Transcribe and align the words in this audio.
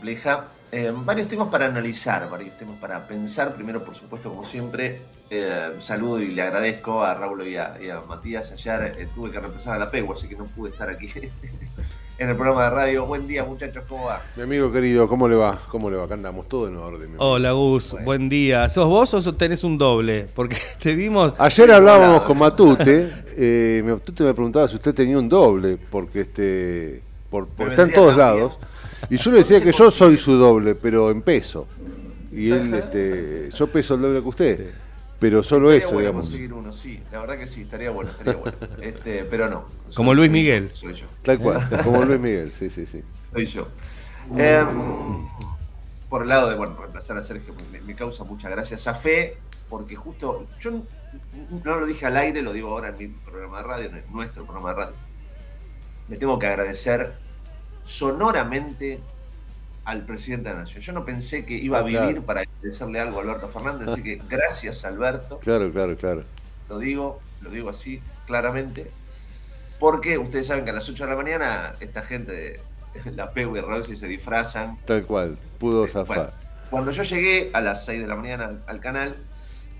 Compleja. 0.00 0.46
Eh, 0.72 0.90
varios 0.94 1.28
temas 1.28 1.48
para 1.48 1.66
analizar, 1.66 2.30
varios 2.30 2.56
temas 2.56 2.76
para 2.80 3.06
pensar. 3.06 3.52
Primero, 3.54 3.84
por 3.84 3.94
supuesto, 3.94 4.30
como 4.30 4.44
siempre, 4.44 5.02
eh, 5.28 5.72
saludo 5.78 6.20
y 6.20 6.28
le 6.28 6.40
agradezco 6.40 7.02
a 7.02 7.12
Raúl 7.12 7.46
y 7.46 7.56
a, 7.56 8.00
Matías. 8.08 8.50
Ayer 8.52 8.94
eh, 8.98 9.08
tuve 9.14 9.30
que 9.30 9.38
reemplazar 9.38 9.74
a 9.74 9.78
la 9.78 9.90
PEGU, 9.90 10.12
así 10.14 10.26
que 10.26 10.36
no 10.36 10.46
pude 10.46 10.70
estar 10.70 10.88
aquí 10.88 11.10
en 12.18 12.28
el 12.30 12.34
programa 12.34 12.64
de 12.64 12.70
radio. 12.70 13.04
Buen 13.04 13.28
día, 13.28 13.44
muchachos, 13.44 13.84
¿cómo 13.86 14.06
va? 14.06 14.22
Mi 14.36 14.44
amigo 14.44 14.72
querido, 14.72 15.06
¿cómo 15.06 15.28
le 15.28 15.34
va? 15.34 15.60
¿Cómo 15.68 15.90
le 15.90 15.98
va? 15.98 16.04
Acá 16.04 16.14
andamos 16.14 16.48
todo 16.48 16.68
en 16.68 16.76
orden. 16.76 17.10
Hola, 17.18 17.52
Gus, 17.52 17.94
buen 18.02 18.30
día. 18.30 18.70
¿Sos 18.70 18.86
vos 18.86 19.12
o 19.12 19.34
tenés 19.34 19.64
un 19.64 19.76
doble? 19.76 20.28
Porque 20.34 20.56
te 20.82 20.94
vimos. 20.94 21.34
Ayer 21.36 21.70
hablábamos 21.72 22.22
con 22.22 22.38
Matute. 22.38 23.82
Matute 23.84 24.24
me 24.24 24.32
preguntaba 24.32 24.66
si 24.66 24.76
usted 24.76 24.94
tenía 24.94 25.18
un 25.18 25.28
doble, 25.28 25.76
porque 25.90 26.22
este 26.22 27.02
por, 27.28 27.48
está 27.68 27.82
en 27.82 27.92
todos 27.92 28.16
lados. 28.16 28.58
Y 29.08 29.16
yo 29.16 29.30
le 29.30 29.38
decía 29.38 29.62
que 29.62 29.72
yo 29.72 29.90
soy 29.90 30.16
su 30.16 30.34
doble, 30.34 30.74
pero 30.74 31.10
en 31.10 31.22
peso. 31.22 31.66
Y 32.32 32.50
él, 32.50 32.74
este, 32.74 33.50
yo 33.50 33.66
peso 33.70 33.94
el 33.94 34.02
doble 34.02 34.22
que 34.22 34.28
usted. 34.28 34.70
Pero 35.18 35.42
solo 35.42 35.70
eso, 35.70 35.98
digamos. 35.98 36.26
conseguir 36.26 36.52
uno, 36.52 36.72
sí. 36.72 36.98
La 37.12 37.20
verdad 37.20 37.38
que 37.38 37.46
sí, 37.46 37.62
estaría 37.62 37.90
bueno, 37.90 38.10
estaría 38.10 38.36
bueno. 38.36 38.56
Este, 38.80 39.24
pero 39.24 39.50
no. 39.50 39.66
Como 39.94 40.14
Luis 40.14 40.30
Miguel. 40.30 40.70
Soy 40.72 40.94
yo. 40.94 41.06
Tal 41.22 41.38
cual, 41.38 41.68
como 41.84 42.04
Luis 42.04 42.20
Miguel, 42.20 42.52
sí, 42.58 42.70
sí, 42.70 42.86
sí. 42.86 43.02
Soy 43.32 43.46
yo. 43.46 43.68
Em, 44.36 45.28
por 46.08 46.22
el 46.22 46.28
lado 46.28 46.48
de, 46.48 46.56
bueno, 46.56 46.76
reemplazar 46.78 47.18
a 47.18 47.22
Sergio, 47.22 47.54
me, 47.70 47.80
me 47.80 47.94
causa 47.94 48.24
mucha 48.24 48.48
gracia 48.48 48.76
esa 48.76 48.94
fe, 48.94 49.36
porque 49.68 49.94
justo, 49.94 50.46
yo 50.58 50.82
no 51.64 51.76
lo 51.76 51.86
dije 51.86 52.06
al 52.06 52.16
aire, 52.16 52.40
lo 52.40 52.52
digo 52.52 52.70
ahora 52.70 52.88
en 52.88 52.96
mi 52.96 53.08
programa 53.08 53.58
de 53.58 53.62
radio, 53.64 53.90
en 53.90 54.02
nuestro 54.12 54.44
programa 54.44 54.70
de 54.70 54.74
radio 54.76 54.94
le 56.10 56.16
tengo 56.16 56.38
que 56.38 56.46
agradecer 56.46 57.14
sonoramente 57.84 59.00
al 59.84 60.04
presidente 60.04 60.48
de 60.48 60.54
la 60.54 60.60
Nación. 60.62 60.82
Yo 60.82 60.92
no 60.92 61.04
pensé 61.04 61.44
que 61.44 61.54
iba 61.54 61.78
a 61.78 61.82
vivir 61.82 62.22
para 62.22 62.42
agradecerle 62.42 63.00
algo 63.00 63.18
a 63.18 63.22
Alberto 63.22 63.48
Fernández, 63.48 63.88
así 63.88 64.02
que 64.02 64.16
gracias 64.28 64.84
Alberto. 64.84 65.38
Claro, 65.40 65.72
claro, 65.72 65.96
claro. 65.96 66.24
Lo 66.68 66.78
digo, 66.78 67.20
lo 67.40 67.50
digo 67.50 67.70
así 67.70 68.00
claramente, 68.26 68.90
porque 69.78 70.18
ustedes 70.18 70.46
saben 70.46 70.64
que 70.64 70.70
a 70.70 70.74
las 70.74 70.88
8 70.88 71.04
de 71.04 71.10
la 71.10 71.16
mañana 71.16 71.74
esta 71.80 72.02
gente 72.02 72.32
de 72.32 72.60
la 73.16 73.32
PEU 73.32 73.56
y 73.56 73.60
Roxy 73.60 73.96
se 73.96 74.06
disfrazan. 74.06 74.78
Tal 74.84 75.04
cual, 75.06 75.38
pudo 75.58 75.86
eh, 75.86 75.88
zafar. 75.88 76.34
cuando 76.70 76.90
yo 76.90 77.02
llegué 77.02 77.50
a 77.52 77.60
las 77.60 77.84
6 77.86 78.02
de 78.02 78.06
la 78.06 78.16
mañana 78.16 78.58
al 78.66 78.80
canal, 78.80 79.16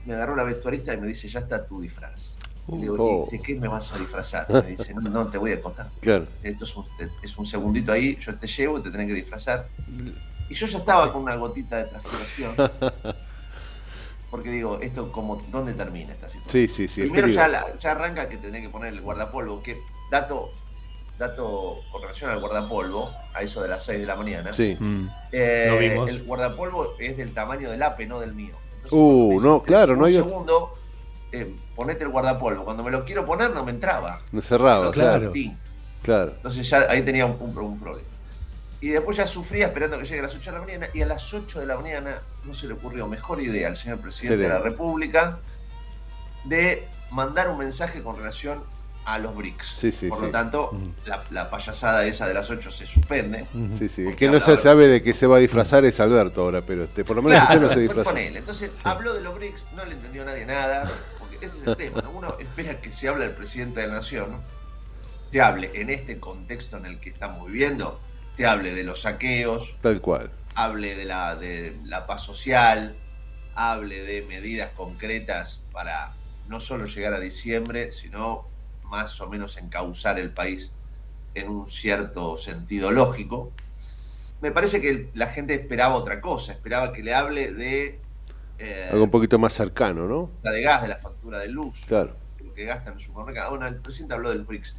me 0.06 0.14
agarró 0.14 0.34
la 0.34 0.44
vestuarista 0.44 0.94
y 0.94 1.00
me 1.00 1.06
dice, 1.06 1.28
ya 1.28 1.40
está 1.40 1.66
tu 1.66 1.80
disfraz. 1.80 2.34
Y 2.72 2.78
digo, 2.78 2.96
oh. 2.98 3.28
¿de 3.30 3.40
qué 3.40 3.54
me 3.54 3.68
vas 3.68 3.92
a 3.92 3.98
disfrazar? 3.98 4.46
Me 4.50 4.62
dice, 4.62 4.94
no, 4.94 5.26
te 5.26 5.38
voy 5.38 5.52
a 5.52 5.60
contar. 5.60 5.90
Claro. 6.00 6.26
Esto 6.42 6.64
es 7.22 7.38
un, 7.38 7.46
segundito 7.46 7.92
ahí, 7.92 8.16
yo 8.20 8.34
te 8.36 8.46
llevo 8.46 8.78
y 8.78 8.82
te 8.82 8.90
tenés 8.90 9.08
que 9.08 9.14
disfrazar. 9.14 9.66
Y 10.48 10.54
yo 10.54 10.66
ya 10.66 10.78
estaba 10.78 11.12
con 11.12 11.22
una 11.22 11.36
gotita 11.36 11.78
de 11.78 11.84
transpiración. 11.84 12.54
Porque 14.30 14.50
digo, 14.50 14.78
esto 14.80 15.10
como, 15.10 15.42
¿dónde 15.50 15.74
termina 15.74 16.12
esta 16.12 16.28
situación? 16.28 16.68
Sí, 16.68 16.68
sí, 16.68 16.86
sí. 16.86 17.00
Primero 17.02 17.26
ya, 17.26 17.76
ya, 17.78 17.90
arranca 17.90 18.28
que 18.28 18.36
tenés 18.36 18.62
que 18.62 18.68
poner 18.68 18.92
el 18.94 19.00
guardapolvo, 19.00 19.60
que 19.60 19.80
dato, 20.08 20.52
dato 21.18 21.80
con 21.90 22.02
relación 22.02 22.30
al 22.30 22.38
guardapolvo, 22.38 23.10
a 23.34 23.42
eso 23.42 23.60
de 23.60 23.68
las 23.68 23.84
6 23.84 24.00
de 24.00 24.06
la 24.06 24.14
mañana. 24.14 24.54
Sí. 24.54 24.78
Eh, 25.32 25.98
el 26.08 26.22
guardapolvo 26.22 26.94
es 27.00 27.16
del 27.16 27.34
tamaño 27.34 27.70
del 27.70 27.82
APE, 27.82 28.06
no 28.06 28.20
del 28.20 28.34
mío. 28.34 28.54
uh, 28.92 29.40
no, 29.40 29.62
claro, 29.64 29.96
no 29.96 30.04
hay... 30.04 30.14
segundo, 30.14 30.74
eh, 31.32 31.52
ponete 31.80 32.04
el 32.04 32.10
guardapolvo. 32.10 32.62
Cuando 32.66 32.82
me 32.82 32.90
lo 32.90 33.06
quiero 33.06 33.24
poner 33.24 33.52
no 33.52 33.64
me 33.64 33.70
entraba. 33.70 34.20
Me 34.32 34.42
cerraba, 34.42 34.90
claro. 34.90 35.32
claro. 36.02 36.32
Entonces 36.36 36.68
ya 36.68 36.84
ahí 36.90 37.00
tenía 37.00 37.24
un, 37.24 37.54
problema. 37.54 38.06
Y 38.82 38.88
después 38.88 39.16
ya 39.16 39.26
sufría 39.26 39.68
esperando 39.68 39.98
que 39.98 40.04
llegue 40.04 40.18
a 40.18 40.24
las 40.24 40.34
8 40.34 40.50
de 40.50 40.58
la 40.58 40.62
mañana 40.62 40.88
y 40.92 41.00
a 41.00 41.06
las 41.06 41.32
8 41.32 41.60
de 41.60 41.64
la 41.66 41.78
mañana 41.78 42.20
no 42.44 42.52
se 42.52 42.66
le 42.66 42.74
ocurrió 42.74 43.08
mejor 43.08 43.40
idea 43.40 43.68
al 43.68 43.78
señor 43.78 43.98
presidente 43.98 44.42
de 44.42 44.48
la 44.50 44.58
República 44.58 45.38
de 46.44 46.86
mandar 47.10 47.48
un 47.48 47.56
mensaje 47.56 48.02
con 48.02 48.14
relación 48.14 48.62
a 49.06 49.18
los 49.18 49.34
BRICS. 49.34 49.78
Por 50.10 50.20
lo 50.20 50.28
tanto, 50.28 50.76
la, 51.30 51.48
payasada 51.48 52.04
esa 52.04 52.28
de 52.28 52.34
las 52.34 52.50
8 52.50 52.70
se 52.70 52.86
suspende. 52.86 53.46
Sí, 53.78 53.88
sí. 53.88 54.02
El 54.02 54.16
que 54.16 54.28
no 54.28 54.38
se 54.38 54.58
sabe 54.58 54.86
de 54.86 55.02
qué 55.02 55.14
se 55.14 55.26
va 55.26 55.38
a 55.38 55.40
disfrazar 55.40 55.86
es 55.86 55.98
Alberto 55.98 56.42
ahora, 56.42 56.60
pero 56.60 56.84
este, 56.84 57.06
por 57.06 57.16
lo 57.16 57.22
menos 57.22 57.42
usted 57.42 57.60
no 57.62 57.70
se 57.70 57.80
disfraza. 57.80 58.20
Entonces 58.20 58.70
habló 58.84 59.14
de 59.14 59.22
los 59.22 59.34
BRICS, 59.34 59.64
no 59.74 59.86
le 59.86 59.92
entendió 59.92 60.26
nadie 60.26 60.44
nada 60.44 60.90
ese 61.40 61.58
es 61.58 61.66
el 61.66 61.76
tema. 61.76 62.02
Uno 62.14 62.36
espera 62.38 62.80
que 62.80 62.92
se 62.92 63.08
hable 63.08 63.26
del 63.26 63.34
presidente 63.34 63.80
de 63.80 63.88
la 63.88 63.94
nación, 63.94 64.40
te 65.30 65.40
hable 65.40 65.70
en 65.74 65.90
este 65.90 66.18
contexto 66.18 66.76
en 66.76 66.86
el 66.86 67.00
que 67.00 67.10
estamos 67.10 67.46
viviendo, 67.46 68.00
te 68.36 68.46
hable 68.46 68.74
de 68.74 68.84
los 68.84 69.02
saqueos, 69.02 69.76
tal 69.80 70.00
cual, 70.00 70.30
hable 70.54 70.96
de 70.96 71.04
la, 71.04 71.36
de 71.36 71.76
la 71.84 72.06
paz 72.06 72.22
social, 72.22 72.96
hable 73.54 74.02
de 74.02 74.22
medidas 74.22 74.70
concretas 74.72 75.62
para 75.72 76.12
no 76.48 76.60
solo 76.60 76.86
llegar 76.86 77.14
a 77.14 77.20
diciembre, 77.20 77.92
sino 77.92 78.46
más 78.84 79.20
o 79.20 79.28
menos 79.28 79.56
encauzar 79.56 80.18
el 80.18 80.30
país 80.32 80.72
en 81.34 81.48
un 81.48 81.68
cierto 81.70 82.36
sentido 82.36 82.90
lógico. 82.90 83.52
Me 84.40 84.50
parece 84.50 84.80
que 84.80 85.10
la 85.14 85.28
gente 85.28 85.54
esperaba 85.54 85.94
otra 85.94 86.20
cosa, 86.20 86.52
esperaba 86.52 86.92
que 86.92 87.02
le 87.02 87.14
hable 87.14 87.52
de 87.52 87.99
eh, 88.60 88.88
Algo 88.92 89.04
un 89.04 89.10
poquito 89.10 89.38
más 89.38 89.54
cercano, 89.54 90.06
¿no? 90.06 90.30
La 90.42 90.50
de 90.52 90.60
gas, 90.60 90.82
de 90.82 90.88
la 90.88 90.96
factura 90.96 91.38
de 91.38 91.48
luz. 91.48 91.82
Claro. 91.86 92.14
que 92.54 92.64
gastan 92.64 92.88
en 92.88 92.98
el 92.98 93.00
supermercado. 93.00 93.50
Bueno, 93.50 93.66
el 93.66 93.76
presidente 93.76 94.14
habló 94.14 94.28
de 94.28 94.36
los 94.36 94.46
BRICS. 94.46 94.76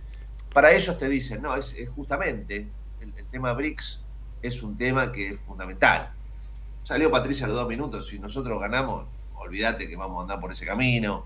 Para 0.54 0.72
ellos 0.72 0.98
te 1.00 1.10
dicen, 1.10 1.42
no, 1.42 1.56
es, 1.56 1.76
justamente 1.90 2.68
el, 3.00 3.26
tema 3.32 3.54
BRICS 3.54 4.04
es 4.44 4.62
un 4.62 4.78
tema 4.78 5.12
que 5.12 5.30
es 5.30 5.40
fundamental. 5.40 6.12
Salió 6.84 7.10
Patricia 7.10 7.46
a 7.46 7.50
los 7.50 7.58
dos 7.58 7.68
minutos, 7.68 8.08
si 8.08 8.20
nosotros 8.20 8.60
ganamos, 8.60 9.08
olvídate 9.36 9.88
que 9.88 9.96
vamos 9.96 10.20
a 10.20 10.22
andar 10.24 10.40
por 10.40 10.52
ese 10.52 10.66
camino. 10.66 11.26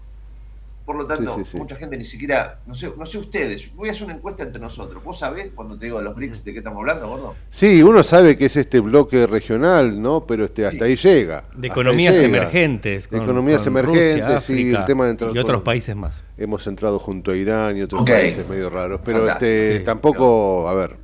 Por 0.85 0.97
lo 0.97 1.07
tanto, 1.07 1.41
mucha 1.53 1.75
gente 1.77 1.97
ni 1.97 2.03
siquiera, 2.03 2.59
no 2.67 2.75
sé, 2.75 2.91
no 2.95 3.07
sé 3.07 3.17
ustedes, 3.17 3.73
voy 3.73 3.89
a 3.89 3.91
hacer 3.91 4.03
una 4.03 4.13
encuesta 4.13 4.43
entre 4.43 4.61
nosotros. 4.61 5.03
¿Vos 5.03 5.17
sabés 5.17 5.49
cuando 5.55 5.75
te 5.75 5.85
digo 5.85 5.97
de 5.97 6.03
los 6.03 6.15
BRICS 6.15 6.45
de 6.45 6.53
qué 6.53 6.59
estamos 6.59 6.79
hablando, 6.79 7.07
gordo? 7.07 7.35
Sí, 7.49 7.81
uno 7.81 8.03
sabe 8.03 8.37
que 8.37 8.45
es 8.45 8.55
este 8.55 8.79
bloque 8.81 9.25
regional, 9.25 9.99
¿no? 9.99 10.27
Pero 10.27 10.45
este 10.45 10.67
hasta 10.67 10.85
ahí 10.85 10.95
llega. 10.95 11.45
De 11.55 11.69
economías 11.69 12.15
emergentes. 12.17 13.09
de 13.09 13.17
economías 13.17 13.65
emergentes, 13.65 14.49
y 14.51 14.75
el 14.75 14.85
tema 14.85 15.07
de 15.07 15.31
Y 15.33 15.39
otros 15.39 15.63
países 15.63 15.95
más. 15.95 16.23
Hemos 16.37 16.67
entrado 16.67 16.99
junto 16.99 17.31
a 17.31 17.35
Irán 17.35 17.77
y 17.77 17.81
otros 17.81 18.03
países 18.03 18.47
medio 18.47 18.69
raros, 18.69 19.01
pero 19.03 19.27
este, 19.27 19.79
tampoco, 19.79 20.69
a 20.69 20.73
ver. 20.75 20.97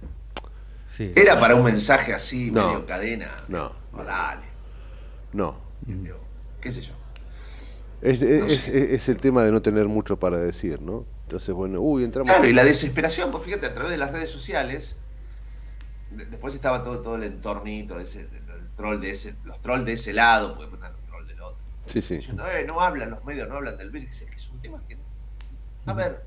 Era 1.15 1.39
para 1.39 1.55
un 1.55 1.63
mensaje 1.63 2.13
así, 2.13 2.51
medio 2.51 2.85
cadena. 2.85 3.31
No. 3.47 3.71
dale. 3.97 4.45
No. 5.33 5.55
¿Qué 6.61 6.71
sé 6.71 6.81
yo? 6.81 7.00
Es, 8.01 9.09
el 9.09 9.17
tema 9.17 9.43
de 9.43 9.51
no 9.51 9.61
tener 9.61 9.87
mucho 9.87 10.17
para 10.17 10.37
decir, 10.37 10.81
¿no? 10.81 11.05
Entonces, 11.23 11.53
bueno, 11.53 11.79
uy, 11.81 12.03
entramos. 12.03 12.31
Claro, 12.31 12.47
y 12.47 12.53
la 12.53 12.63
desesperación, 12.63 13.29
pues 13.29 13.43
fíjate, 13.43 13.67
a 13.67 13.73
través 13.73 13.91
de 13.91 13.97
las 13.97 14.11
redes 14.11 14.29
sociales, 14.29 14.95
después 16.09 16.55
estaba 16.55 16.83
todo, 16.83 17.01
todo 17.01 17.15
el 17.15 17.23
entornito, 17.23 17.99
ese, 17.99 18.21
el 18.21 18.69
troll 18.75 18.99
de 18.99 19.11
ese, 19.11 19.35
los 19.43 19.61
trolls 19.61 19.85
de 19.85 19.93
ese 19.93 20.13
lado, 20.13 20.57
porque 20.57 20.75
el 20.75 21.05
troll 21.07 21.27
del 21.27 21.41
otro. 21.41 21.57
Sí, 21.85 22.01
sí. 22.01 22.15
Diciendo, 22.15 22.43
eh, 22.47 22.65
no 22.65 22.81
hablan 22.81 23.11
los 23.11 23.23
medios, 23.23 23.47
no 23.47 23.55
hablan 23.55 23.77
del 23.77 23.91
virus. 23.91 24.21
Es 24.21 24.29
que 24.29 24.35
es 24.35 24.49
un 24.49 24.59
tema 24.61 24.81
que. 24.87 24.97
A 25.85 25.93
ver, 25.93 26.23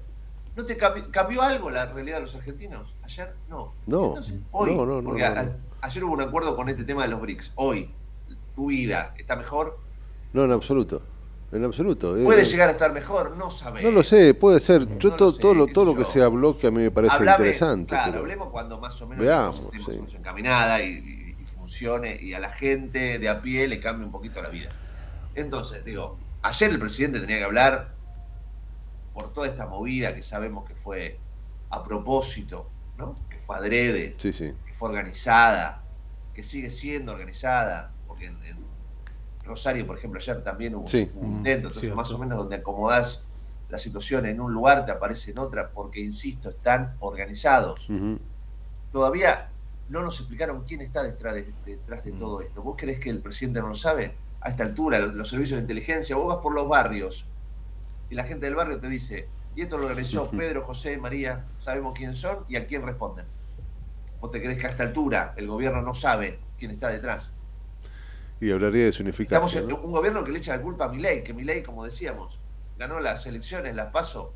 ¿no 0.55 0.65
te 0.65 0.77
cambió, 0.77 1.43
algo 1.43 1.71
la 1.71 1.87
realidad 1.87 2.19
de 2.19 2.23
los 2.23 2.37
argentinos? 2.37 2.95
Ayer 3.03 3.35
no. 3.49 3.75
No. 3.87 4.11
Entonces, 4.11 4.37
hoy, 4.53 4.77
no, 4.77 4.87
no, 4.87 5.03
porque 5.03 5.25
ayer 5.25 6.05
hubo 6.05 6.13
un 6.13 6.21
acuerdo 6.21 6.55
con 6.55 6.69
este 6.69 6.85
tema 6.85 7.03
de 7.03 7.09
los 7.09 7.21
BRICS. 7.21 7.53
Hoy, 7.57 7.91
tu 8.55 8.69
vida 8.69 9.13
está 9.19 9.35
mejor. 9.35 9.81
No, 10.33 10.45
en 10.45 10.53
absoluto 10.53 11.03
en 11.53 11.65
absoluto. 11.65 12.17
Puede 12.23 12.43
eh, 12.43 12.47
llegar 12.47 12.69
a 12.69 12.73
estar 12.73 12.93
mejor, 12.93 13.37
no 13.37 13.51
sabemos. 13.51 13.91
No 13.91 13.97
lo 13.97 14.03
sé, 14.03 14.35
puede 14.35 14.61
ser. 14.61 14.99
Yo 14.99 15.13
todo, 15.13 15.55
lo, 15.55 15.67
todo 15.67 15.85
lo 15.85 15.97
que 15.97 16.05
sea 16.05 16.29
bloque 16.29 16.67
a 16.67 16.71
mí 16.71 16.83
me 16.83 16.91
parece 16.91 17.25
interesante. 17.25 17.91
Claro, 17.91 18.19
hablemos 18.21 18.49
cuando 18.49 18.79
más 18.79 19.01
o 19.01 19.07
menos 19.07 19.25
veamos, 19.25 19.63
sí. 19.87 20.17
encaminada 20.17 20.83
y, 20.83 21.23
funcione 21.45 22.19
y 22.21 22.35
a 22.35 22.41
la 22.41 22.51
gente 22.51 23.19
de 23.19 23.29
a 23.29 23.41
pie 23.41 23.67
le 23.67 23.81
cambie 23.81 24.05
un 24.05 24.13
poquito 24.13 24.43
la 24.43 24.51
vida. 24.51 24.69
Entonces, 25.35 25.85
digo, 25.85 26.19
ayer 26.43 26.71
el 26.71 26.79
presidente 26.79 27.21
tenía 27.21 27.39
que 27.39 27.45
hablar 27.45 27.95
por 29.15 29.33
toda 29.33 29.47
esta 29.47 29.67
movida 29.67 30.15
que 30.15 30.23
sabemos 30.23 30.69
que 30.69 30.75
fue 30.75 31.19
a 31.71 31.83
propósito, 31.83 32.69
¿no? 32.99 33.17
que 33.31 33.39
fue 33.39 33.57
adrede, 33.57 34.17
que 34.17 34.73
fue 34.73 34.89
organizada, 34.91 35.83
que 36.35 36.43
sigue 36.43 36.69
siendo 36.69 37.13
organizada, 37.13 37.93
porque 38.07 38.27
en 38.27 38.37
Rosario, 39.45 39.87
por 39.87 39.99
ejemplo, 39.99 40.21
ayer 40.21 40.43
también 40.43 40.75
hubo 40.75 40.87
un 41.21 41.37
intento, 41.39 41.69
entonces 41.69 41.95
más 41.95 42.11
o 42.13 42.19
menos 42.19 42.39
donde 42.39 42.57
acomodás 42.57 43.23
la 43.69 43.79
situación 43.79 44.27
en 44.27 44.41
un 44.41 44.53
lugar 44.53 44.87
te 44.87 44.93
aparece 44.93 45.33
en 45.33 45.39
otra, 45.39 45.71
porque, 45.71 46.01
insisto, 46.01 46.51
están 46.51 46.97
organizados. 47.01 47.89
Todavía 48.93 49.51
no 49.89 50.03
nos 50.03 50.19
explicaron 50.21 50.65
quién 50.65 50.81
está 50.81 51.03
detrás 51.03 51.35
de, 51.35 51.53
detrás 51.67 52.05
de 52.05 52.13
todo 52.13 52.41
esto. 52.41 52.63
¿Vos 52.63 52.77
crees 52.79 52.99
que 52.99 53.11
el 53.11 53.21
presidente 53.21 53.61
no 53.61 53.69
lo 53.69 53.75
sabe? 53.75 54.15
A 54.41 54.51
esta 54.51 54.65
altura, 54.65 54.99
los, 54.99 55.29
servicios 55.29 55.59
de 55.59 55.63
inteligencia, 55.63 56.17
vos 56.17 56.29
vas 56.29 56.43
por 56.43 56.55
los 56.55 56.69
barrios 56.69 57.27
y 58.11 58.15
la 58.15 58.25
gente 58.25 58.47
del 58.47 58.55
barrio 58.55 58.79
te 58.79 58.89
dice, 58.89 59.27
y 59.57 59.63
esto 59.63 59.79
lo 59.79 59.87
organizó 59.87 60.31
Pedro, 60.31 60.63
José, 60.63 60.99
María, 60.99 61.45
sabemos 61.59 61.95
quién 61.97 62.15
son 62.15 62.45
y 62.49 62.57
a 62.57 62.67
quién 62.67 62.83
responden. 62.83 63.27
¿Vos 64.21 64.31
te 64.31 64.43
crees 64.43 64.59
que 64.59 64.67
a 64.67 64.71
esta 64.71 64.85
altura 64.85 65.35
el 65.37 65.49
gobierno 65.49 65.83
no 65.83 65.95
sabe 65.95 66.39
quién 66.59 66.71
está 66.71 66.89
detrás? 66.89 67.34
Y 68.41 68.51
hablaría 68.51 68.85
de 68.87 68.93
su. 68.93 69.03
Estamos 69.07 69.55
en 69.57 69.73
un 69.73 69.93
gobierno 69.93 70.25
que 70.25 70.33
le 70.33 70.39
echa 70.39 70.57
la 70.57 70.63
culpa 70.63 70.87
a 70.87 70.89
Milei, 70.89 71.23
que 71.23 71.33
Milei, 71.33 71.63
como 71.63 71.85
decíamos, 71.85 72.39
ganó 72.79 73.01
las 73.01 73.27
elecciones, 73.27 73.75
las 73.75 73.87
pasó. 73.87 74.33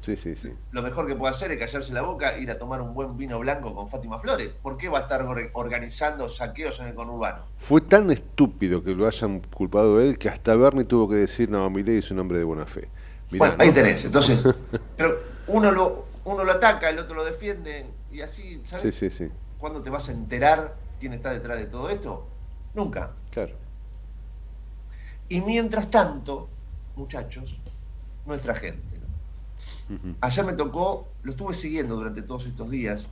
Sí, 0.00 0.16
sí, 0.16 0.34
sí. 0.34 0.52
Lo 0.70 0.82
mejor 0.82 1.06
que 1.06 1.14
puede 1.14 1.34
hacer 1.34 1.50
es 1.50 1.58
callarse 1.58 1.92
la 1.92 2.00
boca, 2.02 2.38
ir 2.38 2.50
a 2.50 2.58
tomar 2.58 2.80
un 2.80 2.94
buen 2.94 3.18
vino 3.18 3.38
blanco 3.38 3.74
con 3.74 3.86
Fátima 3.86 4.18
Flores. 4.18 4.50
¿Por 4.62 4.78
qué 4.78 4.88
va 4.88 4.98
a 4.98 5.02
estar 5.02 5.22
organizando 5.52 6.28
saqueos 6.28 6.80
en 6.80 6.86
el 6.86 6.94
conurbano? 6.94 7.44
Fue 7.58 7.82
tan 7.82 8.10
estúpido 8.10 8.82
que 8.82 8.94
lo 8.94 9.06
hayan 9.06 9.40
culpado 9.40 10.00
él 10.00 10.16
que 10.16 10.30
hasta 10.30 10.56
Bernie 10.56 10.84
tuvo 10.84 11.08
que 11.08 11.16
decir, 11.16 11.50
no, 11.50 11.68
Milei 11.68 11.98
es 11.98 12.10
un 12.10 12.18
hombre 12.18 12.38
de 12.38 12.44
buena 12.44 12.64
fe. 12.64 12.88
bueno, 13.30 13.56
ahí 13.58 13.72
tenés. 13.72 14.04
Entonces, 14.06 14.42
pero 14.96 15.20
uno 15.48 15.70
lo, 15.70 16.06
uno 16.24 16.44
lo 16.44 16.52
ataca, 16.52 16.88
el 16.88 16.98
otro 16.98 17.16
lo 17.16 17.24
defiende 17.24 17.86
y 18.10 18.22
así, 18.22 18.62
¿sabes? 18.64 18.94
Sí, 18.94 19.10
sí, 19.10 19.10
sí. 19.10 19.30
¿Cuándo 19.58 19.82
te 19.82 19.90
vas 19.90 20.08
a 20.08 20.12
enterar 20.12 20.76
quién 20.98 21.12
está 21.12 21.30
detrás 21.30 21.58
de 21.58 21.66
todo 21.66 21.90
esto? 21.90 22.26
Nunca. 22.74 23.12
Claro. 23.30 23.54
Y 25.28 25.40
mientras 25.40 25.90
tanto, 25.90 26.48
muchachos, 26.96 27.60
nuestra 28.26 28.54
gente. 28.54 29.00
Ayer 30.20 30.44
me 30.44 30.52
tocó, 30.52 31.08
lo 31.22 31.32
estuve 31.32 31.52
siguiendo 31.52 31.96
durante 31.96 32.22
todos 32.22 32.46
estos 32.46 32.70
días. 32.70 33.08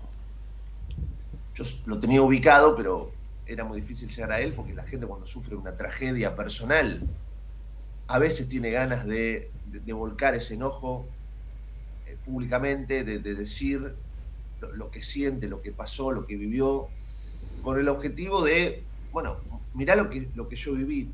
Yo 1.54 1.64
lo 1.86 1.98
tenía 1.98 2.22
ubicado, 2.22 2.76
pero 2.76 3.12
era 3.46 3.64
muy 3.64 3.80
difícil 3.80 4.08
llegar 4.08 4.30
a 4.32 4.40
él 4.40 4.52
porque 4.52 4.74
la 4.74 4.84
gente 4.84 5.06
cuando 5.06 5.26
sufre 5.26 5.56
una 5.56 5.76
tragedia 5.76 6.36
personal, 6.36 7.02
a 8.06 8.18
veces 8.18 8.48
tiene 8.48 8.70
ganas 8.70 9.06
de, 9.06 9.50
volcar 9.86 10.34
ese 10.34 10.54
enojo 10.54 11.06
eh, 12.06 12.16
públicamente, 12.24 13.04
de, 13.04 13.18
decir 13.18 13.94
lo, 14.60 14.90
que 14.90 15.02
siente, 15.02 15.48
lo 15.48 15.62
que 15.62 15.72
pasó, 15.72 16.12
lo 16.12 16.26
que 16.26 16.36
vivió, 16.36 16.88
con 17.62 17.78
el 17.80 17.88
objetivo 17.88 18.44
de 18.44 18.84
bueno, 19.12 19.38
mirá 19.74 19.96
lo 19.96 20.10
que, 20.10 20.30
lo 20.34 20.48
que 20.48 20.56
yo 20.56 20.74
viví, 20.74 21.12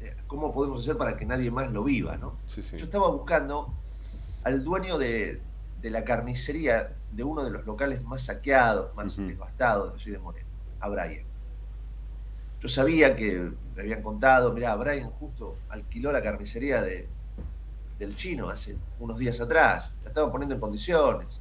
eh, 0.00 0.16
cómo 0.26 0.52
podemos 0.52 0.80
hacer 0.80 0.96
para 0.96 1.16
que 1.16 1.24
nadie 1.24 1.50
más 1.50 1.72
lo 1.72 1.84
viva, 1.84 2.16
¿no? 2.16 2.36
Yo 2.48 2.84
estaba 2.84 3.08
buscando 3.08 3.72
al 4.44 4.62
dueño 4.62 4.98
de, 4.98 5.40
la 5.82 6.04
carnicería 6.04 6.94
de 7.12 7.24
uno 7.24 7.44
de 7.44 7.50
los 7.50 7.66
locales 7.66 8.02
más 8.04 8.22
saqueados, 8.22 8.94
más 8.96 9.16
devastados 9.16 10.02
de 10.02 10.12
de 10.12 10.18
Moreno, 10.18 10.48
a 10.80 10.88
Brian. 10.88 11.26
Yo 12.60 12.68
sabía 12.68 13.14
que 13.14 13.52
le 13.76 13.82
habían 13.82 14.02
contado, 14.02 14.54
mirá, 14.54 14.74
Brian 14.76 15.10
justo 15.10 15.58
alquiló 15.68 16.10
la 16.10 16.22
carnicería 16.22 16.80
de, 16.80 17.06
del 17.98 18.16
chino 18.16 18.48
hace 18.48 18.76
unos 18.98 19.18
días 19.18 19.40
atrás, 19.40 19.92
la 20.02 20.08
estaba 20.08 20.32
poniendo 20.32 20.54
en 20.54 20.60
condiciones, 20.60 21.40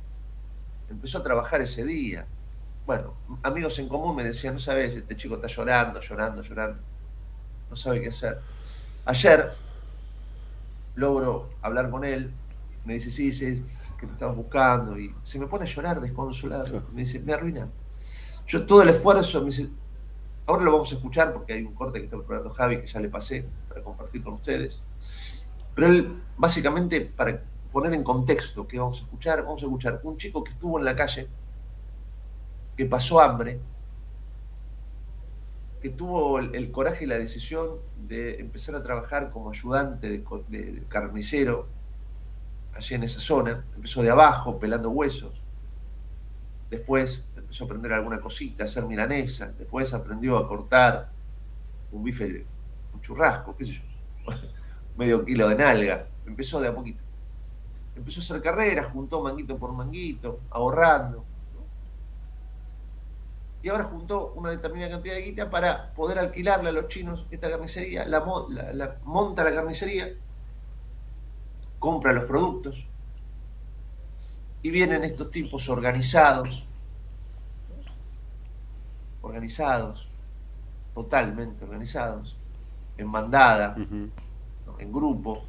empezó 0.89 1.19
a 1.19 1.23
trabajar 1.23 1.61
ese 1.61 1.83
día, 1.85 2.27
bueno, 2.85 3.13
amigos 3.43 3.79
en 3.79 3.87
común 3.87 4.15
me 4.15 4.23
decían, 4.23 4.55
no 4.55 4.59
sabes, 4.59 4.95
este 4.95 5.15
chico 5.15 5.35
está 5.35 5.47
llorando, 5.47 6.01
llorando, 6.01 6.41
llorando, 6.41 6.81
no 7.69 7.75
sabe 7.75 8.01
qué 8.01 8.09
hacer. 8.09 8.39
Ayer 9.05 9.53
logro 10.95 11.49
hablar 11.61 11.89
con 11.89 12.03
él, 12.03 12.33
me 12.83 12.95
dice, 12.95 13.09
sí, 13.09 13.31
sí, 13.31 13.63
que 13.97 14.05
me 14.05 14.13
estabas 14.13 14.35
buscando, 14.35 14.99
y 14.99 15.15
se 15.23 15.39
me 15.39 15.47
pone 15.47 15.63
a 15.63 15.67
llorar 15.67 16.01
desconsolado, 16.01 16.83
me 16.91 17.01
dice, 17.01 17.19
me 17.19 17.33
arruina. 17.33 17.69
Yo 18.45 18.65
todo 18.65 18.81
el 18.83 18.89
esfuerzo, 18.89 19.39
me 19.39 19.45
dice, 19.45 19.69
ahora 20.45 20.63
lo 20.63 20.73
vamos 20.73 20.91
a 20.91 20.95
escuchar 20.95 21.31
porque 21.31 21.53
hay 21.53 21.63
un 21.63 21.73
corte 21.73 21.99
que 21.99 22.05
está 22.05 22.17
preparando 22.17 22.49
Javi 22.49 22.81
que 22.81 22.87
ya 22.87 22.99
le 22.99 23.07
pasé 23.07 23.45
para 23.69 23.81
compartir 23.81 24.21
con 24.23 24.33
ustedes, 24.33 24.81
pero 25.73 25.87
él, 25.87 26.21
básicamente, 26.37 26.99
para 27.01 27.41
poner 27.71 27.93
en 27.93 28.03
contexto 28.03 28.67
qué 28.67 28.77
vamos 28.77 28.99
a 28.99 29.03
escuchar, 29.05 29.41
vamos 29.43 29.63
a 29.63 29.65
escuchar 29.65 30.01
un 30.03 30.17
chico 30.17 30.43
que 30.43 30.51
estuvo 30.51 30.77
en 30.77 30.85
la 30.85 30.95
calle, 30.95 31.29
que 32.75 32.85
pasó 32.85 33.19
hambre, 33.19 33.59
que 35.81 35.89
tuvo 35.89 36.39
el, 36.39 36.71
coraje 36.71 37.03
y 37.03 37.07
la 37.07 37.17
decisión 37.19 37.77
de 38.07 38.39
empezar 38.39 38.73
a 38.75 38.81
trabajar 38.81 39.29
como 39.29 39.49
ayudante 39.49 40.09
de, 40.09 40.83
carnicero 40.87 41.67
allí 42.73 42.95
en 42.95 43.03
esa 43.03 43.19
zona. 43.19 43.65
Empezó 43.75 44.01
de 44.01 44.09
abajo, 44.09 44.59
pelando 44.59 44.89
huesos. 44.89 45.41
Después 46.69 47.23
empezó 47.35 47.65
a 47.65 47.67
aprender 47.67 47.91
alguna 47.91 48.21
cosita, 48.21 48.63
a 48.63 48.67
hacer 48.67 48.85
milanesa. 48.85 49.47
Después 49.59 49.93
aprendió 49.93 50.37
a 50.37 50.47
cortar 50.47 51.11
un 51.91 52.03
bife, 52.03 52.45
un 52.93 53.01
churrasco, 53.01 53.55
qué 53.55 53.65
sé 53.65 53.73
yo, 53.73 53.81
medio 54.97 55.25
kilo 55.25 55.49
de 55.49 55.55
nalga. 55.55 56.05
Empezó 56.25 56.61
de 56.61 56.69
a 56.69 56.73
poquito. 56.73 57.03
Empezó 57.95 58.21
a 58.21 58.23
hacer 58.23 58.41
carreras, 58.41 58.87
juntó 58.87 59.21
manguito 59.21 59.57
por 59.57 59.73
manguito, 59.73 60.39
ahorrando 60.49 61.25
y 63.63 63.69
ahora 63.69 63.85
juntó 63.85 64.33
una 64.35 64.49
determinada 64.49 64.91
cantidad 64.91 65.15
de 65.15 65.21
guita 65.21 65.49
para 65.49 65.93
poder 65.93 66.19
alquilarle 66.19 66.67
a 66.67 66.73
los 66.73 66.89
chinos 66.89 67.25
esta 67.31 67.49
carnicería, 67.49 68.05
la, 68.05 68.19
monta 69.05 69.43
la 69.45 69.55
carnicería, 69.55 70.09
compra 71.79 72.11
los 72.11 72.25
productos 72.25 72.85
y 74.61 74.69
vienen 74.69 75.05
estos 75.05 75.31
tipos 75.31 75.69
organizados, 75.69 76.67
organizados, 79.21 80.09
totalmente 80.93 81.63
organizados, 81.63 82.35
en 82.97 83.09
bandada, 83.13 83.77
en 84.77 84.91
grupo, 84.91 85.45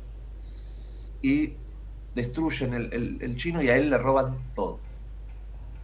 y 1.21 1.55
destruyen 2.15 2.75
el, 2.75 3.37
chino 3.37 3.61
y 3.61 3.71
a 3.71 3.77
él 3.77 3.91
le 3.91 3.99
roban 3.99 4.39
todo. 4.55 4.79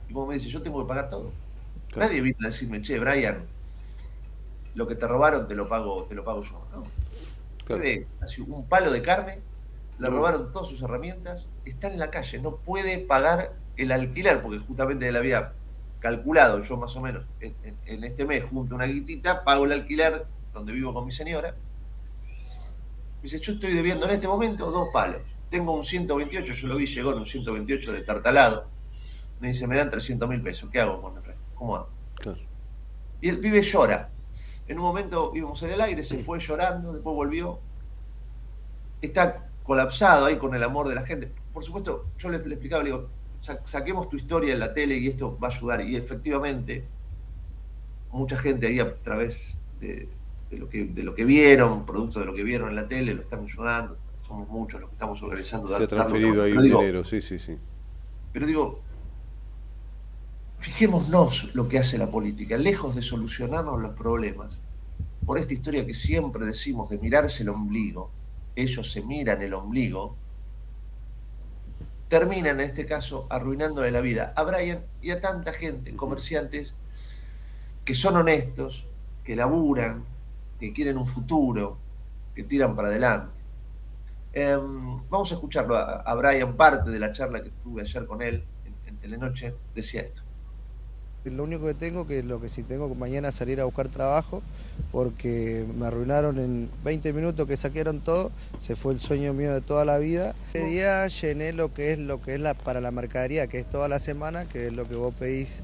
Y 0.08 0.12
como 0.12 0.28
me 0.28 0.34
dice, 0.34 0.48
yo 0.48 0.62
tengo 0.62 0.80
que 0.80 0.88
pagar 0.88 1.08
todo. 1.08 1.32
Nadie 1.96 2.20
viene 2.20 2.38
a 2.42 2.46
decirme, 2.46 2.82
che, 2.82 2.98
Brian, 2.98 3.46
lo 4.74 4.86
que 4.86 4.94
te 4.94 5.06
robaron 5.06 5.48
te 5.48 5.54
lo 5.54 5.68
pago, 5.68 6.04
te 6.04 6.14
lo 6.14 6.24
pago 6.24 6.42
yo. 6.42 6.66
¿no? 6.72 6.84
Así, 8.20 8.40
un 8.40 8.66
palo 8.68 8.90
de 8.90 9.02
carne, 9.02 9.40
le 9.98 10.08
robaron 10.08 10.52
todas 10.52 10.68
sus 10.68 10.82
herramientas, 10.82 11.48
está 11.64 11.88
en 11.88 11.98
la 11.98 12.10
calle, 12.10 12.38
no 12.38 12.56
puede 12.56 12.98
pagar 12.98 13.54
el 13.76 13.92
alquiler, 13.92 14.42
porque 14.42 14.58
justamente 14.58 15.10
le 15.10 15.18
había 15.18 15.52
calculado 16.00 16.62
yo 16.62 16.76
más 16.78 16.96
o 16.96 17.00
menos 17.00 17.24
en, 17.40 18.04
este 18.04 18.24
mes 18.24 18.44
junto 18.44 18.74
una 18.74 18.86
guitita, 18.86 19.44
pago 19.44 19.66
el 19.66 19.72
alquiler 19.72 20.26
donde 20.52 20.72
vivo 20.72 20.94
con 20.94 21.04
mi 21.04 21.12
señora. 21.12 21.54
dice, 23.22 23.38
yo 23.38 23.52
estoy 23.52 23.72
debiendo 23.72 24.06
en 24.06 24.12
este 24.12 24.26
momento 24.26 24.70
dos 24.70 24.88
palos. 24.92 25.20
Tengo 25.50 25.74
un 25.74 25.84
128, 25.84 26.52
yo 26.52 26.68
lo 26.68 26.76
vi, 26.76 26.86
llegó 26.86 27.12
en 27.12 27.18
un 27.18 27.26
128 27.26 27.92
de 27.92 28.00
tartalado. 28.02 28.68
Me 29.40 29.48
dice, 29.48 29.66
me 29.66 29.76
dan 29.76 29.90
300 29.90 30.28
mil 30.28 30.42
pesos, 30.42 30.70
¿qué 30.70 30.80
hago 30.80 31.00
con 31.00 31.16
el 31.16 31.22
resto? 31.60 31.60
¿Cómo 31.60 31.76
hago? 31.76 31.88
Y 33.20 33.28
el 33.28 33.38
pibe 33.38 33.62
llora. 33.62 34.10
En 34.66 34.78
un 34.78 34.84
momento 34.84 35.32
íbamos 35.34 35.62
en 35.62 35.70
el 35.70 35.80
aire, 35.80 36.02
se 36.02 36.18
fue 36.18 36.38
llorando, 36.38 36.92
después 36.92 37.14
volvió. 37.14 37.58
Está 39.02 39.48
colapsado 39.62 40.26
ahí 40.26 40.36
con 40.36 40.54
el 40.54 40.62
amor 40.62 40.88
de 40.88 40.94
la 40.94 41.02
gente. 41.02 41.32
Por 41.52 41.64
supuesto, 41.64 42.06
yo 42.18 42.30
le, 42.30 42.36
explicaba, 42.36 42.82
le 42.82 42.90
digo, 42.90 43.08
saquemos 43.64 44.08
tu 44.08 44.16
historia 44.16 44.52
en 44.52 44.60
la 44.60 44.72
tele 44.72 44.96
y 44.96 45.08
esto 45.08 45.38
va 45.38 45.48
a 45.48 45.50
ayudar. 45.50 45.80
Y 45.82 45.96
efectivamente, 45.96 46.84
mucha 48.12 48.36
gente 48.38 48.68
ahí 48.68 48.78
a 48.78 48.94
través 49.00 49.56
de, 49.80 50.08
lo, 50.52 50.68
que, 50.68 50.84
de 50.84 51.02
lo 51.02 51.14
que 51.14 51.24
vieron, 51.24 51.84
producto 51.84 52.20
de 52.20 52.26
lo 52.26 52.34
que 52.34 52.44
vieron 52.44 52.68
en 52.68 52.76
la 52.76 52.86
tele, 52.86 53.14
lo 53.14 53.22
están 53.22 53.44
ayudando. 53.44 53.96
Somos 54.22 54.48
muchos 54.48 54.80
los 54.80 54.90
que 54.90 54.94
estamos 54.94 55.22
organizando. 55.22 55.68
Se 55.76 55.82
ha 55.82 55.86
transferido 55.86 56.44
ahí 56.44 56.56
dinero, 56.56 57.04
sí, 57.04 57.20
sí, 57.20 57.38
sí. 57.38 57.58
Pero 58.32 58.46
digo, 58.46 58.80
fijémonos 60.60 61.54
lo 61.54 61.68
que 61.68 61.78
hace 61.78 61.96
la 61.96 62.10
política, 62.10 62.56
lejos 62.58 62.94
de 62.94 63.02
solucionarnos 63.02 63.80
los 63.80 63.92
problemas, 63.92 64.60
por 65.24 65.38
esta 65.38 65.54
historia 65.54 65.86
que 65.86 65.94
siempre 65.94 66.44
decimos 66.44 66.90
de 66.90 66.98
mirarse 66.98 67.42
el 67.42 67.48
ombligo, 67.48 68.10
ellos 68.54 68.92
se 68.92 69.02
miran 69.02 69.40
el 69.40 69.54
ombligo, 69.54 70.16
terminan 72.08 72.60
en 72.60 72.66
este 72.68 72.84
caso 72.84 73.26
arruinándole 73.30 73.90
la 73.90 74.00
vida 74.00 74.34
a 74.36 74.42
Brian 74.42 74.84
y 75.00 75.10
a 75.10 75.20
tanta 75.20 75.52
gente, 75.52 75.96
comerciantes, 75.96 76.74
que 77.84 77.94
son 77.94 78.16
honestos, 78.16 78.86
que 79.24 79.36
laburan, 79.36 80.04
que 80.58 80.72
quieren 80.72 80.98
un 80.98 81.06
futuro, 81.06 81.78
que 82.34 82.44
tiran 82.44 82.76
para 82.76 82.88
adelante. 82.88 83.32
Em, 84.32 85.08
vamos 85.08 85.30
a 85.32 85.34
escucharlo 85.34 85.76
a, 85.76 86.14
Brian, 86.16 86.56
parte 86.56 86.90
de 86.90 86.98
la 86.98 87.12
charla 87.12 87.42
que 87.42 87.50
tuve 87.62 87.82
ayer 87.82 88.06
con 88.06 88.20
él 88.20 88.44
en 88.86 88.96
Telenoche, 88.98 89.54
decía 89.74 90.02
esto. 90.02 90.22
Lo 91.24 91.42
único 91.42 91.66
que 91.66 91.74
tengo 91.74 92.06
que 92.06 92.22
lo 92.22 92.40
que 92.40 92.48
si 92.48 92.62
tengo 92.62 92.88
que 92.88 92.94
mañana 92.94 93.30
salir 93.30 93.60
a 93.60 93.66
buscar 93.66 93.88
trabajo 93.88 94.42
porque 94.90 95.66
me 95.78 95.86
arruinaron 95.86 96.38
en 96.38 96.70
20 96.82 97.12
minutos 97.12 97.46
que 97.46 97.58
saquearon 97.58 98.00
todo, 98.00 98.32
se 98.58 98.74
fue 98.74 98.94
el 98.94 99.00
sueño 99.00 99.34
mío 99.34 99.52
de 99.52 99.60
toda 99.60 99.84
la 99.84 99.98
vida. 99.98 100.34
Ese 100.54 100.64
día 100.64 101.06
llené 101.08 101.52
lo 101.52 101.74
que 101.74 101.92
es 101.92 101.98
lo 101.98 102.22
que 102.22 102.36
es 102.36 102.40
la 102.40 102.54
para 102.54 102.80
la 102.80 102.90
mercadería, 102.90 103.48
que 103.48 103.58
es 103.58 103.68
toda 103.68 103.86
la 103.86 104.00
semana, 104.00 104.46
que 104.46 104.68
es 104.68 104.72
lo 104.72 104.88
que 104.88 104.94
vos 104.94 105.14
pedís. 105.14 105.62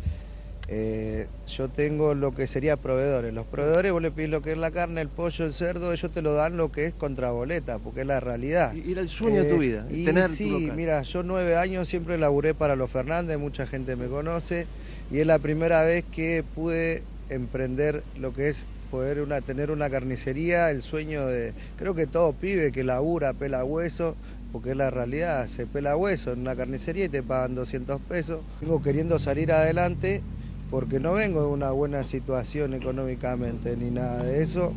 Eh, 0.68 1.28
yo 1.46 1.68
tengo 1.68 2.14
lo 2.14 2.34
que 2.34 2.46
sería 2.46 2.76
proveedores. 2.76 3.32
Los 3.32 3.46
proveedores 3.46 3.92
vos 3.92 4.02
le 4.02 4.10
pedís 4.10 4.28
lo 4.28 4.42
que 4.42 4.52
es 4.52 4.58
la 4.58 4.72
carne, 4.72 5.00
el 5.00 5.08
pollo, 5.08 5.44
el 5.44 5.52
cerdo, 5.52 5.92
ellos 5.92 6.10
te 6.10 6.22
lo 6.22 6.34
dan 6.34 6.56
lo 6.56 6.72
que 6.72 6.86
es 6.86 6.94
boleta, 6.98 7.78
porque 7.78 8.00
es 8.00 8.06
la 8.06 8.20
realidad. 8.20 8.74
Y 8.74 8.92
era 8.92 9.00
el 9.00 9.08
sueño 9.08 9.44
de 9.44 9.48
tu 9.48 9.54
eh, 9.54 9.58
vida, 9.58 9.86
y 9.88 10.04
tener 10.04 10.28
Sí, 10.28 10.70
mira, 10.74 11.00
yo 11.02 11.22
nueve 11.22 11.56
años 11.56 11.88
siempre 11.88 12.18
laburé 12.18 12.52
para 12.52 12.74
los 12.74 12.90
Fernández, 12.90 13.38
mucha 13.38 13.66
gente 13.66 13.94
me 13.94 14.08
conoce 14.08 14.66
y 15.10 15.20
es 15.20 15.26
la 15.26 15.38
primera 15.38 15.82
vez 15.82 16.04
que 16.04 16.44
pude 16.54 17.02
emprender 17.28 18.02
lo 18.18 18.34
que 18.34 18.48
es 18.48 18.66
poder 18.90 19.20
una, 19.20 19.40
tener 19.40 19.70
una 19.70 19.90
carnicería, 19.90 20.70
el 20.70 20.82
sueño 20.82 21.26
de, 21.26 21.52
creo 21.76 21.94
que 21.94 22.06
todo 22.06 22.32
pibe 22.32 22.72
que 22.72 22.84
labura, 22.84 23.32
pela 23.32 23.64
hueso, 23.64 24.16
porque 24.52 24.70
es 24.70 24.76
la 24.76 24.90
realidad, 24.90 25.46
se 25.48 25.66
pela 25.66 25.96
hueso 25.96 26.32
en 26.32 26.40
una 26.40 26.56
carnicería 26.56 27.04
y 27.04 27.08
te 27.08 27.22
pagan 27.22 27.54
200 27.54 28.00
pesos. 28.02 28.40
Vengo 28.60 28.82
queriendo 28.82 29.18
salir 29.18 29.52
adelante 29.52 30.22
porque 30.70 30.98
no 30.98 31.12
vengo 31.12 31.42
de 31.42 31.48
una 31.48 31.70
buena 31.70 32.04
situación 32.04 32.74
económicamente 32.74 33.76
ni 33.76 33.90
nada 33.90 34.22
de 34.24 34.42
eso. 34.42 34.72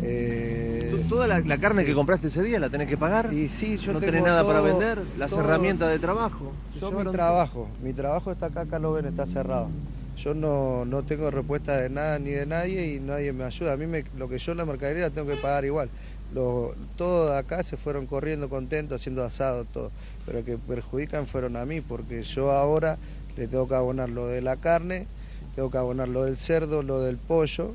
Eh, 0.00 1.04
¿Toda 1.08 1.26
la, 1.26 1.42
carne 1.58 1.84
que 1.84 1.94
compraste 1.94 2.28
ese 2.28 2.42
día 2.42 2.60
la 2.60 2.68
tenés 2.68 2.86
que 2.86 2.96
pagar? 2.96 3.32
Y 3.32 3.48
sí, 3.48 3.78
yo 3.78 3.92
¿No 3.92 4.00
tenés 4.00 4.22
nada 4.22 4.46
para 4.46 4.60
vender? 4.60 4.98
¿Las 5.16 5.32
herramientas 5.32 5.90
de 5.90 5.98
trabajo? 5.98 6.52
Yo 6.78 6.92
mi 6.92 7.10
trabajo, 7.10 7.68
mi 7.82 7.92
trabajo 7.92 8.30
está 8.30 8.46
acá, 8.46 8.62
acá 8.62 8.78
lo 8.78 8.92
ven, 8.92 9.06
está 9.06 9.26
cerrado. 9.26 9.68
Yo 10.16 10.34
no, 10.34 10.84
no 10.84 11.04
tengo 11.04 11.30
respuesta 11.30 11.76
de 11.76 11.90
nada 11.90 12.18
ni 12.18 12.30
de 12.30 12.44
nadie 12.44 12.94
y 12.94 13.00
nadie 13.00 13.32
me 13.32 13.44
ayuda. 13.44 13.72
A 13.72 13.76
mí 13.76 13.86
me, 13.86 14.04
lo 14.16 14.28
que 14.28 14.38
yo 14.38 14.52
en 14.52 14.58
la 14.58 14.64
mercadería 14.64 15.04
la 15.04 15.10
tengo 15.10 15.28
que 15.28 15.36
pagar 15.36 15.64
igual. 15.64 15.90
todos 16.96 17.36
acá 17.36 17.62
se 17.62 17.76
fueron 17.76 18.06
corriendo 18.06 18.48
contentos, 18.48 19.00
haciendo 19.00 19.22
asado, 19.22 19.64
todo. 19.64 19.92
Pero 20.26 20.44
que 20.44 20.58
perjudican 20.58 21.26
fueron 21.26 21.56
a 21.56 21.64
mí, 21.64 21.80
porque 21.80 22.22
yo 22.22 22.50
ahora 22.50 22.98
le 23.36 23.46
tengo 23.46 23.68
que 23.68 23.76
abonar 23.76 24.08
lo 24.08 24.26
de 24.26 24.42
la 24.42 24.56
carne, 24.56 25.06
tengo 25.54 25.70
que 25.70 25.78
abonar 25.78 26.08
lo 26.08 26.24
del 26.24 26.36
cerdo, 26.36 26.82
lo 26.82 27.00
del 27.00 27.16
pollo, 27.16 27.74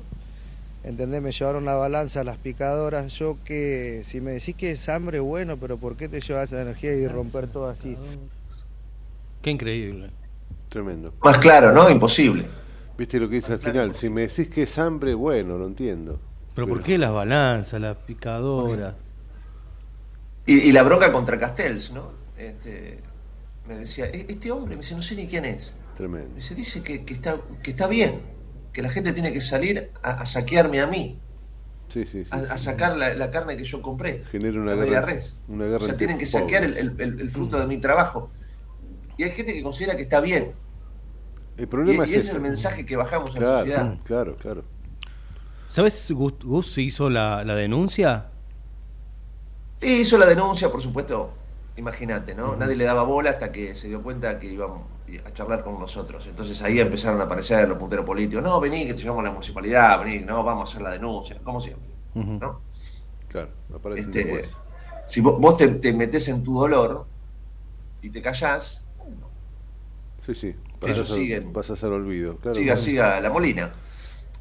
¿entendés? 0.84 1.20
Me 1.20 1.32
llevaron 1.32 1.64
la 1.64 1.74
balanza 1.74 2.22
las 2.22 2.38
picadoras. 2.38 3.18
Yo 3.18 3.38
que, 3.44 4.02
si 4.04 4.20
me 4.20 4.32
decís 4.32 4.54
que 4.54 4.72
es 4.72 4.88
hambre, 4.88 5.20
bueno, 5.20 5.56
pero 5.56 5.78
¿por 5.78 5.96
qué 5.96 6.08
te 6.08 6.20
llevas 6.20 6.52
esa 6.52 6.62
energía 6.62 6.94
y 6.94 7.08
romper 7.08 7.48
todo 7.48 7.68
así? 7.68 7.96
Qué 9.42 9.50
increíble. 9.50 10.10
Tremendo. 10.68 11.14
Más 11.22 11.38
claro, 11.38 11.72
¿no? 11.72 11.90
Imposible. 11.90 12.46
Viste 12.96 13.18
lo 13.18 13.28
que 13.28 13.36
dice 13.36 13.52
al 13.52 13.60
final. 13.60 13.94
Si 13.94 14.08
me 14.08 14.22
decís 14.22 14.48
que 14.48 14.62
es 14.62 14.78
hambre, 14.78 15.14
bueno, 15.14 15.58
lo 15.58 15.66
entiendo. 15.66 16.20
Pero, 16.54 16.68
¿por 16.68 16.82
qué 16.82 16.98
las 16.98 17.12
balanzas, 17.12 17.80
las 17.80 17.96
picadoras? 17.96 18.94
Y, 20.46 20.70
la 20.72 20.82
bronca 20.82 21.10
contra 21.10 21.38
Castells, 21.38 21.90
¿no? 21.90 22.12
Este, 22.36 22.98
me 23.66 23.76
decía, 23.76 24.06
e-, 24.06 24.26
este 24.28 24.50
hombre, 24.50 24.76
me 24.76 24.82
dice, 24.82 24.94
no 24.94 25.02
sé 25.02 25.16
ni 25.16 25.26
quién 25.26 25.44
es. 25.44 25.72
Tremendo. 25.96 26.40
Se 26.40 26.54
dice 26.54 26.82
que, 26.82 27.02
está, 27.06 27.38
que 27.62 27.70
está 27.70 27.86
bien, 27.86 28.20
que 28.74 28.82
la 28.82 28.90
gente 28.90 29.12
tiene 29.12 29.32
que 29.32 29.40
salir 29.40 29.92
a, 30.02 30.26
saquearme 30.26 30.80
a 30.80 30.86
mí. 30.86 31.18
Sí, 31.88 32.04
sí, 32.04 32.24
sí, 32.24 32.30
a, 32.32 32.58
sacar 32.58 32.96
la, 32.96 33.30
carne 33.30 33.56
que 33.56 33.62
yo 33.62 33.80
compré. 33.80 34.24
Genera 34.32 34.60
una 34.60 34.74
guerra. 34.74 35.02
Res. 35.02 35.36
Una 35.46 35.64
guerra 35.66 35.84
o 35.84 35.86
sea, 35.86 35.96
tienen 35.96 36.18
que 36.18 36.26
saquear 36.26 36.64
el, 36.64 37.30
fruto 37.30 37.58
de 37.58 37.68
mi 37.68 37.78
trabajo. 37.78 38.30
Y 39.16 39.22
hay 39.22 39.30
gente 39.30 39.54
que 39.54 39.62
considera 39.62 39.96
que 39.96 40.02
está 40.02 40.20
bien. 40.20 40.52
El 41.56 41.68
problema 41.68 42.04
y, 42.04 42.10
es, 42.10 42.16
ese 42.16 42.28
es 42.28 42.34
el 42.34 42.40
mensaje 42.40 42.84
que 42.84 42.96
bajamos 42.96 43.36
a 43.36 43.40
la 43.40 43.58
sociedad. 43.58 43.98
Claro, 44.02 44.36
claro. 44.36 44.64
¿Sabes, 45.68 46.10
Gus, 46.10 46.72
si 46.72 46.82
hizo 46.82 47.08
la, 47.08 47.44
denuncia? 47.44 48.26
Sí, 49.76 50.00
hizo 50.00 50.18
la 50.18 50.26
denuncia, 50.26 50.68
por 50.68 50.82
supuesto. 50.82 51.32
Imagínate, 51.76 52.34
¿no? 52.34 52.56
Nadie 52.56 52.76
le 52.76 52.84
daba 52.84 53.02
bola 53.02 53.30
hasta 53.30 53.50
que 53.50 53.74
se 53.74 53.88
dio 53.88 54.02
cuenta 54.02 54.38
que 54.38 54.46
íbamos 54.46 54.84
a 55.26 55.32
charlar 55.32 55.64
con 55.64 55.78
nosotros. 55.78 56.26
Entonces 56.26 56.60
ahí 56.62 56.80
empezaron 56.80 57.20
a 57.20 57.24
aparecer 57.24 57.68
los 57.68 57.78
punteros 57.78 58.04
políticos. 58.04 58.44
No, 58.44 58.60
vení, 58.60 58.86
que 58.86 58.94
te 58.94 59.02
llevamos 59.02 59.22
a 59.22 59.24
la 59.24 59.32
municipalidad, 59.32 59.98
vení, 60.04 60.20
no, 60.20 60.42
vamos 60.44 60.68
a 60.68 60.72
hacer 60.72 60.82
la 60.82 60.90
denuncia, 60.90 61.38
como 61.42 61.60
siempre. 61.60 61.90
¿no? 62.14 62.60
Claro, 63.28 63.50
este, 63.96 64.44
Si 65.06 65.20
vos, 65.20 65.56
te, 65.56 65.66
te 65.66 65.92
metés 65.92 66.28
en 66.28 66.44
tu 66.44 66.54
dolor 66.54 67.06
y 68.02 68.10
te 68.10 68.22
callás, 68.22 68.84
Sí, 70.24 70.34
sí. 70.34 70.56
Ellos 70.82 71.08
siguen. 71.08 71.52
Vas 71.52 71.70
a 71.70 71.74
hacer 71.74 71.90
olvido. 71.90 72.38
siga, 72.52 72.76
siga 72.76 73.20
la 73.20 73.30
molina. 73.30 73.72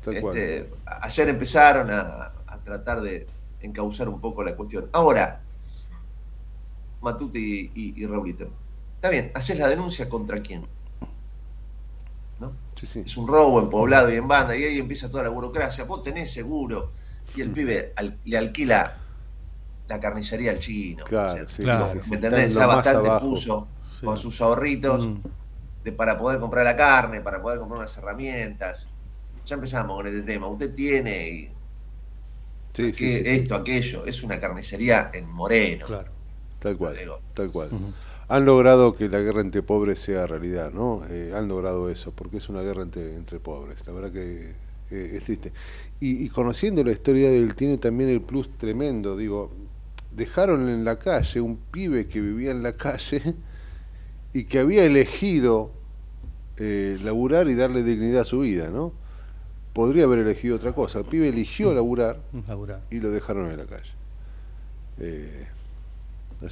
Este, 0.05 0.69
ayer 0.85 1.29
empezaron 1.29 1.89
a, 1.91 2.31
tratar 2.63 3.01
de 3.01 3.27
encauzar 3.59 4.07
un 4.07 4.21
poco 4.21 4.43
la 4.43 4.55
cuestión. 4.55 4.89
Ahora, 4.93 5.41
Matuti 7.03 7.71
y, 7.73 8.01
y, 8.01 8.05
Raulito, 8.05 8.47
está 8.95 9.09
bien, 9.09 9.31
haces 9.35 9.59
la 9.59 9.67
denuncia 9.67 10.09
contra 10.09 10.41
quién. 10.41 10.65
¿No? 12.39 12.53
Es 12.81 13.17
un 13.17 13.27
robo 13.27 13.59
en 13.59 13.69
poblado 13.69 14.11
y 14.11 14.15
en 14.15 14.27
banda, 14.27 14.55
y 14.55 14.63
ahí 14.63 14.79
empieza 14.79 15.09
toda 15.09 15.23
la 15.23 15.29
burocracia. 15.29 15.83
Vos 15.83 16.03
tenés 16.03 16.33
seguro, 16.33 16.91
y 17.35 17.41
el 17.41 17.51
pibe 17.51 17.93
le 18.25 18.37
alquila 18.37 18.97
la 19.87 19.99
carnicería 19.99 20.51
al 20.51 20.59
chino. 20.59 21.03
Claro, 21.03 21.45
¿Me 22.09 22.15
entendés? 22.15 22.53
Ya 22.53 22.65
bastante 22.65 23.09
puso 23.19 23.67
con 24.03 24.17
sus 24.17 24.41
ahorritos. 24.41 25.07
Mm 25.07 25.17
para 25.91 26.17
poder 26.17 26.39
comprar 26.39 26.63
la 26.63 26.75
carne, 26.75 27.21
para 27.21 27.41
poder 27.41 27.59
comprar 27.59 27.79
unas 27.79 27.97
herramientas. 27.97 28.87
Ya 29.45 29.55
empezamos 29.55 29.97
con 29.97 30.07
este 30.07 30.21
tema. 30.21 30.47
Usted 30.47 30.73
tiene 30.73 31.51
esto, 32.75 33.55
aquello. 33.55 34.05
Es 34.05 34.23
una 34.23 34.39
carnicería 34.39 35.11
en 35.13 35.29
Moreno. 35.29 35.85
Claro. 35.85 36.12
Tal 36.63 36.77
cual. 36.77 36.95
Tal 37.33 37.51
cual. 37.51 37.69
Han 38.29 38.45
logrado 38.45 38.95
que 38.95 39.09
la 39.09 39.19
guerra 39.19 39.41
entre 39.41 39.61
pobres 39.61 39.99
sea 39.99 40.25
realidad, 40.25 40.71
¿no? 40.71 41.01
Eh, 41.09 41.33
han 41.35 41.49
logrado 41.49 41.89
eso, 41.89 42.11
porque 42.11 42.37
es 42.37 42.47
una 42.47 42.61
guerra 42.61 42.81
entre, 42.83 43.15
entre 43.15 43.39
pobres. 43.39 43.85
La 43.85 43.91
verdad 43.91 44.11
que 44.13 44.51
eh, 44.89 45.17
es 45.17 45.23
triste. 45.25 45.51
Y, 45.99 46.29
conociendo 46.29 46.83
la 46.83 46.93
historia 46.93 47.29
de 47.29 47.39
él, 47.39 47.55
tiene 47.55 47.77
también 47.77 48.09
el 48.09 48.21
plus 48.21 48.49
tremendo. 48.57 49.17
Digo, 49.17 49.51
dejaron 50.15 50.69
en 50.69 50.85
la 50.85 50.99
calle 50.99 51.41
un 51.41 51.57
pibe 51.57 52.07
que 52.07 52.21
vivía 52.21 52.51
en 52.51 52.63
la 52.63 52.73
calle 52.73 53.21
y 54.33 54.45
que 54.45 54.59
había 54.59 54.85
elegido 54.85 55.71
eh, 56.57 56.97
laburar 57.03 57.49
y 57.49 57.55
darle 57.55 57.83
dignidad 57.83 58.21
a 58.21 58.25
su 58.25 58.39
vida, 58.39 58.69
¿no? 58.69 58.93
Podría 59.73 60.05
haber 60.05 60.19
elegido 60.19 60.55
otra 60.55 60.71
cosa. 60.71 60.99
El 60.99 61.05
pibe 61.05 61.27
eligió 61.27 61.73
laburar 61.73 62.21
Laburar. 62.47 62.81
y 62.89 62.99
lo 62.99 63.11
dejaron 63.11 63.49
en 63.51 63.57
la 63.57 63.65
calle. 63.65 63.91
Eh, 64.99 65.47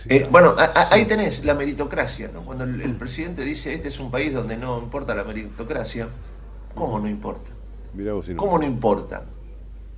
Eh, 0.10 0.28
bueno, 0.32 0.56
a- 0.58 0.64
a- 0.66 0.94
ahí 0.94 1.06
tenés 1.06 1.44
la 1.46 1.54
meritocracia, 1.54 2.30
¿no? 2.30 2.44
Cuando 2.44 2.64
el, 2.64 2.82
el 2.82 2.98
presidente 2.98 3.44
dice 3.44 3.74
este 3.74 3.90
es 3.90 4.00
un 4.00 4.12
país 4.12 4.34
donde 4.34 4.58
no 4.58 4.80
importa 4.80 5.16
la 5.16 5.24
meritocracia, 5.24 6.10
¿cómo 6.74 7.00
no 7.00 7.08
importa? 7.08 7.52
Mirá 7.94 8.14
vos 8.14 8.26
si 8.26 8.34
no. 8.34 8.38
¿Cómo 8.38 8.58
no 8.58 8.66
importa? 8.66 9.26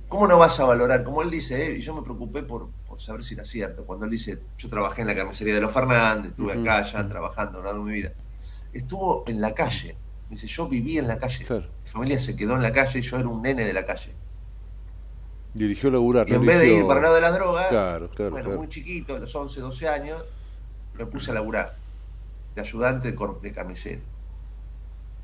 ¿Cómo 0.08 0.26
no 0.28 0.38
vas 0.38 0.58
a 0.60 0.64
valorar? 0.64 1.02
Como 1.04 1.22
él 1.22 1.30
dice, 1.30 1.66
eh, 1.72 1.78
y 1.78 1.80
yo 1.80 1.94
me 1.94 2.02
preocupé 2.02 2.42
por, 2.42 2.70
por 2.86 3.00
saber 3.00 3.22
si 3.24 3.34
era 3.34 3.44
cierto, 3.44 3.84
cuando 3.84 4.04
él 4.04 4.10
dice, 4.12 4.42
yo 4.56 4.68
trabajé 4.68 5.02
en 5.02 5.08
la 5.08 5.16
carnicería 5.16 5.54
de 5.54 5.60
los 5.60 5.72
Fernández, 5.72 6.30
estuve 6.30 6.52
acá 6.52 6.84
ya 6.90 7.08
trabajando 7.08 7.58
a 7.58 7.62
lo 7.62 7.66
largo 7.68 7.84
de 7.86 7.90
mi 7.92 7.96
vida. 7.98 8.12
Estuvo 8.72 9.24
en 9.26 9.40
la 9.40 9.54
calle. 9.54 9.96
Dice, 10.28 10.46
yo 10.46 10.68
viví 10.68 10.98
en 10.98 11.08
la 11.08 11.18
calle. 11.18 11.44
Claro. 11.44 11.66
Mi 11.84 11.88
familia 11.90 12.18
se 12.18 12.36
quedó 12.36 12.54
en 12.56 12.62
la 12.62 12.72
calle 12.72 12.98
y 12.98 13.02
yo 13.02 13.16
era 13.18 13.28
un 13.28 13.42
nene 13.42 13.64
de 13.64 13.72
la 13.72 13.84
calle. 13.84 14.14
Y 15.54 15.64
eligió 15.64 15.90
laburar. 15.90 16.28
Y 16.28 16.34
en 16.34 16.44
vez 16.44 16.58
de 16.58 16.74
ir 16.78 16.86
para 16.86 16.98
el 16.98 17.02
lado 17.02 17.14
de 17.14 17.20
la 17.20 17.30
droga, 17.30 17.68
Claro, 17.68 18.10
claro, 18.10 18.30
bueno, 18.32 18.44
claro. 18.46 18.58
muy 18.60 18.68
chiquito, 18.68 19.14
a 19.14 19.18
los 19.20 19.34
11, 19.34 19.60
12 19.60 19.88
años, 19.88 20.22
me 20.98 21.06
puse 21.06 21.30
a 21.30 21.34
laburar 21.34 21.74
de 22.54 22.60
ayudante 22.60 23.12
de, 23.12 23.18
de 23.42 23.52
carnicero. 23.52 24.00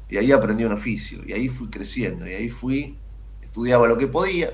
Y 0.09 0.17
ahí 0.19 0.33
aprendí 0.33 0.65
un 0.65 0.73
oficio, 0.73 1.21
y 1.27 1.33
ahí 1.33 1.49
fui 1.49 1.69
creciendo, 1.69 2.27
y 2.27 2.33
ahí 2.33 2.49
fui, 2.49 2.97
estudiaba 3.43 3.87
lo 3.87 3.97
que 3.97 4.09
podía, 4.09 4.51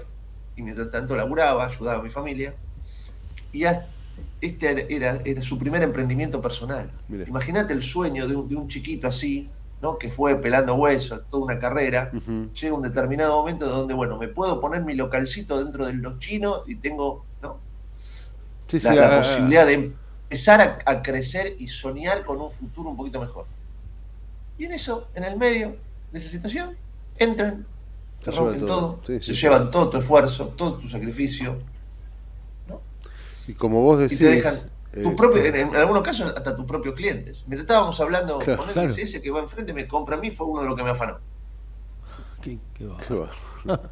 y 0.54 0.62
mientras 0.62 0.90
tanto 0.90 1.16
laburaba, 1.16 1.66
ayudaba 1.66 2.00
a 2.00 2.02
mi 2.02 2.10
familia. 2.10 2.54
Y 3.52 3.64
este 4.40 4.70
era, 4.70 4.80
era, 4.88 5.22
era 5.24 5.42
su 5.42 5.58
primer 5.58 5.82
emprendimiento 5.82 6.40
personal. 6.40 6.90
Imagínate 7.26 7.72
el 7.72 7.82
sueño 7.82 8.26
de 8.28 8.36
un, 8.36 8.48
de 8.48 8.56
un 8.56 8.68
chiquito 8.68 9.08
así, 9.08 9.48
¿no? 9.82 9.98
que 9.98 10.10
fue 10.10 10.36
pelando 10.36 10.74
huesos, 10.74 11.22
toda 11.28 11.44
una 11.44 11.58
carrera, 11.58 12.10
llega 12.54 12.74
un 12.74 12.82
determinado 12.82 13.36
momento 13.36 13.66
donde, 13.68 13.94
bueno, 13.94 14.16
me 14.16 14.28
puedo 14.28 14.60
poner 14.60 14.82
mi 14.82 14.94
localcito 14.94 15.62
dentro 15.62 15.86
de 15.86 15.94
los 15.94 16.18
chinos 16.18 16.62
y 16.66 16.76
tengo 16.76 17.24
¿no? 17.42 17.58
Sí, 18.68 18.80
sí, 18.80 18.86
la, 18.86 18.94
la 18.94 19.14
ah, 19.14 19.16
posibilidad 19.18 19.66
de 19.66 19.74
empezar 19.74 20.60
a, 20.60 20.78
a 20.90 21.02
crecer 21.02 21.54
y 21.58 21.68
soñar 21.68 22.24
con 22.24 22.40
un 22.40 22.50
futuro 22.50 22.90
un 22.90 22.96
poquito 22.96 23.20
mejor. 23.20 23.46
Y 24.58 24.64
en 24.64 24.72
eso, 24.72 25.08
en 25.14 25.24
el 25.24 25.36
medio 25.36 25.76
de 26.12 26.18
esa 26.18 26.28
situación, 26.28 26.76
entran, 27.18 27.66
te 28.24 28.30
Se 28.30 28.36
rompen 28.36 28.60
todo, 28.64 28.94
todo. 28.94 29.00
Sí, 29.06 29.20
se 29.20 29.34
llevan 29.34 29.70
todo 29.70 29.90
tu 29.90 29.98
esfuerzo, 29.98 30.48
todo 30.48 30.78
tu 30.78 30.88
sacrificio, 30.88 31.58
Y 33.46 33.52
como 33.54 33.82
vos 33.82 34.00
y 34.00 34.02
decís. 34.04 34.18
te 34.18 34.24
dejan 34.24 34.54
eh, 34.96 35.02
tu 35.02 35.14
propio, 35.14 35.44
en, 35.44 35.54
en 35.54 35.76
algunos 35.76 36.02
casos 36.02 36.32
hasta 36.36 36.56
tus 36.56 36.64
propios 36.64 36.94
clientes. 36.94 37.44
Mientras 37.46 37.62
estábamos 37.62 38.00
hablando 38.00 38.38
Claro, 38.38 38.58
con 38.60 38.68
el 38.68 38.72
claro. 38.74 38.88
ese 38.88 39.20
que 39.22 39.30
va 39.30 39.40
enfrente 39.40 39.72
me 39.72 39.86
compra 39.86 40.16
a 40.16 40.20
mí, 40.20 40.30
fue 40.30 40.46
uno 40.46 40.62
de 40.62 40.66
los 40.68 40.76
que 40.76 40.82
me 40.82 40.90
afanó. 40.90 41.18
Qué- 42.42 42.58
qué 42.74 42.86
va. 42.86 42.96
Qué 42.98 43.14
bárbaro. 43.14 43.90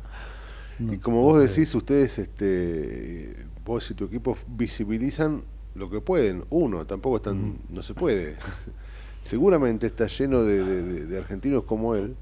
y 0.80 0.98
como 0.98 1.22
vos 1.22 1.40
decís, 1.40 1.74
ustedes, 1.74 2.18
este, 2.18 3.46
vos 3.64 3.90
y 3.90 3.94
tu 3.94 4.04
equipo 4.04 4.36
visibilizan 4.48 5.42
lo 5.74 5.90
que 5.90 6.00
pueden. 6.00 6.44
Uno, 6.50 6.86
tampoco 6.86 7.16
están, 7.16 7.58
no 7.68 7.82
se 7.82 7.94
puede. 7.94 8.36
Seguramente 9.22 9.86
está 9.86 10.06
lleno 10.06 10.42
de, 10.42 10.64
de- 10.64 10.82
de- 10.82 11.06
de 11.06 11.18
argentinos 11.18 11.64
como 11.64 11.94
él. 11.94 12.16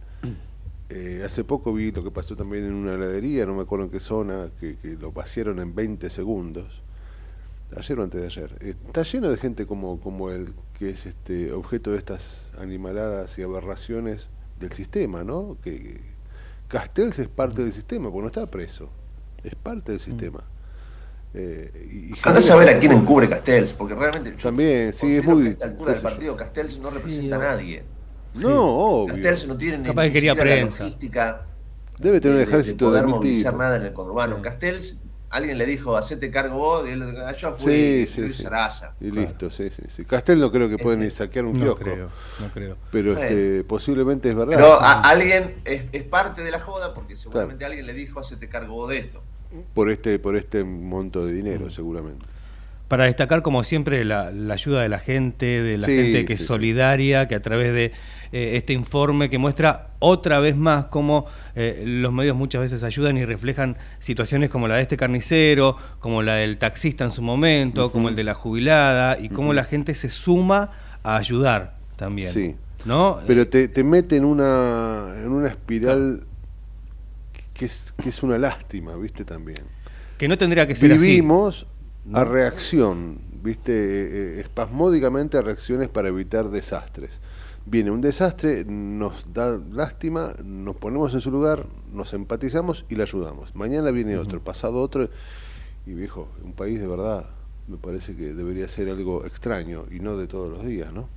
Eh, 0.94 1.22
hace 1.24 1.42
poco 1.42 1.72
vi 1.72 1.90
lo 1.90 2.02
que 2.02 2.10
pasó 2.10 2.36
también 2.36 2.66
en 2.66 2.74
una 2.74 2.92
heladería, 2.92 3.46
no 3.46 3.54
me 3.54 3.62
acuerdo 3.62 3.86
en 3.86 3.90
qué 3.90 3.98
zona, 3.98 4.50
que, 4.60 4.76
que 4.76 4.88
lo 5.00 5.10
vaciaron 5.10 5.58
en 5.58 5.74
20 5.74 6.10
segundos. 6.10 6.81
Ayer 7.76 7.98
o 7.98 8.02
antes 8.02 8.20
de 8.20 8.26
ayer. 8.26 8.56
Eh, 8.60 8.74
está 8.86 9.02
lleno 9.02 9.30
de 9.30 9.36
gente 9.36 9.66
como, 9.66 9.98
como 10.00 10.30
él, 10.30 10.52
que 10.78 10.90
es 10.90 11.06
este 11.06 11.52
objeto 11.52 11.92
de 11.92 11.98
estas 11.98 12.50
animaladas 12.58 13.38
y 13.38 13.42
aberraciones 13.42 14.28
del 14.60 14.72
sistema, 14.72 15.24
¿no? 15.24 15.56
Que 15.62 16.00
Castells 16.68 17.18
es 17.18 17.28
parte 17.28 17.62
del 17.62 17.72
sistema, 17.72 18.10
porque 18.10 18.20
no 18.22 18.26
está 18.28 18.46
preso. 18.50 18.90
Es 19.42 19.54
parte 19.54 19.92
del 19.92 20.00
sistema. 20.00 20.44
Eh, 21.34 21.88
y- 21.90 22.12
y 22.12 22.14
Andás 22.24 22.50
a 22.50 22.56
ver 22.56 22.68
a 22.68 22.78
quién 22.78 22.92
encubre 22.92 23.28
Castells, 23.28 23.72
porque 23.72 23.94
realmente 23.94 24.32
yo 24.36 24.42
También, 24.42 24.92
sí, 24.92 25.16
es 25.16 25.24
muy. 25.24 25.42
que 25.44 25.48
a 25.48 25.52
esta 25.52 25.64
altura 25.66 25.92
del 25.92 26.02
yo. 26.02 26.08
partido 26.08 26.36
Castells 26.36 26.78
no 26.78 26.90
Sí, 26.90 26.96
representa 26.98 27.36
a 27.36 27.38
nadie. 27.38 27.84
No, 28.34 28.64
obvio. 29.02 29.14
Castells 29.14 29.46
no 29.46 29.56
tiene 29.56 29.78
ni, 29.78 29.84
Capaz 29.86 30.02
que 30.02 30.08
ni 30.08 30.12
quería 30.14 30.32
siquiera 30.32 30.50
la 30.50 30.56
prensa. 30.62 30.84
logística 30.84 31.46
Debe 31.98 32.20
tener 32.20 32.22
de, 32.22 32.28
un 32.30 32.34
de- 32.34 32.38
de 32.38 32.42
ejército 32.60 32.84
poder 32.86 33.02
de 33.02 33.08
movilizar 33.08 33.54
nada 33.56 33.76
en 33.76 33.82
el 33.82 33.92
conurbano. 33.92 34.36
Sí. 34.36 34.42
Castells, 34.42 34.98
alguien 35.32 35.58
le 35.58 35.66
dijo, 35.66 35.96
hacete 35.96 36.30
cargo 36.30 36.56
vos, 36.58 36.88
y 36.88 36.92
él 36.92 37.02
ah, 37.26 37.32
yo 37.36 37.52
fui, 37.52 37.72
Sí, 37.72 38.06
sí, 38.06 38.20
fui 38.22 38.32
sí. 38.32 38.42
Sarasa. 38.44 38.94
Y 39.00 39.10
listo, 39.10 39.50
sí, 39.50 39.68
sí, 39.70 39.82
sí. 39.88 40.04
Castel 40.04 40.38
no 40.38 40.52
creo 40.52 40.68
que 40.68 40.78
pueden 40.78 41.02
Este, 41.02 41.24
saquear 41.24 41.44
un 41.46 41.54
No 41.54 41.60
kiosco. 41.64 41.82
creo, 41.84 42.10
no 42.38 42.48
creo. 42.52 42.76
Pero 42.92 43.14
Bueno. 43.14 43.28
este, 43.28 43.64
posiblemente 43.64 44.28
es 44.30 44.34
verdad. 44.36 44.54
Pero 44.56 44.80
a- 44.80 45.00
alguien 45.00 45.56
es, 45.64 45.84
es 45.92 46.02
parte 46.04 46.42
de 46.42 46.50
la 46.50 46.60
joda 46.60 46.94
porque 46.94 47.16
seguramente 47.16 47.64
alguien 47.64 47.86
le 47.86 47.94
dijo, 47.94 48.20
hacete 48.20 48.48
cargo 48.48 48.74
vos 48.74 48.90
de 48.90 48.98
esto. 48.98 49.22
por 49.74 49.90
este 49.90 50.18
por 50.18 50.36
este 50.36 50.64
monto 50.64 51.24
de 51.26 51.32
dinero, 51.32 51.70
seguramente. 51.70 52.24
Para 52.88 53.04
destacar, 53.06 53.40
como 53.40 53.64
siempre, 53.64 54.04
la, 54.04 54.30
la 54.30 54.52
ayuda 54.54 54.82
de 54.82 54.90
la 54.90 54.98
gente, 54.98 55.46
de 55.62 55.78
la 55.78 55.86
Sí, 55.86 55.96
gente 55.96 56.24
que 56.26 56.34
sí, 56.34 56.34
es 56.34 56.40
sí. 56.40 56.46
solidaria, 56.46 57.26
que 57.26 57.34
a 57.34 57.40
través 57.40 57.72
de 57.72 57.92
eh, 58.32 58.56
este 58.56 58.72
informe 58.72 59.28
que 59.28 59.36
muestra 59.36 59.90
otra 59.98 60.40
vez 60.40 60.56
más 60.56 60.86
cómo 60.86 61.26
eh, 61.54 61.84
los 61.86 62.12
medios 62.12 62.34
muchas 62.34 62.62
veces 62.62 62.82
ayudan 62.82 63.18
y 63.18 63.26
reflejan 63.26 63.76
situaciones 63.98 64.48
como 64.48 64.68
la 64.68 64.76
de 64.76 64.82
este 64.82 64.96
carnicero, 64.96 65.76
como 65.98 66.22
la 66.22 66.36
del 66.36 66.56
taxista 66.58 67.04
en 67.04 67.10
su 67.10 67.20
momento, 67.20 67.92
como 67.92 68.08
el 68.08 68.16
de 68.16 68.24
la 68.24 68.34
jubilada, 68.34 69.18
y 69.20 69.28
cómo 69.28 69.52
la 69.52 69.64
gente 69.64 69.94
se 69.94 70.08
suma 70.08 70.70
a 71.02 71.16
ayudar 71.16 71.76
también. 71.96 72.30
Sí. 72.30 72.56
¿No? 72.86 73.18
Pero 73.26 73.46
te, 73.46 73.68
te 73.68 73.84
mete 73.84 74.16
en 74.16 74.24
una 74.24 75.14
en 75.22 75.28
una 75.28 75.48
espiral 75.48 76.24
que 77.54 77.66
es 77.66 77.92
que 78.02 78.08
es 78.08 78.22
una 78.22 78.38
lástima, 78.38 78.96
¿viste? 78.96 79.24
También. 79.24 79.60
que 80.18 80.26
no 80.26 80.38
tendría 80.38 80.66
que 80.66 80.74
ser 80.74 80.92
así. 80.92 81.04
Vivimos 81.04 81.66
a 82.12 82.24
reacción, 82.24 83.18
¿viste? 83.42 83.72
Eh, 83.72 84.40
espasmódicamente 84.40 85.36
a 85.38 85.42
reacciones 85.42 85.88
para 85.88 86.08
evitar 86.08 86.50
desastres. 86.50 87.20
Viene 87.64 87.90
un 87.92 88.00
desastre, 88.00 88.64
nos 88.66 89.32
da 89.32 89.58
lástima, 89.70 90.34
nos 90.44 90.76
ponemos 90.76 91.14
en 91.14 91.20
su 91.20 91.30
lugar, 91.30 91.64
nos 91.92 92.12
empatizamos 92.12 92.84
y 92.88 92.96
le 92.96 93.04
ayudamos. 93.04 93.54
Mañana 93.54 93.90
viene 93.92 94.16
otro, 94.18 94.40
pasado 94.42 94.80
otro, 94.80 95.08
y 95.86 95.94
viejo, 95.94 96.28
un 96.42 96.52
país 96.54 96.80
de 96.80 96.86
verdad 96.88 97.26
me 97.68 97.76
parece 97.76 98.16
que 98.16 98.34
debería 98.34 98.66
ser 98.68 98.88
algo 98.90 99.24
extraño 99.24 99.84
y 99.90 100.00
no 100.00 100.16
de 100.16 100.26
todos 100.26 100.50
los 100.50 100.64
días, 100.64 100.92
¿no? 100.92 101.08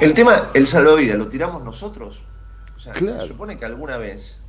El 0.00 0.12
tema, 0.14 0.50
el 0.54 0.66
salvavidas, 0.66 1.16
¿lo 1.16 1.28
tiramos 1.28 1.62
nosotros? 1.62 2.26
O 2.74 2.80
sea, 2.80 2.92
Claro. 2.92 3.20
se 3.20 3.28
supone 3.28 3.56
que 3.58 3.64
alguna 3.64 3.96
vez 3.96 4.40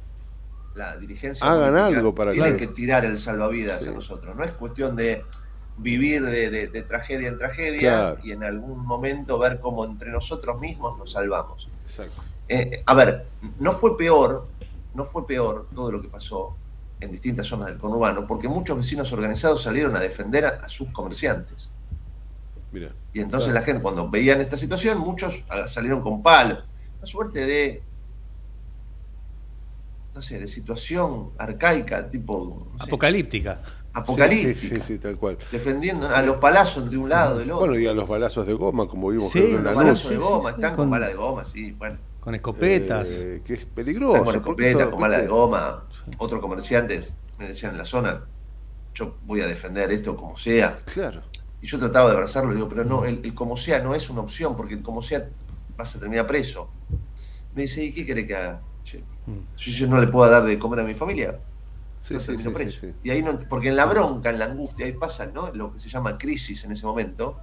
la 0.73 0.97
dirigencia 0.97 1.45
Hagan 1.47 1.75
algo 1.75 2.15
para 2.15 2.31
tiene 2.31 2.53
que- 2.53 2.67
que 2.67 2.73
tirar 2.73 3.05
el 3.05 3.19
salvavidas 3.19 3.83
Sí. 3.83 3.89
a 3.89 3.91
nosotros. 3.91 4.35
No 4.35 4.43
es 4.43 4.51
cuestión 4.53 4.95
de 4.95 5.23
vivir 5.77 6.23
de, 6.23 6.49
de- 6.49 6.67
de 6.67 6.81
tragedia 6.83 7.27
en 7.29 7.37
tragedia 7.37 7.79
Claro. 7.79 8.17
y 8.23 8.31
en 8.31 8.43
algún 8.43 8.85
momento 8.85 9.39
ver 9.39 9.59
cómo 9.59 9.85
entre 9.85 10.11
nosotros 10.11 10.59
mismos 10.59 10.97
nos 10.97 11.11
salvamos. 11.13 11.69
Exacto. 11.85 12.21
Eh, 12.47 12.83
a 12.85 12.93
ver, 12.93 13.25
no 13.59 13.71
fue 13.71 13.97
peor, 13.97 14.47
no 14.93 15.03
fue 15.05 15.25
peor 15.25 15.67
todo 15.73 15.91
lo 15.91 16.01
que 16.01 16.07
pasó 16.09 16.55
en 16.99 17.11
distintas 17.11 17.47
zonas 17.47 17.67
del 17.67 17.77
conurbano, 17.77 18.27
porque 18.27 18.47
muchos 18.47 18.77
vecinos 18.77 19.11
organizados 19.11 19.61
salieron 19.63 19.95
a 19.95 19.99
defender 19.99 20.45
a, 20.45 20.49
a 20.49 20.69
sus 20.69 20.89
comerciantes. 20.89 21.69
Mira. 22.71 22.91
Y 23.13 23.19
entonces 23.21 23.49
Claro. 23.51 23.59
la 23.59 23.65
gente, 23.65 23.81
cuando 23.81 24.09
veían 24.09 24.41
esta 24.41 24.57
situación, 24.57 24.99
muchos 24.99 25.43
ah, 25.49 25.67
salieron 25.67 26.01
con 26.01 26.21
palos. 26.23 26.63
Una 26.97 27.05
suerte 27.05 27.45
de, 27.45 27.83
no 30.15 30.21
sé, 30.21 30.39
de 30.39 30.47
situación 30.47 31.31
arcaica, 31.37 32.09
tipo 32.09 32.67
no 32.71 32.77
sé, 32.79 32.85
Apocalíptica. 32.85 33.61
Apocalíptica, 33.93 34.59
Sí, 34.59 34.67
sí, 34.67 34.75
sí, 34.75 34.81
sí, 34.81 34.97
tal 34.99 35.17
cual. 35.17 35.37
defendiendo 35.51 36.07
a 36.09 36.21
los 36.23 36.37
palazos 36.37 36.89
de 36.89 36.97
un 36.97 37.09
lado, 37.09 37.37
del 37.39 37.51
otro. 37.51 37.67
Bueno, 37.67 37.79
y 37.79 37.85
a 37.87 37.93
los 37.93 38.07
balazos 38.07 38.45
de 38.47 38.53
goma, 38.53 38.87
como 38.87 39.09
vimos 39.09 39.31
Sí, 39.31 39.39
creo 39.39 39.45
en 39.49 39.53
los 39.55 39.63
la 39.63 39.71
balazos 39.73 40.09
de 40.09 40.17
goma, 40.17 40.49
sí, 40.49 40.55
están 40.55 40.69
con 40.71 40.77
con- 40.85 40.89
balas 40.91 41.09
de 41.09 41.15
goma, 41.15 41.45
sí, 41.45 41.71
bueno. 41.73 41.97
Con 42.19 42.35
escopetas. 42.35 43.07
Eh, 43.09 43.41
que 43.45 43.53
es 43.53 43.59
Están 43.59 43.75
peligroso. 43.75 44.13
con 44.17 44.23
porque 44.25 44.37
escopeta, 44.39 44.79
esto, 44.79 44.91
con 44.91 45.01
balas 45.01 45.21
de 45.21 45.27
goma. 45.27 45.83
Otros 46.17 46.39
comerciantes 46.41 47.13
me 47.37 47.47
decían 47.49 47.73
en 47.73 47.77
la 47.79 47.85
zona, 47.85 48.23
yo 48.93 49.17
voy 49.25 49.41
a 49.41 49.47
defender 49.47 49.91
esto 49.91 50.15
como 50.15 50.35
sea. 50.35 50.79
Claro. 50.85 51.21
Y 51.61 51.67
yo 51.67 51.77
trataba 51.79 52.09
de 52.09 52.15
abrazarlo, 52.15 52.53
digo, 52.53 52.67
pero 52.69 52.83
no, 52.85 53.05
el, 53.05 53.21
el 53.23 53.33
como 53.33 53.55
sea 53.57 53.79
no 53.79 53.93
es 53.95 54.09
una 54.09 54.21
opción, 54.21 54.55
porque 54.55 54.73
el 54.75 54.81
como 54.81 55.01
sea 55.01 55.27
vas 55.77 55.95
a 55.95 55.99
terminar 55.99 56.25
preso. 56.27 56.69
Me 57.55 57.63
dice, 57.63 57.83
¿y 57.83 57.93
qué 57.93 58.05
querés 58.05 58.25
que 58.27 58.35
haga? 58.35 58.61
Che, 58.83 59.03
Yo, 59.57 59.71
yo 59.71 59.87
no 59.87 59.99
le 59.99 60.07
puedo 60.07 60.29
dar 60.29 60.43
de 60.43 60.57
comer 60.57 60.79
a 60.79 60.83
mi 60.83 60.93
familia. 60.93 61.39
Sí, 62.03 62.19
sí, 62.19 62.35
sí, 62.37 62.49
preso. 62.49 62.87
Y 63.01 63.09
ahí 63.11 63.23
no, 63.23 63.39
porque 63.47 63.69
en 63.69 63.77
la 63.77 63.85
bronca, 63.85 64.29
en 64.29 64.37
la 64.37 64.45
angustia, 64.45 64.85
ahí 64.85 64.91
pasa, 64.91 65.25
¿no? 65.25 65.51
Lo 65.53 65.71
que 65.71 65.79
se 65.79 65.87
llama 65.87 66.17
crisis 66.17 66.63
en 66.65 66.73
ese 66.73 66.85
momento. 66.85 67.39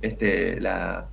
Este, 0.00 0.58
la, 0.60 1.06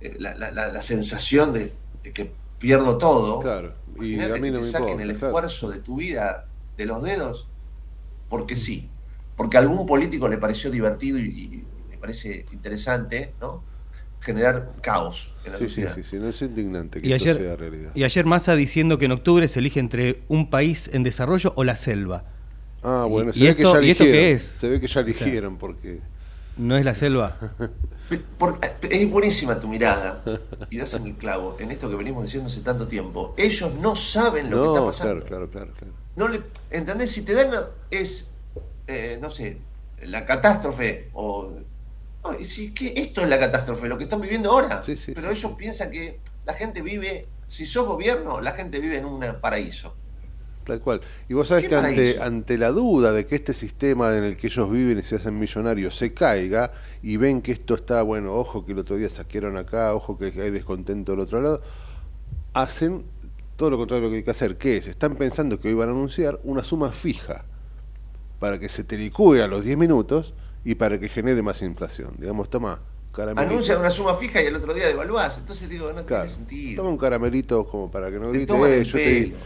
eh, 0.00 0.14
la, 0.18 0.34
la- 0.34 0.50
la- 0.52 0.82
sensación 0.82 1.52
de, 1.52 1.72
de 2.04 2.12
que 2.12 2.32
pierdo 2.58 2.96
todo. 2.96 3.40
Claro. 3.40 3.74
Y 4.00 4.20
a 4.20 4.28
mí 4.28 4.40
que 4.40 4.50
no 4.52 4.60
me 4.60 4.64
saquen 4.64 4.88
importa. 4.90 5.02
el 5.02 5.16
claro. 5.16 5.26
esfuerzo 5.26 5.70
de 5.70 5.78
tu 5.78 5.96
vida 5.96 6.46
de 6.76 6.86
los 6.86 7.02
dedos, 7.02 7.48
porque 8.28 8.56
sí. 8.56 8.88
porque 9.36 9.56
a 9.56 9.60
algún 9.60 9.84
político 9.84 10.28
le 10.28 10.38
pareció 10.38 10.70
divertido 10.70 11.18
y, 11.18 11.64
le 11.90 11.98
parece 11.98 12.46
interesante, 12.52 13.34
¿no? 13.40 13.64
Generar 14.20 14.72
caos 14.82 15.34
en 15.44 15.52
la 15.52 15.58
sí, 15.58 15.64
sociedad. 15.64 15.94
Sí, 15.94 16.02
sí, 16.02 16.10
sí, 16.10 16.16
no 16.18 16.28
es 16.28 16.40
indignante 16.42 17.00
que 17.00 17.08
y 17.08 17.12
esto 17.12 17.30
ayer, 17.30 17.42
sea 17.42 17.56
realidad. 17.56 17.92
Y 17.94 18.04
ayer 18.04 18.24
Massa 18.26 18.54
diciendo 18.54 18.98
que 18.98 19.06
en 19.06 19.12
octubre 19.12 19.48
se 19.48 19.58
elige 19.58 19.80
entre 19.80 20.22
un 20.28 20.50
país 20.50 20.90
en 20.92 21.02
desarrollo 21.02 21.52
o 21.56 21.64
la 21.64 21.76
selva. 21.76 22.24
Ah, 22.82 23.06
bueno, 23.08 23.30
y, 23.30 23.38
se 23.38 23.44
ve 23.44 23.56
que 23.56 23.62
esto, 23.62 23.80
ya 23.80 23.86
¿y 23.86 23.90
esto 23.90 24.04
eligieron. 24.04 24.12
qué 24.12 24.32
es? 24.32 24.54
Se 24.58 24.68
ve 24.68 24.80
que 24.80 24.86
ya 24.86 25.00
eligieron 25.00 25.56
porque... 25.58 26.00
¿No 26.56 26.76
es 26.76 26.84
la 26.84 26.94
selva? 26.94 27.36
Porque 28.38 28.72
es 28.90 29.08
buenísima 29.08 29.60
tu 29.60 29.68
mirada 29.68 30.22
y 30.68 30.78
das 30.78 30.94
en 30.94 31.06
el 31.06 31.14
clavo 31.14 31.56
en 31.60 31.70
esto 31.70 31.88
que 31.88 31.94
venimos 31.94 32.24
diciendo 32.24 32.48
hace 32.48 32.60
tanto 32.60 32.88
tiempo. 32.88 33.34
Ellos 33.38 33.72
no 33.76 33.94
saben 33.94 34.50
lo 34.50 34.62
que 34.62 34.68
está 34.68 34.84
pasando. 34.84 35.24
claro, 35.24 35.48
claro, 35.48 35.50
claro, 35.50 35.72
claro. 35.78 35.92
No 36.16 36.26
le, 36.26 36.42
¿Entendés? 36.70 37.12
Si 37.12 37.22
te 37.22 37.34
dan 37.34 37.50
es, 37.88 38.28
eh, 38.88 39.16
no 39.22 39.30
sé, 39.30 39.58
la 40.02 40.26
catástrofe 40.26 41.08
o... 41.14 41.52
No, 42.22 42.44
si, 42.44 42.72
que 42.72 42.92
esto 42.96 43.22
es 43.22 43.28
la 43.28 43.38
catástrofe, 43.38 43.88
lo 43.88 43.96
que 43.96 44.04
están 44.04 44.20
viviendo 44.20 44.50
ahora. 44.50 44.82
Sí, 44.82 44.96
sí, 44.96 45.12
Pero 45.14 45.30
ellos 45.30 45.52
piensan 45.52 45.90
que 45.90 46.20
la 46.44 46.54
gente 46.54 46.82
vive, 46.82 47.26
si 47.46 47.64
sos 47.64 47.86
gobierno, 47.86 48.40
la 48.40 48.52
gente 48.52 48.78
vive 48.78 48.98
en 48.98 49.06
un 49.06 49.24
paraíso. 49.40 49.96
Tal 50.64 50.80
cual. 50.80 51.00
Y 51.28 51.34
vos 51.34 51.48
sabés 51.48 51.64
¿Qué 51.64 51.70
que 51.70 51.76
ante, 51.76 52.22
ante 52.22 52.58
la 52.58 52.70
duda 52.70 53.12
de 53.12 53.26
que 53.26 53.34
este 53.34 53.54
sistema 53.54 54.14
en 54.16 54.24
el 54.24 54.36
que 54.36 54.48
ellos 54.48 54.70
viven 54.70 54.98
y 54.98 55.02
se 55.02 55.16
hacen 55.16 55.38
millonarios 55.38 55.96
se 55.96 56.12
caiga 56.12 56.72
y 57.02 57.16
ven 57.16 57.40
que 57.40 57.52
esto 57.52 57.74
está, 57.74 58.02
bueno, 58.02 58.34
ojo 58.34 58.66
que 58.66 58.72
el 58.72 58.78
otro 58.78 58.96
día 58.96 59.08
saquearon 59.08 59.56
acá, 59.56 59.94
ojo 59.94 60.18
que 60.18 60.26
hay 60.26 60.50
descontento 60.50 61.12
del 61.12 61.20
otro 61.20 61.40
lado, 61.40 61.62
hacen 62.52 63.04
todo 63.56 63.70
lo 63.70 63.78
contrario 63.78 64.02
de 64.02 64.06
lo 64.08 64.10
que 64.12 64.16
hay 64.18 64.22
que 64.22 64.30
hacer, 64.30 64.56
que 64.58 64.76
es, 64.76 64.86
están 64.86 65.16
pensando 65.16 65.58
que 65.58 65.68
hoy 65.68 65.74
van 65.74 65.88
a 65.88 65.92
anunciar 65.92 66.38
una 66.44 66.62
suma 66.62 66.92
fija 66.92 67.44
para 68.38 68.58
que 68.58 68.68
se 68.68 68.84
te 68.84 68.96
licúe 68.96 69.42
a 69.42 69.46
los 69.46 69.64
10 69.64 69.76
minutos 69.76 70.34
y 70.64 70.74
para 70.74 70.98
que 71.00 71.08
genere 71.08 71.42
más 71.42 71.62
inflación. 71.62 72.14
Digamos, 72.18 72.50
toma, 72.50 72.80
caramelito. 73.12 73.52
Anuncian 73.52 73.78
una 73.80 73.90
suma 73.90 74.14
fija 74.14 74.42
y 74.42 74.46
el 74.46 74.56
otro 74.56 74.74
día 74.74 74.86
devaluás. 74.86 75.38
Entonces 75.38 75.68
digo, 75.68 75.92
no 75.92 76.04
Claro, 76.06 76.24
tiene 76.24 76.28
sentido. 76.36 76.82
toma 76.82 76.90
un 76.90 76.98
caramelito 76.98 77.66
como 77.66 77.90
para 77.90 78.10
que 78.10 78.18
no 78.18 78.30
Te 78.30 78.38
grite, 78.38 78.52
"Eh, 78.54 78.78
el 78.78 78.84
yo 78.84 78.92
te 78.92 78.98
di-". 79.08 79.26
pelo. 79.30 79.36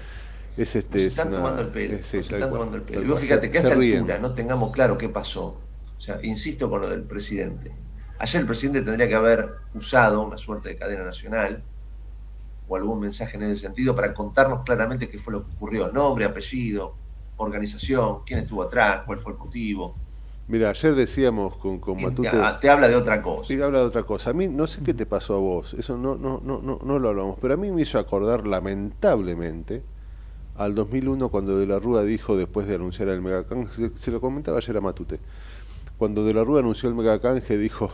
Es 0.56 0.76
este, 0.76 0.88
Nos 0.98 1.00
es 1.02 1.06
están 1.08 1.28
una- 1.28 1.36
tomando 1.38 1.62
el 1.62 1.68
pelo. 1.68 1.94
es- 1.96 2.06
sí, 2.06 2.16
nos 2.18 2.26
tal 2.28 2.34
están 2.36 2.50
cual, 2.50 2.52
tomando 2.60 2.76
el 2.76 2.82
pelo. 2.82 3.00
tal 3.00 3.08
Y 3.08 3.10
vos 3.12 3.20
fíjate 3.20 3.50
que 3.50 3.58
a 3.58 3.60
esta 3.62 3.74
ríen. 3.74 3.98
altura 3.98 4.18
no 4.18 4.34
tengamos 4.34 4.70
claro 4.72 4.96
qué 4.98 5.08
pasó. 5.08 5.60
O 5.96 6.00
sea, 6.00 6.18
insisto 6.22 6.68
con 6.70 6.80
lo 6.80 6.88
del 6.88 7.02
presidente. 7.02 7.72
Ayer 8.18 8.40
el 8.42 8.46
presidente 8.46 8.82
tendría 8.82 9.08
que 9.08 9.14
haber 9.16 9.50
usado 9.74 10.22
una 10.22 10.36
suerte 10.36 10.68
de 10.70 10.76
cadena 10.76 11.02
nacional 11.04 11.62
o 12.68 12.76
algún 12.76 13.00
mensaje 13.00 13.36
en 13.36 13.42
ese 13.44 13.60
sentido 13.62 13.94
para 13.96 14.14
contarnos 14.14 14.62
claramente 14.64 15.08
qué 15.08 15.18
fue 15.18 15.32
lo 15.32 15.44
que 15.46 15.54
ocurrió. 15.56 15.88
Nombre, 15.90 16.24
apellido, 16.24 16.94
organización, 17.36 18.20
quién 18.24 18.40
estuvo 18.40 18.62
atrás, 18.62 19.02
cuál 19.06 19.18
fue 19.18 19.32
el 19.32 19.38
motivo. 19.38 19.96
Mira, 20.46 20.70
ayer 20.70 20.94
decíamos 20.94 21.56
con, 21.56 21.78
con 21.78 22.00
Matute. 22.02 22.28
te, 22.28 22.36
te 22.60 22.70
habla 22.70 22.88
de 22.88 22.96
otra 22.96 23.22
cosa. 23.22 23.48
Sí, 23.48 23.60
habla 23.60 23.78
de 23.78 23.84
otra 23.86 24.02
cosa. 24.02 24.30
A 24.30 24.32
mí 24.34 24.48
no 24.48 24.66
sé 24.66 24.82
qué 24.82 24.92
te 24.92 25.06
pasó 25.06 25.34
a 25.34 25.38
vos, 25.38 25.74
eso 25.74 25.96
no, 25.96 26.16
no, 26.16 26.40
no, 26.44 26.60
no, 26.60 26.78
no 26.84 26.98
lo 26.98 27.08
hablamos, 27.08 27.38
pero 27.40 27.54
a 27.54 27.56
mí 27.56 27.70
me 27.70 27.82
hizo 27.82 27.98
acordar 27.98 28.46
lamentablemente 28.46 29.82
al 30.56 30.74
2001 30.74 31.28
cuando 31.30 31.58
De 31.58 31.66
la 31.66 31.78
Rúa 31.78 32.04
dijo 32.04 32.36
después 32.36 32.66
de 32.66 32.74
anunciar 32.74 33.08
el 33.08 33.22
megacanje, 33.22 33.72
se, 33.72 33.90
se 33.96 34.10
lo 34.10 34.20
comentaba 34.20 34.58
ayer 34.58 34.76
a 34.76 34.80
Matute, 34.80 35.18
cuando 35.98 36.24
De 36.24 36.34
la 36.34 36.44
Rúa 36.44 36.60
anunció 36.60 36.88
el 36.88 36.94
megacanje 36.94 37.56
dijo, 37.56 37.90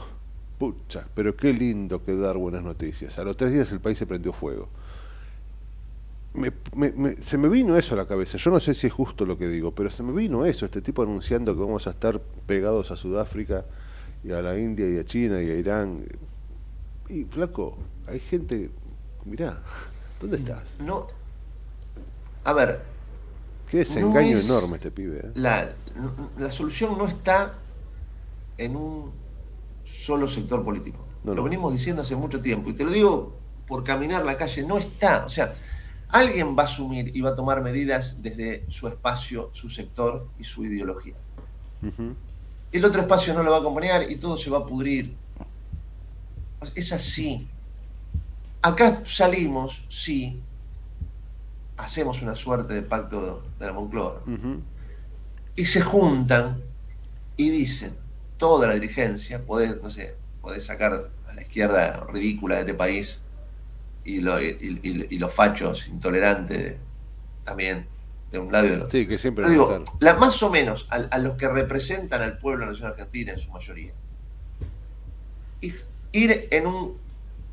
pucha, 0.58 1.06
pero 1.14 1.36
qué 1.36 1.52
lindo 1.54 2.04
que 2.04 2.14
dar 2.16 2.36
buenas 2.36 2.62
noticias. 2.62 3.18
A 3.18 3.24
los 3.24 3.36
tres 3.36 3.52
días 3.52 3.70
el 3.72 3.80
país 3.80 3.96
se 3.96 4.06
prendió 4.06 4.32
fuego. 4.32 4.68
Me- 6.32 6.52
me- 6.76 6.92
me- 6.92 7.16
se 7.22 7.36
me 7.38 7.48
vino 7.48 7.76
eso 7.76 7.94
a 7.94 7.96
la 7.96 8.06
cabeza. 8.06 8.38
Yo 8.38 8.50
no 8.52 8.60
sé 8.60 8.72
si 8.74 8.86
es 8.86 8.92
justo 8.92 9.26
lo 9.26 9.36
que 9.36 9.48
digo, 9.48 9.74
pero 9.74 9.90
se 9.90 10.02
me 10.04 10.12
vino 10.12 10.44
eso, 10.44 10.64
este 10.64 10.80
tipo 10.80 11.02
anunciando 11.02 11.54
que 11.54 11.60
vamos 11.60 11.86
a 11.86 11.90
estar 11.90 12.20
pegados 12.46 12.90
a 12.92 12.96
Sudáfrica 12.96 13.64
y 14.22 14.30
a 14.30 14.40
la 14.40 14.56
India 14.58 14.88
y 14.88 14.98
a 14.98 15.04
China 15.04 15.42
y 15.42 15.50
a 15.50 15.56
Irán. 15.56 16.04
Y 17.08 17.24
flaco, 17.24 17.76
hay 18.06 18.20
gente, 18.20 18.70
mirá, 19.24 19.60
¿dónde 20.20 20.36
estás? 20.36 20.76
No. 20.78 21.08
A 22.44 22.52
ver, 22.52 22.80
Qué 23.68 23.78
desengaño 23.78 24.36
es- 24.36 24.48
enorme 24.48 24.76
este 24.76 24.90
pibe. 24.92 25.18
¿eh? 25.24 25.30
la, 25.34 25.72
la 26.38 26.50
solución 26.50 26.96
no 26.96 27.06
está 27.08 27.54
en 28.56 28.76
un 28.76 29.10
solo 29.82 30.28
sector 30.28 30.62
político. 30.64 30.98
No, 31.24 31.34
lo 31.34 31.42
venimos 31.42 31.72
diciendo 31.72 32.02
hace 32.02 32.14
mucho 32.14 32.40
tiempo 32.40 32.70
y 32.70 32.72
te 32.74 32.84
lo 32.84 32.90
digo 32.90 33.34
por 33.66 33.82
caminar 33.82 34.24
la 34.24 34.36
calle, 34.38 34.62
no 34.62 34.78
está. 34.78 35.24
O 35.24 35.28
sea, 35.28 35.52
alguien 36.12 36.56
va 36.56 36.62
a 36.62 36.64
asumir 36.64 37.14
y 37.14 37.20
va 37.20 37.30
a 37.30 37.34
tomar 37.34 37.62
medidas 37.62 38.22
desde 38.22 38.64
su 38.68 38.88
espacio, 38.88 39.50
su 39.52 39.68
sector 39.68 40.28
y 40.38 40.44
su 40.44 40.64
ideología. 40.64 41.14
El 42.72 42.84
otro 42.84 43.00
espacio 43.00 43.34
no 43.34 43.42
lo 43.42 43.50
va 43.50 43.58
a 43.58 43.60
acompañar 43.60 44.10
y 44.10 44.16
todo 44.16 44.36
se 44.36 44.50
va 44.50 44.58
a 44.58 44.66
pudrir. 44.66 45.16
Es 46.74 46.92
así. 46.92 47.48
Acá 48.62 49.02
salimos, 49.04 49.84
sí, 49.88 50.40
hacemos 51.76 52.20
una 52.22 52.34
suerte 52.34 52.74
de 52.74 52.82
pacto 52.82 53.42
de 53.58 53.66
la 53.66 53.72
Moncloa 53.72 54.22
y 55.56 55.64
se 55.64 55.80
juntan 55.80 56.62
y 57.36 57.48
dicen, 57.48 57.94
toda 58.36 58.68
la 58.68 58.74
dirigencia, 58.74 59.44
podés, 59.44 59.80
no 59.82 59.88
sé, 59.88 60.14
podés 60.42 60.66
sacar 60.66 61.10
a 61.26 61.34
la 61.34 61.42
izquierda 61.42 62.04
ridícula 62.12 62.56
de 62.56 62.60
este 62.62 62.74
país 62.74 63.20
y, 64.04 64.20
lo- 64.20 64.40
y- 64.42 64.80
y- 64.82 65.06
y 65.14 65.18
los 65.18 65.32
fachos 65.32 65.88
intolerantes 65.88 66.76
también 67.44 67.86
de 68.30 68.38
un 68.38 68.52
lado 68.52 68.66
y 68.66 68.70
del 68.70 68.80
otro. 68.82 68.90
Sí, 68.90 69.06
que 69.06 69.18
siempre 69.18 69.44
digo, 69.50 69.84
la, 70.00 70.14
más 70.14 70.42
o 70.42 70.50
menos 70.50 70.86
a, 70.90 70.96
a 70.96 71.18
los 71.18 71.34
que 71.36 71.48
representan 71.48 72.22
al 72.22 72.38
pueblo 72.38 72.60
de 72.60 72.66
la 72.66 72.72
nación 72.72 72.90
argentina 72.90 73.32
en 73.32 73.38
su 73.38 73.50
mayoría. 73.50 73.92
Ir 76.12 76.48
en 76.50 76.66
un, 76.66 76.96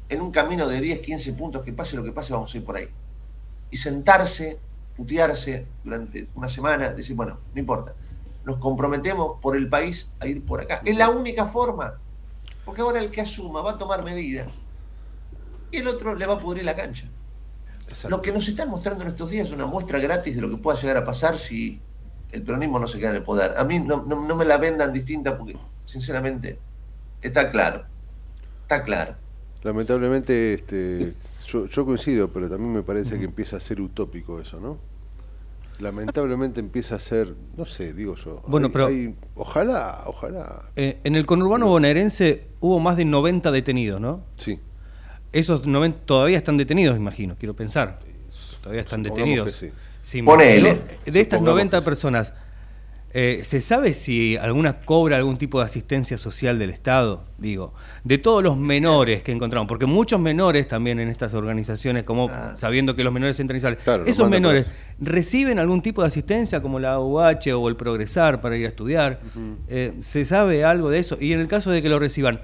en 0.09 0.21
un 0.21 0.31
camino 0.31 0.67
de 0.67 0.81
10, 0.81 1.01
15 1.01 1.33
puntos, 1.33 1.61
que 1.63 1.73
pase 1.73 1.95
lo 1.95 2.03
que 2.03 2.11
pase, 2.11 2.33
vamos 2.33 2.53
a 2.53 2.57
ir 2.57 2.63
por 2.65 2.75
ahí. 2.75 2.87
Y 3.69 3.77
sentarse, 3.77 4.57
putearse 4.95 5.65
durante 5.83 6.27
una 6.33 6.47
semana, 6.49 6.89
decir, 6.89 7.15
bueno, 7.15 7.37
no 7.53 7.59
importa, 7.59 7.93
nos 8.45 8.57
comprometemos 8.57 9.39
por 9.41 9.55
el 9.55 9.67
país 9.69 10.09
a 10.19 10.27
ir 10.27 10.43
por 10.43 10.61
acá. 10.61 10.81
Es 10.85 10.97
la 10.97 11.09
única 11.09 11.45
forma. 11.45 11.99
Porque 12.65 12.81
ahora 12.81 12.99
el 12.99 13.11
que 13.11 13.21
asuma 13.21 13.61
va 13.61 13.71
a 13.71 13.77
tomar 13.77 14.03
medidas 14.03 14.47
y 15.71 15.77
el 15.77 15.87
otro 15.87 16.15
le 16.15 16.25
va 16.25 16.33
a 16.35 16.39
pudrir 16.39 16.63
la 16.65 16.75
cancha. 16.75 17.09
Exacto. 17.83 18.09
Lo 18.09 18.21
que 18.21 18.31
nos 18.31 18.47
están 18.47 18.69
mostrando 18.69 19.03
en 19.03 19.09
estos 19.09 19.29
días 19.29 19.47
es 19.47 19.53
una 19.53 19.65
muestra 19.65 19.99
gratis 19.99 20.35
de 20.35 20.41
lo 20.41 20.49
que 20.49 20.57
pueda 20.57 20.79
llegar 20.79 20.97
a 20.97 21.03
pasar 21.05 21.37
si 21.37 21.79
el 22.31 22.41
peronismo 22.43 22.79
no 22.79 22.87
se 22.87 22.99
queda 22.99 23.11
en 23.11 23.15
el 23.17 23.23
poder. 23.23 23.57
A 23.57 23.63
mí 23.63 23.79
no, 23.79 24.03
no- 24.05 24.25
no 24.27 24.35
me 24.35 24.43
la 24.45 24.57
vendan 24.57 24.91
distinta 24.91 25.37
porque, 25.37 25.55
sinceramente, 25.85 26.59
está 27.21 27.49
claro. 27.51 27.85
Está 28.63 28.83
claro. 28.83 29.15
Lamentablemente, 29.63 30.53
este, 30.53 31.13
yo, 31.47 31.65
yo 31.67 31.85
coincido, 31.85 32.29
pero 32.31 32.49
también 32.49 32.73
me 32.73 32.83
parece 32.83 33.17
que 33.17 33.25
empieza 33.25 33.55
a 33.57 33.59
ser 33.61 33.79
utópico 33.81 34.39
eso, 34.41 34.59
¿no? 34.59 34.77
Lamentablemente 35.79 36.59
empieza 36.59 36.95
a 36.95 36.99
ser, 36.99 37.35
no 37.55 37.65
sé, 37.67 37.93
digo 37.93 38.15
yo. 38.15 38.41
Bueno, 38.47 38.67
hay- 38.67 38.73
pero- 38.73 38.85
hay- 38.87 39.15
ojalá, 39.35 40.03
ojalá. 40.07 40.63
Eh, 40.75 40.99
en 41.03 41.15
el 41.15 41.25
conurbano 41.27 41.67
bonaerense 41.67 42.47
hubo 42.61 42.79
más 42.79 42.97
de 42.97 43.05
90 43.05 43.51
detenidos, 43.51 44.01
¿no? 44.01 44.23
Sí. 44.37 44.59
Esos 45.37 45.67
90 45.67 45.99
todavía 46.05 46.37
están 46.37 46.57
detenidos, 46.57 46.97
imagino, 46.97 47.35
quiero 47.37 47.53
pensar. 47.55 47.99
Todavía 48.61 48.81
están 48.81 49.03
Supongamos 49.03 49.45
detenidos. 49.45 49.71
sí. 50.01 50.21
Ponele. 50.23 50.79
de 51.05 51.19
estas 51.19 51.37
Supongamos 51.39 51.43
90 51.43 51.77
que 51.77 51.81
sí. 51.81 51.85
personas, 51.85 52.33
eh, 53.13 53.41
¿se 53.45 53.61
sabe 53.61 53.93
si 53.93 54.35
alguna 54.37 54.79
cobra 54.81 55.17
algún 55.17 55.37
tipo 55.37 55.59
de 55.59 55.65
asistencia 55.65 56.17
social 56.17 56.57
del 56.57 56.71
Estado? 56.71 57.23
Digo, 57.37 57.73
de 58.03 58.17
todos 58.17 58.41
los 58.43 58.57
menores 58.57 59.21
que 59.21 59.31
encontramos, 59.31 59.67
porque 59.67 59.85
muchos 59.85 60.19
menores 60.19 60.67
también 60.67 60.99
en 60.99 61.07
estas 61.09 61.33
organizaciones, 61.35 62.03
como 62.03 62.29
Ah. 62.31 62.53
sabiendo 62.55 62.95
que 62.95 63.03
los 63.03 63.13
menores 63.13 63.39
entran 63.39 63.57
y 63.57 63.61
salen, 63.61 63.79
Claro, 63.83 64.05
esos 64.05 64.27
menores 64.29 64.65
reciben 64.99 65.59
algún 65.59 65.81
tipo 65.83 66.01
de 66.01 66.07
asistencia 66.07 66.61
como 66.61 66.79
la 66.79 66.99
UH 66.99 67.53
o 67.53 67.69
el 67.69 67.75
Progresar 67.75 68.41
para 68.41 68.57
ir 68.57 68.65
a 68.65 68.69
estudiar. 68.69 69.19
Eh, 69.67 69.93
¿Se 70.01 70.25
sabe 70.25 70.63
algo 70.65 70.89
de 70.89 70.97
eso? 70.99 71.15
Y 71.19 71.33
en 71.33 71.39
el 71.41 71.47
caso 71.47 71.69
de 71.69 71.81
que 71.83 71.89
lo 71.89 71.99
reciban, 71.99 72.39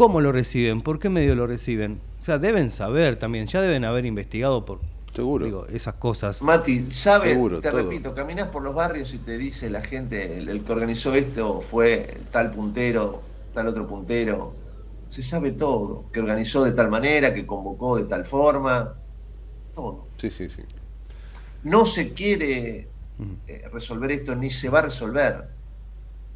¿cómo 0.00 0.22
lo 0.22 0.32
reciben? 0.32 0.80
¿Por 0.80 0.98
qué 0.98 1.10
medio 1.10 1.34
lo 1.34 1.46
reciben? 1.46 2.00
O 2.20 2.22
sea, 2.22 2.38
deben 2.38 2.70
saber 2.70 3.18
también, 3.18 3.46
ya 3.48 3.60
deben 3.60 3.84
haber 3.84 4.06
investigado 4.06 4.64
por 4.64 4.80
Seguro. 5.14 5.44
digo, 5.44 5.66
esas 5.66 5.96
cosas. 5.96 6.40
Mati, 6.40 6.90
¿sabe? 6.90 7.28
Seguro, 7.28 7.60
te 7.60 7.70
todo. 7.70 7.82
repito, 7.82 8.14
caminás 8.14 8.48
por 8.48 8.62
los 8.62 8.74
barrios 8.74 9.12
y 9.14 9.18
te 9.18 9.36
dice 9.36 9.68
la 9.68 9.82
gente, 9.82 10.38
el, 10.38 10.48
el 10.48 10.64
que 10.64 10.72
organizó 10.72 11.14
esto 11.14 11.60
fue 11.60 12.14
el 12.16 12.28
tal 12.28 12.50
puntero, 12.50 13.22
tal 13.52 13.66
otro 13.68 13.86
puntero. 13.86 14.56
Se 15.08 15.22
sabe 15.22 15.52
todo, 15.52 16.10
que 16.12 16.20
organizó 16.20 16.64
de 16.64 16.72
tal 16.72 16.88
manera, 16.90 17.34
que 17.34 17.46
convocó 17.46 17.96
de 17.98 18.04
tal 18.04 18.24
forma, 18.24 18.94
todo. 19.74 20.08
Sí, 20.18 20.30
sí, 20.30 20.48
sí. 20.48 20.62
no 21.62 21.86
se 21.86 22.12
quiere 22.14 22.94
eh, 23.46 23.68
resolver 23.72 24.10
esto 24.12 24.34
ni 24.36 24.50
se 24.50 24.68
va 24.70 24.80
a 24.80 24.82
resolver. 24.82 25.48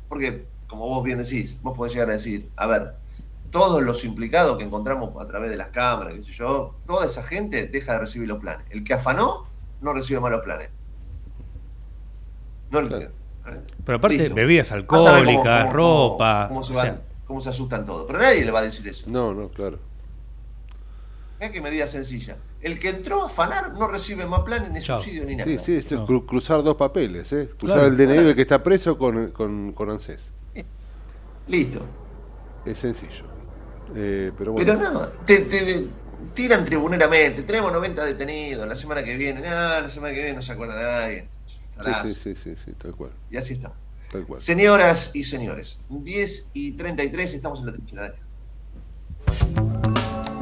Porque, 0.09 0.49
como 0.67 0.87
vos 0.89 1.05
bien 1.05 1.19
decís, 1.19 1.61
vos 1.63 1.77
podés 1.77 1.95
llegar 1.95 2.11
a 2.11 2.13
decir, 2.15 2.51
a 2.57 2.67
ver, 2.67 2.95
todos 3.55 3.81
los 3.85 4.05
implicados 4.05 4.59
que 4.59 4.65
encontramos 4.65 5.15
a 5.23 5.29
través 5.29 5.49
de 5.49 5.57
las 5.57 5.69
cámaras, 5.69 6.13
qué 6.15 6.23
sé 6.25 6.33
yo, 6.33 6.75
toda 6.89 7.07
esa 7.07 7.23
gente 7.23 7.69
deja 7.69 7.93
de 7.93 8.01
recibir 8.01 8.27
los 8.29 8.39
planes. 8.41 8.67
El 8.71 8.83
que 8.83 8.95
afanó 8.95 9.47
no 9.81 9.93
recibe 9.95 10.19
más 10.19 10.33
los 10.33 10.41
planes. 10.41 10.71
No 12.73 12.81
el 12.81 12.89
que- 12.89 13.11
Claro. 13.45 13.61
Pero 13.85 13.99
aparte, 13.99 14.17
Listo. 14.19 14.35
bebidas 14.35 14.69
cómo- 14.87 15.07
alcohólicas, 15.07 15.61
cómo- 15.67 15.73
ropa. 15.73 16.47
Cómo, 16.49 16.63
se 16.65 16.73
o 16.73 16.77
van- 16.77 16.87
sea, 16.87 17.03
cómo 17.27 17.41
se 17.41 17.49
asustan 17.51 17.85
todos. 17.85 18.07
Pero 18.09 18.19
nadie 18.19 18.45
le 18.45 18.51
va 18.51 18.59
a 18.59 18.63
decir 18.63 18.89
eso. 18.89 19.05
No, 19.09 19.33
no, 19.33 19.49
claro. 19.51 19.79
Mira 21.39 21.53
qué 21.53 21.61
medida 21.61 21.87
sencilla. 21.87 22.37
El 22.61 22.81
que 22.81 22.89
entró 22.89 23.23
a 23.23 23.27
afanar 23.27 23.75
no 23.75 23.87
recibe 23.87 24.25
más 24.27 24.41
planes 24.41 24.73
ni 24.73 24.81
Chao. 24.81 24.99
subsidio 24.99 25.27
ni 25.27 25.37
nada. 25.37 25.49
Sí, 25.49 25.59
sí, 25.61 25.77
es 25.77 25.93
No. 25.93 26.07
cru- 26.09 26.27
cruzar 26.27 26.63
dos 26.65 26.75
papeles, 26.77 27.33
¿eh? 27.35 27.51
Cruzar 27.57 27.79
Claro. 27.81 27.89
el 27.93 27.97
DNI 27.97 28.25
del 28.25 28.35
que 28.35 28.41
está 28.43 28.61
preso 28.63 28.99
con, 28.99 29.31
con, 29.31 29.73
con 29.73 29.91
ANSES. 29.91 30.33
Listo. 31.47 31.83
Es 32.65 32.79
sencillo. 32.79 33.25
Eh, 33.95 34.33
pero 34.37 34.53
bueno. 34.53 34.73
Pero 34.73 34.91
no, 34.91 35.09
te, 35.25 35.41
te 35.41 35.87
tiran 36.35 36.65
tribuneramente. 36.65 37.43
Tenemos 37.43 37.73
90 37.73 38.05
detenidos 38.05 38.67
la 38.67 38.77
semana 38.77 39.03
que 39.05 39.17
viene. 39.17 39.47
Ah, 39.47 39.81
la 39.83 39.89
semana 39.89 40.13
que 40.13 40.21
viene 40.21 40.35
no 40.35 40.43
se 40.43 40.53
acuerda 40.53 40.75
nadie. 40.75 41.29
Sí, 42.05 42.15
sí, 42.15 42.35
sí, 42.35 42.55
sí, 42.65 42.73
tal 42.73 42.95
cual. 42.95 43.11
Y 43.31 43.37
así 43.37 43.55
está. 43.55 43.73
Tal 44.11 44.25
cual. 44.27 44.41
Señoras 44.41 45.11
y 45.13 45.25
señores, 45.25 45.79
10 45.89 46.51
y 46.53 46.73
33 46.73 47.35
estamos 47.35 47.61
en 47.61 47.67
la 47.67 47.73
trinchera. 47.73 48.15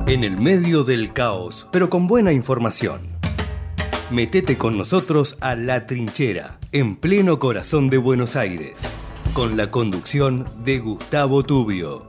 En 0.06 0.24
el 0.24 0.40
medio 0.40 0.84
del 0.84 1.12
caos, 1.12 1.66
pero 1.72 1.88
con 1.88 2.06
buena 2.06 2.32
información. 2.32 3.12
Metete 4.10 4.58
con 4.58 4.76
nosotros 4.76 5.38
a 5.40 5.54
La 5.54 5.86
Trinchera, 5.86 6.58
en 6.70 6.96
pleno 6.96 7.38
corazón 7.38 7.88
de 7.88 7.96
Buenos 7.96 8.36
Aires, 8.36 8.86
con 9.32 9.56
la 9.56 9.70
conducción 9.70 10.46
de 10.64 10.80
Gustavo 10.80 11.44
Tubio. 11.44 12.04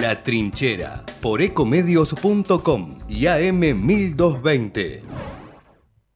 La 0.00 0.22
Trinchera, 0.22 1.04
por 1.20 1.42
ecomedios.com 1.42 2.96
y 3.06 3.24
AM1220. 3.24 5.02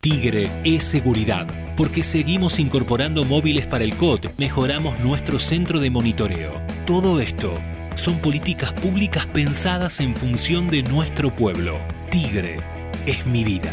Tigre 0.00 0.50
es 0.64 0.84
seguridad, 0.84 1.46
porque 1.76 2.02
seguimos 2.02 2.58
incorporando 2.58 3.24
móviles 3.24 3.66
para 3.66 3.84
el 3.84 3.94
COT, 3.94 4.38
mejoramos 4.38 4.98
nuestro 5.00 5.38
centro 5.38 5.80
de 5.80 5.90
monitoreo. 5.90 6.52
Todo 6.86 7.20
esto 7.20 7.52
son 7.94 8.18
políticas 8.20 8.72
públicas 8.72 9.26
pensadas 9.26 10.00
en 10.00 10.16
función 10.16 10.70
de 10.70 10.82
nuestro 10.82 11.30
pueblo. 11.30 11.76
Tigre 12.10 12.56
es 13.04 13.26
mi 13.26 13.44
vida. 13.44 13.72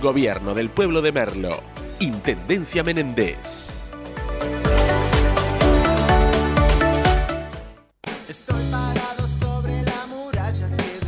Gobierno 0.00 0.54
del 0.54 0.70
Pueblo 0.70 1.02
de 1.02 1.12
Merlo. 1.12 1.62
Intendencia 1.98 2.82
Menéndez. 2.82 3.68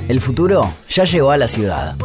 El 0.09 0.21
futuro 0.21 0.75
ya 0.91 1.05
llegó 1.05 1.31
a 1.31 1.37
la 1.39 1.49
ciudad. 1.49 1.97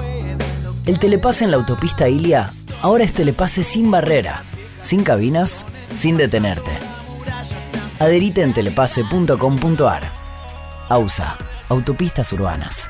El 0.86 1.00
telepase 1.00 1.44
en 1.44 1.52
la 1.52 1.58
autopista 1.58 2.08
Ilia 2.08 2.50
ahora 2.82 3.04
es 3.04 3.14
telepase 3.14 3.64
sin 3.64 3.92
barrera, 3.92 4.44
sin 4.82 5.04
cabinas, 5.04 5.66
sin 5.94 6.16
detenerte. 6.16 6.72
Adherite 8.00 8.44
en 8.44 8.54
telepase.com.ar. 8.54 10.12
AUSA, 10.88 11.38
Autopistas 11.68 12.32
Urbanas. 12.32 12.90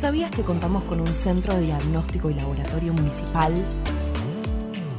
¿Sabías 0.00 0.30
que 0.30 0.44
contamos 0.44 0.84
con 0.84 0.98
un 0.98 1.12
centro 1.12 1.54
de 1.54 1.60
diagnóstico 1.60 2.30
y 2.30 2.34
laboratorio 2.34 2.94
municipal? 2.94 3.52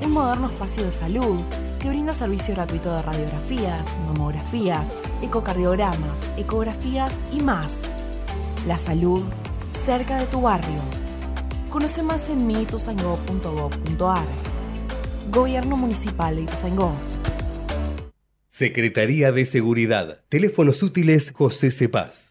un 0.03 0.11
moderno 0.11 0.47
espacio 0.47 0.83
de 0.83 0.91
salud 0.91 1.39
que 1.79 1.89
brinda 1.89 2.13
servicio 2.13 2.53
gratuito 2.53 2.93
de 2.93 3.01
radiografías, 3.01 3.83
mamografías, 4.05 4.87
ecocardiogramas, 5.23 6.19
ecografías 6.37 7.11
y 7.31 7.39
más. 7.39 7.79
La 8.67 8.77
salud 8.77 9.23
cerca 9.85 10.19
de 10.19 10.27
tu 10.27 10.41
barrio. 10.41 10.81
Conoce 11.71 12.03
más 12.03 12.29
en 12.29 12.45
mituzaingó.gov.ar. 12.45 14.27
Gobierno 15.31 15.77
Municipal 15.77 16.35
de 16.35 16.43
Ituzaingó. 16.43 16.93
Secretaría 18.49 19.31
de 19.31 19.47
Seguridad. 19.47 20.21
Teléfonos 20.29 20.83
útiles 20.83 21.31
José 21.31 21.71
Cepaz. 21.71 22.30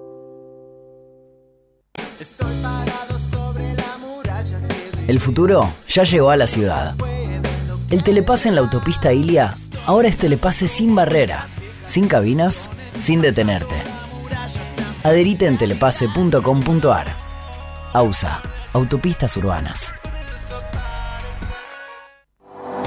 El 5.07 5.19
futuro 5.19 5.73
ya 5.89 6.03
llegó 6.03 6.29
a 6.29 6.37
la 6.37 6.47
ciudad. 6.47 6.95
El 7.89 8.03
telepase 8.03 8.49
en 8.49 8.55
la 8.55 8.61
autopista 8.61 9.11
Ilia 9.11 9.55
ahora 9.85 10.07
es 10.07 10.17
telepase 10.17 10.67
sin 10.67 10.95
barrera, 10.95 11.47
sin 11.85 12.07
cabinas, 12.07 12.69
sin 12.97 13.21
detenerte. 13.21 13.75
Adherite 15.03 15.47
en 15.47 15.57
telepase.com.ar. 15.57 17.15
AUSA, 17.93 18.41
Autopistas 18.73 19.35
Urbanas. 19.35 19.93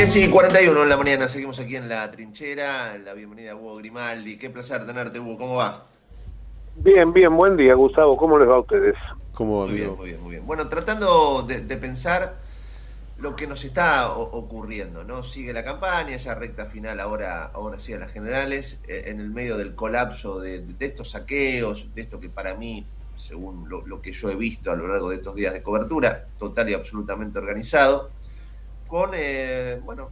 Y 0.00 0.30
41 0.30 0.82
en 0.82 0.88
la 0.88 0.96
mañana, 0.96 1.28
seguimos 1.28 1.60
aquí 1.60 1.76
en 1.76 1.86
la 1.86 2.10
trinchera. 2.10 2.96
La 2.96 3.12
bienvenida 3.12 3.52
a 3.52 3.54
Hugo 3.54 3.76
Grimaldi. 3.76 4.38
Qué 4.38 4.48
placer 4.48 4.86
tenerte, 4.86 5.20
Hugo. 5.20 5.36
¿Cómo 5.36 5.56
va? 5.56 5.84
Bien, 6.76 7.12
bien, 7.12 7.36
buen 7.36 7.54
día, 7.54 7.74
Gustavo. 7.74 8.16
¿Cómo 8.16 8.38
les 8.38 8.48
va 8.48 8.54
a 8.54 8.60
ustedes? 8.60 8.94
¿Cómo 9.34 9.60
va, 9.60 9.66
muy 9.66 9.74
bien, 9.74 9.94
muy 9.94 10.08
bien, 10.08 10.22
muy 10.22 10.30
bien. 10.30 10.46
Bueno, 10.46 10.68
tratando 10.68 11.42
de, 11.42 11.60
pensar 11.76 12.38
lo 13.18 13.36
que 13.36 13.46
nos 13.46 13.62
está 13.62 14.14
ocurriendo, 14.16 15.04
¿no? 15.04 15.22
Sigue 15.22 15.52
la 15.52 15.64
campaña, 15.64 16.16
ya 16.16 16.34
recta 16.34 16.64
final 16.64 16.98
ahora, 16.98 17.44
ahora 17.52 17.78
sí 17.78 17.92
a 17.92 17.98
las 17.98 18.10
generales, 18.10 18.82
eh, 18.88 19.02
en 19.08 19.20
el 19.20 19.28
medio 19.28 19.58
del 19.58 19.74
colapso 19.74 20.40
de, 20.40 20.64
estos 20.80 21.10
saqueos, 21.10 21.94
de 21.94 22.00
esto 22.00 22.18
que 22.18 22.30
para 22.30 22.54
mí, 22.54 22.86
según 23.16 23.68
lo, 23.68 23.86
lo 23.86 24.00
que 24.00 24.12
yo 24.12 24.30
he 24.30 24.34
visto 24.34 24.72
a 24.72 24.76
lo 24.76 24.88
largo 24.88 25.10
de 25.10 25.16
estos 25.16 25.34
días 25.34 25.52
de 25.52 25.62
cobertura, 25.62 26.26
total 26.38 26.70
y 26.70 26.72
absolutamente 26.72 27.38
organizado 27.38 28.08
con, 28.90 29.10
eh, 29.14 29.80
bueno, 29.84 30.10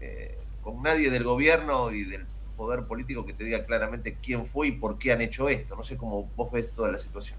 eh, 0.00 0.36
con 0.62 0.82
nadie 0.82 1.10
del 1.10 1.22
gobierno 1.22 1.92
y 1.92 2.04
del 2.04 2.22
poder 2.56 2.86
político 2.86 3.26
que 3.26 3.34
te 3.34 3.44
diga 3.44 3.66
claramente 3.66 4.16
quién 4.22 4.46
fue 4.46 4.68
y 4.68 4.72
por 4.72 4.98
qué 4.98 5.12
han 5.12 5.20
hecho 5.20 5.48
esto. 5.48 5.76
No 5.76 5.82
sé 5.82 5.98
cómo 5.98 6.28
vos 6.34 6.50
ves 6.50 6.72
toda 6.72 6.90
la 6.90 6.98
situación. 6.98 7.38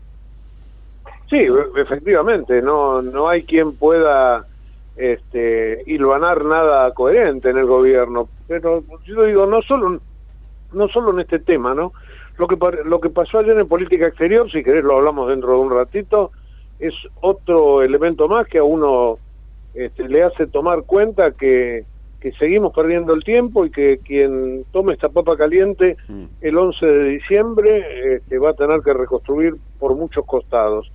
Sí, 1.29 1.39
efectivamente, 1.75 2.61
no, 2.61 3.01
no 3.01 3.27
hay 3.27 3.43
quien 3.43 3.75
pueda 3.75 4.45
este, 4.95 5.81
hilvanar 5.87 6.45
nada 6.45 6.93
coherente 6.93 7.49
en 7.49 7.57
el 7.57 7.65
gobierno. 7.65 8.29
Pero 8.47 8.83
yo 9.05 9.23
digo, 9.23 9.47
no 9.47 9.63
solo, 9.63 9.99
no 10.71 10.87
solo 10.89 11.11
en 11.11 11.21
este 11.21 11.39
tema, 11.39 11.73
¿no? 11.73 11.93
Lo 12.37 12.47
que, 12.47 12.57
lo 12.83 12.99
que 12.99 13.09
pasó 13.09 13.39
ayer 13.39 13.57
en 13.57 13.67
política 13.67 14.07
exterior, 14.07 14.51
si 14.51 14.63
querés 14.63 14.83
lo 14.83 14.97
hablamos 14.97 15.29
dentro 15.29 15.53
de 15.53 15.57
un 15.57 15.71
ratito, 15.71 16.31
es 16.77 16.93
otro 17.21 17.81
elemento 17.81 18.27
más 18.27 18.45
que 18.47 18.59
a 18.59 18.63
uno 18.63 19.17
este, 19.75 20.07
le 20.07 20.23
hace 20.23 20.47
tomar 20.47 20.83
cuenta 20.83 21.31
que, 21.31 21.85
que, 22.19 22.31
seguimos 22.33 22.73
perdiendo 22.73 23.13
el 23.13 23.23
tiempo 23.23 23.65
y 23.65 23.71
que 23.71 23.99
quien 23.99 24.65
tome 24.71 24.93
esta 24.93 25.09
papa 25.09 25.35
caliente 25.35 25.97
mm. 26.07 26.23
el 26.41 26.57
11 26.57 26.85
de 26.85 27.03
diciembre 27.09 28.15
este, 28.15 28.37
va 28.39 28.51
a 28.51 28.53
tener 28.53 28.81
que 28.81 28.93
reconstruir 28.93 29.55
por 29.79 29.95
muchos 29.95 30.25
costados. 30.25 30.91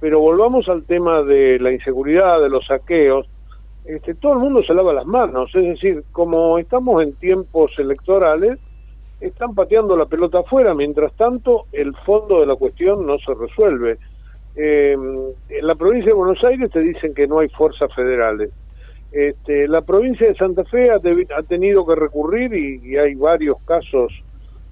Pero 0.00 0.20
volvamos 0.20 0.68
al 0.68 0.84
tema 0.84 1.22
de 1.22 1.58
la 1.58 1.72
inseguridad, 1.72 2.40
de 2.40 2.48
los 2.48 2.66
saqueos. 2.66 3.26
Este, 3.84 4.14
todo 4.14 4.34
el 4.34 4.38
mundo 4.38 4.62
se 4.62 4.74
lava 4.74 4.92
las 4.92 5.06
manos, 5.06 5.50
es 5.54 5.64
decir, 5.64 6.04
como 6.12 6.58
estamos 6.58 7.02
en 7.02 7.14
tiempos 7.14 7.72
electorales, 7.78 8.58
están 9.20 9.54
pateando 9.54 9.96
la 9.96 10.06
pelota 10.06 10.40
afuera, 10.40 10.74
mientras 10.74 11.12
tanto 11.14 11.66
el 11.72 11.94
fondo 12.06 12.40
de 12.40 12.46
la 12.46 12.56
cuestión 12.56 13.06
no 13.06 13.18
se 13.18 13.34
resuelve. 13.34 13.98
Eh, 14.62 14.92
en 14.92 15.66
la 15.66 15.74
provincia 15.74 16.10
de 16.10 16.18
Buenos 16.18 16.44
Aires 16.44 16.70
te 16.70 16.80
dicen 16.80 17.14
que 17.14 17.26
no 17.26 17.38
hay 17.38 17.48
fuerzas 17.48 17.90
federales. 17.94 18.50
Este, 19.10 19.66
la 19.66 19.80
provincia 19.80 20.26
de 20.28 20.34
Santa 20.34 20.64
Fe 20.64 20.90
ha, 20.90 20.96
ha 20.96 21.42
tenido 21.44 21.86
que 21.86 21.94
recurrir, 21.94 22.52
y, 22.52 22.94
hay 22.98 23.14
varios 23.14 23.56
casos 23.64 24.12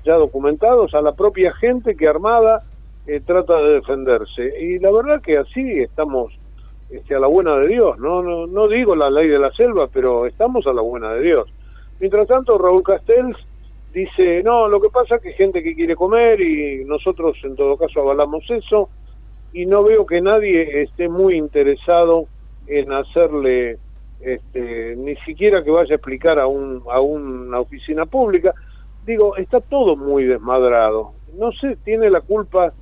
ya 0.05 0.17
documentados, 0.17 0.93
a 0.93 1.01
la 1.01 1.13
propia 1.13 1.55
gente 1.55 1.97
que 1.97 2.07
armada 2.07 2.65
eh, 3.07 3.23
trata 3.25 3.63
de 3.63 3.77
defenderse. 3.77 4.61
Y 4.61 4.79
la 4.79 4.93
verdad 4.93 5.23
que 5.23 5.39
así 5.39 5.81
estamos 5.81 6.39
este, 6.91 7.15
a 7.15 7.21
la 7.21 7.27
buena 7.27 7.57
de 7.57 7.69
Dios. 7.69 7.99
¿no? 7.99 8.23
No, 8.23 8.47
no 8.47 8.69
digo 8.69 8.95
la 8.95 9.09
ley 9.09 9.29
de 9.29 9.39
la 9.39 9.53
selva, 9.53 9.89
pero 9.91 10.27
estamos 10.27 10.67
a 10.67 10.75
la 10.75 10.83
buena 10.83 11.15
de 11.15 11.23
Dios. 11.23 11.49
Mientras 11.99 12.29
tanto, 12.29 12.59
Raúl 12.59 12.83
Castells 12.83 13.39
dice, 13.95 14.43
no, 14.43 14.69
lo 14.69 14.83
que 14.83 14.91
pasa 14.91 15.15
es 15.15 15.23
que 15.23 15.29
hay 15.29 15.35
gente 15.35 15.63
que 15.63 15.75
quiere 15.75 15.97
comer 15.97 16.43
y 16.43 16.85
nosotros 16.85 17.39
en 17.43 17.57
todo 17.57 17.79
caso 17.79 18.03
avalamos 18.03 18.45
eso 18.51 18.91
y 19.53 19.67
no 19.67 19.83
veo 19.83 20.07
que 20.07 20.21
nadie 20.21 20.83
esté 20.83 21.09
muy 21.09 21.37
interesado 21.37 22.27
en 22.67 22.93
hacerle 22.93 23.79
este, 24.21 24.97
ni 24.97 25.17
siquiera 25.17 25.63
que 25.63 25.71
vaya 25.71 25.93
a 25.93 25.97
explicar 25.97 26.39
a, 26.39 26.47
un, 26.47 26.83
a 26.91 27.01
una 27.01 27.61
oficina 27.61 28.07
pública. 28.07 28.55
Digo, 29.07 29.37
está 29.37 29.61
todo 29.61 29.97
muy 29.97 30.25
desmadrado. 30.25 31.13
No 31.39 31.53
sé, 31.53 31.77
tiene 31.85 32.11
la 32.11 32.21
culpa 32.21 32.73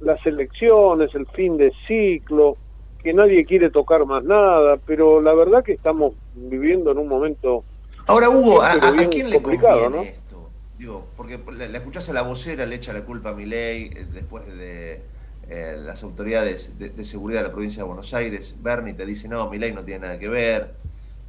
las 0.00 0.24
elecciones, 0.26 1.14
el 1.14 1.26
fin 1.28 1.56
de 1.56 1.72
ciclo, 1.86 2.56
que 3.02 3.14
nadie 3.14 3.44
quiere 3.44 3.70
tocar 3.70 4.04
más 4.04 4.22
nada, 4.24 4.78
pero 4.84 5.20
la 5.20 5.32
verdad 5.32 5.64
que 5.64 5.72
estamos 5.72 6.14
viviendo 6.34 6.90
en 6.90 6.98
un 6.98 7.08
momento... 7.08 7.64
Ahora, 8.06 8.28
Hugo, 8.28 8.62
¿a, 8.62 8.78
quién 9.10 9.30
le 9.30 9.40
conviene 9.40 10.08
esto? 10.08 10.50
Digo, 10.78 11.06
porque 11.16 11.38
le 11.56 11.78
escuchás 11.78 12.08
a 12.10 12.12
la 12.12 12.22
vocera, 12.22 12.66
le 12.66 12.76
echa 12.76 12.92
la 12.92 13.04
culpa 13.04 13.30
a 13.30 13.32
mi 13.32 13.46
ley 13.46 13.90
eh, 13.96 14.06
después 14.12 14.46
de 14.58 15.00
eh, 15.48 15.76
las 15.78 16.02
autoridades 16.02 16.78
de, 16.78 17.04
seguridad 17.04 17.40
de 17.40 17.48
la 17.48 17.52
provincia 17.52 17.82
de 17.82 17.86
Buenos 17.86 18.12
Aires, 18.14 18.56
Bernie 18.60 18.94
te 18.94 19.06
dice, 19.06 19.28
no, 19.28 19.48
mi 19.48 19.58
ley 19.58 19.72
no 19.72 19.84
tiene 19.84 20.00
nada 20.00 20.18
que 20.18 20.28
ver. 20.28 20.74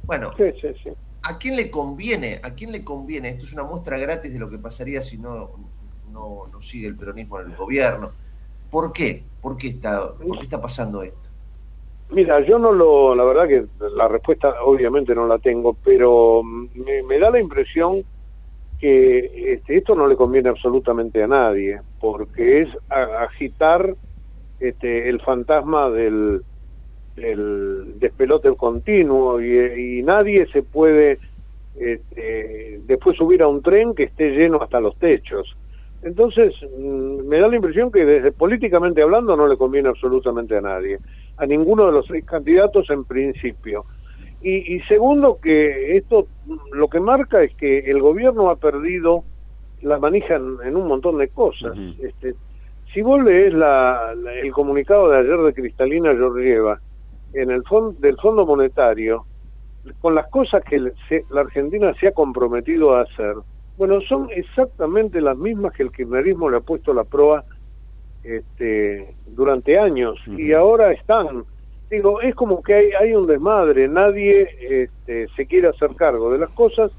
Bueno, 0.04 0.32
¿a 1.22 1.38
quién 1.38 1.56
le 1.56 1.70
conviene? 1.70 2.40
¿A 2.42 2.54
quién 2.54 2.72
le 2.72 2.82
conviene? 2.82 3.28
Esto 3.28 3.44
es 3.44 3.52
una 3.52 3.62
muestra 3.62 3.96
gratis 3.98 4.32
de 4.32 4.38
lo 4.38 4.50
que 4.50 4.58
pasaría 4.58 5.02
si 5.02 5.18
no, 5.18 5.50
no, 6.12 6.48
no 6.50 6.60
sigue 6.60 6.88
el 6.88 6.96
peronismo 6.96 7.38
en 7.40 7.50
el 7.50 7.56
gobierno. 7.56 8.10
¿Por 8.70 8.92
qué? 8.92 9.22
¿Por 9.40 9.56
qué 9.56 9.68
está, 9.68 10.12
por 10.14 10.38
qué 10.38 10.44
está 10.44 10.60
pasando 10.60 11.02
esto? 11.02 11.28
Mira, 12.10 12.40
yo 12.40 12.58
no 12.58 12.72
lo, 12.72 13.14
la 13.14 13.24
verdad 13.24 13.46
que 13.46 13.66
la 13.94 14.08
respuesta 14.08 14.54
obviamente 14.64 15.14
no 15.14 15.26
la 15.26 15.38
tengo, 15.38 15.74
pero 15.84 16.42
me, 16.42 17.02
me 17.02 17.18
da 17.18 17.30
la 17.30 17.38
impresión 17.38 18.02
que 18.80 19.52
este, 19.54 19.76
esto 19.76 19.94
no 19.94 20.06
le 20.06 20.16
conviene 20.16 20.48
absolutamente 20.48 21.22
a 21.22 21.26
nadie, 21.26 21.80
porque 22.00 22.62
es 22.62 22.68
agitar 22.88 23.94
este, 24.60 25.08
el 25.08 25.20
fantasma 25.20 25.90
del, 25.90 26.42
del 27.16 27.98
despelote 27.98 28.54
continuo 28.56 29.40
y, 29.40 30.02
nadie 30.02 30.46
se 30.46 30.62
puede 30.62 31.18
este, 31.76 32.80
después 32.86 33.16
subir 33.16 33.42
a 33.42 33.48
un 33.48 33.62
tren 33.62 33.94
que 33.94 34.04
esté 34.04 34.30
lleno 34.30 34.62
hasta 34.62 34.80
los 34.80 34.96
techos. 34.96 35.56
Entonces, 36.02 36.54
mm, 36.78 37.26
me 37.26 37.38
da 37.38 37.48
la 37.48 37.56
impresión 37.56 37.90
que 37.90 38.04
desde 38.04 38.32
políticamente 38.32 39.02
hablando 39.02 39.36
no 39.36 39.46
le 39.46 39.56
conviene 39.56 39.88
absolutamente 39.88 40.56
a 40.56 40.60
nadie, 40.60 40.98
a 41.36 41.46
ninguno 41.46 41.86
de 41.86 41.92
los 41.92 42.06
seis 42.06 42.24
candidatos 42.24 42.88
en 42.90 43.04
principio. 43.04 43.84
Y, 44.40 44.78
segundo, 44.82 45.40
que 45.42 45.96
esto 45.96 46.28
lo 46.72 46.86
que 46.86 47.00
marca 47.00 47.42
es 47.42 47.52
que 47.56 47.90
el 47.90 48.00
gobierno 48.00 48.50
ha 48.50 48.56
perdido 48.56 49.24
la 49.82 49.98
manija 49.98 50.36
en, 50.36 50.76
un 50.76 50.86
montón 50.86 51.18
de 51.18 51.26
cosas. 51.26 51.76
este, 52.00 52.36
si 52.92 53.02
vos 53.02 53.22
lees 53.22 53.52
la, 53.52 54.14
el 54.42 54.52
comunicado 54.52 55.10
de 55.10 55.18
ayer 55.18 55.38
de 55.38 55.54
Cristalina 55.54 56.12
Georgieva 56.12 56.80
en 57.32 57.50
el 57.50 57.62
fondo 57.64 57.98
del 58.00 58.16
Fondo 58.16 58.46
Monetario, 58.46 59.26
con 60.00 60.14
las 60.14 60.28
cosas 60.28 60.62
que 60.64 60.78
la 61.30 61.40
Argentina 61.40 61.92
se 62.00 62.08
ha 62.08 62.12
comprometido 62.12 62.94
a 62.94 63.02
hacer, 63.02 63.36
bueno, 63.76 64.00
son 64.02 64.28
exactamente 64.34 65.20
las 65.20 65.36
mismas 65.36 65.72
que 65.72 65.84
el 65.84 65.92
kirchnerismo 65.92 66.50
le 66.50 66.56
ha 66.56 66.60
puesto 66.60 66.92
la 66.92 67.04
proa 67.04 67.44
este, 68.24 69.14
durante 69.28 69.78
años 69.78 70.18
y 70.26 70.52
ahora 70.52 70.92
están. 70.92 71.44
Digo, 71.90 72.20
es 72.20 72.34
como 72.34 72.62
que 72.62 72.74
hay, 72.74 72.90
hay 73.00 73.14
un 73.14 73.26
desmadre, 73.26 73.88
nadie 73.88 74.48
este, 74.60 75.28
se 75.36 75.46
quiere 75.46 75.68
hacer 75.68 75.94
cargo 75.94 76.32
de 76.32 76.38
las 76.38 76.50
cosas 76.50 76.90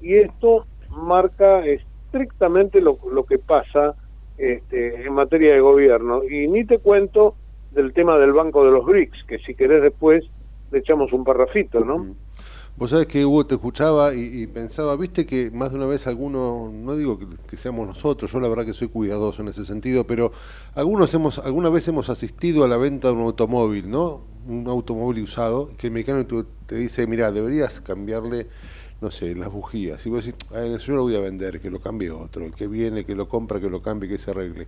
y 0.00 0.14
esto 0.14 0.64
marca 0.90 1.66
estrictamente 1.66 2.80
lo, 2.80 2.96
lo 3.12 3.24
que 3.24 3.38
pasa 3.38 3.94
este, 4.38 5.04
en 5.04 5.12
materia 5.12 5.52
de 5.52 5.60
gobierno. 5.60 6.22
Y 6.24 6.48
ni 6.48 6.64
te 6.64 6.78
cuento 6.78 7.34
del 7.72 7.92
tema 7.92 8.18
del 8.18 8.32
Banco 8.32 8.64
de 8.64 8.70
los 8.70 8.86
BRICS, 8.86 9.24
que 9.24 9.38
si 9.38 9.54
querés 9.54 9.82
después 9.82 10.24
le 10.70 10.78
echamos 10.78 11.12
un 11.12 11.24
parrafito, 11.24 11.80
¿no? 11.80 12.14
Vos 12.76 12.90
sabés 12.90 13.08
que 13.08 13.26
Hugo 13.26 13.44
te 13.44 13.56
escuchaba 13.56 14.14
y, 14.14 14.46
pensaba, 14.46 14.96
viste 14.96 15.26
que 15.26 15.50
más 15.50 15.72
de 15.72 15.78
una 15.78 15.86
vez 15.86 16.06
algunos, 16.06 16.72
no 16.72 16.94
digo 16.94 17.18
que, 17.50 17.56
seamos 17.56 17.88
nosotros, 17.88 18.30
yo 18.30 18.38
la 18.38 18.46
verdad 18.46 18.64
que 18.64 18.72
soy 18.72 18.86
cuidadoso 18.86 19.42
en 19.42 19.48
ese 19.48 19.64
sentido, 19.64 20.04
pero 20.04 20.30
algunos 20.76 21.12
hemos, 21.12 21.40
alguna 21.40 21.70
vez 21.70 21.88
hemos 21.88 22.08
asistido 22.08 22.62
a 22.62 22.68
la 22.68 22.76
venta 22.76 23.08
de 23.08 23.14
un 23.14 23.22
automóvil, 23.22 23.90
¿no? 23.90 24.20
Un 24.46 24.68
automóvil 24.68 25.24
usado, 25.24 25.70
que 25.76 25.88
el 25.88 25.92
mecánico 25.92 26.46
te 26.66 26.76
dice, 26.76 27.08
mira, 27.08 27.32
deberías 27.32 27.80
cambiarle 27.80 28.46
no 29.00 29.10
sé, 29.10 29.34
las 29.34 29.50
bujías. 29.50 30.04
Y 30.06 30.10
vos 30.10 30.24
decís, 30.24 30.86
yo 30.86 30.94
lo 30.94 31.02
voy 31.02 31.14
a 31.14 31.20
vender, 31.20 31.60
que 31.60 31.70
lo 31.70 31.80
cambie 31.80 32.10
otro, 32.10 32.44
el 32.44 32.54
que 32.54 32.66
viene, 32.66 33.04
que 33.04 33.14
lo 33.14 33.28
compra, 33.28 33.60
que 33.60 33.70
lo 33.70 33.80
cambie, 33.80 34.08
que 34.08 34.18
se 34.18 34.30
arregle. 34.30 34.66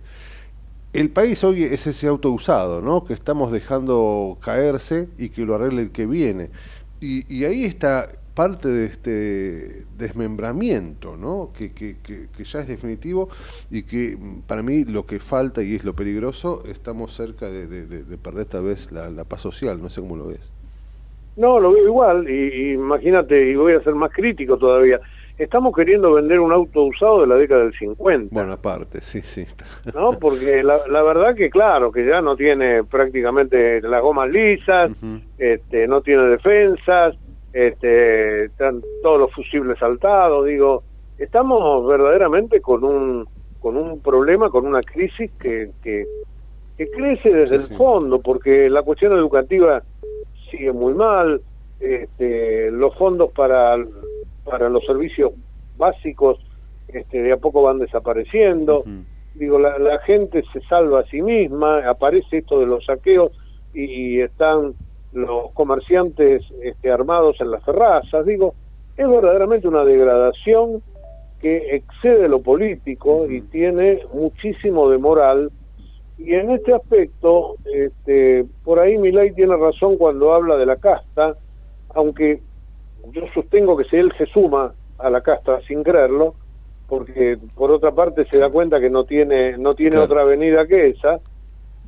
El 0.93 1.09
país 1.09 1.43
hoy 1.43 1.63
es 1.63 1.87
ese 1.87 2.07
auto 2.07 2.31
usado, 2.31 2.81
¿no? 2.81 3.05
Que 3.05 3.13
estamos 3.13 3.51
dejando 3.51 4.37
caerse 4.41 5.09
y 5.17 5.29
que 5.29 5.45
lo 5.45 5.55
arregle 5.55 5.83
el 5.83 5.91
que 5.91 6.05
viene. 6.05 6.49
Y, 6.99 7.45
ahí 7.45 7.65
está 7.65 8.11
parte 8.35 8.69
de 8.69 8.85
este 8.85 9.85
desmembramiento, 9.97 11.17
¿no? 11.17 11.51
Que, 11.53 11.73
que, 11.73 11.97
que, 11.99 12.43
ya 12.43 12.59
es 12.59 12.67
definitivo 12.67 13.29
y 13.69 13.83
que 13.83 14.17
mm, 14.17 14.41
para 14.41 14.61
mí 14.63 14.83
lo 14.85 15.05
que 15.05 15.19
falta 15.19 15.63
y 15.63 15.75
es 15.75 15.83
lo 15.83 15.95
peligroso, 15.95 16.63
estamos 16.65 17.15
cerca 17.15 17.49
de, 17.49 18.17
perder 18.17 18.41
esta 18.43 18.61
vez 18.61 18.91
la 18.91 19.23
paz 19.25 19.41
social, 19.41 19.81
no 19.81 19.89
sé 19.89 20.01
cómo 20.01 20.15
lo 20.15 20.27
ves. 20.27 20.51
No, 21.37 21.59
lo 21.59 21.71
veo 21.71 21.85
igual, 21.85 22.29
y, 22.29 22.73
imagínate, 22.73 23.49
y 23.49 23.55
voy 23.55 23.73
a 23.73 23.83
ser 23.83 23.95
más 23.95 24.11
crítico 24.11 24.57
todavía, 24.57 24.99
estamos 25.37 25.75
queriendo 25.75 26.13
vender 26.13 26.39
un 26.39 26.51
auto 26.51 26.83
usado 26.83 27.21
de 27.21 27.27
la 27.27 27.35
década 27.35 27.63
del 27.63 27.73
50. 27.73 28.33
Bueno, 28.33 28.53
aparte, 28.53 29.01
sí, 29.01 29.21
sí. 29.21 29.45
¿No? 29.95 30.11
Porque 30.11 30.63
la, 30.63 30.85
la 30.87 31.01
verdad 31.03 31.35
que 31.35 31.49
claro, 31.49 31.91
que 31.91 32.05
ya 32.05 32.21
no 32.21 32.35
tiene 32.35 32.83
prácticamente 32.83 33.81
las 33.81 34.01
gomas 34.01 34.29
lisas, 34.29 34.91
este, 35.37 35.87
no 35.87 36.01
tiene 36.01 36.23
defensas, 36.23 37.15
este, 37.53 38.45
están 38.45 38.81
todos 39.01 39.19
los 39.19 39.33
fusibles 39.33 39.77
saltados, 39.79 40.45
digo, 40.45 40.83
estamos 41.17 41.87
verdaderamente 41.87 42.61
con 42.61 42.83
un 42.83 43.27
con 43.61 43.77
un 43.77 44.01
problema, 44.01 44.49
con 44.49 44.65
una 44.65 44.81
crisis 44.81 45.29
que, 45.39 45.69
que, 45.83 46.07
que 46.77 46.89
crece 46.89 47.29
desde 47.29 47.57
el 47.57 47.77
fondo, 47.77 48.19
porque 48.19 48.71
la 48.71 48.81
cuestión 48.81 49.13
educativa 49.13 49.83
sigue 50.51 50.71
muy 50.71 50.93
mal, 50.93 51.41
este, 51.79 52.69
los 52.69 52.95
fondos 52.95 53.31
para, 53.31 53.75
para 54.43 54.69
los 54.69 54.85
servicios 54.85 55.31
básicos 55.77 56.39
este, 56.87 57.23
de 57.23 57.33
a 57.33 57.37
poco 57.37 57.63
van 57.63 57.79
desapareciendo, 57.79 58.83
digo, 59.33 59.57
la, 59.57 59.79
la, 59.79 59.99
gente 59.99 60.43
se 60.53 60.61
salva 60.61 60.99
a 60.99 61.05
sí 61.05 61.21
misma, 61.21 61.89
aparece 61.89 62.39
esto 62.39 62.59
de 62.59 62.65
los 62.67 62.85
saqueos 62.85 63.31
y, 63.73 64.19
están 64.19 64.73
los 65.13 65.51
comerciantes 65.53 66.43
este, 66.61 66.91
armados 66.91 67.39
en 67.41 67.51
las 67.51 67.63
terrazas, 67.63 68.25
digo, 68.25 68.53
es 68.97 69.09
verdaderamente 69.09 69.67
una 69.67 69.83
degradación 69.83 70.81
que 71.41 71.75
excede 71.75 72.27
lo 72.27 72.41
político 72.41 73.25
y 73.29 73.41
tiene 73.41 74.01
muchísimo 74.13 74.89
de 74.89 74.97
moral 74.97 75.51
y 76.23 76.35
en 76.35 76.51
este 76.51 76.73
aspecto, 76.73 77.55
este, 77.65 78.45
por 78.63 78.79
ahí 78.79 78.97
Milay 78.97 79.33
tiene 79.33 79.55
razón 79.55 79.97
cuando 79.97 80.33
habla 80.33 80.55
de 80.57 80.65
la 80.65 80.75
casta, 80.75 81.35
aunque 81.95 82.41
yo 83.11 83.23
sostengo 83.33 83.75
que 83.75 83.85
si 83.85 83.95
él 83.97 84.13
se 84.17 84.27
suma 84.27 84.73
a 84.99 85.09
la 85.09 85.21
casta 85.21 85.61
sin 85.61 85.83
creerlo, 85.83 86.35
porque 86.87 87.39
por 87.55 87.71
otra 87.71 87.91
parte 87.91 88.25
se 88.25 88.37
da 88.37 88.49
cuenta 88.49 88.79
que 88.79 88.89
no 88.89 89.05
tiene 89.05 89.57
no 89.57 89.73
tiene 89.73 89.97
otra 89.97 90.21
avenida 90.21 90.67
que 90.67 90.89
esa, 90.89 91.19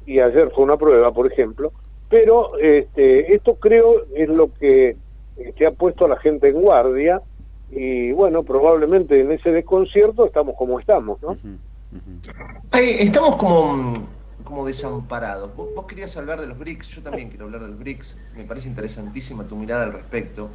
y 0.05 0.19
ayer 0.19 0.49
fue 0.51 0.63
una 0.63 0.77
prueba, 0.77 1.11
por 1.11 1.31
ejemplo, 1.31 1.71
pero 2.09 2.57
este, 2.57 3.33
esto 3.35 3.55
creo 3.55 4.03
es 4.15 4.29
lo 4.29 4.51
que, 4.53 4.95
que 5.55 5.65
ha 5.65 5.71
puesto 5.71 6.05
a 6.05 6.09
la 6.09 6.17
gente 6.17 6.49
en 6.49 6.61
guardia, 6.61 7.21
y 7.69 8.11
bueno, 8.11 8.43
probablemente 8.43 9.19
en 9.19 9.31
ese 9.31 9.51
desconcierto 9.51 10.25
estamos 10.25 10.55
como 10.55 10.79
estamos, 10.79 11.21
¿no? 11.21 11.37
estamos 12.73 13.35
como 13.35 13.93
como 14.43 14.65
desamparado. 14.65 15.51
Vos, 15.55 15.85
querías 15.85 16.15
hablar 16.17 16.39
de 16.39 16.47
los 16.47 16.57
BRICS, 16.57 16.89
yo 16.89 17.03
también 17.03 17.29
quiero 17.29 17.45
hablar 17.45 17.61
de 17.61 17.69
los 17.69 17.79
BRICS, 17.79 18.17
me 18.37 18.43
parece 18.43 18.67
interesantísima 18.67 19.47
tu 19.47 19.55
mirada 19.55 19.83
al 19.83 19.93
respecto. 19.93 20.49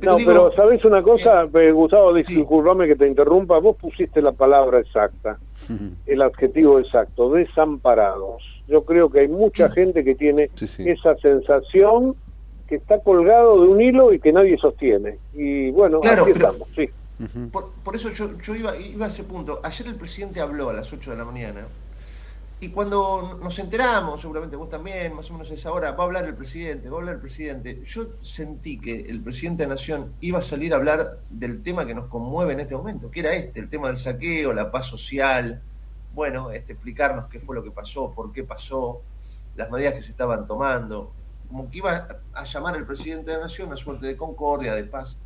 no, 0.00 0.16
pero 0.16 0.52
¿sabés 0.54 0.84
una 0.84 1.02
cosa, 1.02 1.48
eh, 1.54 1.72
Gustavo? 1.72 2.14
Disculpame 2.14 2.86
que 2.86 2.96
te 2.96 3.06
interrumpa. 3.06 3.58
Vos 3.58 3.76
pusiste 3.76 4.22
la 4.22 4.32
palabra 4.32 4.80
exacta, 4.80 5.38
el 6.06 6.22
adjetivo 6.22 6.78
exacto, 6.78 7.32
desamparados. 7.32 8.42
Yo 8.66 8.84
creo 8.84 9.10
que 9.10 9.20
hay 9.20 9.28
mucha 9.28 9.70
gente 9.70 10.04
que 10.04 10.14
tiene 10.14 10.50
esa 10.60 11.16
sensación 11.16 12.14
que 12.68 12.74
está 12.76 13.00
colgado 13.00 13.62
de 13.62 13.68
un 13.68 13.80
hilo 13.80 14.12
y 14.12 14.20
que 14.20 14.30
nadie 14.30 14.58
sostiene. 14.58 15.18
Y 15.32 15.70
bueno, 15.70 16.00
claro, 16.00 16.26
estamos, 16.26 16.68
sí. 16.76 16.90
por, 17.50 17.96
eso 17.96 18.10
yo, 18.10 18.36
yo 18.38 18.54
iba, 18.54 18.76
iba 18.76 19.06
a 19.06 19.08
ese 19.08 19.24
punto. 19.24 19.60
Ayer 19.62 19.86
el 19.86 19.94
presidente 19.94 20.42
habló 20.42 20.68
a 20.68 20.74
las 20.74 20.92
8 20.92 21.12
de 21.12 21.16
la 21.16 21.24
mañana 21.24 21.66
y 22.60 22.70
cuando 22.70 23.38
nos 23.40 23.56
enteramos, 23.60 24.20
seguramente 24.20 24.56
vos 24.56 24.68
también, 24.68 25.14
más 25.14 25.30
o 25.30 25.34
menos 25.34 25.48
a 25.50 25.54
esa 25.54 25.70
hora, 25.72 25.92
va 25.92 26.02
a 26.02 26.06
hablar 26.06 26.24
el 26.24 26.34
presidente, 26.34 26.90
va 26.90 26.96
a 26.96 26.98
hablar 27.00 27.14
el 27.14 27.20
presidente. 27.20 27.82
Yo 27.86 28.08
sentí 28.20 28.80
que 28.80 29.02
el 29.02 29.22
presidente 29.22 29.62
de 29.62 29.68
la 29.68 29.74
Nación 29.76 30.14
iba 30.20 30.40
a 30.40 30.42
salir 30.42 30.72
a 30.72 30.76
hablar 30.76 31.18
del 31.30 31.62
tema 31.62 31.86
que 31.86 31.94
nos 31.94 32.06
conmueve 32.06 32.54
en 32.54 32.60
este 32.60 32.74
momento, 32.74 33.12
que 33.12 33.20
era 33.20 33.32
este, 33.32 33.60
el 33.60 33.68
tema 33.68 33.86
del 33.86 33.98
saqueo, 33.98 34.52
la 34.52 34.72
paz 34.72 34.86
social, 34.86 35.62
bueno, 36.14 36.50
este, 36.50 36.72
explicarnos 36.72 37.28
qué 37.28 37.38
fue 37.38 37.54
lo 37.54 37.62
que 37.62 37.70
pasó, 37.70 38.10
por 38.10 38.32
qué 38.32 38.42
pasó, 38.42 39.02
las 39.54 39.70
medidas 39.70 39.94
que 39.94 40.02
se 40.02 40.10
estaban 40.10 40.48
tomando, 40.48 41.12
como 41.46 41.70
que 41.70 41.78
iba 41.78 42.08
a 42.32 42.44
llamar 42.44 42.74
al 42.74 42.86
presidente 42.86 43.30
de 43.30 43.36
la 43.36 43.44
Nación 43.44 43.72
a 43.72 43.76
suerte 43.76 44.08
de 44.08 44.16
concordia, 44.16 44.74
de 44.74 44.82
paz. 44.82 45.16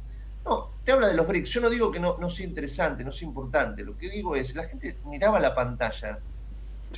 No, 0.45 0.71
te 0.85 0.93
habla 0.93 1.07
de 1.07 1.15
los 1.15 1.27
BRICS. 1.27 1.51
Yo 1.51 1.61
no 1.63 1.71
digo 1.71 1.91
que 1.91 2.01
no, 2.01 2.19
no 2.19 2.29
sea 2.29 2.45
interesante, 2.45 3.05
no 3.05 3.13
sea 3.13 3.27
importante. 3.27 3.85
Lo 3.85 3.97
que 3.97 4.11
digo 4.11 4.37
es, 4.37 4.55
la 4.55 4.65
gente 4.65 4.99
miraba 5.05 5.41
la 5.41 5.55
pantalla 5.55 6.19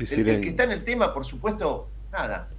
el, 0.01 0.41
que 0.41 0.49
está 0.49 0.65
en 0.65 0.73
el 0.73 0.85
tema, 0.85 1.13
por 1.13 1.25
supuesto, 1.25 1.89
nada, 2.13 2.51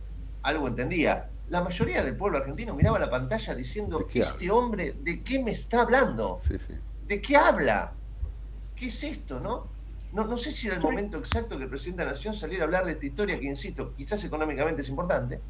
algo 0.44 0.68
entendía. 0.68 1.30
La 1.50 1.64
mayoría 1.64 2.04
del 2.04 2.16
pueblo 2.16 2.40
argentino 2.40 2.74
miraba 2.74 3.00
la 3.00 3.10
pantalla 3.10 3.54
diciendo, 3.54 4.08
este 4.14 4.50
hombre, 4.50 4.96
¿de 5.02 5.22
qué 5.24 5.40
me 5.44 5.52
está 5.52 5.82
hablando? 5.82 6.42
¿De 7.08 7.22
qué 7.22 7.36
habla? 7.36 7.94
¿Qué 8.76 8.88
es 8.88 9.04
esto, 9.04 9.40
no? 9.40 9.68
No, 10.12 10.24
no 10.26 10.38
sé 10.38 10.52
si 10.52 10.68
era 10.68 10.78
el 10.78 10.82
momento 10.82 11.18
exacto 11.18 11.58
que 11.58 11.66
el 11.66 11.70
presidente 11.70 12.04
de 12.04 12.06
la 12.06 12.12
Nación 12.14 12.34
saliera 12.34 12.64
a 12.64 12.66
hablar 12.66 12.86
de 12.86 12.94
esta 12.94 13.06
historia, 13.06 13.40
que 13.40 13.46
insisto, 13.46 13.94
quizás 13.96 14.24
económicamente 14.24 14.82
es 14.82 14.90
importante. 14.90 15.42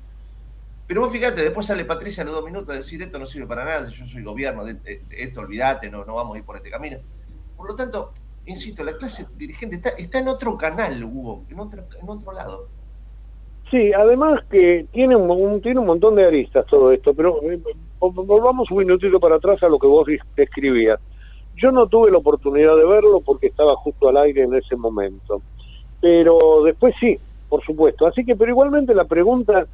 Pero 0.87 1.01
vos 1.01 1.11
fíjate, 1.11 1.41
después 1.41 1.65
sale 1.65 1.85
Patricia 1.85 2.23
a 2.23 2.25
los 2.25 2.35
dos 2.35 2.45
minutos 2.45 2.69
a 2.71 2.77
decir 2.77 3.01
esto 3.01 3.17
no 3.17 3.25
sirve 3.25 3.47
para 3.47 3.65
nada, 3.65 3.89
yo 3.89 4.05
soy 4.05 4.23
gobierno, 4.23 4.65
de, 4.65 5.03
esto 5.11 5.41
olvídate, 5.41 5.89
no, 5.89 6.05
no 6.05 6.15
vamos 6.15 6.35
a 6.35 6.39
ir 6.39 6.45
por 6.45 6.55
este 6.57 6.69
camino. 6.69 6.99
Por 7.57 7.67
lo 7.67 7.75
tanto, 7.75 8.11
insisto, 8.45 8.83
la 8.83 8.95
clase 8.97 9.25
dirigente 9.37 9.77
está, 9.77 9.89
está 9.89 10.19
en 10.19 10.27
otro 10.27 10.57
canal, 10.57 11.03
Hugo, 11.03 11.43
en 11.49 11.59
otro, 11.59 11.83
en 12.01 12.09
otro 12.09 12.31
lado. 12.31 12.67
Sí, 13.71 13.91
además 13.93 14.43
que 14.49 14.85
tiene 14.91 15.15
un, 15.15 15.61
tiene 15.61 15.79
un 15.79 15.87
montón 15.87 16.15
de 16.15 16.25
aristas 16.25 16.65
todo 16.67 16.91
esto, 16.91 17.13
pero 17.13 17.41
eh, 17.43 17.59
volvamos 17.99 18.69
un 18.69 18.77
minutito 18.77 19.19
para 19.19 19.37
atrás 19.37 19.61
a 19.63 19.69
lo 19.69 19.79
que 19.79 19.87
vos 19.87 20.07
describías. 20.35 20.99
Yo 21.57 21.71
no 21.71 21.87
tuve 21.87 22.11
la 22.11 22.17
oportunidad 22.17 22.75
de 22.75 22.85
verlo 22.85 23.21
porque 23.21 23.47
estaba 23.47 23.75
justo 23.77 24.09
al 24.09 24.17
aire 24.17 24.43
en 24.43 24.53
ese 24.53 24.75
momento, 24.75 25.41
pero 25.99 26.61
después 26.63 26.93
sí, 26.99 27.17
por 27.49 27.63
supuesto. 27.65 28.05
Así 28.05 28.23
que, 28.23 28.35
pero 28.35 28.51
igualmente 28.51 28.93
la 28.93 29.05
pregunta 29.05 29.65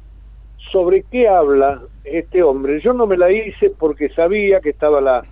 sobre 0.70 1.02
qué 1.02 1.28
habla 1.28 1.82
este 2.04 2.42
hombre, 2.42 2.80
yo 2.80 2.92
no 2.94 3.06
me 3.06 3.18
la 3.18 3.30
hice 3.30 3.70
porque 3.70 4.08
sabía 4.10 4.60
que 4.60 4.70
estaba 4.70 5.00
la, 5.00 5.22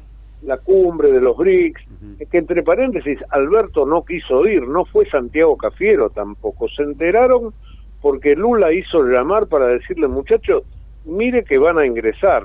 la 0.43 0.59
cumbre 0.59 1.13
de 1.13 1.21
los 1.21 1.37
BRICS, 1.37 1.83
que 2.31 2.39
entre 2.39 2.63
paréntesis 2.63 3.19
Alberto 3.31 3.85
no 3.85 4.03
quiso 4.03 4.47
ir, 4.47 4.67
no 4.67 4.85
fue 4.85 5.09
Santiago 5.09 5.57
Cafiero 5.57 6.11
tampoco, 6.11 6.69
se 6.69 6.83
enteraron 6.83 7.53
porque 8.01 8.35
Lula 8.35 8.73
hizo 8.73 9.03
llamar 9.05 9.47
para 9.47 9.67
decirle 9.67 10.09
muchachos, 10.09 10.63
mire 11.05 11.45
que 11.45 11.59
van 11.59 11.79
a 11.79 11.87
ingresar. 11.87 12.45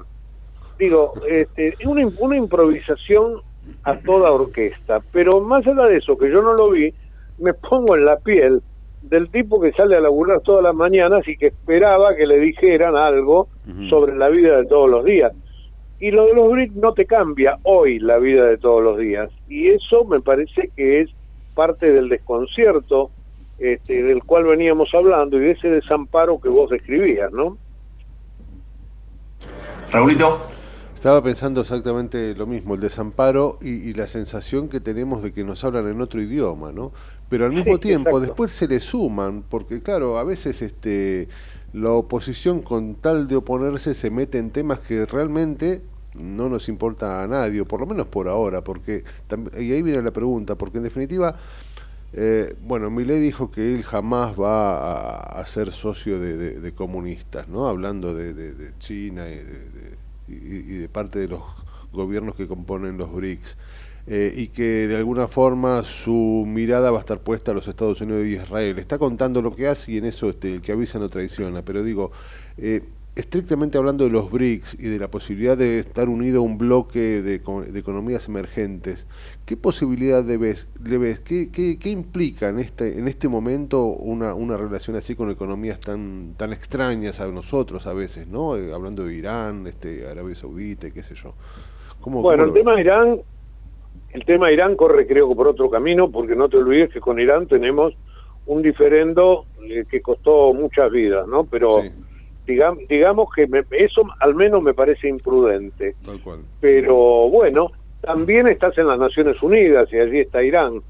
Digo, 0.78 1.14
este, 1.30 1.74
una, 1.86 2.06
una 2.20 2.36
improvisación 2.36 3.41
a 3.84 3.98
toda 3.98 4.32
orquesta, 4.32 5.00
pero 5.12 5.39
más 5.39 5.66
allá 5.66 5.84
de 5.84 5.98
eso, 5.98 6.18
que 6.18 6.30
yo 6.30 6.41
no 6.41 6.54
lo 6.54 6.72
vi, 6.72 6.93
me 7.39 7.54
pongo 7.54 7.96
en 7.96 8.06
la 8.06 8.18
piel 8.18 8.62
del 9.02 9.30
tipo 9.30 9.62
que 9.62 9.72
sale 9.72 9.96
a 9.96 10.02
laburar 10.02 10.41
todas 10.41 10.64
las 10.64 10.76
mañanas 10.76 11.28
y 11.28 11.38
que 11.38 11.48
esperaba 11.48 12.16
que 12.16 12.26
le 12.26 12.39
dijeran 12.39 12.96
algo 12.96 13.48
sobre 13.89 14.16
la 14.16 14.30
vida 14.30 14.58
de 14.58 14.66
todos 14.66 14.89
los 14.89 15.06
días. 15.06 15.32
Y 16.00 16.12
lo 16.12 16.26
de 16.26 16.34
los 16.34 16.52
BRICS 16.52 16.76
no 16.76 16.93
te 16.93 17.06
cambia 17.06 17.58
hoy 17.64 18.00
la 18.00 18.18
vida 18.18 18.46
de 18.46 18.58
todos 18.58 18.84
los 18.84 18.98
días. 18.98 19.32
Y 19.48 19.70
eso 19.70 20.04
me 20.06 20.20
parece 20.20 20.70
que 20.76 21.02
es 21.02 21.10
parte 21.54 21.91
del 21.91 22.10
desconcierto 22.10 23.12
este, 23.58 24.04
del 24.04 24.24
cual 24.24 24.43
veníamos 24.43 24.89
hablando 24.93 25.38
y 25.38 25.46
de 25.46 25.52
ese 25.52 25.70
desamparo 25.70 26.41
que 26.41 26.50
vos 26.50 26.70
describías, 26.70 27.32
¿no? 27.32 27.58
Raulito. 29.91 30.39
Estaba 30.93 31.24
pensando 31.24 31.62
exactamente 31.62 32.34
lo 32.36 32.48
mismo, 32.48 32.74
el 32.74 32.82
desamparo 32.82 33.60
y, 33.62 33.93
la 33.93 34.08
sensación 34.08 34.68
que 34.70 34.80
tenemos 34.80 35.22
de 35.22 35.32
que 35.32 35.43
nos 35.43 35.64
hablan 35.64 35.88
en 35.88 36.02
otro 36.02 36.20
idioma, 36.20 36.72
¿no? 36.72 36.91
Pero 37.30 37.46
al 37.46 37.52
mismo 37.54 37.80
tiempo 37.80 38.20
después 38.20 38.52
se 38.52 38.68
le 38.68 38.80
suman, 38.80 39.43
porque 39.43 39.84
claro, 39.84 40.18
a 40.18 40.24
veces 40.24 40.64
este 40.64 41.28
la 41.76 41.91
oposición 41.91 42.61
con 42.61 42.95
tal 42.95 43.28
de 43.28 43.36
oponerse 43.36 43.93
se 43.93 44.09
mete 44.09 44.38
en 44.38 44.49
temas 44.49 44.80
que 44.80 45.05
realmente 45.05 45.82
no 46.13 46.47
nos 46.47 46.69
importa 46.69 47.21
a 47.21 47.28
nadie, 47.28 47.59
o 47.59 47.65
por 47.65 47.82
lo 47.82 47.86
menos 47.86 48.07
por 48.07 48.30
ahora, 48.30 48.63
porque 48.63 49.03
y 49.59 49.73
ahí 49.73 49.82
viene 49.82 50.01
la 50.01 50.11
pregunta, 50.11 50.57
porque 50.57 50.78
en 50.78 50.86
definitiva, 50.86 51.36
eh, 52.13 52.55
bueno, 52.61 52.89
Milei 52.89 53.19
dijo 53.19 53.51
que 53.51 53.76
él 53.76 53.84
jamás 53.84 54.39
va 54.39 55.17
a, 55.19 55.45
ser 55.45 55.73
socio 55.73 56.17
de, 56.17 56.73
comunistas, 56.73 57.49
¿no? 57.49 57.67
Hablando 57.67 58.15
de, 58.15 58.71
China 58.80 59.26
y, 59.28 60.34
y 60.34 60.78
de 60.78 60.88
parte 60.88 61.19
de 61.19 61.28
los 61.28 61.41
gobiernos 61.91 62.36
que 62.36 62.47
componen 62.47 62.97
los 62.97 63.11
BRICS. 63.11 63.57
Eh, 64.08 64.32
y 64.36 64.47
que 64.49 64.88
de 64.88 64.97
alguna 64.97 65.28
forma 65.28 65.82
su 65.82 66.45
mirada 66.47 66.91
va 66.91 66.97
a 66.97 66.99
estar 66.99 67.22
puesta 67.22 67.49
a 67.49 67.53
los 67.56 67.68
Estados 67.68 68.01
Unidos 68.01 68.26
y 68.28 68.34
Israel. 68.34 68.78
Está 68.78 68.99
contando 68.99 69.41
lo 69.41 69.56
que 69.56 69.68
hace 69.68 69.93
y 69.93 69.97
en 69.97 70.06
eso 70.06 70.30
este, 70.30 70.53
el 70.53 70.62
que 70.62 70.74
avisa 70.74 70.99
no 70.99 71.10
traiciona, 71.10 71.64
pero 71.64 71.84
digo, 71.84 72.12
eh, 72.60 72.84
estrictamente 73.16 73.78
hablando 73.78 74.03
de 74.03 74.12
los 74.12 74.30
BRICS 74.30 74.76
y 74.76 74.89
de 74.89 74.99
la 74.99 75.10
posibilidad 75.10 75.58
de 75.58 75.80
estar 75.80 76.08
unido 76.10 76.39
a 76.39 76.41
un 76.43 76.60
bloque 76.60 77.24
de, 77.24 77.36
economías 77.80 78.28
emergentes, 78.28 79.08
¿qué 79.45 79.58
posibilidad 79.58 80.24
le 80.24 80.38
ves? 80.38 80.68
¿Qué, 81.24 81.49
qué, 81.49 81.89
implica 81.89 82.49
en 82.49 82.60
este, 82.60 82.99
en 82.99 83.08
este 83.08 83.28
momento 83.28 83.86
una, 83.86 84.36
una 84.36 84.56
relación 84.56 84.97
así 84.97 85.16
con 85.16 85.32
economías 85.32 85.80
tan, 85.80 86.36
tan 86.38 86.53
extrañas 86.53 87.22
a 87.22 87.28
nosotros 87.28 87.88
a 87.88 87.93
veces, 87.93 88.28
¿no? 88.28 88.58
Eh, 88.58 88.72
hablando 88.74 89.06
de 89.06 89.16
Irán, 89.16 89.66
este, 89.66 90.08
Arabia 90.08 90.36
Saudita, 90.36 90.91
qué 90.91 91.01
sé 91.01 91.16
yo. 91.16 91.34
¿Cómo, 92.01 92.22
bueno, 92.22 92.43
el 92.43 92.53
tema 92.53 92.76
de 92.76 92.82
Irán 92.82 93.22
el 94.16 94.24
tema 94.24 94.49
Irán 94.49 94.78
corre 94.78 95.05
creo 95.05 95.28
que 95.28 95.36
por 95.36 95.49
otro 95.49 95.70
camino, 95.70 96.09
porque 96.09 96.38
no 96.38 96.47
te 96.47 96.55
olvides 96.55 96.89
que 96.89 97.01
con 97.01 97.20
Irán 97.20 97.47
tenemos 97.47 97.93
un 98.45 98.61
diferendo 98.61 99.45
eh, 99.70 99.84
que 99.91 100.01
costó 100.01 100.53
muchas 100.53 100.89
vidas, 100.89 101.28
¿no? 101.28 101.43
Pero 101.43 101.82
digamos 102.47 103.28
que 103.36 103.45
eso 103.72 104.03
al 104.22 104.34
menos 104.36 104.63
me 104.63 104.74
parece 104.74 105.09
imprudente. 105.09 105.95
Pero 106.61 106.95
bueno, 107.30 107.72
también 107.99 108.47
estás 108.47 108.78
en 108.78 108.88
las 108.88 108.99
Naciones 108.99 109.41
Unidas 109.43 109.91
y 109.91 109.97
allí 109.97 110.20
está 110.20 110.41
Irán. 110.41 110.82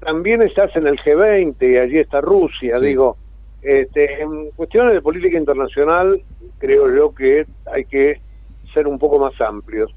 también 0.00 0.42
estás 0.42 0.74
en 0.74 0.88
el 0.88 0.98
G20 0.98 1.72
y 1.72 1.76
allí 1.76 1.98
está 1.98 2.20
Rusia. 2.20 2.80
Digo, 2.80 3.16
este, 3.62 4.22
en 4.22 4.50
cuestiones 4.56 4.94
de 4.94 5.02
política 5.02 5.38
internacional 5.38 6.20
creo 6.58 6.92
yo 6.92 7.14
que 7.14 7.46
hay 7.72 7.84
que 7.84 8.20
ser 8.74 8.88
un 8.88 8.98
poco 8.98 9.20
más 9.20 9.40
amplios. 9.40 9.94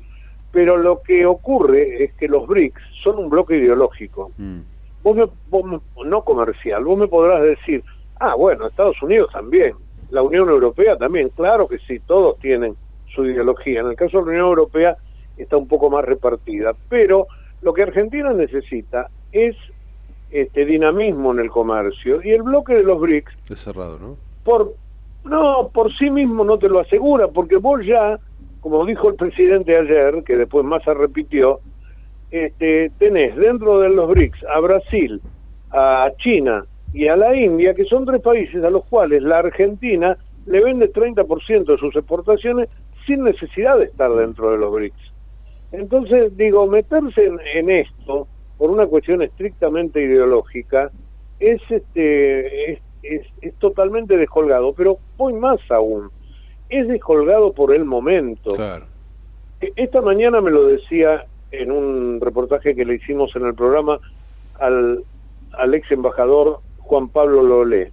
Pero 0.51 0.77
lo 0.77 1.01
que 1.01 1.25
ocurre 1.25 2.03
es 2.03 2.13
que 2.13 2.27
los 2.27 2.47
BRICS 2.47 2.81
son 3.03 3.19
un 3.19 3.29
bloque 3.29 3.57
ideológico. 3.57 4.31
Mm. 4.37 4.59
Vos, 5.03 5.81
no 6.05 6.21
comercial. 6.23 6.83
Vos 6.83 6.97
me 6.97 7.07
podrás 7.07 7.41
decir, 7.41 7.83
ah, 8.19 8.35
bueno, 8.35 8.67
Estados 8.67 9.01
Unidos 9.01 9.31
también, 9.31 9.73
la 10.11 10.21
Unión 10.21 10.49
Europea 10.49 10.97
también. 10.97 11.29
Claro 11.29 11.67
que 11.67 11.79
sí, 11.79 11.99
todos 11.99 12.37
tienen 12.39 12.75
su 13.13 13.25
ideología. 13.25 13.81
En 13.81 13.87
el 13.87 13.95
caso 13.95 14.19
de 14.19 14.25
la 14.25 14.31
Unión 14.31 14.47
Europea 14.47 14.97
está 15.37 15.57
un 15.57 15.67
poco 15.67 15.89
más 15.89 16.05
repartida. 16.05 16.73
Pero 16.89 17.27
lo 17.61 17.73
que 17.73 17.83
Argentina 17.83 18.31
necesita 18.33 19.09
es 19.31 19.55
este 20.29 20.65
dinamismo 20.65 21.31
en 21.31 21.39
el 21.39 21.49
comercio. 21.49 22.21
Y 22.23 22.31
el 22.31 22.43
bloque 22.43 22.73
de 22.73 22.83
los 22.83 22.99
BRICS... 22.99 23.33
Es 23.49 23.59
cerrado, 23.59 23.99
¿no? 23.99 24.17
Por, 24.43 24.73
no, 25.23 25.69
por 25.73 25.93
sí 25.97 26.09
mismo 26.09 26.43
no 26.43 26.57
te 26.57 26.69
lo 26.69 26.79
asegura, 26.79 27.27
porque 27.27 27.57
vos 27.57 27.85
ya 27.85 28.19
como 28.61 28.85
dijo 28.85 29.09
el 29.09 29.15
presidente 29.15 29.75
ayer, 29.75 30.23
que 30.23 30.37
después 30.37 30.63
más 30.63 30.83
se 30.83 30.93
repitió, 30.93 31.59
este, 32.29 32.91
tenés 32.99 33.35
dentro 33.35 33.79
de 33.79 33.89
los 33.89 34.07
BRICS 34.07 34.45
a 34.45 34.59
Brasil, 34.59 35.19
a 35.71 36.11
China 36.17 36.63
y 36.93 37.07
a 37.07 37.15
la 37.15 37.35
India, 37.35 37.73
que 37.73 37.85
son 37.85 38.05
tres 38.05 38.21
países 38.21 38.63
a 38.63 38.69
los 38.69 38.85
cuales 38.85 39.23
la 39.23 39.39
Argentina 39.39 40.15
le 40.45 40.63
vende 40.63 40.91
30% 40.91 41.65
de 41.65 41.77
sus 41.77 41.95
exportaciones 41.95 42.69
sin 43.05 43.23
necesidad 43.23 43.79
de 43.79 43.85
estar 43.85 44.11
dentro 44.13 44.51
de 44.51 44.57
los 44.57 44.71
BRICS. 44.71 45.11
Entonces, 45.71 46.37
digo, 46.37 46.67
meterse 46.67 47.31
en, 47.55 47.69
esto 47.69 48.27
por 48.57 48.69
una 48.69 48.85
cuestión 48.85 49.23
estrictamente 49.23 50.01
ideológica 50.03 50.91
es, 51.39 51.61
este, 51.69 52.73
es, 52.73 52.79
es 53.01 53.55
totalmente 53.55 54.17
descolgado, 54.17 54.73
pero 54.73 54.97
voy 55.17 55.33
más 55.33 55.59
aún 55.71 56.11
es 56.71 56.87
descolgado 56.87 57.53
por 57.53 57.75
el 57.75 57.85
momento. 57.85 58.55
Esta 59.75 60.01
mañana 60.01 60.41
me 60.41 60.49
lo 60.49 60.65
decía 60.65 61.25
en 61.51 61.71
un 61.71 62.19
reportaje 62.19 62.73
que 62.73 62.85
le 62.85 62.95
hicimos 62.95 63.35
en 63.35 63.45
el 63.45 63.53
programa 63.53 63.99
al, 64.59 65.03
al 65.51 65.73
ex 65.73 65.91
embajador 65.91 66.61
Juan 66.79 67.09
Pablo 67.09 67.43
Lolé. 67.43 67.91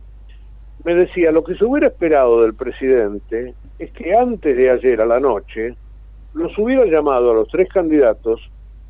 Me 0.85 0.95
decía, 0.95 1.33
lo 1.33 1.43
que 1.43 1.57
se 1.57 1.65
hubiera 1.65 1.89
esperado 1.89 2.43
del 2.43 2.55
presidente 2.55 3.55
es 3.79 3.91
que 3.93 4.15
antes 4.15 4.57
de 4.57 4.71
ayer 4.71 5.01
a 5.01 5.07
la 5.07 5.21
noche 5.21 5.75
los 6.35 6.57
hubiera 6.57 6.85
llamado 6.87 7.33
a 7.33 7.35
los 7.35 7.49
tres 7.49 7.69
candidatos 7.69 8.41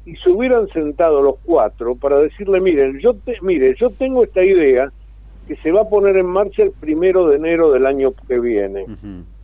y 0.04 0.16
se 0.16 0.30
hubieran 0.30 0.68
sentado 0.68 1.22
los 1.22 1.36
cuatro 1.44 1.94
para 1.94 2.18
decirle, 2.18 2.60
miren, 2.60 2.98
yo 2.98 3.14
te, 3.14 3.38
mire, 3.42 3.74
yo 3.78 3.90
tengo 3.90 4.24
esta 4.24 4.42
idea 4.42 4.92
que 5.46 5.56
se 5.56 5.72
va 5.72 5.82
a 5.82 5.88
poner 5.88 6.16
en 6.16 6.26
marcha 6.26 6.62
el 6.62 6.72
primero 6.72 7.26
de 7.28 7.36
enero 7.36 7.70
del 7.72 7.86
año 7.86 8.12
que 8.26 8.38
viene, 8.38 8.86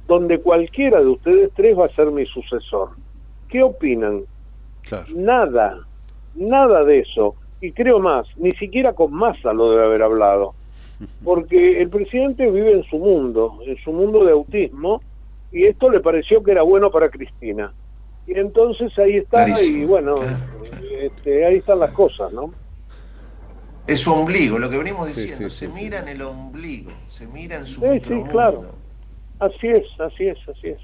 donde 0.07 0.41
cualquiera 0.41 1.01
de 1.01 1.07
ustedes 1.07 1.51
tres 1.55 1.79
va 1.79 1.87
a 1.87 1.95
ser 1.95 2.11
mi 2.11 2.27
sucesor. 2.27 2.91
¿Qué 3.49 3.63
opinan? 3.63 4.23
Nada, 5.15 5.79
nada 6.35 6.85
de 6.85 7.01
eso. 7.01 7.37
Y 7.61 7.73
creo 7.73 7.99
más, 7.99 8.27
ni 8.37 8.53
siquiera 8.55 8.93
con 8.93 9.13
masa 9.13 9.53
lo 9.53 9.71
debe 9.71 9.85
haber 9.85 10.03
hablado. 10.03 10.55
Porque 11.25 11.81
el 11.81 11.89
presidente 11.89 12.51
vive 12.51 12.73
en 12.73 12.85
su 12.85 12.99
mundo, 12.99 13.59
en 13.67 13.77
su 13.79 13.93
mundo 13.93 14.25
de 14.25 14.33
autismo, 14.33 15.01
y 15.51 15.65
esto 15.65 15.91
le 15.91 16.01
pareció 16.01 16.43
que 16.43 16.53
era 16.53 16.63
bueno 16.63 16.91
para 16.91 17.09
Cristina. 17.09 17.73
Y 18.27 18.39
entonces 18.39 18.97
ahí 18.99 19.17
está, 19.17 19.49
y 19.61 19.85
bueno, 19.85 20.17
este, 21.01 21.45
ahí 21.45 21.57
están 21.57 21.81
las 21.81 21.91
cosas, 21.91 22.33
¿no? 22.33 22.53
Es 23.87 24.01
su 24.01 24.13
ombligo, 24.13 24.59
lo 24.59 24.71
que 24.71 24.79
venimos 24.79 25.07
diciendo, 25.09 25.51
se 25.51 25.69
mira 25.69 25.99
en 25.99 26.09
el 26.09 26.23
ombligo, 26.23 26.91
se 27.07 27.27
mira 27.27 27.57
en 27.57 27.67
su 27.67 27.83
Sí, 27.83 28.01
sí, 28.03 28.23
claro. 28.31 28.84
Así 29.41 29.69
es, 29.69 29.85
así 30.01 30.29
es, 30.29 30.39
así 30.49 30.69
es. 30.69 30.81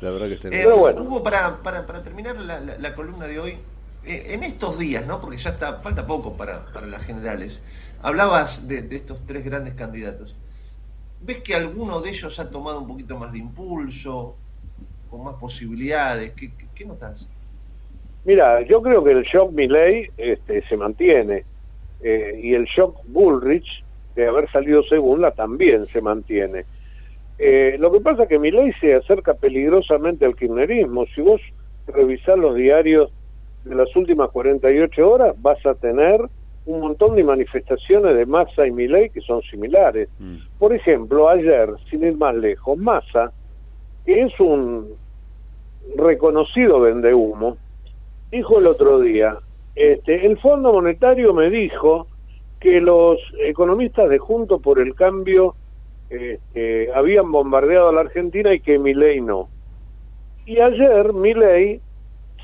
La 0.00 0.10
verdad 0.10 0.28
que 0.28 0.34
está 0.34 0.48
eh, 0.48 0.66
Hugo, 0.66 1.22
para, 1.22 1.58
para, 1.62 1.86
para 1.86 2.02
terminar 2.02 2.36
la, 2.36 2.60
la, 2.60 2.94
columna 2.94 3.26
de 3.26 3.38
hoy, 3.38 3.58
eh, 4.04 4.28
en 4.28 4.42
estos 4.42 4.78
días, 4.78 5.06
¿no? 5.06 5.20
Porque 5.20 5.36
ya 5.36 5.50
está, 5.50 5.74
falta 5.80 6.06
poco 6.06 6.36
para, 6.36 6.66
para 6.72 6.86
las 6.86 7.02
generales, 7.04 7.62
hablabas 8.02 8.66
de, 8.66 8.82
de, 8.82 8.96
estos 8.96 9.26
tres 9.26 9.44
grandes 9.44 9.74
candidatos. 9.74 10.36
¿Ves 11.20 11.42
que 11.42 11.54
alguno 11.54 12.00
de 12.00 12.10
ellos 12.10 12.40
ha 12.40 12.50
tomado 12.50 12.80
un 12.80 12.88
poquito 12.88 13.18
más 13.18 13.32
de 13.32 13.38
impulso, 13.38 14.36
con 15.10 15.24
más 15.24 15.34
posibilidades? 15.34 16.32
¿Qué, 16.32 16.50
qué, 16.74 16.84
notas? 16.86 17.28
Mira, 18.24 18.62
yo 18.62 18.80
creo 18.80 19.04
que 19.04 19.10
el 19.10 19.22
shock 19.24 19.52
Milley 19.52 20.10
este, 20.16 20.66
se 20.66 20.76
mantiene 20.78 21.44
eh, 22.02 22.40
y 22.42 22.54
el 22.54 22.64
shock 22.64 22.96
Bullrich, 23.06 23.84
de 24.14 24.26
haber 24.26 24.50
salido 24.50 24.82
segunda, 24.84 25.30
también 25.32 25.86
se 25.92 26.00
mantiene. 26.00 26.64
Eh, 27.42 27.76
lo 27.78 27.90
que 27.90 28.00
pasa 28.00 28.24
es 28.24 28.28
que 28.28 28.38
ley 28.38 28.70
se 28.82 28.94
acerca 28.94 29.32
peligrosamente 29.32 30.26
al 30.26 30.36
kirchnerismo. 30.36 31.06
Si 31.14 31.22
vos 31.22 31.40
revisás 31.86 32.38
los 32.38 32.54
diarios 32.54 33.10
de 33.64 33.74
las 33.74 33.96
últimas 33.96 34.28
48 34.28 35.10
horas, 35.10 35.34
vas 35.40 35.64
a 35.64 35.74
tener 35.74 36.20
un 36.66 36.80
montón 36.80 37.16
de 37.16 37.24
manifestaciones 37.24 38.14
de 38.14 38.26
Massa 38.26 38.66
y 38.66 38.70
Milei 38.70 39.08
que 39.08 39.22
son 39.22 39.40
similares. 39.42 40.10
Mm. 40.18 40.36
Por 40.58 40.74
ejemplo, 40.74 41.30
ayer, 41.30 41.70
sin 41.88 42.04
ir 42.04 42.18
más 42.18 42.34
lejos, 42.34 42.76
Massa, 42.76 43.32
que 44.04 44.20
es 44.20 44.38
un 44.38 44.88
reconocido 45.96 46.80
vendehumo, 46.80 47.56
dijo 48.30 48.58
el 48.58 48.66
otro 48.66 49.00
día, 49.00 49.38
este, 49.76 50.26
el 50.26 50.38
Fondo 50.38 50.74
Monetario 50.74 51.32
me 51.32 51.48
dijo 51.48 52.06
que 52.60 52.82
los 52.82 53.18
economistas 53.46 54.10
de 54.10 54.18
Junto 54.18 54.58
por 54.58 54.78
el 54.78 54.94
Cambio 54.94 55.54
este, 56.10 56.92
habían 56.92 57.30
bombardeado 57.30 57.88
a 57.88 57.92
la 57.92 58.00
Argentina 58.00 58.52
y 58.52 58.60
que 58.60 58.78
Milei 58.78 59.20
no. 59.20 59.48
Y 60.44 60.58
ayer 60.58 61.12
Milei 61.12 61.80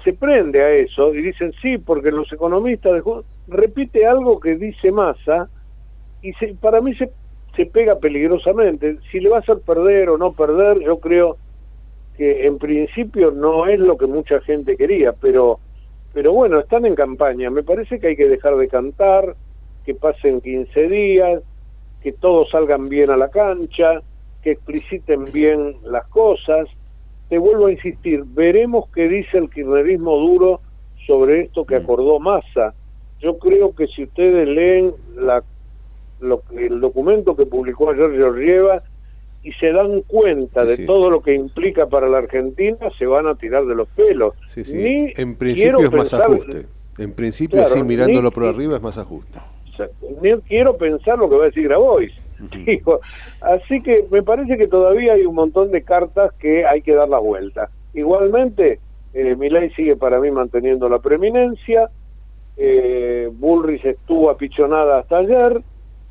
se 0.04 0.12
prende 0.12 0.62
a 0.62 0.70
eso 0.70 1.12
y 1.12 1.22
dicen 1.22 1.52
sí, 1.60 1.78
porque 1.78 2.12
los 2.12 2.32
economistas 2.32 3.02
repite 3.48 4.06
algo 4.06 4.38
que 4.38 4.54
dice 4.54 4.92
Massa 4.92 5.48
y 6.22 6.32
se, 6.34 6.54
para 6.54 6.80
mí 6.80 6.94
se, 6.94 7.10
se 7.56 7.66
pega 7.66 7.96
peligrosamente. 7.96 8.98
Si 9.10 9.18
le 9.18 9.28
va 9.28 9.38
a 9.38 9.40
hacer 9.40 9.58
perder 9.66 10.10
o 10.10 10.18
no 10.18 10.32
perder, 10.32 10.80
yo 10.80 11.00
creo 11.00 11.36
que 12.16 12.46
en 12.46 12.58
principio 12.58 13.32
no 13.32 13.66
es 13.66 13.80
lo 13.80 13.96
que 13.96 14.06
mucha 14.06 14.40
gente 14.40 14.76
quería, 14.76 15.12
pero 15.12 15.58
pero 16.16 16.32
bueno, 16.32 16.58
están 16.60 16.86
en 16.86 16.94
campaña. 16.94 17.50
Me 17.50 17.62
parece 17.62 18.00
que 18.00 18.06
hay 18.06 18.16
que 18.16 18.26
dejar 18.26 18.56
de 18.56 18.68
cantar, 18.68 19.36
que 19.84 19.94
pasen 19.94 20.40
15 20.40 20.88
días, 20.88 21.42
que 22.06 22.12
todos 22.12 22.48
salgan 22.50 22.88
bien 22.88 23.10
a 23.10 23.16
la 23.16 23.30
cancha, 23.30 24.00
que 24.40 24.52
expliciten 24.52 25.24
bien 25.32 25.74
las 25.82 26.06
cosas. 26.06 26.68
Te 27.28 27.36
vuelvo 27.36 27.66
a 27.66 27.72
insistir, 27.72 28.22
veremos 28.24 28.88
qué 28.94 29.08
dice 29.08 29.38
el 29.38 29.50
kirchnerismo 29.50 30.16
duro 30.16 30.60
sobre 31.04 31.40
esto 31.40 31.64
que 31.64 31.74
acordó 31.74 32.20
Massa. 32.20 32.74
Yo 33.18 33.38
creo 33.38 33.74
que 33.74 33.88
si 33.88 34.04
ustedes 34.04 34.46
leen 34.46 34.92
la, 35.16 35.42
lo, 36.20 36.42
el 36.56 36.80
documento 36.80 37.34
que 37.34 37.44
publicó 37.44 37.90
ayer 37.90 38.12
Georgieva, 38.12 38.84
y 39.42 39.52
se 39.54 39.72
dan 39.72 40.02
cuenta 40.02 40.64
de 40.64 40.86
todo 40.86 41.10
lo 41.10 41.22
que 41.22 41.34
implica 41.34 41.88
para 41.88 42.08
la 42.08 42.18
Argentina, 42.18 42.88
se 42.96 43.06
van 43.06 43.26
a 43.26 43.34
tirar 43.34 43.66
de 43.66 43.74
los 43.74 43.88
pelos. 43.88 44.34
Ni 44.72 45.12
en 45.16 45.34
principio 45.34 45.80
es 45.80 45.92
más 45.92 46.14
ajuste. 46.14 46.66
En 46.98 47.12
principio, 47.14 47.66
sí, 47.66 47.82
mirándolo 47.82 48.30
por 48.30 48.44
arriba 48.44 48.76
es 48.76 48.82
más 48.82 48.96
ajuste. 48.96 49.40
Ni 50.22 50.34
quiero 50.42 50.76
pensar 50.76 51.18
lo 51.18 51.28
que 51.28 51.36
va 51.36 51.42
a 51.44 51.46
decir 51.46 51.68
Grabois. 51.68 52.12
Así 53.40 53.82
que 53.82 54.06
me 54.10 54.22
parece 54.22 54.56
que 54.56 54.68
todavía 54.68 55.14
hay 55.14 55.24
un 55.24 55.34
montón 55.34 55.70
de 55.70 55.82
cartas 55.82 56.32
que 56.34 56.66
hay 56.66 56.82
que 56.82 56.94
dar 56.94 57.08
la 57.08 57.18
vuelta. 57.18 57.70
Igualmente, 57.94 58.78
eh, 59.14 59.34
Milay 59.36 59.70
sigue 59.70 59.96
para 59.96 60.20
mí 60.20 60.30
manteniendo 60.30 60.88
la 60.88 60.98
preeminencia. 60.98 61.90
Eh, 62.56 63.30
Bullrich 63.32 63.84
estuvo 63.84 64.30
apichonada 64.30 64.98
hasta 64.98 65.18
ayer 65.18 65.62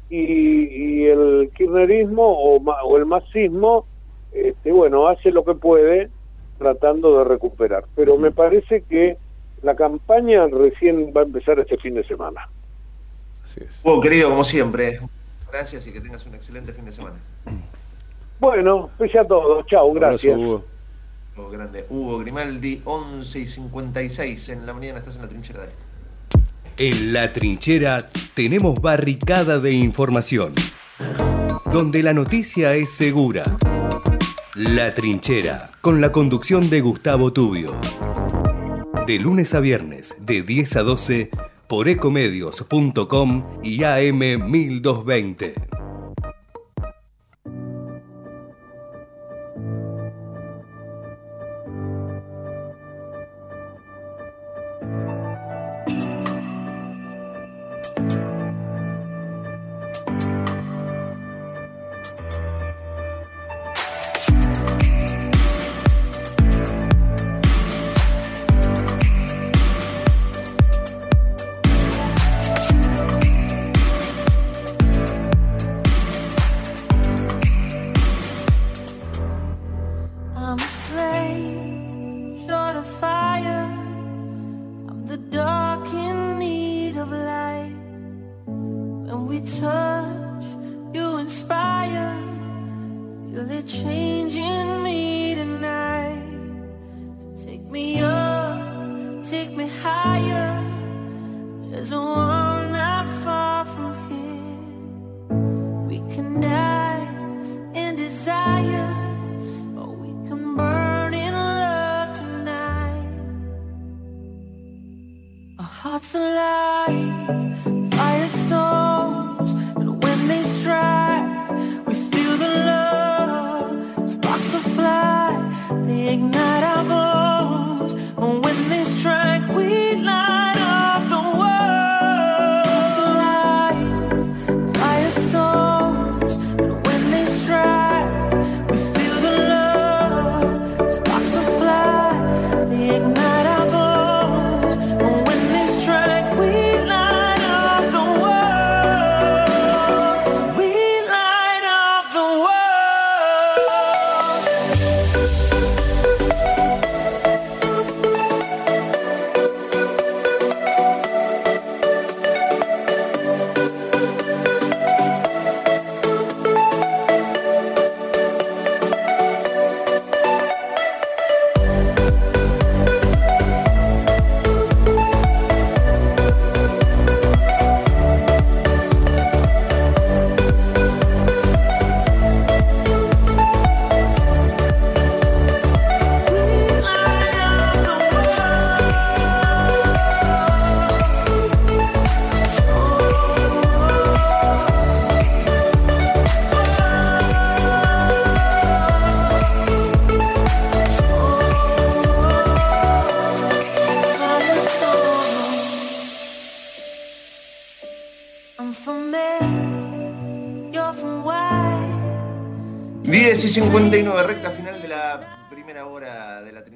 y, 0.10 1.06
el 1.06 1.50
kirchnerismo 1.56 2.24
o, 2.24 2.98
el 2.98 3.06
masismo, 3.06 3.86
este, 4.32 4.72
bueno, 4.72 5.08
hace 5.08 5.32
lo 5.32 5.44
que 5.44 5.56
puede 5.56 6.10
tratando 6.58 7.20
de 7.20 7.26
recuperar. 7.26 7.86
Pero 7.96 8.18
me 8.18 8.32
parece 8.32 8.82
que 8.82 9.18
la 9.62 9.76
campaña 9.76 10.48
recién 10.48 11.12
va 11.16 11.22
a 11.22 11.26
empezar 11.26 11.60
este 11.60 11.78
fin 11.78 11.96
de 11.96 12.04
semana. 12.04 12.48
Así 13.46 13.62
es. 13.62 13.80
Hugo, 13.84 14.02
querido, 14.02 14.30
como 14.30 14.44
siempre, 14.44 15.00
gracias 15.50 15.88
y 15.88 15.92
que 15.92 16.02
tengas 16.02 16.26
un 16.26 16.36
excelente 16.36 16.74
fin 16.74 16.84
de 16.84 16.92
semana. 16.92 17.16
Bueno, 18.40 18.90
pues 18.98 19.16
a 19.16 19.24
todos. 19.24 19.66
Chao, 19.68 19.94
gracias. 19.94 20.38
Hugo. 20.38 20.64
grande. 21.50 21.86
Hugo 21.90 22.20
Grimaldi, 22.20 22.82
11 22.84 23.40
y 23.40 23.48
56 23.48 24.50
en 24.50 24.66
la 24.66 24.74
mañana, 24.74 25.00
estás 25.00 25.16
en 25.16 25.22
la 25.22 25.30
trinchera. 25.30 25.68
En 26.78 27.14
la 27.14 27.32
trinchera 27.32 28.10
tenemos 28.34 28.82
barricada 28.82 29.60
de 29.60 29.72
información, 29.72 30.54
donde 31.72 32.04
la 32.04 32.14
noticia 32.14 32.76
es 32.76 32.92
segura. 32.92 33.44
La 34.56 34.94
trinchera, 34.94 35.72
con 35.80 36.02
la 36.02 36.12
conducción 36.12 36.70
de 36.70 36.82
Gustavo 36.82 37.32
Tubio. 37.32 37.72
De 39.08 39.20
lunes 39.20 39.54
a 39.54 39.60
viernes, 39.60 40.16
de 40.20 40.42
10 40.42 40.76
a 40.76 40.84
12, 40.84 41.30
por 41.68 41.90
ecomedios.com 41.90 43.44
y 43.64 43.80
AM1220. 43.80 45.75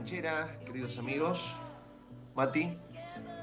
Trinchera, 0.03 0.47
queridos 0.65 0.97
amigos. 0.97 1.55
Mati, 2.35 2.69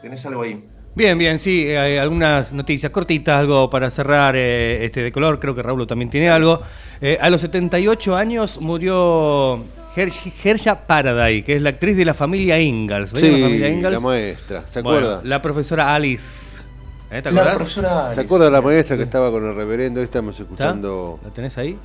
¿tenés 0.01 0.25
algo 0.25 0.43
ahí? 0.43 0.65
Bien, 0.95 1.19
bien, 1.19 1.39
sí, 1.39 1.67
eh, 1.67 1.79
hay 1.79 1.97
algunas 1.99 2.53
noticias 2.55 2.91
cortitas, 2.91 3.37
algo 3.39 3.69
para 3.69 3.91
cerrar 3.91 4.35
eh, 4.37 4.83
este 4.85 5.03
de 5.03 5.13
color, 5.13 5.39
creo 5.39 5.55
que 5.55 5.63
Raúl 5.63 5.87
también 5.87 6.09
tiene 6.09 6.31
algo. 6.31 6.63
Eh, 7.03 7.19
a 7.21 7.29
los 7.29 7.43
78 7.43 8.17
años 8.17 8.59
murió 8.61 9.63
Hersha 9.95 10.87
Paraday, 10.87 11.43
que 11.43 11.57
es 11.57 11.63
la 11.63 11.71
actriz 11.71 11.97
de 11.99 12.07
la 12.07 12.15
familia 12.15 12.59
Ingalls. 12.59 13.13
¿Ves 13.13 13.21
Sí, 13.21 13.33
la 13.33 13.47
familia 13.47 13.69
Ingalls? 13.69 14.01
la 14.03 14.09
maestra, 14.09 14.67
¿se 14.67 14.81
Bueno, 14.81 14.99
acuerda? 15.09 15.21
la 15.29 15.43
profesora 15.43 15.95
Alice. 15.95 16.63
¿Eh, 17.11 17.21
¿Te 17.21 17.31
La 17.31 17.59
¿Se 17.59 18.21
acuerda 18.23 18.47
de 18.47 18.51
la 18.51 18.63
maestra 18.63 18.97
que 18.97 19.03
estaba 19.03 19.31
con 19.31 19.45
el 19.47 19.55
reverendo? 19.55 20.01
Hoy 20.01 20.05
estamos 20.05 20.35
¿Está? 20.41 20.45
escuchando 20.45 21.21
¿La 21.23 21.31
tenés 21.31 21.59
ahí? 21.59 21.79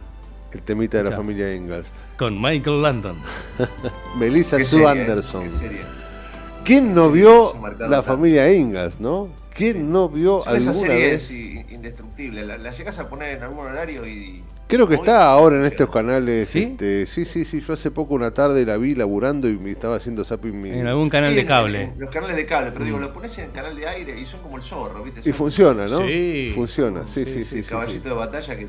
el 0.53 0.61
temita 0.63 0.97
de 0.97 1.09
la 1.09 1.15
familia 1.15 1.53
Ingalls. 1.53 1.91
Con 2.21 2.39
Michael 2.39 2.83
Landon. 2.83 3.15
Melissa 4.15 4.57
Sue 4.57 4.65
serie, 4.65 4.87
Anderson. 4.87 5.49
serie. 5.49 5.81
¿Quién 6.63 6.93
no 6.93 7.09
vio 7.09 7.51
la 7.63 7.75
tanto. 7.89 8.03
familia 8.03 8.53
Ingalls, 8.53 8.99
no? 8.99 9.29
¿Quién 9.55 9.91
no 9.91 10.07
vio 10.07 10.47
alguna 10.47 10.71
series 10.71 11.29
vez? 11.29 11.31
i- 11.31 11.65
indestructibles. 11.73 12.45
La, 12.45 12.59
la 12.59 12.71
llegas 12.73 12.99
a 12.99 13.09
poner 13.09 13.37
en 13.37 13.41
algún 13.43 13.65
horario 13.65 14.05
y. 14.05 14.43
Creo 14.67 14.87
que 14.87 14.93
está 14.93 15.31
ahora 15.31 15.55
en 15.55 15.65
estos 15.65 15.89
canales. 15.89 16.47
¿Sí? 16.47 16.61
este, 16.73 17.07
sí, 17.07 17.25
sí, 17.25 17.43
sí. 17.43 17.59
Yo 17.59 17.73
hace 17.73 17.89
poco 17.89 18.13
una 18.13 18.31
tarde 18.35 18.63
la 18.67 18.77
vi 18.77 18.93
laburando 18.93 19.49
y 19.49 19.57
me 19.57 19.71
estaba 19.71 19.95
haciendo 19.95 20.23
zapping. 20.23 20.61
mi- 20.61 20.69
En 20.69 20.85
algún 20.85 21.09
canal 21.09 21.29
Sí, 21.31 21.35
de 21.37 21.41
en- 21.41 21.47
cable. 21.47 21.81
en 21.85 21.99
los 21.99 22.09
canales 22.11 22.35
de 22.35 22.45
cable, 22.45 22.69
pero 22.71 22.85
digo, 22.85 22.99
lo 22.99 23.11
pones 23.11 23.35
en 23.39 23.49
canal 23.49 23.75
de 23.75 23.87
aire 23.87 24.19
y 24.19 24.27
son 24.27 24.41
como 24.41 24.57
el 24.57 24.61
zorro, 24.61 25.01
¿viste? 25.03 25.27
Y 25.27 25.33
funciona, 25.33 25.87
¿no? 25.87 26.05
Sí. 26.05 26.51
Funciona, 26.53 27.07
sí, 27.07 27.25
sí, 27.25 27.45
sí. 27.45 27.57
el 27.57 27.63
sí, 27.65 27.69
caballito 27.71 28.03
sí. 28.03 28.09
de 28.09 28.15
batalla 28.15 28.55
que. 28.57 28.67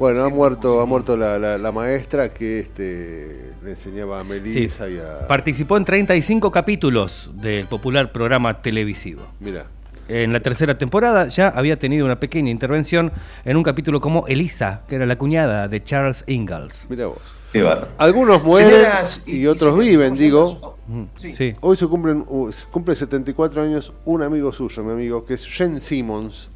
Bueno, 0.00 0.24
ha 0.24 0.28
muerto, 0.30 0.80
ha 0.80 0.86
muerto 0.86 1.14
la, 1.16 1.38
la- 1.38 1.58
la 1.58 1.72
maestra 1.72 2.32
que 2.32 2.58
este, 2.60 3.52
le 3.62 3.70
enseñaba 3.72 4.18
a 4.18 4.24
Melissa 4.24 4.88
y 4.88 4.96
a. 4.98 5.26
Participó 5.28 5.76
en 5.76 5.84
35 5.84 6.50
capítulos 6.50 7.30
del 7.34 7.66
popular 7.66 8.10
programa 8.10 8.62
televisivo. 8.62 9.22
Mira, 9.40 9.66
En 10.08 10.32
la 10.32 10.40
tercera 10.40 10.78
temporada 10.78 11.28
ya 11.28 11.48
había 11.48 11.78
tenido 11.78 12.06
una 12.06 12.18
pequeña 12.18 12.50
intervención 12.50 13.12
en 13.44 13.56
un 13.58 13.62
capítulo 13.62 14.00
como 14.00 14.26
Elisa, 14.26 14.82
que 14.88 14.94
era 14.96 15.04
la 15.04 15.16
cuñada 15.18 15.68
de 15.68 15.84
Charles 15.84 16.24
Ingalls. 16.26 16.86
mira 16.88 17.06
vos. 17.06 17.18
Qué. 17.52 17.68
Algunos 17.98 18.42
mueren 18.42 18.86
y, 19.26 19.36
y- 19.40 19.46
otros 19.48 19.76
y 19.84 19.88
viven, 19.90 20.14
digo. 20.14 20.78
Mm, 20.88 21.02
Sí. 21.16 21.32
Sí. 21.32 21.54
Hoy 21.60 21.76
se 21.76 21.86
cumplen, 21.86 22.24
uh, 22.26 22.50
se 22.50 22.66
cumple 22.68 22.94
74 22.94 23.60
años 23.62 23.92
un 24.06 24.22
amigo 24.22 24.50
suyo, 24.50 24.82
mi 24.82 24.92
amigo, 24.92 25.24
que 25.26 25.34
es 25.34 25.46
Jen 25.46 25.78
Simmons, 25.80 26.48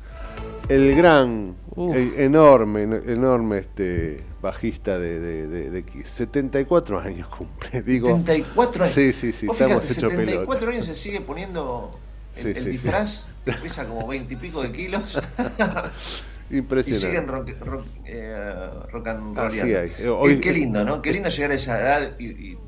el 0.69 0.95
gran, 0.97 1.55
el 1.77 2.15
enorme, 2.19 2.83
enorme 2.83 3.59
este 3.59 4.19
bajista 4.41 4.99
de, 4.99 5.19
de, 5.21 5.47
de- 5.47 5.71
de 5.71 5.83
Kiss. 5.85 6.09
74 6.09 7.01
años 7.01 7.29
cumple, 7.29 7.83
digo. 7.87 8.09
74 8.09 8.85
años. 8.85 8.95
Sí, 8.95 9.13
sí, 9.13 9.33
sí, 9.33 9.47
Vos 9.47 9.55
estamos 9.61 9.85
fíjate, 9.85 10.01
hechos 10.01 10.11
74 10.13 10.59
pelota. 10.61 10.73
años 10.77 10.87
se 10.87 10.95
sigue 10.97 11.21
poniendo 11.21 11.91
el, 12.37 12.43
Sí, 12.43 12.49
el 12.49 12.55
sí, 12.57 12.63
sí. 12.63 12.69
disfraz, 12.71 13.27
pesa 13.63 13.87
como 13.87 14.07
20 14.07 14.33
y 14.33 14.37
pico 14.37 14.63
de 14.63 14.73
kilos. 14.73 15.21
y 16.51 16.59
Impresionante. 16.59 17.07
siguen 17.07 17.29
rock, 17.29 17.51
rock, 17.65 17.87
eh, 18.05 18.69
rock 18.93 19.07
and 19.09 19.39
Así 19.39 19.61
rolleando. 19.61 19.81
hay. 19.99 20.07
Hoy- 20.09 20.35
qué, 20.37 20.41
qué 20.41 20.53
lindo, 20.53 20.85
¿no? 20.85 21.01
Qué 21.03 21.13
lindo 21.13 21.29
llegar 21.31 21.51
a 21.51 21.55
esa 21.55 21.81
edad 21.81 22.11
y, 22.19 22.27
y 22.27 22.59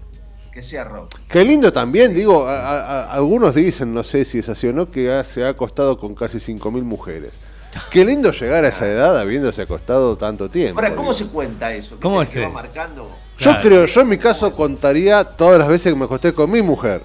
que 0.53 0.63
sea 0.63 0.85
rock. 0.85 1.15
Qué 1.29 1.45
lindo 1.45 1.71
también, 1.73 2.15
digo, 2.15 2.47
a- 2.49 2.59
a- 2.59 2.81
a- 2.81 3.13
algunos 3.13 3.55
dicen, 3.55 3.93
no 3.93 4.03
sé 4.03 4.25
si 4.25 4.39
es 4.39 4.49
así 4.49 4.67
o 4.69 4.73
no, 4.73 4.91
que 4.91 5.13
ha- 5.13 5.23
se 5.25 5.45
ha 5.45 5.51
acostado 5.51 5.99
con 5.99 6.15
casi 6.15 6.39
5.000 6.39 6.83
mujeres. 6.83 7.33
Qué 7.91 8.05
lindo 8.05 8.31
llegar 8.33 8.65
a 8.65 8.69
esa 8.69 8.87
edad 8.87 9.19
habiéndose 9.19 9.63
acostado 9.63 10.17
tanto 10.17 10.51
tiempo. 10.51 10.79
Ahora, 10.81 10.95
¿cómo 10.95 11.13
digo. 11.13 11.27
se 11.27 11.27
cuenta 11.33 11.73
eso? 11.73 11.97
¿Qué 11.97 12.01
¿Cómo 12.03 12.23
es 12.23 12.37
va 12.37 12.41
eso? 12.43 12.51
marcando? 12.51 13.11
Yo 13.39 13.51
Claro. 13.51 13.63
creo, 13.63 13.87
yo 13.87 14.01
en 14.01 14.09
mi 14.09 14.19
caso 14.19 14.53
contaría 14.53 15.23
todas 15.25 15.59
las 15.59 15.69
veces 15.69 15.93
que 15.93 15.99
me 15.99 16.07
acosté 16.07 16.33
con 16.33 16.51
mi 16.51 16.63
mujer 16.63 17.03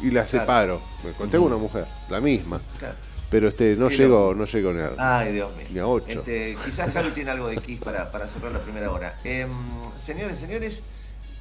y 0.00 0.06
la 0.10 0.24
Claro. 0.24 0.26
separo. 0.26 0.82
Me 1.04 1.10
acosté 1.10 1.36
con 1.38 1.46
una 1.46 1.56
mujer, 1.56 1.86
la 2.08 2.20
misma. 2.20 2.60
Claro. 2.78 2.94
Pero 3.30 3.48
este 3.48 3.76
no 3.76 3.88
llego, 3.90 4.34
no 4.34 4.44
llego 4.44 4.72
ni 4.72 4.80
a, 4.82 4.90
Ay, 5.20 5.32
Dios 5.32 5.54
mío. 5.56 5.66
ni 5.72 5.78
a 5.78 5.86
ocho. 5.86 6.06
Este, 6.20 6.56
quizás 6.64 6.92
Javi 6.92 7.10
tiene 7.10 7.30
algo 7.30 7.46
de 7.48 7.58
Kiss 7.58 7.78
para, 7.80 8.10
para 8.10 8.26
cerrar 8.26 8.50
la 8.50 8.58
primera 8.58 8.90
hora. 8.90 9.18
Em, 9.22 9.48
señores, 9.96 10.38
señores, 10.38 10.82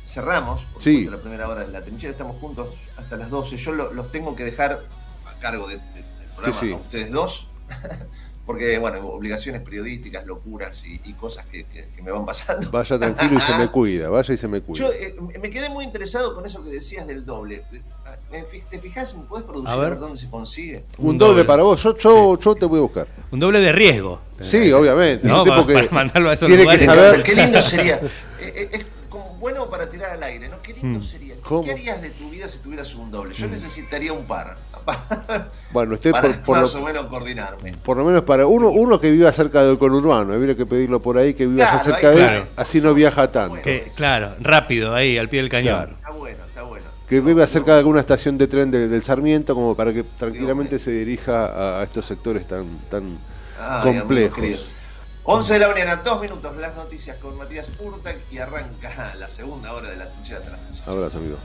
cerramos 0.05 0.65
por 0.65 0.81
Sí. 0.83 1.05
la 1.05 1.17
primera 1.17 1.47
hora 1.49 1.61
de 1.61 1.67
la 1.71 1.83
trinchera. 1.83 2.11
Estamos 2.11 2.37
juntos 2.39 2.69
hasta 2.95 3.17
las 3.17 3.29
12. 3.31 3.57
Yo 3.57 3.73
lo- 3.73 3.91
los 3.93 4.11
tengo 4.11 4.35
que 4.35 4.43
dejar 4.43 4.83
a 5.25 5.39
cargo 5.39 5.67
de- 5.67 5.77
de- 5.77 5.81
del 6.19 6.27
programa 6.35 6.59
sí. 6.59 6.71
a 6.71 6.75
ustedes 6.75 7.11
dos. 7.11 7.47
Porque, 8.49 8.79
bueno, 8.79 9.05
obligaciones 9.09 9.61
periodísticas, 9.61 10.25
locuras 10.25 10.83
y, 10.83 10.99
y 11.05 11.13
cosas 11.13 11.45
que, 11.45 11.65
que- 11.67 11.89
que 11.95 12.01
me 12.01 12.09
van 12.11 12.25
pasando. 12.25 12.71
Vaya 12.71 12.97
tranquilo 12.97 13.37
y 13.37 13.41
se 13.41 13.55
me 13.55 13.67
cuida, 13.67 14.09
vaya 14.09 14.33
y 14.33 14.37
se 14.37 14.47
me 14.47 14.59
cuida. 14.59 14.79
Yo 14.87 14.91
eh, 14.91 15.15
me 15.39 15.51
quedé 15.51 15.69
muy 15.69 15.85
interesado 15.85 16.33
con 16.33 16.43
eso 16.47 16.63
que 16.63 16.71
decías 16.71 17.05
del 17.05 17.27
doble. 17.27 17.63
Eh, 18.31 18.43
¿Te 18.71 18.79
fijas? 18.79 19.15
¿Me 19.15 19.21
puedes 19.25 19.45
producir 19.45 19.69
A 19.69 19.75
ver. 19.75 19.99
dónde 19.99 20.17
se 20.17 20.27
consigue? 20.31 20.83
un, 20.97 21.09
un 21.09 21.17
doble, 21.19 21.33
doble. 21.33 21.45
para 21.45 21.61
vos, 21.61 21.83
yo, 21.83 21.95
yo, 21.95 22.39
yo 22.39 22.55
te 22.55 22.65
voy 22.65 22.79
a 22.79 22.81
buscar. 22.81 23.07
Un 23.29 23.39
doble 23.39 23.59
de 23.59 23.71
riesgo. 23.71 24.19
Sí, 24.41 24.71
obviamente. 24.71 25.27
No, 25.27 25.43
un 25.43 25.43
tipo 25.43 25.55
para- 25.55 25.67
que 25.67 25.73
para 25.87 25.91
mandarlo 25.91 26.29
a 26.31 26.33
esos 26.33 26.47
tiene 26.47 26.63
que 26.63 26.85
lugares. 26.85 26.85
saber. 26.85 27.21
Qué 27.23 27.35
lindo 27.35 27.61
sería. 27.61 27.99
Eh, 28.41 28.53
eh, 28.55 28.69
es 28.71 28.85
como 29.09 29.35
bueno 29.35 29.69
para 29.69 29.89
tirar 29.89 30.11
al 30.11 30.23
aire, 30.23 30.47
¿no? 30.47 30.61
Qué 30.61 30.73
lindo 30.73 30.99
Mm. 30.99 31.03
sería. 31.03 31.35
¿Qué- 31.35 31.41
¿Cómo? 31.41 31.61
¿Qué 31.61 31.71
harías 31.71 32.01
de 32.01 32.09
tu 32.11 32.29
vida 32.29 32.47
si 32.47 32.59
tuvieras 32.59 32.95
un 32.95 33.11
doble? 33.11 33.31
Mm. 33.31 33.37
Yo 33.37 33.47
necesitaría 33.49 34.13
un 34.13 34.25
par. 34.25 34.57
Bueno, 35.71 35.93
usted 35.93 36.11
para 36.11 36.30
por, 36.30 36.41
por 36.43 36.57
más 36.61 36.73
lo- 36.73 36.82
o 36.82 36.86
menos 36.86 37.05
coordinarme. 37.05 37.73
por 37.84 37.97
lo 37.97 38.03
menos 38.05 38.23
para 38.23 38.47
uno, 38.47 38.69
uno 38.69 38.99
que 38.99 39.11
viva 39.11 39.32
cerca 39.32 39.63
del 39.63 39.77
conurbano, 39.77 40.34
habría 40.34 40.55
que 40.55 40.65
pedirlo 40.65 40.99
por 41.01 41.17
ahí, 41.17 41.34
que 41.34 41.45
viva 41.45 41.67
Claro, 41.69 41.84
cerca 41.84 42.09
ahí- 42.09 42.15
de 42.15 42.21
él, 42.21 42.27
claro. 42.30 42.47
así 42.55 42.82
no 42.82 42.93
viaja 42.93 43.32
tanto. 43.32 43.61
Que, 43.61 43.91
claro, 43.95 44.36
rápido, 44.39 44.95
ahí, 44.95 45.17
al 45.17 45.30
pie 45.30 45.41
del 45.41 45.49
cañón. 45.49 45.75
Claro. 45.75 45.91
Está 45.97 46.11
bueno, 46.11 46.45
está 46.45 46.63
bueno. 46.63 46.86
Que 47.07 47.19
viva 47.21 47.45
cerca 47.47 47.73
de 47.73 47.80
alguna 47.80 47.99
estación 47.99 48.38
de 48.38 48.47
tren 48.47 48.71
de- 48.71 48.88
del 48.88 49.03
Sarmiento, 49.03 49.53
como 49.55 49.75
para 49.75 49.93
que 49.93 50.03
tranquilamente 50.03 50.80
se 50.80 50.91
dirija 50.91 51.45
a, 51.45 51.82
a 51.82 51.84
estos 51.84 52.05
sectores 52.05 52.47
tan, 52.47 52.80
tan 52.89 53.19
complejos. 53.84 54.36
queridos. 54.36 54.65
11 55.23 55.53
de 55.53 55.59
la 55.59 55.67
mañana, 55.67 55.95
dos 55.97 56.19
minutos, 56.21 56.55
las 56.57 56.75
noticias 56.75 57.17
con 57.17 57.38
Matías 57.38 57.71
Urtac 57.80 58.17
y 58.32 58.39
arranca 58.39 59.13
la 59.19 59.27
segunda 59.27 59.71
hora 59.73 59.89
de 59.91 59.97
la 59.97 60.09
trinchera 60.09 60.39
11. 60.69 60.84
Abrazo, 60.88 61.17
amigo. 61.19 61.38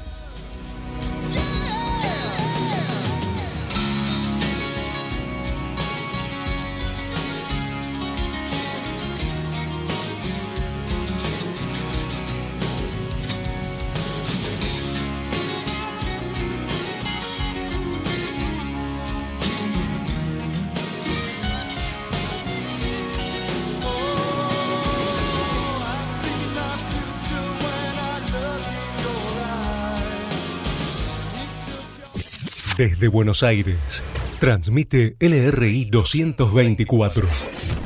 Desde 32.84 33.08
Buenos 33.08 33.42
Aires, 33.42 34.02
transmite 34.38 35.16
LRI 35.18 35.86
224, 35.86 37.26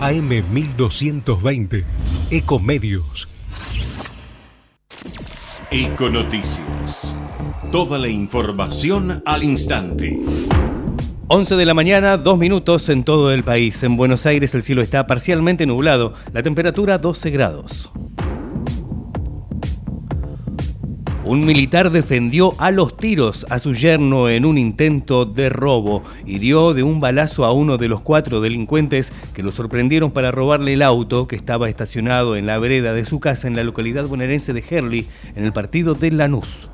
AM 0.00 0.28
1220, 0.28 1.84
Ecomedios. 2.32 3.28
Econoticias. 5.70 7.16
Toda 7.70 7.96
la 7.96 8.08
información 8.08 9.22
al 9.24 9.44
instante. 9.44 10.18
11 11.28 11.54
de 11.54 11.64
la 11.64 11.74
mañana, 11.74 12.16
dos 12.16 12.36
minutos 12.36 12.88
en 12.88 13.04
todo 13.04 13.30
el 13.30 13.44
país. 13.44 13.80
En 13.84 13.96
Buenos 13.96 14.26
Aires 14.26 14.52
el 14.56 14.64
cielo 14.64 14.82
está 14.82 15.06
parcialmente 15.06 15.64
nublado, 15.64 16.14
la 16.32 16.42
temperatura 16.42 16.98
12 16.98 17.30
grados. 17.30 17.92
Un 21.28 21.44
militar 21.44 21.90
defendió 21.90 22.54
a 22.56 22.70
los 22.70 22.96
tiros 22.96 23.44
a 23.50 23.58
su 23.58 23.74
yerno 23.74 24.30
en 24.30 24.46
un 24.46 24.56
intento 24.56 25.26
de 25.26 25.50
robo. 25.50 26.02
Hirió 26.24 26.72
de 26.72 26.82
un 26.82 27.00
balazo 27.00 27.44
a 27.44 27.52
uno 27.52 27.76
de 27.76 27.86
los 27.86 28.00
cuatro 28.00 28.40
delincuentes 28.40 29.12
que 29.34 29.42
lo 29.42 29.52
sorprendieron 29.52 30.10
para 30.10 30.30
robarle 30.30 30.72
el 30.72 30.80
auto 30.80 31.28
que 31.28 31.36
estaba 31.36 31.68
estacionado 31.68 32.34
en 32.34 32.46
la 32.46 32.56
vereda 32.56 32.94
de 32.94 33.04
su 33.04 33.20
casa 33.20 33.46
en 33.46 33.56
la 33.56 33.62
localidad 33.62 34.06
bonaerense 34.06 34.54
de 34.54 34.64
Herley, 34.70 35.06
en 35.36 35.44
el 35.44 35.52
partido 35.52 35.92
de 35.92 36.12
Lanús. 36.12 36.70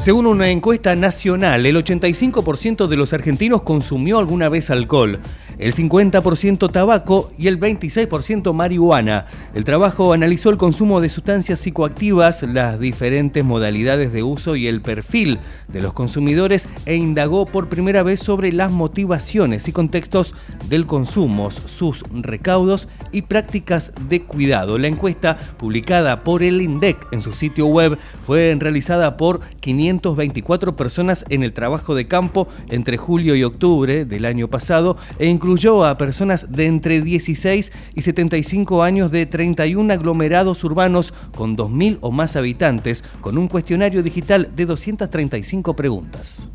Según 0.00 0.26
una 0.26 0.48
encuesta 0.48 0.96
nacional, 0.96 1.64
el 1.64 1.76
85% 1.76 2.88
de 2.88 2.96
los 2.96 3.12
argentinos 3.12 3.62
consumió 3.62 4.18
alguna 4.18 4.48
vez 4.48 4.70
alcohol 4.70 5.20
el 5.60 5.74
50% 5.74 6.72
tabaco 6.72 7.30
y 7.38 7.46
el 7.46 7.60
26% 7.60 8.52
marihuana. 8.54 9.26
El 9.54 9.64
trabajo 9.64 10.14
analizó 10.14 10.48
el 10.48 10.56
consumo 10.56 11.02
de 11.02 11.10
sustancias 11.10 11.60
psicoactivas, 11.60 12.42
las 12.42 12.80
diferentes 12.80 13.44
modalidades 13.44 14.12
de 14.12 14.22
uso 14.22 14.56
y 14.56 14.66
el 14.66 14.80
perfil 14.80 15.38
de 15.68 15.82
los 15.82 15.92
consumidores 15.92 16.66
e 16.86 16.96
indagó 16.96 17.44
por 17.44 17.68
primera 17.68 18.02
vez 18.02 18.20
sobre 18.20 18.52
las 18.52 18.72
motivaciones 18.72 19.68
y 19.68 19.72
contextos 19.72 20.34
del 20.68 20.86
consumo, 20.86 21.50
sus 21.50 22.02
recaudos 22.10 22.88
y 23.12 23.22
prácticas 23.22 23.92
de 24.08 24.22
cuidado. 24.22 24.78
La 24.78 24.88
encuesta, 24.88 25.36
publicada 25.58 26.24
por 26.24 26.42
el 26.42 26.62
INDEC 26.62 27.06
en 27.12 27.20
su 27.20 27.34
sitio 27.34 27.66
web, 27.66 27.98
fue 28.22 28.56
realizada 28.58 29.18
por 29.18 29.40
524 29.60 30.74
personas 30.74 31.26
en 31.28 31.42
el 31.42 31.52
trabajo 31.52 31.94
de 31.94 32.08
campo 32.08 32.48
entre 32.70 32.96
julio 32.96 33.34
y 33.34 33.44
octubre 33.44 34.06
del 34.06 34.24
año 34.24 34.48
pasado 34.48 34.96
e 35.18 35.26
incluso 35.26 35.49
incluyó 35.50 35.84
a 35.84 35.98
personas 35.98 36.46
de 36.52 36.66
entre 36.66 37.00
16 37.00 37.72
y 37.96 38.02
75 38.02 38.84
años 38.84 39.10
de 39.10 39.26
31 39.26 39.92
aglomerados 39.92 40.62
urbanos 40.62 41.12
con 41.34 41.56
2.000 41.56 41.98
o 42.02 42.12
más 42.12 42.36
habitantes, 42.36 43.02
con 43.20 43.36
un 43.36 43.48
cuestionario 43.48 44.04
digital 44.04 44.52
de 44.54 44.66
235 44.66 45.74
preguntas. 45.74 46.48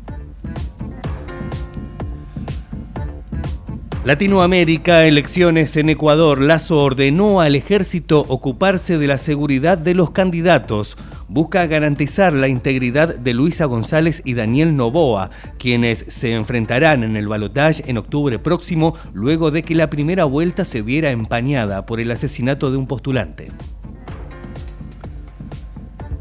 Latinoamérica, 4.06 5.04
elecciones 5.04 5.76
en 5.76 5.90
Ecuador. 5.90 6.40
Lazo 6.40 6.80
ordenó 6.80 7.40
al 7.40 7.56
ejército 7.56 8.24
ocuparse 8.28 8.98
de 8.98 9.08
la 9.08 9.18
seguridad 9.18 9.76
de 9.76 9.96
los 9.96 10.12
candidatos 10.12 10.96
busca 11.26 11.66
garantizar 11.66 12.32
la 12.32 12.46
integridad 12.46 13.16
de 13.16 13.34
Luisa 13.34 13.64
González 13.64 14.22
y 14.24 14.34
Daniel 14.34 14.76
Novoa, 14.76 15.30
quienes 15.58 16.04
se 16.06 16.34
enfrentarán 16.34 17.02
en 17.02 17.16
el 17.16 17.26
balotaje 17.26 17.82
en 17.88 17.98
octubre 17.98 18.38
próximo 18.38 18.94
luego 19.12 19.50
de 19.50 19.64
que 19.64 19.74
la 19.74 19.90
primera 19.90 20.24
vuelta 20.24 20.64
se 20.64 20.82
viera 20.82 21.10
empañada 21.10 21.84
por 21.84 21.98
el 21.98 22.12
asesinato 22.12 22.70
de 22.70 22.76
un 22.76 22.86
postulante. 22.86 23.50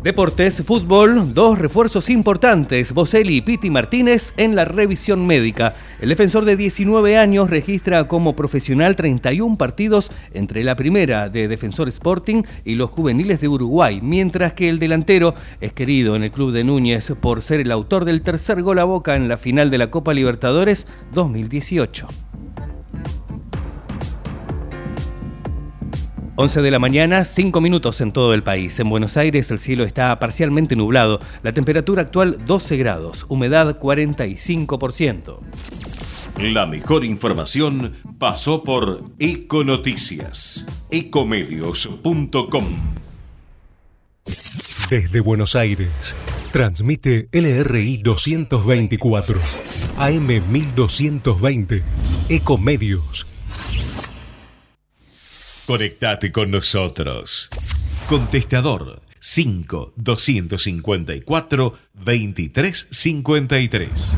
Deportes, 0.06 0.62
fútbol, 0.64 1.34
dos 1.34 1.58
refuerzos 1.58 2.12
importantes, 2.12 2.94
Boselli 2.94 3.38
y 3.38 3.42
Piti 3.42 3.72
Martínez 3.72 4.36
en 4.38 4.56
la 4.56 4.64
revisión 4.64 5.26
médica. 5.26 5.74
El 6.00 6.10
defensor 6.10 6.46
de 6.46 6.56
19 6.56 7.18
años 7.18 7.50
registra 7.50 8.08
como 8.08 8.36
profesional 8.36 8.96
31 8.96 9.58
partidos 9.58 10.12
entre 10.36 10.64
la 10.64 10.76
primera 10.76 11.30
de 11.30 11.48
Defensor 11.48 11.90
Sporting 11.90 12.44
y 12.64 12.76
los 12.76 12.92
juveniles 12.92 13.42
de 13.42 13.48
Uruguay, 13.48 14.00
mientras 14.00 14.54
que 14.54 14.70
el 14.70 14.78
delantero 14.78 15.34
es 15.60 15.74
querido 15.74 16.16
en 16.16 16.22
el 16.22 16.32
club 16.32 16.52
de 16.52 16.64
Núñez 16.64 17.12
por 17.20 17.42
ser 17.42 17.62
el 17.62 17.72
autor 17.72 18.06
del 18.06 18.22
tercer 18.22 18.62
gol 18.62 18.78
a 18.78 18.84
boca 18.84 19.16
en 19.16 19.28
la 19.28 19.40
final 19.40 19.72
de 19.72 19.80
la 19.80 19.90
Copa 19.90 20.14
Libertadores 20.14 20.86
2018. 21.16 22.08
11 26.38 26.62
de 26.62 26.72
la 26.72 26.80
mañana, 26.80 27.24
5 27.24 27.62
minutos 27.62 28.02
en 28.02 28.12
todo 28.12 28.34
el 28.34 28.44
país. 28.44 28.78
En 28.80 28.90
Buenos 28.90 29.16
Aires 29.16 29.52
el 29.52 29.60
cielo 29.60 29.86
está 29.86 30.20
parcialmente 30.20 30.76
nublado. 30.76 31.22
La 31.44 31.54
temperatura 31.54 32.02
actual 32.02 32.44
12 32.46 32.76
grados, 32.76 33.26
humedad 33.30 33.80
45%. 33.80 35.40
La 36.38 36.66
mejor 36.66 37.06
información 37.06 37.94
pasó 38.20 38.64
por 38.64 39.04
Econoticias, 39.18 40.68
ecomedios.com. 40.92 42.66
Desde 44.90 45.20
Buenos 45.22 45.56
Aires, 45.56 46.16
transmite 46.52 47.30
LRI 47.32 47.98
224, 47.98 49.40
AM 49.98 50.28
1220, 50.28 51.84
Ecomedios 52.28 53.26
Conectate 55.66 56.32
con 56.32 56.52
nosotros. 56.52 57.50
Contestador 58.08 59.02
5 59.18 59.94
254 59.96 61.74
2353. 61.96 64.14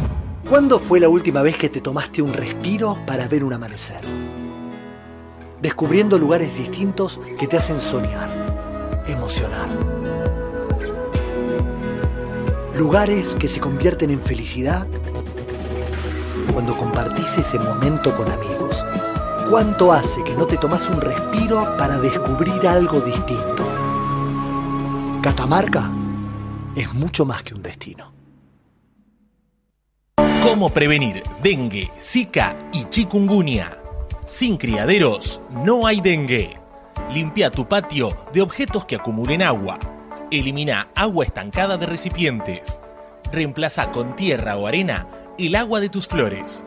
¿Cuándo 0.49 0.77
fue 0.77 0.99
la 0.99 1.07
última 1.07 1.41
vez 1.41 1.55
que 1.55 1.69
te 1.69 1.79
tomaste 1.79 2.21
un 2.21 2.33
respiro 2.33 2.97
para 3.07 3.29
ver 3.29 3.45
un 3.45 3.53
amanecer? 3.53 4.01
Descubriendo 5.61 6.19
lugares 6.19 6.53
distintos 6.53 7.17
que 7.39 7.47
te 7.47 7.55
hacen 7.55 7.79
soñar, 7.79 9.05
emocionar. 9.07 9.69
Lugares 12.75 13.35
que 13.35 13.47
se 13.47 13.61
convierten 13.61 14.11
en 14.11 14.19
felicidad 14.19 14.85
cuando 16.51 16.75
compartís 16.75 17.37
ese 17.37 17.57
momento 17.57 18.13
con 18.17 18.29
amigos 18.29 18.83
¿Cuánto 19.49 19.93
hace 19.93 20.25
que 20.25 20.33
no 20.33 20.45
te 20.45 20.57
tomas 20.57 20.89
un 20.89 20.99
respiro 20.99 21.77
para 21.77 21.97
descubrir 21.99 22.67
algo 22.67 22.99
distinto? 22.99 23.65
Catamarca 25.21 25.89
es 26.75 26.93
mucho 26.93 27.25
más 27.25 27.43
que 27.43 27.53
un 27.53 27.61
destino. 27.61 28.11
¿Cómo 30.43 30.69
prevenir 30.69 31.23
dengue, 31.41 31.89
zika 31.97 32.57
y 32.73 32.89
chikungunya? 32.89 33.77
Sin 34.25 34.57
criaderos 34.57 35.39
no 35.63 35.87
hay 35.87 36.01
dengue. 36.01 36.57
Limpia 37.13 37.49
tu 37.49 37.65
patio 37.69 38.17
de 38.33 38.41
objetos 38.41 38.83
que 38.83 38.97
acumulen 38.97 39.41
agua. 39.41 39.79
Elimina 40.29 40.89
agua 40.93 41.23
estancada 41.23 41.77
de 41.77 41.85
recipientes. 41.85 42.81
Reemplaza 43.31 43.93
con 43.93 44.13
tierra 44.17 44.57
o 44.57 44.67
arena 44.67 45.07
el 45.37 45.55
agua 45.55 45.79
de 45.79 45.87
tus 45.87 46.05
flores. 46.05 46.65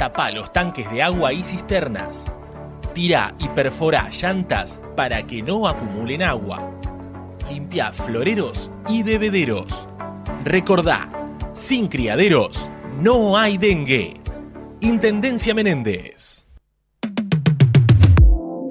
Tapa 0.00 0.30
los 0.30 0.50
tanques 0.50 0.90
de 0.90 1.02
agua 1.02 1.34
y 1.34 1.44
cisternas. 1.44 2.24
Tira 2.94 3.34
y 3.38 3.48
perfora 3.48 4.08
llantas 4.08 4.80
para 4.96 5.22
que 5.24 5.42
no 5.42 5.68
acumulen 5.68 6.22
agua. 6.22 6.70
Limpia 7.50 7.92
floreros 7.92 8.70
y 8.88 9.02
bebederos. 9.02 9.86
Recordá, 10.42 11.06
sin 11.52 11.86
criaderos 11.86 12.70
no 13.02 13.36
hay 13.36 13.58
dengue. 13.58 14.14
Intendencia 14.80 15.52
Menéndez. 15.52 16.46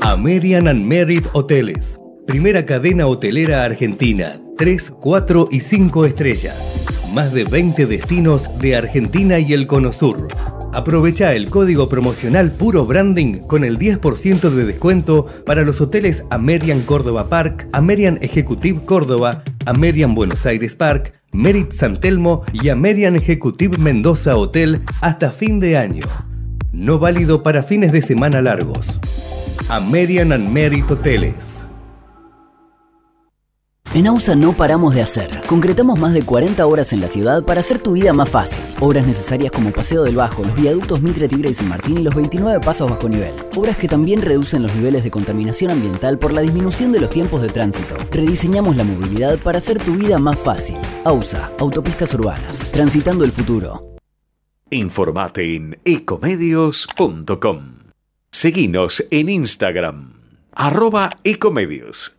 American 0.02 0.68
and 0.68 0.84
Merit 0.84 1.28
Hoteles. 1.34 2.00
Primera 2.26 2.66
cadena 2.66 3.06
hotelera 3.06 3.66
argentina. 3.66 4.42
3, 4.58 4.94
4 5.00 5.50
y 5.52 5.60
5 5.60 6.06
estrellas. 6.06 7.04
Más 7.14 7.32
de 7.34 7.44
20 7.44 7.86
destinos 7.86 8.50
de 8.58 8.76
Argentina 8.76 9.38
y 9.38 9.54
el 9.54 9.68
Cono 9.68 9.92
Sur 9.92 10.28
Aprovecha 10.72 11.34
el 11.34 11.50
código 11.50 11.90
promocional 11.90 12.52
Puro 12.52 12.86
Branding 12.86 13.40
con 13.48 13.64
el 13.64 13.80
10% 13.80 14.52
de 14.52 14.66
descuento 14.66 15.26
para 15.46 15.64
los 15.64 15.82
hoteles 15.82 16.26
Amerian 16.30 16.82
Córdoba 16.82 17.28
Park, 17.28 17.68
Amerian 17.74 18.20
Executive 18.22 18.82
Córdoba, 18.86 19.44
Amerian 19.66 20.14
Buenos 20.14 20.46
Aires 20.46 20.76
Park, 20.76 21.14
Merit 21.32 21.72
San 21.72 22.00
Telmo 22.00 22.44
y 22.54 22.70
Amerian 22.70 23.16
Executive 23.16 23.80
Mendoza 23.80 24.38
Hotel 24.38 24.84
hasta 25.02 25.32
fin 25.32 25.60
de 25.60 25.76
año. 25.76 26.06
No 26.72 27.00
válido 27.00 27.42
para 27.42 27.64
fines 27.64 27.92
de 27.92 28.04
semana 28.04 28.40
largos. 28.42 29.00
Amerian 29.70 30.32
and 30.32 30.50
Merit 30.50 30.90
Hoteles. 30.90 31.59
En 33.96 34.06
AUSA 34.06 34.36
no 34.36 34.54
paramos 34.54 34.94
de 34.94 35.02
hacer. 35.02 35.42
Concretamos 35.48 35.98
más 35.98 36.14
de 36.14 36.22
40 36.22 36.64
horas 36.68 36.94
en 36.94 37.02
la 37.02 37.08
ciudad 37.08 37.44
para 37.44 37.62
hacer 37.62 37.82
tu 37.82 37.94
vida 37.94 38.14
más 38.14 38.30
fácil. 38.30 38.64
Obras 38.80 39.08
necesarias 39.08 39.52
como 39.52 39.72
Paseo 39.72 40.04
del 40.04 40.16
Bajo, 40.16 40.44
los 40.44 40.54
viaductos 40.54 41.02
Mitre, 41.02 41.28
Tigre 41.28 41.50
y 41.50 41.54
San 41.56 41.70
Martín 41.70 41.98
y 41.98 42.04
los 42.04 42.14
29 42.14 42.60
pasos 42.60 42.88
bajo 42.88 43.10
nivel. 43.10 43.34
Obras 43.56 43.78
que 43.78 43.88
también 43.88 44.22
reducen 44.22 44.62
los 44.62 44.76
niveles 44.76 45.04
de 45.04 45.10
contaminación 45.10 45.72
ambiental 45.72 46.20
por 46.20 46.34
la 46.34 46.42
disminución 46.42 46.92
de 46.92 47.00
los 47.00 47.10
tiempos 47.10 47.42
de 47.42 47.50
tránsito. 47.50 47.98
Rediseñamos 48.12 48.76
la 48.76 48.84
movilidad 48.84 49.40
para 49.40 49.58
hacer 49.58 49.80
tu 49.80 49.96
vida 49.96 50.20
más 50.20 50.38
fácil. 50.38 50.78
AUSA, 51.04 51.52
Autopistas 51.58 52.14
Urbanas. 52.14 52.70
Transitando 52.72 53.26
el 53.26 53.32
futuro. 53.32 53.96
Informate 54.70 55.56
en 55.56 55.80
ecomedios.com. 55.84 57.80
Seguinos 58.30 59.04
en 59.10 59.30
Instagram, 59.30 60.14
arroba 60.52 61.10
ecomedios. 61.24 62.19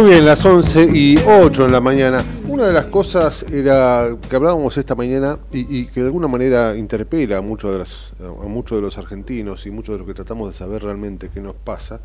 Muy 0.00 0.12
bien, 0.12 0.24
las 0.24 0.42
11 0.46 0.96
y 0.96 1.18
8 1.18 1.66
en 1.66 1.72
la 1.72 1.80
mañana. 1.82 2.24
Una 2.48 2.64
de 2.64 2.72
las 2.72 2.86
cosas 2.86 3.42
era 3.52 4.08
que 4.30 4.34
hablábamos 4.34 4.78
esta 4.78 4.94
mañana 4.94 5.38
y, 5.52 5.80
y 5.80 5.86
que 5.88 6.00
de 6.00 6.06
alguna 6.06 6.26
manera 6.26 6.74
interpela 6.74 7.36
a 7.36 7.40
muchos, 7.42 7.70
de 7.70 7.78
las, 7.80 8.12
a 8.18 8.48
muchos 8.48 8.78
de 8.78 8.82
los 8.82 8.96
argentinos 8.96 9.66
y 9.66 9.70
muchos 9.70 9.92
de 9.92 9.98
los 9.98 10.06
que 10.06 10.14
tratamos 10.14 10.48
de 10.48 10.54
saber 10.54 10.84
realmente 10.84 11.28
qué 11.28 11.42
nos 11.42 11.54
pasa, 11.54 12.00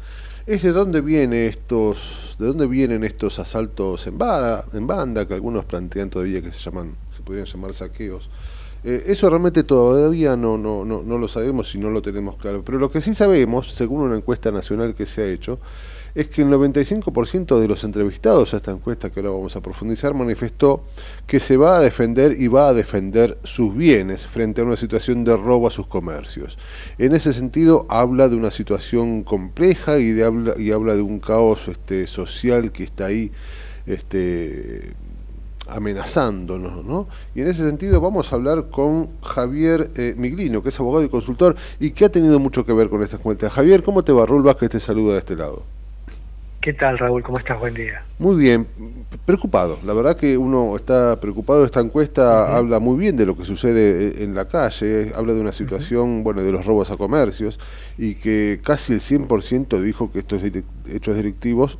es 0.45 0.61
de 0.63 0.73
dónde 0.73 0.99
viene 0.99 1.45
estos, 1.45 2.35
de 2.37 2.47
dónde 2.47 2.67
vienen 2.67 3.05
estos 3.05 3.39
asaltos 3.39 4.05
en 4.07 4.17
banda, 4.17 4.65
en 4.73 4.87
banda 4.87 5.25
que 5.25 5.33
algunos 5.33 5.63
plantean 5.63 6.09
todavía 6.09 6.41
que 6.41 6.51
se 6.51 6.59
llaman, 6.59 6.91
se 7.15 7.23
podrían 7.23 7.45
llamar 7.45 7.73
saqueos. 7.73 8.29
Eh, 8.83 9.05
eso 9.07 9.29
realmente 9.29 9.63
todavía 9.63 10.35
no, 10.35 10.57
no, 10.57 10.83
no, 10.83 11.01
no 11.01 11.17
lo 11.17 11.29
sabemos 11.29 11.73
y 11.73 11.77
no 11.77 11.89
lo 11.91 12.01
tenemos 12.01 12.35
claro. 12.35 12.61
Pero 12.65 12.77
lo 12.77 12.91
que 12.91 12.99
sí 12.99 13.15
sabemos, 13.15 13.71
según 13.73 14.01
una 14.01 14.17
encuesta 14.17 14.51
nacional 14.51 14.93
que 14.95 15.05
se 15.05 15.21
ha 15.21 15.27
hecho, 15.27 15.59
es 16.15 16.27
que 16.27 16.41
el 16.41 16.47
95% 16.47 17.59
de 17.59 17.67
los 17.67 17.83
entrevistados 17.83 18.53
a 18.53 18.57
esta 18.57 18.71
encuesta 18.71 19.09
que 19.09 19.19
ahora 19.19 19.31
vamos 19.31 19.55
a 19.57 19.61
profundizar 19.61 20.13
manifestó 20.13 20.83
que 21.27 21.41
se 21.41 21.57
va 21.57 21.77
a 21.77 21.81
defender 21.81 22.39
y 22.39 22.47
va 22.47 22.69
a 22.69 22.73
defender 22.73 23.37
sus 23.43 23.75
bienes 23.75 24.25
frente 24.25 24.61
a 24.61 24.63
una 24.63 24.77
situación 24.77 25.25
de 25.25 25.35
robo 25.35 25.67
a 25.67 25.71
sus 25.71 25.87
comercios. 25.87 26.57
En 26.97 27.13
ese 27.13 27.33
sentido 27.33 27.85
habla 27.89 28.29
de 28.29 28.37
una 28.37 28.49
situación 28.49 29.23
compleja 29.23 29.99
y, 29.99 30.11
de 30.11 30.23
habla, 30.23 30.53
y 30.57 30.71
habla 30.71 30.95
de 30.95 31.01
un 31.01 31.19
caos 31.19 31.67
este, 31.67 32.07
social 32.07 32.71
que 32.71 32.85
está 32.85 33.07
ahí 33.07 33.31
este, 33.85 34.93
amenazándonos, 35.67 36.85
¿no? 36.85 37.07
Y 37.33 37.41
en 37.41 37.47
ese 37.47 37.65
sentido 37.65 37.99
vamos 37.99 38.31
a 38.31 38.35
hablar 38.35 38.69
con 38.69 39.09
Javier 39.21 39.91
eh, 39.95 40.15
Miglino, 40.17 40.63
que 40.63 40.69
es 40.69 40.79
abogado 40.79 41.03
y 41.03 41.09
consultor 41.09 41.57
y 41.79 41.91
que 41.91 42.05
ha 42.05 42.09
tenido 42.09 42.39
mucho 42.39 42.65
que 42.65 42.71
ver 42.71 42.89
con 42.89 43.03
esta 43.03 43.17
encuesta. 43.17 43.49
Javier, 43.49 43.83
¿cómo 43.83 44.03
te 44.03 44.13
va? 44.13 44.25
Rulbas 44.25 44.55
que 44.55 44.69
te 44.69 44.79
saluda 44.79 45.13
de 45.13 45.19
este 45.19 45.35
lado. 45.35 45.74
¿Qué 46.65 46.73
tal, 46.73 46.97
Raúl? 46.97 47.21
¿Cómo 47.21 47.37
estás? 47.37 47.59
Buen 47.59 47.75
día. 47.75 48.03
Muy 48.17 48.37
bien, 48.37 48.65
preocupado. 49.23 49.77
La 49.83 49.93
verdad 49.93 50.17
que 50.17 50.35
uno 50.35 50.75
está 50.75 51.19
preocupado. 51.19 51.63
Esta 51.63 51.79
encuesta 51.79 52.57
habla 52.57 52.79
muy 52.79 52.97
bien 52.97 53.15
de 53.15 53.27
lo 53.27 53.37
que 53.37 53.43
sucede 53.43 54.23
en 54.23 54.33
la 54.33 54.47
calle, 54.47 55.11
habla 55.15 55.33
de 55.33 55.41
una 55.41 55.51
situación, 55.51 56.23
bueno, 56.23 56.41
de 56.41 56.51
los 56.51 56.65
robos 56.65 56.89
a 56.89 56.97
comercios 56.97 57.59
y 57.99 58.15
que 58.15 58.61
casi 58.63 58.93
el 58.93 58.99
100% 58.99 59.79
dijo 59.79 60.11
que 60.11 60.17
estos 60.17 60.41
hechos 60.43 61.15
delictivos 61.15 61.77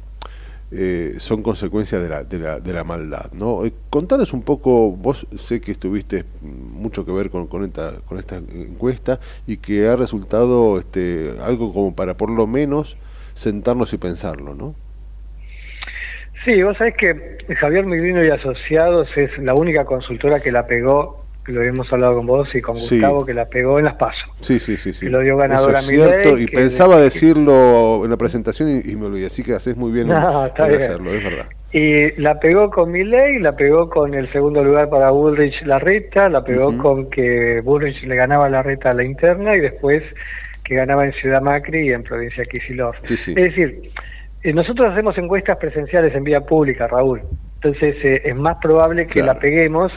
eh, 0.70 1.16
son 1.18 1.42
consecuencia 1.42 1.98
de 1.98 2.08
la, 2.08 2.24
de 2.24 2.38
la, 2.38 2.60
de 2.60 2.72
la 2.72 2.84
maldad. 2.84 3.32
¿no? 3.34 3.66
Eh, 3.66 3.74
contanos 3.90 4.34
un 4.34 4.44
poco, 4.44 4.92
vos 4.92 5.26
sé 5.36 5.62
que 5.62 5.72
estuviste 5.72 6.26
mucho 6.44 7.08
que 7.08 7.12
ver 7.12 7.32
con, 7.32 7.48
con, 7.48 7.64
esta, 7.64 7.94
con 8.06 8.20
esta 8.20 8.36
encuesta 8.36 9.20
y 9.48 9.58
que 9.58 9.88
ha 9.88 9.96
resultado 9.96 10.78
este, 10.78 11.34
algo 11.42 11.74
como 11.74 11.96
para 11.96 12.16
por 12.16 12.30
lo 12.30 12.46
menos 12.46 12.98
sentarnos 13.36 13.94
y 13.94 13.98
pensarlo, 14.00 14.56
¿no? 14.56 14.74
Sí, 16.46 16.62
vos 16.62 16.78
sabés 16.78 16.96
que 16.96 17.38
Javier 17.60 17.86
Migrino 17.86 18.24
y 18.24 18.30
Asociados 18.30 19.08
es 19.16 19.36
la 19.40 19.54
única 19.56 19.84
consultora 19.86 20.40
que 20.40 20.52
la 20.52 20.68
pegó, 20.68 21.26
lo 21.48 21.60
habíamos 21.60 21.92
hablado 21.92 22.16
con 22.18 22.28
vos 22.28 22.50
y 22.54 22.62
con 22.62 22.78
Sí. 22.78 22.96
Gustavo, 23.00 23.26
que 23.26 23.34
la 23.34 23.46
pegó 23.46 23.80
en 23.80 23.86
las 23.86 23.96
pasos. 23.96 24.30
Sí, 24.42 24.60
sí, 24.60 24.78
sí. 24.78 24.94
sí. 24.94 25.08
Que 25.08 25.12
lo 25.12 25.20
dio 25.22 25.38
ganadora 25.38 25.80
Eso 25.80 25.92
es 25.92 25.96
cierto, 25.98 26.38
y 26.38 26.46
que- 26.46 26.56
pensaba 26.58 26.98
decirlo 26.98 28.02
en 28.04 28.12
la 28.12 28.18
presentación 28.18 28.70
y, 28.84 28.92
y 28.92 28.96
me 28.96 29.08
olvidé, 29.08 29.26
así 29.28 29.44
que 29.44 29.54
haces 29.54 29.76
muy 29.76 29.92
bien 29.92 30.08
No, 30.10 30.46
está 30.46 30.64
en 30.66 30.70
bien. 30.70 30.82
hacerlo, 30.82 31.14
es 31.14 31.24
verdad. 31.24 31.46
Y 31.72 32.22
la 32.22 32.40
pegó 32.40 32.70
con 32.70 32.92
Milley, 32.92 33.40
la 33.40 33.56
pegó 33.56 33.90
con 33.90 34.14
el 34.14 34.32
segundo 34.32 34.64
lugar 34.64 34.88
para 34.90 35.12
Bullrich 35.12 35.62
Larreta, 35.66 36.30
la 36.30 36.44
pegó 36.44 36.78
con 36.78 37.10
que 37.10 37.60
Bullrich 37.64 38.02
le 38.04 38.16
ganaba 38.16 38.46
a 38.46 38.50
Larreta 38.50 38.92
a 38.92 38.94
la 38.94 39.04
interna 39.04 39.56
y 39.58 39.60
después 39.60 40.02
que 40.66 40.76
ganaba 40.76 41.06
en 41.06 41.14
Ciudad 41.14 41.42
Macri 41.42 41.88
y 41.88 41.92
en 41.94 42.04
provincia 42.04 42.44
Kicillof. 42.46 42.98
Sí, 43.06 43.16
sí. 43.16 43.32
Es 43.32 43.56
decir, 43.56 43.92
eh, 44.44 44.54
nosotros 44.54 44.92
hacemos 44.92 45.18
encuestas 45.18 45.58
presenciales 45.58 46.14
en 46.16 46.24
vía 46.24 46.42
pública, 46.42 46.88
Raúl. 46.88 47.22
Entonces 47.62 47.96
eh, 48.04 48.22
es 48.26 48.36
más 48.36 48.58
probable 48.62 49.06
que 49.08 49.22
Claro. 49.22 49.34
la 49.34 49.40
peguemos 49.40 49.92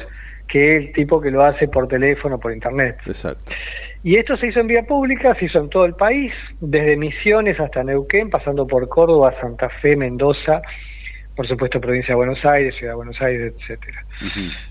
que 0.47 0.71
el 0.71 0.93
tipo 0.93 1.21
que 1.21 1.31
lo 1.31 1.43
hace 1.43 1.69
por 1.69 1.89
teléfono, 1.89 2.39
por 2.39 2.53
internet. 2.53 2.97
Exacto. 3.07 3.53
Y 4.03 4.17
esto 4.17 4.37
se 4.37 4.47
hizo 4.47 4.61
en 4.61 4.69
vía 4.69 4.83
pública, 4.85 5.35
se 5.35 5.47
hizo 5.47 5.59
en 5.59 5.69
todo 5.69 5.85
el 5.85 5.95
país, 5.95 6.33
desde 6.61 6.97
Misiones 6.97 7.59
hasta 7.59 7.83
Neuquén, 7.83 8.31
pasando 8.31 8.67
por 8.67 8.89
Córdoba, 8.89 9.35
Santa 9.41 9.69
Fe, 9.83 9.97
Mendoza, 9.97 10.63
por 11.35 11.47
supuesto 11.47 11.81
provincia 11.81 12.13
de 12.13 12.17
Buenos 12.17 12.39
Aires, 12.45 12.75
Ciudad 12.77 12.93
de 12.93 12.97
Buenos 12.97 13.21
Aires, 13.21 13.53
etcétera. 13.59 14.05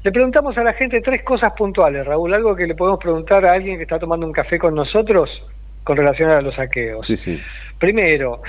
Le 0.04 0.12
preguntamos 0.12 0.58
a 0.58 0.64
la 0.64 0.74
gente 0.74 1.02
tres 1.02 1.24
cosas 1.24 1.54
puntuales, 1.54 2.06
Raúl, 2.06 2.34
algo 2.34 2.56
que 2.56 2.66
le 2.66 2.74
podemos 2.76 3.00
preguntar 3.00 3.45
a 3.45 3.52
alguien 3.52 3.78
que 3.78 3.84
está 3.84 4.00
tomando 4.00 4.26
un 4.26 4.34
café 4.34 4.58
con 4.58 4.74
nosotros 4.74 5.30
con 5.88 5.96
relación 5.96 6.30
a 6.30 6.42
los 6.42 6.54
saqueos. 6.54 7.08
Sí, 7.08 7.16
sí. 7.16 7.42
Primero, 7.80 8.42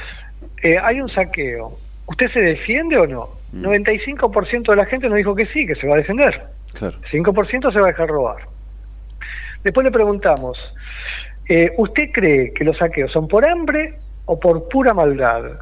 eh, 0.61 0.77
hay 0.83 1.01
un 1.01 1.09
saqueo. 1.09 1.79
¿Usted 2.07 2.33
se 2.33 2.41
defiende 2.41 2.99
o 2.99 3.07
no? 3.07 3.29
Mm. 3.53 3.65
95% 3.65 4.71
de 4.71 4.77
la 4.77 4.87
gente 4.87 5.09
nos 5.09 5.19
dijo 5.19 5.37
que 5.37 5.47
sí, 5.47 5.65
que 5.65 5.77
se 5.77 5.87
va 5.87 5.95
a 5.95 5.99
defender. 5.99 6.49
Claro. 6.77 6.97
5% 7.13 7.73
se 7.73 7.79
va 7.79 7.85
a 7.85 7.91
dejar 7.91 8.09
robar. 8.09 8.43
Después 9.63 9.85
le 9.85 9.93
preguntamos, 9.93 10.59
eh, 11.49 11.71
¿usted 11.77 12.11
cree 12.13 12.53
que 12.53 12.65
los 12.65 12.77
saqueos 12.77 13.13
son 13.13 13.29
por 13.29 13.49
hambre 13.49 13.95
o 14.25 14.41
por 14.41 14.69
pura 14.69 14.93
maldad? 14.93 15.61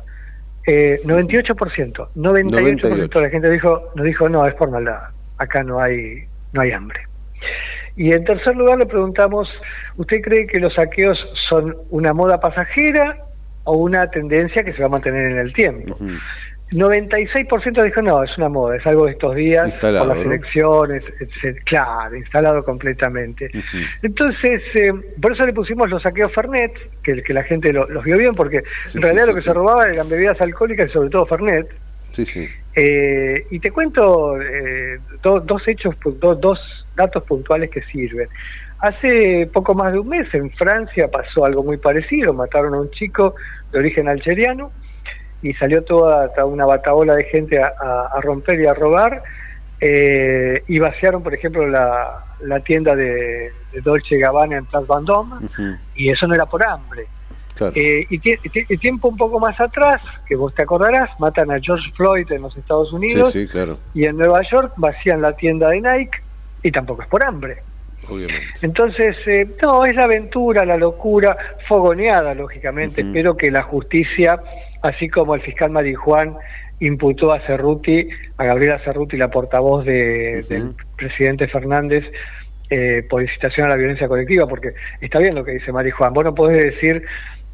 Eh, 0.66 1.00
98%, 1.04 2.08
98%, 2.14 3.08
de 3.08 3.22
la 3.22 3.30
gente 3.30 3.50
dijo, 3.50 3.92
nos 3.94 4.06
dijo, 4.06 4.30
no, 4.30 4.46
es 4.46 4.54
por 4.54 4.70
maldad, 4.70 5.10
acá 5.36 5.62
no 5.62 5.78
hay, 5.78 6.24
no 6.54 6.62
hay 6.62 6.72
hambre. 6.72 7.00
Y 7.96 8.12
en 8.12 8.24
tercer 8.24 8.54
lugar 8.54 8.78
le 8.78 8.86
preguntamos, 8.86 9.48
¿usted 9.96 10.20
cree 10.20 10.46
que 10.46 10.60
los 10.60 10.74
saqueos 10.74 11.18
son 11.48 11.74
una 11.90 12.12
moda 12.12 12.38
pasajera 12.38 13.16
o 13.64 13.76
una 13.78 14.10
tendencia 14.10 14.62
que 14.62 14.72
se 14.72 14.80
va 14.80 14.86
a 14.86 14.90
mantener 14.90 15.32
en 15.32 15.38
el 15.38 15.52
tiempo? 15.54 15.96
96% 16.72 17.82
dijo 17.84 18.02
no, 18.02 18.24
es 18.24 18.36
una 18.36 18.48
moda, 18.48 18.76
es 18.76 18.84
algo 18.86 19.06
de 19.06 19.12
estos 19.12 19.34
días, 19.36 19.66
Instalado, 19.72 20.04
por 20.08 20.16
las 20.16 20.26
elecciones, 20.26 21.04
etc. 21.20 21.58
Claro, 21.64 22.16
instalado 22.16 22.64
completamente. 22.64 23.50
Entonces, 24.02 24.62
eh, 24.74 24.92
por 25.22 25.32
eso 25.32 25.46
le 25.46 25.52
pusimos 25.52 25.88
los 25.88 26.02
saqueos 26.02 26.32
Fernet, 26.34 26.72
que, 27.02 27.22
que 27.22 27.32
la 27.32 27.44
gente 27.44 27.72
lo- 27.72 27.88
los 27.88 28.02
vio 28.04 28.18
bien, 28.18 28.34
porque 28.34 28.62
Sí, 28.86 28.98
en 28.98 29.02
realidad 29.02 29.24
sí, 29.24 29.30
lo 29.30 29.34
que 29.36 29.42
sí. 29.42 29.48
se 29.48 29.54
robaba 29.54 29.88
eran 29.88 30.08
bebidas 30.08 30.40
alcohólicas 30.40 30.88
y 30.90 30.92
sobre 30.92 31.08
todo 31.10 31.24
Fernet. 31.26 31.68
Sí, 32.12 32.26
sí. 32.26 32.48
Eh, 32.74 33.46
y 33.50 33.60
te 33.60 33.70
cuento 33.70 34.40
eh, 34.42 34.98
do- 35.22 35.40
dos 35.40 35.62
hechos, 35.68 35.94
do- 36.20 36.34
dos 36.34 36.58
datos 36.96 37.22
puntuales 37.24 37.70
que 37.70 37.82
sirven. 37.82 38.28
Hace 38.78 39.48
poco 39.52 39.74
más 39.74 39.92
de 39.92 39.98
un 39.98 40.08
mes 40.08 40.32
en 40.34 40.50
Francia 40.50 41.08
pasó 41.08 41.44
algo 41.44 41.62
muy 41.62 41.76
parecido, 41.78 42.32
mataron 42.34 42.74
a 42.74 42.80
un 42.80 42.90
chico 42.90 43.34
de 43.72 43.78
origen 43.78 44.08
algeriano 44.08 44.70
y 45.42 45.52
salió 45.54 45.82
toda, 45.82 46.30
una 46.44 46.66
bataola 46.66 47.14
de 47.14 47.24
gente 47.24 47.60
a, 47.62 47.72
a- 47.80 48.08
a 48.14 48.20
romper 48.20 48.60
y 48.60 48.66
a 48.66 48.74
robar 48.74 49.22
eh, 49.80 50.62
y 50.68 50.78
vaciaron, 50.78 51.22
por 51.22 51.34
ejemplo, 51.34 51.66
la, 51.66 52.18
la 52.40 52.60
tienda 52.60 52.94
de, 52.96 53.52
de 53.72 53.80
Dolce 53.82 54.18
Gabbana 54.18 54.56
en 54.56 54.64
Place 54.66 54.86
Vendôme 54.88 55.46
y 55.94 56.10
eso 56.10 56.26
no 56.26 56.34
era 56.34 56.46
por 56.46 56.64
hambre. 56.66 57.06
Claro. 57.54 57.72
Eh, 57.74 58.06
y, 58.10 58.16
y 58.16 58.18
tie- 58.20 58.66
y 58.68 58.76
tiempo 58.76 59.08
un 59.08 59.16
poco 59.16 59.40
más 59.40 59.58
atrás, 59.60 60.02
que 60.26 60.36
vos 60.36 60.54
te 60.54 60.62
acordarás, 60.62 61.08
matan 61.18 61.50
a 61.50 61.58
George 61.60 61.90
Floyd 61.96 62.30
en 62.30 62.42
los 62.42 62.54
Estados 62.56 62.90
Sí, 62.90 62.96
Unidos 62.96 63.32
sí, 63.32 63.46
claro, 63.48 63.78
y 63.94 64.04
en 64.04 64.16
Nueva 64.18 64.40
York 64.50 64.72
vacían 64.76 65.22
la 65.22 65.32
tienda 65.32 65.70
de 65.70 65.80
Nike 65.80 66.18
y 66.66 66.72
tampoco 66.72 67.02
es 67.02 67.08
por 67.08 67.24
hambre. 67.24 67.56
obviamente. 68.08 68.46
Entonces, 68.62 69.16
eh, 69.26 69.46
no, 69.62 69.84
es 69.84 69.94
la 69.94 70.04
aventura, 70.04 70.64
la 70.64 70.76
locura, 70.76 71.36
fogoneada, 71.68 72.34
lógicamente. 72.34 73.02
Espero 73.02 73.36
que 73.36 73.50
la 73.50 73.62
justicia, 73.62 74.36
así 74.82 75.08
como 75.08 75.34
el 75.34 75.42
fiscal 75.42 75.70
Marijuán, 75.70 76.36
imputó 76.80 77.32
a 77.32 77.40
Cerruti, 77.40 78.08
a 78.36 78.44
Gabriela 78.44 78.80
Cerruti, 78.80 79.16
la 79.16 79.28
portavoz 79.28 79.84
de, 79.84 80.44
del 80.48 80.74
presidente 80.96 81.48
Fernández, 81.48 82.04
eh, 82.68 83.06
por 83.08 83.22
incitación 83.22 83.66
a 83.66 83.70
la 83.70 83.76
violencia 83.76 84.08
colectiva, 84.08 84.46
porque 84.46 84.72
está 85.00 85.20
bien 85.20 85.36
lo 85.36 85.44
que 85.44 85.52
dice 85.52 85.70
Mari 85.70 85.92
Juan, 85.92 86.12
vos 86.12 86.24
no 86.24 86.34
podés 86.34 86.64
decir 86.64 87.04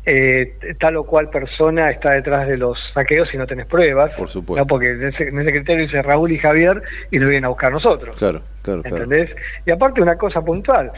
eh, 0.04 0.56
tal 0.80 0.96
o 0.96 1.04
cual 1.04 1.30
persona 1.30 1.86
está 1.88 2.10
detrás 2.14 2.48
de 2.48 2.56
los 2.58 2.76
saqueos 2.92 3.28
si 3.30 3.36
no 3.36 3.46
tenés 3.46 3.66
pruebas. 3.66 4.10
Por 4.16 4.28
supuesto. 4.28 4.60
¿no? 4.62 4.66
Porque 4.66 4.88
en 4.88 5.04
ese, 5.08 5.28
en 5.28 5.38
ese 5.40 5.52
criterio 5.52 5.84
dice 5.84 6.02
Raúl 6.02 6.32
y 6.32 6.38
Javier 6.38 6.82
y 7.10 7.18
lo 7.18 7.28
vienen 7.28 7.44
a 7.44 7.48
buscar 7.48 7.70
nosotros. 7.72 8.16
Claro, 8.16 8.42
claro, 8.62 8.82
claro. 8.82 9.04
¿Entendés? 9.04 9.30
Y 9.64 9.70
aparte 9.70 10.00
una 10.02 10.16
cosa 10.16 10.40
puntual, 10.40 10.90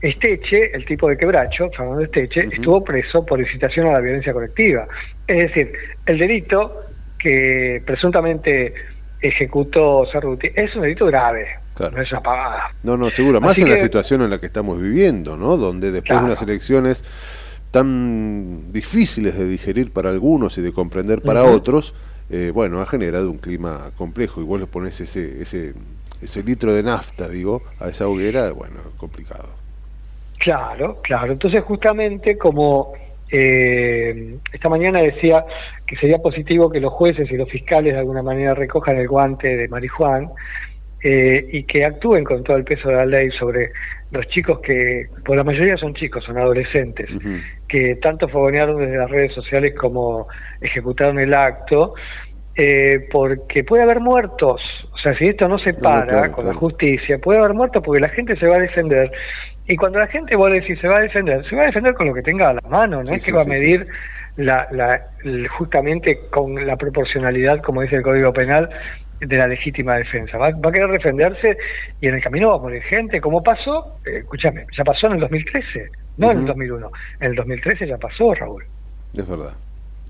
Esteche, 0.00 0.74
el 0.74 0.84
tipo 0.84 1.08
de 1.08 1.16
quebracho, 1.16 1.70
Fernando 1.70 2.00
Esteche, 2.02 2.48
estuvo 2.52 2.82
preso 2.84 3.24
por 3.26 3.40
incitación 3.40 3.86
a 3.88 3.92
la 3.92 4.00
violencia 4.00 4.32
colectiva. 4.32 4.86
Es 5.26 5.38
decir, 5.48 5.72
el 6.06 6.18
delito 6.18 6.72
que 7.18 7.82
presuntamente 7.86 8.74
ejecutó 9.20 10.06
Cerruti 10.10 10.48
es 10.54 10.74
un 10.74 10.82
delito 10.82 11.06
grave, 11.06 11.46
Claro. 11.74 11.96
no 11.96 12.02
es 12.02 12.10
una 12.12 12.20
pavada. 12.20 12.70
No, 12.82 12.96
no, 12.96 13.08
seguro. 13.10 13.40
Más 13.40 13.52
Así 13.52 13.62
en 13.62 13.70
la 13.70 13.76
situación 13.76 14.22
en 14.22 14.30
la 14.30 14.38
que 14.38 14.46
estamos 14.46 14.80
viviendo, 14.82 15.36
¿no? 15.36 15.56
Donde 15.56 15.90
después 15.92 16.08
Claro. 16.10 16.22
de 16.22 16.26
unas 16.32 16.42
elecciones 16.42 17.04
tan 17.72 18.70
difíciles 18.72 19.36
de 19.36 19.48
digerir 19.48 19.92
para 19.92 20.10
algunos 20.10 20.56
y 20.58 20.62
de 20.62 20.72
comprender 20.72 21.22
para 21.22 21.44
otros, 21.44 21.94
eh, 22.30 22.52
bueno, 22.54 22.80
ha 22.80 22.86
generado 22.86 23.30
un 23.30 23.38
clima 23.38 23.90
complejo. 23.96 24.40
Igual 24.40 24.60
le 24.60 24.66
pones 24.66 25.00
ese, 25.00 25.42
ese, 25.42 25.72
ese 26.20 26.42
litro 26.44 26.72
de 26.74 26.82
nafta, 26.82 27.28
digo, 27.28 27.62
a 27.80 27.88
esa 27.88 28.06
hoguera, 28.06 28.52
bueno, 28.52 28.76
complicado. 28.98 29.48
Claro, 30.38 31.00
claro. 31.02 31.32
Entonces, 31.32 31.62
justamente 31.64 32.36
como 32.36 32.92
eh, 33.30 34.36
esta 34.52 34.68
mañana 34.68 35.00
decía 35.00 35.44
que 35.86 35.96
sería 35.96 36.18
positivo 36.18 36.70
que 36.70 36.80
los 36.80 36.92
jueces 36.92 37.30
y 37.30 37.36
los 37.36 37.48
fiscales 37.48 37.94
de 37.94 38.00
alguna 38.00 38.22
manera 38.22 38.54
recojan 38.54 38.98
el 38.98 39.08
guante 39.08 39.56
de 39.56 39.68
Marijuán 39.68 40.28
eh, 41.02 41.48
y 41.50 41.64
que 41.64 41.84
actúen 41.84 42.22
con 42.22 42.44
todo 42.44 42.58
el 42.58 42.64
peso 42.64 42.90
de 42.90 42.96
la 42.96 43.06
ley 43.06 43.30
sobre 43.30 43.72
los 44.12 44.26
chicos 44.28 44.60
que, 44.60 45.06
por 45.24 45.36
la 45.36 45.42
mayoría 45.42 45.76
son 45.76 45.94
chicos, 45.94 46.22
son 46.24 46.36
adolescentes, 46.36 47.08
que 47.72 47.96
tanto 47.96 48.28
fogonearon 48.28 48.76
desde 48.78 48.98
las 48.98 49.10
redes 49.10 49.32
sociales 49.32 49.74
como 49.74 50.28
ejecutaron 50.60 51.18
el 51.18 51.32
acto, 51.32 51.94
eh, 52.54 53.08
porque 53.10 53.64
puede 53.64 53.82
haber 53.82 53.98
muertos. 54.00 54.60
O 54.92 54.98
sea, 54.98 55.16
si 55.16 55.24
esto 55.24 55.48
no 55.48 55.58
se 55.58 55.72
no, 55.72 55.78
para 55.78 56.06
claro, 56.06 56.32
con 56.32 56.44
claro. 56.44 56.52
la 56.52 56.58
justicia, 56.58 57.18
puede 57.18 57.38
haber 57.38 57.54
muertos 57.54 57.82
porque 57.82 58.02
la 58.02 58.10
gente 58.10 58.36
se 58.36 58.46
va 58.46 58.56
a 58.56 58.60
defender. 58.60 59.10
Y 59.66 59.76
cuando 59.76 60.00
la 60.00 60.06
gente 60.08 60.36
vuelve 60.36 60.58
a 60.58 60.60
decir 60.60 60.78
se 60.80 60.86
va 60.88 60.98
a 60.98 61.02
defender, 61.02 61.48
se 61.48 61.56
va 61.56 61.62
a 61.62 61.66
defender 61.66 61.94
con 61.94 62.08
lo 62.08 62.14
que 62.14 62.22
tenga 62.22 62.48
a 62.48 62.54
la 62.54 62.68
mano, 62.68 63.02
no 63.02 63.06
Sí, 63.06 63.14
es 63.14 63.20
que 63.20 63.30
sí, 63.30 63.32
va 63.32 63.42
a 63.42 63.46
medir 63.46 63.86
la, 64.36 64.68
la- 64.70 65.00
justamente 65.56 66.20
con 66.30 66.66
la 66.66 66.76
proporcionalidad, 66.76 67.62
como 67.62 67.80
dice 67.80 67.96
el 67.96 68.02
Código 68.02 68.32
Penal, 68.34 68.68
de 69.26 69.36
la 69.36 69.46
legítima 69.46 69.96
defensa. 69.96 70.38
Va, 70.38 70.50
va 70.50 70.68
a 70.68 70.72
querer 70.72 70.90
defenderse 70.90 71.56
y 72.00 72.08
en 72.08 72.14
el 72.14 72.22
camino 72.22 72.50
va 72.50 72.56
a 72.56 72.58
morir 72.58 72.82
gente, 72.82 73.20
como 73.20 73.42
pasó, 73.42 73.98
eh, 74.04 74.18
escúchame, 74.18 74.66
ya 74.76 74.84
pasó 74.84 75.06
en 75.06 75.14
el 75.14 75.20
2013, 75.20 75.90
no 76.16 76.30
en 76.30 76.38
el 76.38 76.44
Ujú. 76.44 76.46
2001, 76.48 76.90
en 77.20 77.26
el 77.30 77.34
2013 77.36 77.86
ya 77.86 77.98
pasó, 77.98 78.34
Raúl. 78.34 78.64
Es 79.14 79.26
verdad, 79.28 79.54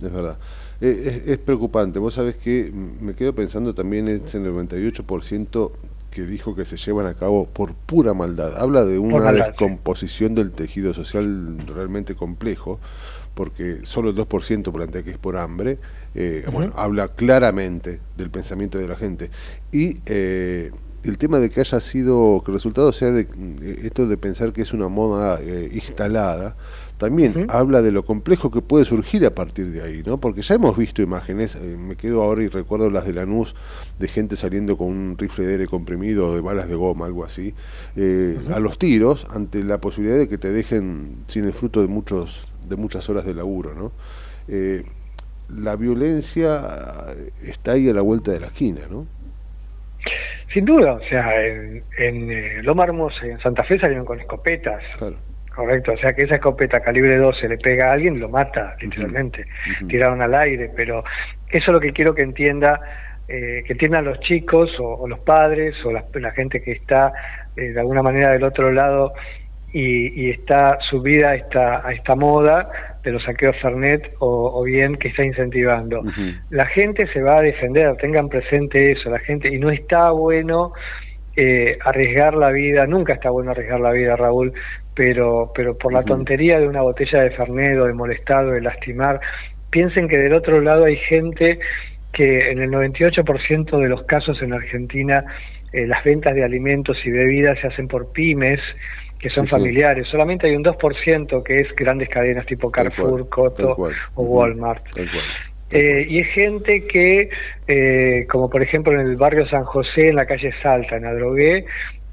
es 0.03 0.13
verdad. 0.13 0.39
Eh, 0.81 1.03
es, 1.07 1.29
es 1.29 1.39
preocupante. 1.39 1.99
Vos 1.99 2.15
sabés 2.15 2.37
que 2.37 2.71
me 2.73 3.15
quedo 3.15 3.35
pensando 3.35 3.75
también 3.75 4.09
es 4.09 4.35
el 4.35 4.45
98% 4.47 5.73
que 6.11 6.23
dijo 6.23 6.55
que 6.55 6.65
se 6.65 6.77
llevan 6.77 7.07
a 7.07 7.15
cabo 7.15 7.49
por 7.49 7.75
pura 7.75 8.13
maldad. 8.15 8.57
Habla 8.59 8.85
de 8.85 8.99
una 8.99 9.19
maldad, 9.19 9.55
sí. 9.59 9.67
descomposición 9.67 10.35
del 10.35 10.53
tejido 10.53 10.93
social 10.95 11.57
realmente 11.67 12.15
complejo, 12.15 12.81
porque 13.35 13.81
solo 13.85 14.11
el 14.11 14.17
2% 14.17 14.73
plantea 14.73 15.03
que 15.03 15.11
es 15.11 15.19
por 15.19 15.37
hambre. 15.37 15.79
Eh. 16.15 16.45
Bueno, 16.53 16.73
habla 16.77 17.09
claramente 17.09 18.01
del 18.17 18.31
pensamiento 18.31 18.79
de 18.79 18.89
la 18.89 18.97
gente. 18.97 19.31
Y 19.71 19.97
eh, 20.07 20.71
el 21.05 21.19
tema 21.19 21.39
de 21.39 21.51
que 21.51 21.61
haya 21.61 21.81
sido, 21.81 22.43
que 22.45 22.51
el 22.51 22.57
resultado 22.57 22.93
sea 22.93 23.11
de 23.11 23.23
eh, 23.23 23.81
esto 23.85 24.07
de 24.07 24.17
pensar 24.17 24.53
que 24.53 24.63
es 24.63 24.73
una 24.73 24.89
moda 24.89 25.39
eh, 25.41 25.71
instalada, 25.73 26.57
también 27.03 27.47
habla 27.49 27.83
de 27.83 27.91
lo 27.91 28.05
complejo 28.05 28.53
que 28.53 28.63
puede 28.63 28.85
surgir 28.85 29.27
a 29.27 29.35
partir 29.35 29.73
de 29.73 29.83
ahí, 29.83 30.05
¿no? 30.07 30.21
Porque 30.21 30.41
ya 30.41 30.55
hemos 30.55 30.77
visto 30.77 31.03
imágenes, 31.03 31.57
eh, 31.57 31.77
me 31.77 31.97
quedo 31.97 32.23
ahora 32.23 32.45
y 32.45 32.49
recuerdo 32.49 32.91
las 32.91 33.05
de 33.05 33.13
Lanús, 33.13 33.57
de 33.99 34.07
gente 34.07 34.37
saliendo 34.37 34.77
con 34.77 34.87
un 34.87 35.19
rifle 35.19 35.45
de 35.47 35.53
aire 35.55 35.67
comprimido 35.67 36.29
o 36.29 36.35
de 36.37 36.41
balas 36.41 36.69
de 36.69 36.77
goma, 36.77 37.07
algo 37.07 37.25
así, 37.25 37.55
eh, 37.97 38.39
a 38.55 38.61
los 38.61 38.79
tiros, 38.79 39.27
ante 39.31 39.65
la 39.65 39.81
posibilidad 39.81 40.17
de 40.17 40.29
que 40.29 40.39
te 40.39 40.53
dejen 40.53 41.17
sin 41.27 41.45
el 41.45 41.53
fruto 41.53 41.81
de 41.81 41.89
muchos 41.89 42.47
de 42.73 42.77
muchas 42.77 43.09
horas 43.09 43.25
de 43.25 43.35
laburo, 43.35 43.75
¿no? 43.75 43.93
Eh, 44.49 44.83
la 45.49 45.77
violencia 45.77 46.61
está 47.43 47.73
ahí 47.73 47.89
a 47.89 47.93
la 47.93 48.03
vuelta 48.03 48.33
de 48.33 48.41
la 48.41 48.47
esquina, 48.47 48.81
¿no? 48.91 49.07
Sin 50.53 50.65
duda, 50.65 50.95
o 50.95 51.01
sea, 51.01 51.45
en, 51.47 51.83
en 51.97 52.31
eh, 52.31 52.63
Loma 52.63 52.85
Hermosa 52.85 53.27
y 53.27 53.31
en 53.31 53.41
Santa 53.41 53.65
Fe 53.65 53.79
salieron 53.79 54.05
con 54.05 54.21
escopetas. 54.21 54.83
Correcto, 55.55 55.93
o 55.93 55.99
sea 55.99 56.15
que 56.15 56.25
esa 56.25 56.37
escopeta 56.37 56.81
calibre 56.81 57.17
12 57.17 57.49
le 57.49 57.59
pega 57.59 57.91
a 57.91 57.93
alguien, 57.93 58.19
lo 58.19 58.29
mata, 58.29 58.75
literalmente. 58.81 59.45
Tiraron 59.87 60.23
al 60.23 60.35
aire, 60.35 60.71
pero 60.75 61.05
eso 61.51 61.71
es 61.71 61.75
lo 61.75 61.81
que 61.81 61.93
quiero 61.93 62.15
que 62.15 62.23
entienda, 62.23 62.81
eh, 63.29 63.63
que 63.67 63.75
entiendan 63.75 64.05
los 64.07 64.19
chicos 64.21 64.71
o, 64.79 64.95
o 64.95 65.09
los 65.09 65.21
padres 65.21 65.75
o 65.85 65.93
la, 65.93 66.05
la 66.15 66.31
gente 66.33 66.63
que 66.63 66.73
está 66.73 67.13
eh, 67.57 67.73
de 67.73 67.81
alguna 67.81 68.03
manera 68.03 68.31
del 68.31 68.45
otro 68.45 68.73
lado 68.73 69.13
y, 69.73 70.27
y 70.27 70.31
está 70.31 70.79
subida 70.81 71.31
a 71.31 71.35
esta, 71.35 71.87
a 71.87 71.93
esta 71.93 72.15
moda 72.15 72.71
de 73.03 73.11
los 73.11 73.23
saqueos 73.25 73.57
Fernet 73.61 74.15
o, 74.19 74.61
o 74.61 74.63
bien 74.63 74.97
que 74.97 75.09
está 75.09 75.25
incentivando. 75.25 76.03
La 76.51 76.67
gente 76.67 77.07
se 77.13 77.21
va 77.21 77.39
a 77.39 77.43
defender, 77.43 77.97
tengan 77.97 78.29
presente 78.29 78.93
eso, 78.93 79.11
la 79.11 79.19
gente, 79.19 79.49
y 79.49 79.59
no 79.59 79.71
está 79.71 80.11
bueno 80.11 80.73
eh, 81.35 81.79
arriesgar 81.85 82.35
la 82.35 82.51
vida, 82.51 82.87
nunca 82.87 83.15
está 83.15 83.31
bueno 83.31 83.51
arriesgar 83.51 83.81
la 83.81 83.91
vida, 83.93 84.17
Raúl, 84.17 84.53
pero, 84.95 85.51
pero 85.55 85.77
por 85.77 85.93
la 85.93 86.03
tontería 86.03 86.61
de 86.61 86.69
una 86.69 86.83
botella 86.83 87.21
de 87.21 87.31
Fernet 87.31 87.79
o 87.79 87.87
de 87.87 87.95
molestar 87.95 88.45
o 88.45 88.53
de 88.53 88.61
lastimar, 88.61 89.21
piensen 89.71 90.07
que 90.07 90.19
del 90.19 90.35
otro 90.35 90.61
lado 90.61 90.85
hay 90.85 90.97
gente 90.97 91.59
que 92.13 92.51
en 92.51 92.61
el 92.61 92.71
98% 92.71 93.81
de 93.81 93.89
los 93.89 94.03
casos 94.05 94.41
en 94.43 94.53
Argentina 94.53 95.25
eh, 95.73 95.87
las 95.87 96.05
ventas 96.05 96.35
de 96.35 96.45
alimentos 96.45 96.99
y 97.05 97.11
bebidas 97.11 97.59
se 97.61 97.69
hacen 97.69 97.89
por 97.89 98.13
pymes, 98.13 98.61
que 99.23 99.31
son 99.31 99.47
Sí, 99.47 99.51
sí. 99.51 99.57
familiares. 99.57 100.07
Solamente 100.09 100.49
hay 100.49 100.57
un 100.57 100.65
2% 100.65 101.43
que 101.43 101.55
es 101.57 101.75
grandes 101.77 102.09
cadenas 102.11 102.45
tipo 102.45 102.71
Carrefour, 102.71 103.29
Coto 103.29 103.77
o. 104.17 104.23
Walmart. 104.23 104.85
Cual. 104.93 105.09
Eh, 105.71 106.05
y 106.07 106.21
es 106.21 106.29
gente 106.35 106.87
que, 106.87 107.31
eh, 107.67 108.27
como 108.29 108.51
por 108.51 108.63
ejemplo 108.63 108.93
en 108.93 109.07
el 109.07 109.17
barrio 109.17 109.47
San 109.49 109.65
José, 109.65 110.09
en 110.09 110.17
la 110.17 110.27
calle 110.27 110.53
Salta, 110.63 110.97
en 110.97 111.07
Adrogué, 111.07 111.65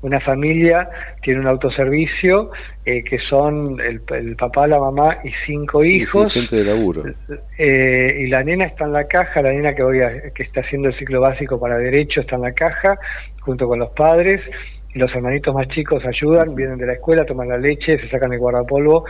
una 0.01 0.21
familia 0.21 0.87
tiene 1.21 1.41
un 1.41 1.47
autoservicio 1.47 2.51
eh, 2.85 3.03
que 3.03 3.17
son 3.19 3.77
el, 3.81 4.01
el 4.15 4.35
papá, 4.37 4.65
la 4.65 4.79
mamá 4.79 5.17
y 5.25 5.31
cinco 5.45 5.83
Y 5.83 5.97
hijos. 6.03 6.31
gente 6.31 6.55
de 6.55 6.63
laburo. 6.63 7.03
Eh, 7.57 8.15
y 8.21 8.27
la 8.27 8.41
nena 8.43 8.63
está 8.65 8.85
en 8.85 8.93
la 8.93 9.03
caja, 9.03 9.41
la 9.41 9.51
nena 9.51 9.75
que 9.75 9.83
hoy 9.83 9.99
que 10.33 10.43
está 10.43 10.61
haciendo 10.61 10.87
el 10.87 10.95
ciclo 10.97 11.19
básico 11.19 11.59
para 11.59 11.77
derecho 11.77 12.21
está 12.21 12.37
en 12.37 12.43
la 12.43 12.53
caja, 12.53 12.97
junto 13.41 13.67
con 13.67 13.79
los 13.79 13.89
padres, 13.89 14.39
y 14.47 14.78
los 14.93 15.13
hermanitos 15.13 15.53
más 15.53 15.67
chicos 15.69 16.03
ayudan, 16.05 16.55
vienen 16.55 16.77
de 16.77 16.85
la 16.87 16.93
escuela, 16.93 17.25
toman 17.25 17.49
la 17.49 17.57
leche, 17.57 17.99
se 17.99 18.09
sacan 18.09 18.33
el 18.33 18.39
guardapolvo 18.39 19.05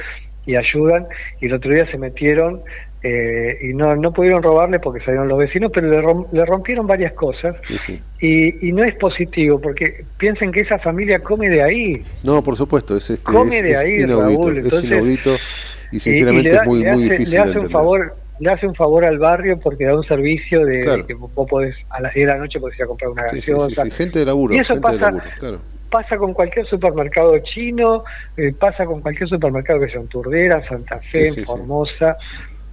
y 0.46 0.56
ayudan, 0.56 1.06
y 1.42 1.46
el 1.48 1.54
otro 1.54 1.72
día 1.72 1.90
se 1.92 1.98
metieron 1.98 2.62
eh, 3.02 3.58
y 3.62 3.74
no, 3.74 3.96
no 3.96 4.12
pudieron 4.12 4.44
robarle 4.44 4.80
porque 4.80 5.00
salieron 5.06 5.28
los 5.30 5.38
vecinos, 5.38 5.72
pero 5.74 5.88
le, 5.90 6.02
rom- 6.02 6.28
le 6.34 6.44
rompieron 6.46 6.86
varias 6.86 7.14
cosas, 7.14 7.56
Sí, 7.64 7.78
sí. 7.80 8.02
y, 8.20 8.68
y 8.68 8.72
no 8.74 8.84
es 8.84 8.94
positivo, 8.96 9.62
porque 9.62 10.04
piensen 10.18 10.52
que 10.52 10.62
esa 10.62 10.80
familia 10.80 11.20
come 11.20 11.50
de 11.50 11.64
ahí, 11.64 12.02
No, 12.24 12.44
por 12.44 12.58
supuesto, 12.58 12.98
es, 12.98 13.10
este, 13.10 13.24
Come 13.24 13.58
es, 13.60 13.64
de 13.64 13.72
es 13.72 13.78
ahí, 13.78 13.94
inaudito, 14.02 14.42
Raúl, 14.50 14.58
es 14.58 14.84
inaudito 14.84 15.38
y 15.94 16.00
sinceramente 16.00 16.50
y 16.50 16.52
le 16.52 16.56
da- 16.58 16.62
es 16.64 16.68
muy, 16.68 16.80
muy 16.80 16.88
hace- 16.90 17.04
difícil 17.04 17.30
le 17.34 17.38
hace 17.40 17.50
un 17.52 17.56
entender. 17.56 17.72
favor 17.72 18.16
le 18.40 18.50
hace 18.52 18.68
un 18.68 18.76
favor 18.76 19.04
al 19.06 19.18
barrio 19.20 19.60
porque 19.60 19.86
da 19.86 19.96
un 19.96 20.04
servicio 20.04 20.66
de, 20.66 20.80
Claro. 20.82 20.98
de 21.02 21.08
que 21.08 21.14
vos 21.14 21.32
podés 21.50 21.76
a 21.90 22.02
las 22.02 22.14
10 22.14 22.26
de 22.28 22.34
la 22.34 22.40
noche 22.40 22.60
podés 22.60 22.78
ir 22.80 22.84
a 22.84 22.88
comprar 22.88 23.12
una 23.12 23.28
Sí, 23.30 23.38
sí, 23.38 23.42
sí, 23.44 23.52
gaseosa 23.52 23.84
sí, 23.86 23.92
gente 23.92 24.20
de 24.20 24.26
laburo, 24.26 24.54
y 24.56 24.58
eso 24.60 24.74
gente 24.74 24.92
de 24.92 24.98
pasa 24.98 25.12
laburo, 25.12 25.32
claro. 25.40 25.60
pasa 25.90 26.18
con 26.18 26.34
cualquier 26.34 26.66
supermercado 26.68 27.38
chino 27.40 28.04
eh, 28.38 28.54
pasa 28.58 28.86
con 28.86 29.02
cualquier 29.02 29.28
supermercado 29.30 29.80
que 29.82 29.90
sea 29.90 30.02
en 30.02 30.08
Turdera 30.08 30.66
Santa 30.68 31.00
Fe. 31.12 31.44
Formosa 31.44 32.18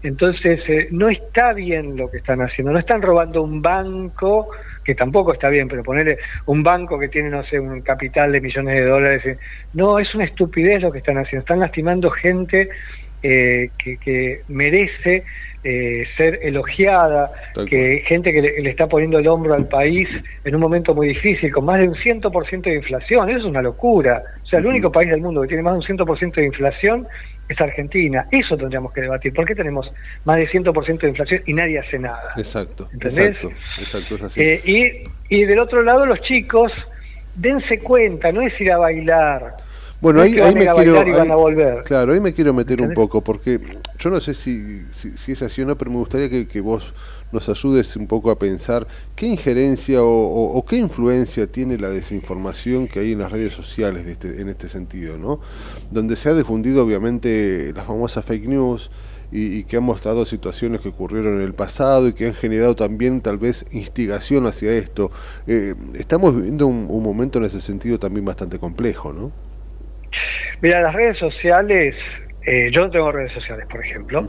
entonces 0.02 0.60
eh, 0.68 0.88
no 0.92 1.08
está 1.08 1.52
bien 1.52 1.96
lo 1.96 2.10
que 2.10 2.18
están 2.18 2.40
haciendo 2.42 2.72
no 2.72 2.78
están 2.78 3.02
robando 3.02 3.42
un 3.42 3.60
banco 3.62 4.48
que 4.84 4.94
tampoco 4.94 5.32
está 5.32 5.48
bien, 5.48 5.66
pero 5.66 5.82
ponerle 5.82 6.16
un 6.44 6.62
banco 6.62 6.96
que 6.96 7.08
tiene, 7.08 7.28
no 7.28 7.42
sé, 7.42 7.58
un 7.58 7.80
capital 7.80 8.30
de 8.30 8.40
millones 8.40 8.76
de 8.76 8.84
dólares. 8.84 9.26
eh, 9.26 9.36
No, 9.74 9.98
es 9.98 10.14
una 10.14 10.26
estupidez 10.26 10.80
lo 10.80 10.92
que 10.92 10.98
están 10.98 11.18
haciendo. 11.18 11.40
Están 11.40 11.58
lastimando 11.58 12.08
gente 12.08 12.68
eh, 13.20 13.70
que, 13.76 13.96
que 13.96 14.42
merece 14.46 15.24
eh, 15.68 16.06
ser 16.16 16.38
elogiada, 16.44 17.32
Tal 17.52 17.66
que 17.68 18.04
gente 18.06 18.32
que 18.32 18.40
le, 18.40 18.62
le 18.62 18.70
está 18.70 18.86
poniendo 18.86 19.18
el 19.18 19.26
hombro 19.26 19.52
al 19.52 19.66
país 19.66 20.08
en 20.44 20.54
un 20.54 20.60
momento 20.60 20.94
muy 20.94 21.08
difícil, 21.08 21.52
con 21.52 21.64
más 21.64 21.80
de 21.80 21.88
un 21.88 21.96
100% 21.96 22.62
de 22.62 22.74
inflación. 22.76 23.28
Eso 23.28 23.40
es 23.40 23.44
una 23.46 23.62
locura. 23.62 24.22
O 24.44 24.46
sea, 24.46 24.60
el 24.60 24.66
único 24.66 24.92
país 24.92 25.10
del 25.10 25.20
mundo 25.20 25.42
que 25.42 25.48
tiene 25.48 25.64
más 25.64 25.72
de 25.72 25.92
un 25.92 25.98
100% 25.98 26.34
de 26.34 26.44
inflación 26.44 27.08
es 27.48 27.60
Argentina. 27.60 28.28
Eso 28.30 28.56
tendríamos 28.56 28.92
que 28.92 29.00
debatir. 29.00 29.32
¿Por 29.32 29.44
qué 29.44 29.56
tenemos 29.56 29.90
más 30.24 30.36
de 30.36 30.48
100% 30.48 31.00
de 31.00 31.08
inflación 31.08 31.42
y 31.46 31.52
nadie 31.52 31.80
hace 31.80 31.98
nada? 31.98 32.30
Exacto, 32.36 32.88
¿Entendés? 32.92 33.30
exacto, 33.30 33.52
exacto, 33.80 34.14
es 34.14 34.22
así. 34.22 34.40
Eh, 34.42 34.60
y, 34.64 35.36
y 35.36 35.44
del 35.46 35.58
otro 35.58 35.82
lado, 35.82 36.06
los 36.06 36.20
chicos, 36.20 36.70
dense 37.34 37.80
cuenta, 37.80 38.30
no 38.30 38.40
es 38.42 38.60
ir 38.60 38.70
a 38.70 38.78
bailar. 38.78 39.56
Bueno, 40.00 40.20
ahí, 40.20 40.32
ahí 40.46 40.54
me 40.54 40.66
quiero. 40.84 40.92
ahí-. 41.22 41.28
Claro, 41.84 42.12
ahí 42.12 42.20
me 42.20 42.32
quiero 42.34 42.52
meter 42.52 42.80
un 42.80 42.92
poco, 42.94 43.22
porque 43.22 43.60
yo 43.98 44.10
no 44.10 44.20
sé 44.20 44.34
si, 44.34 44.82
si, 44.92 45.10
si 45.16 45.32
es 45.32 45.42
así 45.42 45.62
o 45.62 45.66
no, 45.66 45.76
pero 45.78 45.90
me 45.90 45.96
gustaría 45.98 46.28
que, 46.28 46.46
que 46.46 46.60
vos 46.60 46.92
nos 47.32 47.48
ayudes 47.48 47.96
un 47.96 48.06
poco 48.06 48.30
a 48.30 48.38
pensar 48.38 48.86
qué 49.14 49.26
injerencia 49.26 50.02
o, 50.02 50.06
o- 50.08 50.52
o 50.58 50.64
qué 50.64 50.76
influencia 50.76 51.46
tiene 51.46 51.78
la 51.78 51.88
desinformación 51.88 52.86
que 52.88 53.00
hay 53.00 53.12
en 53.12 53.18
las 53.20 53.32
redes 53.32 53.52
sociales 53.54 54.04
de 54.04 54.12
este, 54.12 54.40
en 54.40 54.48
este 54.48 54.68
sentido, 54.68 55.16
¿no? 55.18 55.40
Donde 55.90 56.14
se 56.16 56.28
ha 56.28 56.34
difundido, 56.34 56.84
obviamente, 56.84 57.72
la 57.74 57.82
famosa 57.82 58.22
fake 58.22 58.46
news. 58.48 58.90
Y, 59.32 59.56
y 59.56 59.64
que 59.64 59.78
han 59.78 59.82
mostrado 59.82 60.24
situaciones 60.24 60.80
que 60.80 60.88
ocurrieron 60.90 61.34
en 61.38 61.42
el 61.42 61.52
pasado 61.52 62.06
y 62.06 62.12
que 62.12 62.26
han 62.28 62.34
generado 62.34 62.76
también 62.76 63.20
tal 63.20 63.38
vez 63.38 63.64
instigación 63.72 64.46
hacia 64.46 64.70
esto. 64.72 65.10
Eh, 65.48 65.74
estamos 65.94 66.36
viviendo 66.36 66.68
un, 66.68 66.86
un 66.88 67.02
momento 67.02 67.38
en 67.40 67.44
ese 67.46 67.60
sentido 67.60 67.98
también 67.98 68.24
bastante 68.24 68.60
complejo, 68.60 69.12
¿no? 69.12 69.32
Mira, 70.60 70.80
las 70.80 70.94
redes 70.94 71.18
sociales, 71.18 71.94
eh, 72.44 72.70
yo 72.72 72.82
no 72.82 72.90
tengo 72.90 73.10
redes 73.12 73.32
sociales, 73.32 73.66
por 73.70 73.84
ejemplo, 73.84 74.26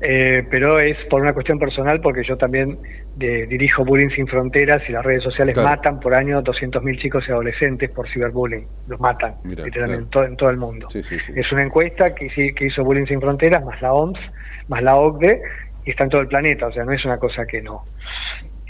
eh, 0.00 0.46
pero 0.50 0.78
es 0.78 0.96
por 1.08 1.20
una 1.20 1.32
cuestión 1.32 1.58
personal 1.58 2.00
porque 2.00 2.22
yo 2.24 2.36
también 2.36 2.78
de- 3.14 3.46
dirijo 3.46 3.84
Bullying 3.84 4.08
Sin 4.10 4.26
Fronteras 4.26 4.82
y 4.88 4.92
las 4.92 5.04
redes 5.04 5.22
sociales 5.22 5.54
Claro. 5.54 5.68
matan 5.68 6.00
por 6.00 6.14
año 6.14 6.42
200.000 6.42 6.98
chicos 6.98 7.24
y 7.28 7.32
adolescentes 7.32 7.90
por 7.90 8.08
ciberbullying. 8.08 8.66
Los 8.86 8.98
matan, 9.00 9.36
literalmente, 9.44 10.08
claro. 10.10 10.28
en, 10.28 10.36
todo, 10.36 10.50
el 10.50 10.56
mundo. 10.56 10.88
Sí, 10.90 11.02
sí, 11.02 11.18
sí. 11.20 11.32
Es 11.36 11.50
una 11.52 11.62
encuesta 11.64 12.14
que, 12.14 12.28
que 12.54 12.64
hizo 12.66 12.82
Bullying 12.82 13.06
Sin 13.06 13.20
Fronteras, 13.20 13.64
más 13.64 13.80
la 13.82 13.92
OMS, 13.92 14.20
más 14.68 14.82
la 14.82 14.96
OCDE, 14.96 15.40
y 15.84 15.90
está 15.90 16.04
en 16.04 16.10
todo 16.10 16.20
el 16.20 16.28
planeta, 16.28 16.66
o 16.66 16.72
sea, 16.72 16.84
no 16.84 16.92
es 16.92 17.04
una 17.04 17.18
cosa 17.18 17.46
que 17.46 17.60
no. 17.62 17.86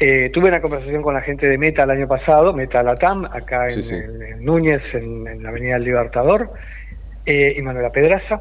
Eh, 0.02 0.31
tuve 0.31 0.48
una 0.48 0.62
conversación 0.62 1.02
con 1.02 1.12
la 1.12 1.20
gente 1.20 1.47
de 1.47 1.59
Meta 1.59 1.82
el 1.82 1.90
año 1.90 2.09
pasado, 2.09 2.55
Meta 2.55 2.82
Latam, 2.82 3.27
acá 3.27 3.64
en, 3.64 3.70
Sí, 3.72 3.82
sí. 3.82 3.94
en- 3.97 4.22
en 4.22 4.44
Núñez, 4.44 4.81
en, 4.94 5.27
en 5.28 5.43
la 5.43 5.51
Avenida 5.51 5.74
del 5.74 5.85
Libertador, 5.85 6.51
eh, 7.27 7.55
y 7.59 7.60
Manuela 7.60 7.90
Pedraza. 7.90 8.40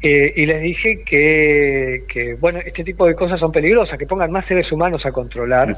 Eh, 0.00 0.32
y 0.36 0.46
les 0.46 0.60
dije 0.62 1.02
que, 1.04 2.04
que, 2.08 2.34
bueno, 2.34 2.60
este 2.64 2.84
tipo 2.84 3.06
de 3.06 3.14
cosas 3.16 3.40
son 3.40 3.50
peligrosas, 3.50 3.98
que 3.98 4.06
pongan 4.06 4.30
más 4.30 4.46
seres 4.46 4.70
humanos 4.70 5.04
a 5.04 5.10
controlar. 5.12 5.74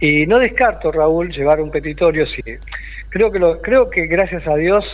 Y 0.00 0.26
no 0.26 0.38
descarto, 0.38 0.90
Raúl, 0.92 1.30
llevar 1.32 1.60
un 1.60 1.70
petitorio. 1.70 2.24
Sí. 2.26 2.42
Creo 3.08 3.30
que 3.30 3.38
lo, 3.40 3.60
creo 3.60 3.88
que 3.90 4.06
gracias 4.06 4.46
a 4.46 4.54
Dios, 4.56 4.84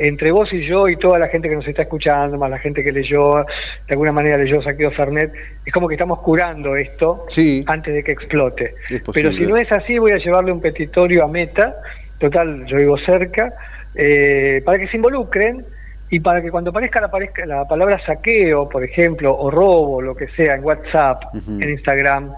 entre 0.00 0.30
vos 0.30 0.50
y 0.52 0.66
yo 0.66 0.88
y 0.88 0.96
toda 0.96 1.18
la 1.18 1.28
gente 1.28 1.48
que 1.48 1.54
nos 1.54 1.68
está 1.68 1.82
escuchando, 1.82 2.38
más 2.38 2.50
la 2.50 2.58
gente 2.58 2.82
que 2.82 2.90
leyó, 2.90 3.44
de 3.44 3.44
alguna 3.90 4.12
manera 4.12 4.38
leyó 4.38 4.62
Saqueo 4.62 4.90
Fernet, 4.90 5.30
es 5.64 5.72
como 5.72 5.88
que 5.88 5.94
estamos 5.94 6.20
curando 6.20 6.74
esto 6.74 7.26
antes 7.66 7.94
de 7.94 8.02
que 8.02 8.12
explote. 8.12 8.74
Pero 9.12 9.30
si 9.32 9.40
no 9.40 9.56
es 9.56 9.70
así, 9.70 9.98
voy 9.98 10.12
a 10.12 10.16
llevarle 10.16 10.52
un 10.52 10.60
petitorio 10.60 11.24
a 11.24 11.28
Meta, 11.28 11.76
total, 12.18 12.64
yo 12.66 12.78
vivo 12.78 12.98
cerca, 12.98 13.52
eh, 13.94 14.62
para 14.64 14.78
que 14.78 14.88
se 14.88 14.96
involucren 14.96 15.64
y 16.08 16.20
para 16.20 16.40
que 16.40 16.50
cuando 16.50 16.70
aparezca 16.70 17.00
la, 17.00 17.08
aparezca 17.08 17.44
la 17.44 17.68
palabra 17.68 18.00
saqueo, 18.04 18.68
por 18.68 18.82
ejemplo, 18.82 19.36
o 19.36 19.50
robo, 19.50 20.00
lo 20.00 20.14
que 20.14 20.28
sea, 20.28 20.54
en 20.54 20.64
WhatsApp, 20.64 21.22
en 21.34 21.68
Instagram 21.68 22.32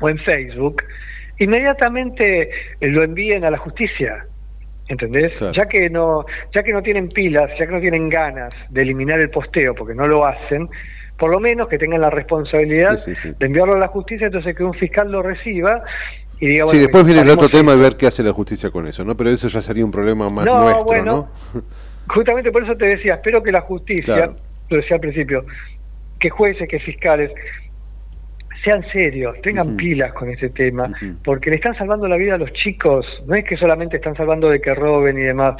o 0.00 0.08
en 0.08 0.18
Facebook, 0.18 0.82
inmediatamente 1.38 2.50
lo 2.80 3.02
envíen 3.02 3.44
a 3.44 3.50
la 3.50 3.58
justicia. 3.58 4.26
¿Entendés? 4.88 5.32
Ya 5.56 5.66
que 5.66 5.88
no, 5.88 6.26
ya 6.54 6.62
que 6.62 6.72
no 6.72 6.82
tienen 6.82 7.08
pilas, 7.08 7.50
ya 7.58 7.66
que 7.66 7.72
no 7.72 7.80
tienen 7.80 8.08
ganas 8.08 8.52
de 8.68 8.82
eliminar 8.82 9.18
el 9.20 9.30
posteo, 9.30 9.74
porque 9.74 9.94
no 9.94 10.06
lo 10.06 10.26
hacen, 10.26 10.68
por 11.16 11.30
lo 11.30 11.40
menos 11.40 11.68
que 11.68 11.78
tengan 11.78 12.00
la 12.02 12.10
responsabilidad 12.10 12.96
Sí, 12.98 13.14
sí, 13.14 13.28
sí. 13.30 13.34
de 13.38 13.46
enviarlo 13.46 13.74
a 13.74 13.78
la 13.78 13.88
justicia, 13.88 14.26
entonces 14.26 14.54
que 14.54 14.62
un 14.62 14.74
fiscal 14.74 15.10
lo 15.10 15.22
reciba 15.22 15.82
y 16.38 16.48
diga, 16.48 16.64
Sí, 16.66 16.76
bueno, 16.76 16.80
después 16.82 17.06
viene 17.06 17.22
el 17.22 17.30
otro 17.30 17.48
tema 17.48 17.72
y 17.72 17.78
ver 17.78 17.96
qué 17.96 18.06
hace 18.08 18.22
la 18.22 18.32
justicia 18.32 18.70
con 18.70 18.86
eso, 18.86 19.04
¿no? 19.04 19.16
Pero 19.16 19.30
eso 19.30 19.48
ya 19.48 19.60
sería 19.62 19.84
un 19.84 19.90
problema 19.90 20.28
más 20.28 20.44
No, 20.44 20.60
nuestro, 20.64 20.84
bueno. 20.84 21.28
¿no? 21.54 21.62
Justamente 22.08 22.52
por 22.52 22.64
eso 22.64 22.76
te 22.76 22.86
decía, 22.88 23.14
espero 23.14 23.42
que 23.42 23.52
la 23.52 23.62
justicia, 23.62 24.14
Claro. 24.16 24.36
lo 24.68 24.76
decía 24.76 24.96
al 24.96 25.00
principio, 25.00 25.46
que 26.20 26.28
jueces, 26.28 26.68
que 26.68 26.78
fiscales, 26.80 27.30
sean 28.64 28.82
serios, 28.90 29.40
tengan 29.42 29.76
pilas 29.76 30.12
con 30.14 30.30
este 30.30 30.48
tema, 30.48 30.90
porque 31.22 31.50
le 31.50 31.56
están 31.56 31.76
salvando 31.76 32.08
la 32.08 32.16
vida 32.16 32.34
a 32.34 32.38
los 32.38 32.52
chicos, 32.54 33.06
no 33.26 33.34
es 33.34 33.44
que 33.44 33.56
solamente 33.56 33.96
están 33.96 34.16
salvando 34.16 34.48
de 34.48 34.60
que 34.60 34.74
roben 34.74 35.18
y 35.18 35.22
demás. 35.22 35.54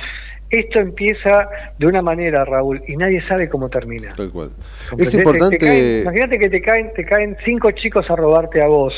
Esto 0.51 0.79
empieza 0.79 1.49
de 1.79 1.87
una 1.87 2.01
manera, 2.01 2.45
Raúl, 2.45 2.83
y 2.87 2.97
nadie 2.97 3.21
sabe 3.27 3.49
cómo 3.49 3.69
termina. 3.69 4.13
Tal 4.17 4.31
cual. 4.31 4.51
Es 4.97 5.11
Te- 5.11 5.11
te 5.11 5.17
importante... 5.17 5.59
caen- 5.59 6.03
imagínate 6.03 6.39
que 6.39 6.49
te 6.49 6.61
caen, 6.61 6.93
te 6.95 7.05
caen 7.05 7.37
cinco 7.45 7.71
chicos 7.73 8.09
a 8.11 8.17
robarte 8.17 8.63
a 8.63 8.67
vos, 8.67 8.95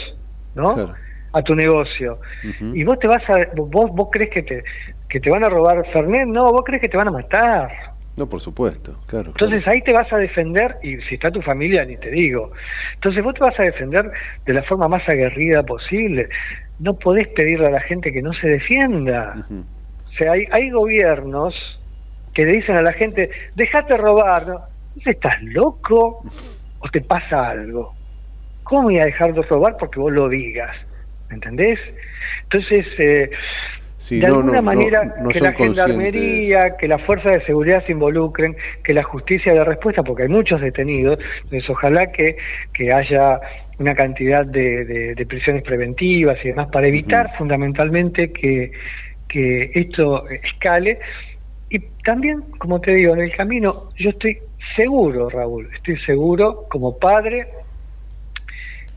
¿no? 0.54 0.74
Claro. 0.74 0.94
A 1.32 1.42
tu 1.42 1.54
negocio. 1.54 2.18
Y 2.74 2.84
vos 2.84 2.98
te 2.98 3.08
vas 3.08 3.22
a, 3.28 3.48
vos, 3.54 3.90
vos 3.90 4.08
crees 4.10 4.30
que 4.30 4.42
te, 4.42 4.64
que 5.08 5.20
te 5.20 5.30
van 5.30 5.44
a 5.44 5.48
robar 5.48 5.84
Fernet, 5.92 6.26
no, 6.26 6.50
vos 6.52 6.62
crees 6.64 6.80
que 6.82 6.88
te 6.88 6.96
van 6.96 7.08
a 7.08 7.12
matar. 7.12 7.70
No, 8.16 8.26
por 8.26 8.40
supuesto, 8.40 8.98
claro. 9.06 9.28
Entonces 9.28 9.66
ahí 9.68 9.82
te 9.82 9.92
vas 9.92 10.10
a 10.12 10.16
defender, 10.16 10.76
y 10.82 10.96
si 11.02 11.16
está 11.16 11.30
tu 11.30 11.42
familia, 11.42 11.84
ni 11.84 11.96
te 11.98 12.10
digo. 12.10 12.50
Entonces 12.94 13.22
vos 13.22 13.34
te 13.34 13.40
vas 13.40 13.58
a 13.60 13.64
defender 13.64 14.10
de 14.44 14.52
la 14.54 14.62
forma 14.62 14.88
más 14.88 15.06
aguerrida 15.08 15.62
posible. 15.62 16.28
No 16.78 16.94
podés 16.94 17.28
pedirle 17.28 17.66
a 17.66 17.70
la 17.70 17.80
gente 17.80 18.12
que 18.12 18.22
no 18.22 18.32
se 18.32 18.48
defienda. 18.48 19.34
O 20.06 20.12
sea, 20.12 20.32
hay, 20.32 20.44
hay 20.50 20.70
gobiernos 20.70 21.54
que 22.32 22.44
le 22.44 22.52
dicen 22.52 22.76
a 22.76 22.82
la 22.82 22.92
gente, 22.92 23.30
dejate 23.54 23.96
robar. 23.96 24.46
¿no? 24.46 24.60
¿Estás 25.04 25.42
loco 25.42 26.22
o 26.78 26.88
te 26.90 27.02
pasa 27.02 27.50
algo? 27.50 27.94
¿Cómo 28.62 28.84
voy 28.84 28.98
a 28.98 29.04
dejar 29.04 29.34
de 29.34 29.42
robar 29.42 29.76
porque 29.78 30.00
vos 30.00 30.12
lo 30.12 30.28
digas? 30.28 30.74
¿Me 31.28 31.34
entendés? 31.34 31.78
Entonces, 32.44 32.86
eh, 32.98 33.30
Sí, 34.06 34.20
de 34.20 34.28
no, 34.28 34.36
alguna 34.36 34.58
no, 34.58 34.62
manera 34.62 35.02
no 35.20 35.30
que 35.30 35.40
la 35.40 35.52
gendarmería, 35.52 36.76
que 36.76 36.86
las 36.86 37.02
fuerzas 37.02 37.32
de 37.32 37.44
seguridad 37.44 37.84
se 37.84 37.90
involucren, 37.90 38.56
que 38.84 38.94
la 38.94 39.02
justicia 39.02 39.52
dé 39.52 39.64
respuesta, 39.64 40.04
porque 40.04 40.22
hay 40.22 40.28
muchos 40.28 40.60
detenidos, 40.60 41.18
entonces 41.42 41.68
ojalá 41.68 42.12
que, 42.12 42.36
que 42.72 42.92
haya 42.92 43.40
una 43.78 43.96
cantidad 43.96 44.46
de, 44.46 44.84
de- 44.84 45.14
de 45.16 45.26
prisiones 45.26 45.64
preventivas 45.64 46.38
y 46.44 46.48
demás 46.50 46.68
para 46.70 46.86
evitar 46.86 47.36
fundamentalmente 47.36 48.32
que, 48.32 48.70
que 49.28 49.72
esto 49.74 50.28
escale. 50.28 51.00
Y 51.68 51.80
también, 52.04 52.42
como 52.58 52.80
te 52.80 52.94
digo, 52.94 53.12
en 53.14 53.22
el 53.22 53.34
camino 53.34 53.90
yo 53.98 54.10
estoy 54.10 54.38
seguro, 54.76 55.28
Raúl, 55.28 55.68
estoy 55.74 55.98
seguro 56.06 56.66
como 56.70 56.96
padre 56.96 57.48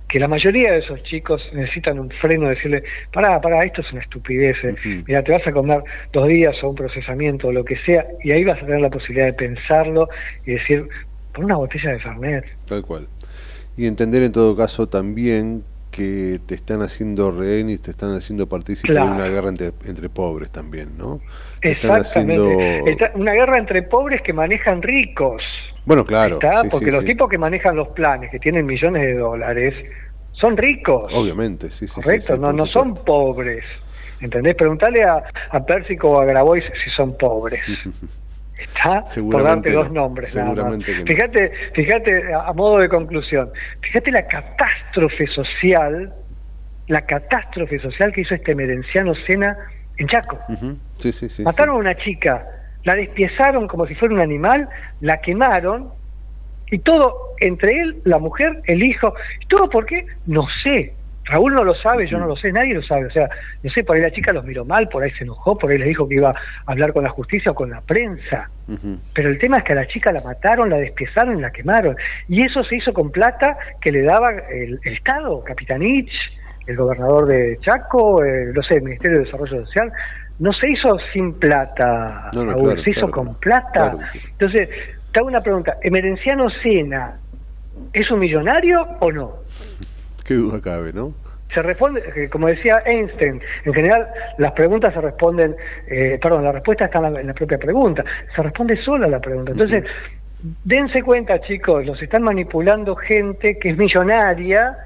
que 0.09 0.19
la 0.19 0.27
mayoría 0.27 0.71
de 0.71 0.79
esos 0.79 1.03
chicos 1.03 1.41
necesitan 1.53 1.99
un 1.99 2.09
freno, 2.09 2.49
decirle, 2.49 2.83
pará, 3.13 3.39
pará, 3.39 3.61
esto 3.61 3.81
es 3.81 3.91
una 3.91 4.01
estupidez, 4.01 4.57
eh. 4.63 5.03
mira, 5.07 5.23
te 5.23 5.31
vas 5.31 5.45
a 5.45 5.51
comer 5.51 5.83
dos 6.11 6.27
días 6.27 6.55
o 6.63 6.69
un 6.69 6.75
procesamiento 6.75 7.49
o 7.49 7.51
lo 7.53 7.63
que 7.63 7.77
sea, 7.85 8.07
y 8.23 8.31
ahí 8.31 8.43
vas 8.43 8.57
a 8.57 8.65
tener 8.65 8.81
la 8.81 8.89
posibilidad 8.89 9.27
de 9.27 9.33
pensarlo 9.33 10.09
y 10.45 10.53
decir, 10.53 10.89
por 11.31 11.45
una 11.45 11.57
botella 11.57 11.91
de 11.91 11.99
Fernet. 11.99 12.45
Tal 12.65 12.81
cual. 12.81 13.07
Y 13.77 13.85
entender 13.85 14.23
en 14.23 14.31
todo 14.31 14.57
caso 14.57 14.89
también 14.89 15.63
que 15.91 16.39
te 16.45 16.55
están 16.55 16.81
haciendo 16.81 17.31
rehén 17.31 17.69
y 17.69 17.77
te 17.77 17.91
están 17.91 18.13
haciendo 18.13 18.47
partícipe 18.47 18.93
Claro. 18.93 19.11
de 19.11 19.15
una 19.15 19.27
guerra 19.29 19.49
entre, 19.49 19.71
entre 19.85 20.09
pobres 20.09 20.49
también, 20.51 20.97
¿no? 20.97 21.19
Te 21.61 21.71
están 21.71 21.97
Exactamente. 21.97 22.83
haciendo... 22.93 23.19
Una 23.19 23.33
guerra 23.33 23.57
entre 23.59 23.83
pobres 23.83 24.21
que 24.21 24.33
manejan 24.33 24.81
ricos. 24.81 25.41
Bueno, 25.85 26.05
claro. 26.05 26.35
¿está? 26.35 26.61
sí, 26.61 26.67
Porque 26.69 26.85
sí, 26.87 26.91
los 26.91 27.01
sí. 27.01 27.07
tipos 27.07 27.29
que 27.29 27.37
manejan 27.37 27.75
los 27.75 27.87
planes, 27.89 28.29
que 28.31 28.39
tienen 28.39 28.65
millones 28.65 29.01
de 29.03 29.15
dólares, 29.15 29.73
son 30.33 30.55
ricos. 30.55 31.11
Obviamente, 31.13 31.71
sí, 31.71 31.87
sí. 31.87 31.93
Correcto, 31.95 32.37
no, 32.37 32.53
no 32.53 32.65
son 32.67 32.93
pobres. 32.93 33.63
¿Entendés? 34.21 34.55
Preguntale 34.55 35.03
a, 35.03 35.23
a 35.49 35.65
Pérsico 35.65 36.11
o 36.11 36.19
a 36.21 36.25
Grabois 36.25 36.63
si 36.83 36.89
son 36.91 37.17
pobres. 37.17 37.61
Está 38.59 39.03
por 39.21 39.43
darte 39.43 39.71
dos 39.71 39.91
nombres. 39.91 40.31
seguramente 40.31 40.91
que 40.91 40.99
no. 40.99 41.05
Fíjate, 41.05 41.51
fíjate, 41.73 42.33
a 42.33 42.51
modo 42.53 42.79
de 42.79 42.89
conclusión, 42.89 43.49
fíjate 43.81 44.11
la 44.11 44.27
catástrofe 44.27 45.27
social, 45.27 46.13
la 46.87 47.01
catástrofe 47.05 47.79
social 47.79 48.11
que 48.11 48.21
hizo 48.21 48.35
este 48.35 48.55
merenciano 48.55 49.13
Sena 49.27 49.57
en 49.97 50.07
Chaco. 50.07 50.39
Sí, 50.99 51.11
sí, 51.11 51.29
sí. 51.29 51.43
Mataron 51.43 51.75
a 51.75 51.79
una 51.79 51.95
chica, 51.95 52.45
la 52.83 52.95
despiezaron 52.95 53.67
como 53.67 53.85
si 53.87 53.95
fuera 53.95 54.13
un 54.13 54.21
animal, 54.21 54.67
la 55.01 55.21
quemaron 55.21 55.91
y 56.71 56.79
todo 56.79 57.35
entre 57.39 57.81
él, 57.81 58.01
la 58.03 58.19
mujer, 58.19 58.61
el 58.65 58.83
hijo, 58.83 59.13
¿y 59.41 59.45
todo 59.47 59.69
por 59.69 59.85
qué? 59.85 60.05
No 60.25 60.45
sé. 60.63 60.93
Raúl 61.29 61.53
no 61.53 61.63
lo 61.63 61.75
sabe, 61.75 62.07
yo 62.07 62.17
no 62.17 62.25
lo 62.25 62.35
sé, 62.35 62.51
nadie 62.51 62.73
lo 62.73 62.81
sabe. 62.81 63.05
O 63.05 63.11
sea, 63.11 63.29
no 63.63 63.69
sé, 63.71 63.83
por 63.83 63.95
ahí 63.95 64.01
la 64.01 64.11
chica 64.11 64.33
los 64.33 64.43
miró 64.43 64.65
mal, 64.65 64.89
por 64.89 65.03
ahí 65.03 65.11
se 65.11 65.23
enojó, 65.23 65.57
por 65.57 65.71
ahí 65.71 65.77
les 65.77 65.87
dijo 65.87 66.07
que 66.07 66.15
iba 66.15 66.29
a 66.29 66.71
hablar 66.71 66.91
con 66.93 67.03
la 67.03 67.09
justicia 67.09 67.51
o 67.51 67.55
con 67.55 67.69
la 67.69 67.81
prensa. 67.81 68.49
Pero 69.13 69.29
el 69.29 69.37
tema 69.37 69.57
es 69.59 69.63
que 69.63 69.73
a 69.73 69.75
la 69.75 69.87
chica 69.87 70.11
la 70.11 70.21
mataron, 70.21 70.69
la 70.69 70.77
despiezaron 70.77 71.37
y 71.39 71.41
la 71.41 71.51
quemaron. 71.51 71.95
Y 72.27 72.43
eso 72.45 72.63
se 72.63 72.75
hizo 72.75 72.93
con 72.93 73.11
plata 73.11 73.57
que 73.81 73.91
le 73.91 74.03
daba 74.03 74.29
el, 74.51 74.79
el 74.83 74.93
Estado, 74.93 75.43
Capitanich, 75.43 76.11
el 76.67 76.75
gobernador 76.75 77.27
de 77.27 77.57
Chaco, 77.61 78.23
eh, 78.23 78.51
no 78.53 78.61
sé, 78.61 78.75
el 78.75 78.83
Ministerio 78.83 79.19
de 79.19 79.25
Desarrollo 79.25 79.65
Social. 79.65 79.91
No 80.37 80.53
se 80.53 80.69
hizo 80.69 80.97
sin 81.11 81.33
plata, 81.33 82.29
No, 82.33 82.45
no, 82.45 82.51
Raúl, 82.51 82.63
claro, 82.65 82.83
se 82.83 82.89
hizo 82.91 83.07
claro, 83.07 83.25
con 83.25 83.35
plata. 83.35 83.71
claro 83.71 83.99
que 83.99 84.05
sí. 84.07 84.19
Entonces, 84.31 84.69
te 85.11 85.19
hago 85.19 85.27
una 85.27 85.41
pregunta. 85.41 85.77
¿Emerenciano 85.81 86.49
Sena 86.61 87.17
es 87.91 88.09
un 88.11 88.19
millonario 88.19 88.83
o 88.99 89.11
no? 89.11 89.33
Qué 90.29 90.35
duda 90.35 90.61
cabe, 90.61 90.93
¿no? 90.93 91.11
Se 91.51 91.59
responde, 91.63 92.03
eh, 92.15 92.29
como 92.29 92.45
decía 92.45 92.83
Einstein, 92.85 93.41
en 93.65 93.73
general 93.73 94.07
las 94.37 94.51
preguntas 94.51 94.93
se 94.93 95.01
responden, 95.01 95.55
eh, 95.87 96.19
perdón, 96.21 96.43
la 96.43 96.51
respuesta 96.51 96.85
está 96.85 96.99
en 96.99 97.13
la, 97.13 97.21
en 97.21 97.25
la 97.25 97.33
propia 97.33 97.57
pregunta, 97.57 98.05
se 98.35 98.43
responde 98.43 98.79
sola 98.83 99.07
la 99.07 99.19
pregunta. 99.19 99.53
Entonces, 99.53 99.85
dense 100.63 101.01
cuenta 101.01 101.41
chicos, 101.41 101.83
los 101.83 101.99
están 102.03 102.21
manipulando 102.21 102.95
gente 102.95 103.57
que 103.57 103.71
es 103.71 103.77
millonaria 103.79 104.77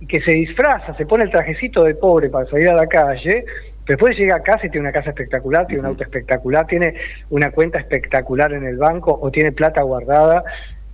y 0.00 0.06
que 0.06 0.22
se 0.22 0.32
disfraza, 0.32 0.96
se 0.96 1.04
pone 1.04 1.24
el 1.24 1.30
trajecito 1.30 1.84
de 1.84 1.94
pobre 1.94 2.30
para 2.30 2.46
salir 2.46 2.70
a 2.70 2.74
la 2.74 2.86
calle, 2.86 3.44
pero 3.84 3.98
después 3.98 4.16
llega 4.16 4.36
a 4.36 4.42
casa 4.42 4.64
y 4.64 4.70
tiene 4.70 4.88
una 4.88 4.92
casa 4.92 5.10
espectacular, 5.10 5.66
tiene 5.66 5.80
un 5.80 5.86
auto 5.88 6.04
espectacular, 6.04 6.66
tiene 6.66 6.94
una 7.28 7.50
cuenta 7.50 7.78
espectacular 7.78 8.50
en 8.54 8.64
el 8.64 8.78
banco 8.78 9.18
o 9.20 9.30
tiene 9.30 9.52
plata 9.52 9.82
guardada 9.82 10.42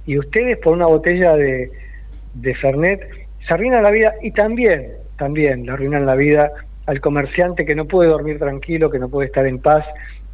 y 0.06 0.18
ustedes 0.18 0.58
por 0.58 0.72
una 0.72 0.86
botella 0.86 1.36
de, 1.36 1.70
de 2.34 2.54
Fernet 2.56 3.21
se 3.46 3.54
arruinan 3.54 3.82
la 3.82 3.90
vida 3.90 4.14
y 4.22 4.32
también, 4.32 4.92
también 5.18 5.64
le 5.64 5.72
arruinan 5.72 6.06
la 6.06 6.14
vida 6.14 6.50
al 6.86 7.00
comerciante 7.00 7.64
que 7.64 7.74
no 7.74 7.86
puede 7.86 8.08
dormir 8.10 8.38
tranquilo, 8.38 8.90
que 8.90 8.98
no 8.98 9.08
puede 9.08 9.26
estar 9.26 9.46
en 9.46 9.60
paz 9.60 9.84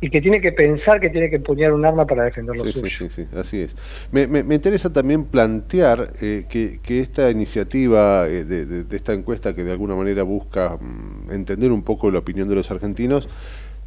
y 0.01 0.11
que 0.11 0.21
tiene 0.21 0.41
que 0.41 0.53
pensar 0.53 1.01
que 1.01 1.11
tiene 1.11 1.29
que 1.29 1.37
empuñar 1.37 1.73
un 1.73 1.85
arma 1.85 2.07
para 2.07 2.23
defender 2.25 2.57
lo 2.57 2.63
Sí, 2.65 2.73
suyo. 2.73 2.89
sí, 2.89 3.09
sí, 3.09 3.25
sí, 3.25 3.37
así 3.37 3.63
es. 3.63 3.77
Me, 4.13 4.27
me- 4.29 4.45
me 4.45 4.55
interesa 4.55 4.93
también 4.93 5.25
plantear 5.25 6.13
eh, 6.23 6.45
que, 6.49 6.81
que 6.81 7.01
esta 7.01 7.31
iniciativa 7.31 8.29
eh, 8.29 8.45
de, 8.45 8.65
de- 8.65 8.85
de 8.85 8.97
esta 8.97 9.13
encuesta 9.13 9.55
que 9.57 9.65
de 9.65 9.73
alguna 9.73 9.97
manera 9.97 10.23
busca 10.23 10.77
mm, 10.81 11.33
entender 11.33 11.73
un 11.73 11.83
poco 11.83 12.11
la 12.13 12.21
opinión 12.21 12.49
de 12.49 12.55
los 12.55 12.71
argentinos, 12.71 13.29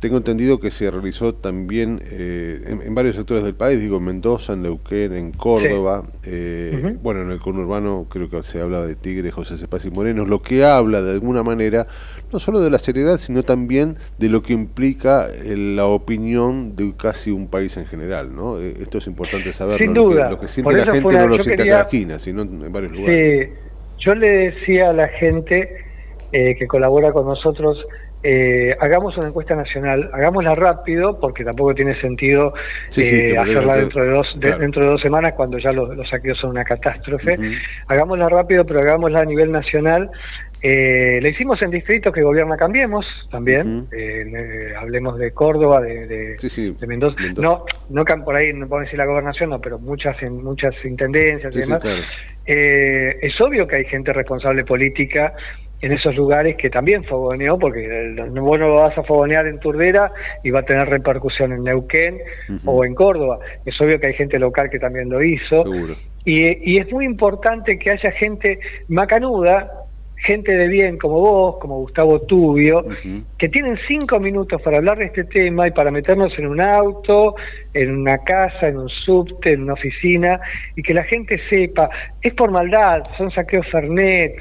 tengo 0.02 0.18
entendido 0.18 0.60
que 0.60 0.72
se 0.72 0.90
realizó 0.90 1.36
también 1.36 2.00
eh, 2.12 2.60
en, 2.66 2.82
en 2.82 2.96
varios 2.96 3.16
sectores 3.16 3.44
del 3.44 3.54
país, 3.54 3.80
digo 3.80 3.98
en 3.98 4.04
Mendoza, 4.06 4.54
en 4.54 4.64
Neuquén, 4.64 5.14
en 5.14 5.32
Córdoba, 5.32 6.04
eh, 6.26 6.98
bueno, 7.04 7.22
en 7.22 7.30
el 7.32 7.40
conurbano 7.40 8.08
creo 8.10 8.28
que 8.28 8.42
se 8.42 8.60
habla 8.60 8.82
de 8.82 8.96
Tigre, 8.96 9.30
José 9.30 9.58
Cepaz 9.60 9.86
y 9.86 9.92
Morenos, 9.92 10.28
lo 10.28 10.42
que 10.42 10.66
habla 10.66 11.04
de 11.04 11.12
alguna 11.12 11.44
manera 11.44 11.86
no 12.34 12.40
solo 12.40 12.60
de 12.62 12.72
la 12.72 12.80
seriedad, 12.80 13.20
sino 13.20 13.44
también 13.44 13.98
de 14.18 14.30
lo 14.30 14.42
que 14.42 14.54
implica 14.54 15.28
eh, 15.28 15.56
la 15.56 15.86
opinión 15.86 16.76
de 16.76 16.94
casi 16.98 17.30
un 17.30 17.48
país 17.48 17.78
en 17.78 17.86
general, 17.86 18.36
¿no? 18.36 18.60
Eh, 18.60 18.74
esto 18.82 18.98
es 18.98 19.06
importante 19.06 19.54
saberlo, 19.54 19.86
Sin 19.86 19.94
lo 19.94 20.10
que- 20.10 20.16
duda. 20.16 20.30
lo 20.32 20.40
que 20.40 20.48
siente 20.48 20.74
la 20.78 20.94
gente 20.94 21.18
no 21.18 21.28
lo 21.28 21.36
siente 21.36 21.56
quería- 21.58 21.72
en 21.74 21.78
la 21.78 21.84
esquina, 21.84 22.18
sino 22.20 22.42
en 22.42 22.72
varios 22.74 22.92
lugares. 22.94 23.50
Sí, 23.50 23.54
yo 24.04 24.16
le 24.16 24.28
decía 24.30 24.90
a 24.90 24.94
la 24.94 25.08
gente 25.10 25.70
eh, 26.34 26.56
que 26.58 26.66
colabora 26.66 27.12
con 27.12 27.26
nosotros, 27.28 27.78
eh, 28.24 28.76
hagamos 28.80 29.18
una 29.18 29.28
encuesta 29.28 29.56
nacional, 29.56 30.10
hagámosla 30.14 30.54
rápido, 30.56 31.20
porque 31.20 31.44
tampoco 31.44 31.74
tiene 31.74 32.00
sentido 32.00 32.54
Sí, 32.90 33.04
sí, 33.04 33.16
eh, 33.16 33.38
hacerla 33.38 33.78
dentro- 33.78 34.04
de 34.04 34.10
dos 34.12 34.34
de- 34.40 34.58
dentro 34.58 34.84
de 34.86 34.92
dos 34.92 35.02
semanas 35.02 35.34
cuando 35.36 35.58
ya 35.58 35.72
los, 35.72 35.96
los 35.96 36.08
saqueos 36.10 36.38
son 36.38 36.52
una 36.52 36.64
catástrofe. 36.64 37.38
Hagámosla 37.88 38.30
rápido, 38.30 38.66
pero 38.66 38.80
hagámosla 38.80 39.22
a 39.22 39.26
nivel 39.26 39.52
nacional. 39.52 40.10
Eh, 40.64 41.18
la 41.24 41.30
hicimos 41.30 41.60
en 41.64 41.72
distritos 41.72 42.14
que 42.14 42.22
gobierna 42.22 42.56
Cambiemos 42.56 43.04
también. 43.32 43.88
Eh, 43.92 44.24
eh, 44.32 44.74
hablemos 44.78 45.18
de 45.18 45.32
Córdoba, 45.32 45.82
de, 45.82 46.06
de- 46.06 46.36
de 46.80 46.88
Mendoza. 46.88 47.18
No, 47.42 47.66
no 47.90 48.06
cam- 48.06 48.24
por 48.24 48.36
ahí 48.36 48.54
no 48.54 48.68
puedo 48.68 48.84
decir 48.84 49.00
la 49.00 49.06
gobernación, 49.06 49.50
no, 49.50 49.60
pero 49.60 49.80
muchas 49.80 50.22
en 50.22 50.44
muchas 50.44 50.76
intendencias 50.86 51.56
y 51.56 51.60
demás. 51.62 51.82
claro. 51.82 52.02
Eh, 52.46 53.18
es 53.22 53.40
obvio 53.42 53.68
que 53.68 53.78
hay 53.78 53.86
gente 53.86 54.14
responsable 54.14 54.64
política 54.64 55.34
en 55.82 55.92
esos 55.92 56.16
lugares 56.16 56.56
que 56.58 56.70
también 56.70 57.04
fogoneó, 57.04 57.58
porque 57.58 57.86
el- 57.86 58.16
vos 58.40 58.60
no 58.60 58.68
lo 58.68 58.74
vas 58.76 58.98
a 58.98 59.04
fogonear 59.04 59.48
en 59.48 59.60
Turdera 59.60 60.12
y 60.44 60.52
va 60.52 60.60
a 60.60 60.64
tener 60.64 60.88
repercusión 60.88 61.52
en 61.54 61.64
Neuquén 61.64 62.20
o 62.66 62.86
en 62.86 62.94
Córdoba. 62.94 63.40
Es 63.66 63.80
obvio 63.82 64.00
que 64.00 64.08
hay 64.08 64.14
gente 64.14 64.38
local 64.38 64.70
que 64.70 64.80
también 64.80 65.10
lo 65.10 65.24
hizo. 65.24 65.64
Y, 66.24 66.74
y 66.74 66.78
es 66.78 66.92
muy 66.92 67.06
importante 67.06 67.80
que 67.80 67.90
haya 67.92 68.12
gente 68.12 68.60
macanuda, 68.90 69.72
gente 70.24 70.52
de 70.56 70.68
bien 70.68 71.00
como 71.00 71.20
vos, 71.20 71.58
como 71.58 71.80
Gustavo 71.80 72.20
Tubio, 72.22 72.86
que 73.40 73.50
tienen 73.50 73.80
cinco 73.88 74.20
minutos 74.20 74.62
para 74.62 74.78
hablar 74.78 75.00
de 75.00 75.06
este 75.06 75.24
tema 75.24 75.68
y 75.68 75.72
para 75.72 75.90
meternos 75.90 76.38
en 76.38 76.46
un 76.46 76.62
auto, 76.62 77.34
en 77.74 77.96
una 78.02 78.20
casa, 78.20 78.68
en 78.68 78.78
un 78.78 78.88
subte, 78.90 79.54
en 79.54 79.64
una 79.64 79.74
oficina, 79.74 80.40
y 80.76 80.84
que 80.84 80.94
la 80.94 81.04
gente 81.04 81.42
sepa, 81.50 81.90
es 82.22 82.36
por 82.36 82.52
maldad, 82.52 83.02
son 83.18 83.32
saqueos 83.32 83.66
Fernet. 83.72 84.36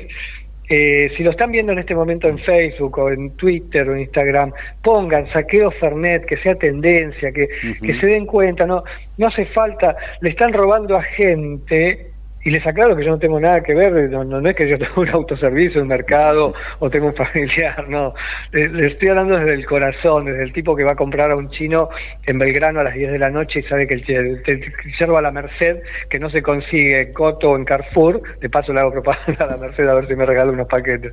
Eh, 0.72 1.10
si 1.16 1.24
lo 1.24 1.32
están 1.32 1.51
viendo 1.51 1.72
en 1.72 1.80
este 1.80 1.97
momento 1.97 2.28
en 2.28 2.38
Facebook 2.38 2.97
o 3.01 3.10
en 3.10 3.30
Twitter 3.32 3.88
o 3.88 3.94
en 3.94 4.02
Instagram, 4.02 4.52
pongan 4.80 5.28
saqueo 5.32 5.72
Fernet, 5.72 6.24
que 6.24 6.36
sea 6.36 6.55
tendencia, 6.55 7.32
que, 7.32 7.48
que 7.82 7.98
se 7.98 8.06
den 8.06 8.24
cuenta, 8.24 8.66
no, 8.66 8.84
no 9.18 9.26
hace 9.26 9.47
falta, 9.47 9.97
le 10.20 10.30
están 10.30 10.52
robando 10.52 10.97
a 10.97 11.02
gente 11.02 12.10
y 12.42 12.50
les 12.50 12.66
aclaro 12.66 12.96
que 12.96 13.04
yo 13.04 13.10
no 13.10 13.18
tengo 13.18 13.38
nada 13.38 13.62
que 13.62 13.74
ver, 13.74 14.10
no, 14.10 14.24
no, 14.24 14.48
es 14.48 14.54
que 14.54 14.68
yo 14.68 14.78
tengo 14.78 15.02
un 15.02 15.08
autoservicio, 15.08 15.82
un 15.82 15.88
mercado 15.88 16.54
o 16.78 16.90
tengo 16.90 17.06
un 17.06 17.14
familiar, 17.14 17.88
no. 17.88 18.14
Le, 18.52 18.68
le 18.68 18.86
estoy 18.92 19.10
hablando 19.10 19.38
desde 19.38 19.54
el 19.54 19.66
corazón, 19.66 20.24
desde 20.24 20.42
el 20.42 20.52
tipo 20.52 20.74
que 20.74 20.84
va 20.84 20.92
a 20.92 20.96
comprar 20.96 21.30
a 21.30 21.36
un 21.36 21.50
chino 21.50 21.90
en 22.26 22.38
Belgrano 22.38 22.80
a 22.80 22.84
las 22.84 22.94
10 22.94 23.12
de 23.12 23.18
la 23.18 23.30
noche 23.30 23.60
y 23.60 23.62
sabe 23.64 23.86
que 23.86 23.94
el, 23.94 24.42
yerba 24.98 25.18
a 25.18 25.22
la 25.22 25.30
Merced, 25.30 25.82
que 26.08 26.18
no 26.18 26.30
se 26.30 26.42
consigue 26.42 27.00
en 27.00 27.12
Coto 27.12 27.50
o 27.50 27.56
en 27.56 27.64
Carrefour, 27.64 28.22
de 28.40 28.48
paso 28.48 28.72
le 28.72 28.80
hago 28.80 28.92
propaganda 28.92 29.44
a 29.44 29.46
la 29.46 29.56
Merced 29.56 29.86
a 29.86 29.94
ver 29.94 30.06
si 30.06 30.14
me 30.14 30.24
regala 30.24 30.50
unos 30.50 30.66
paquetes. 30.66 31.12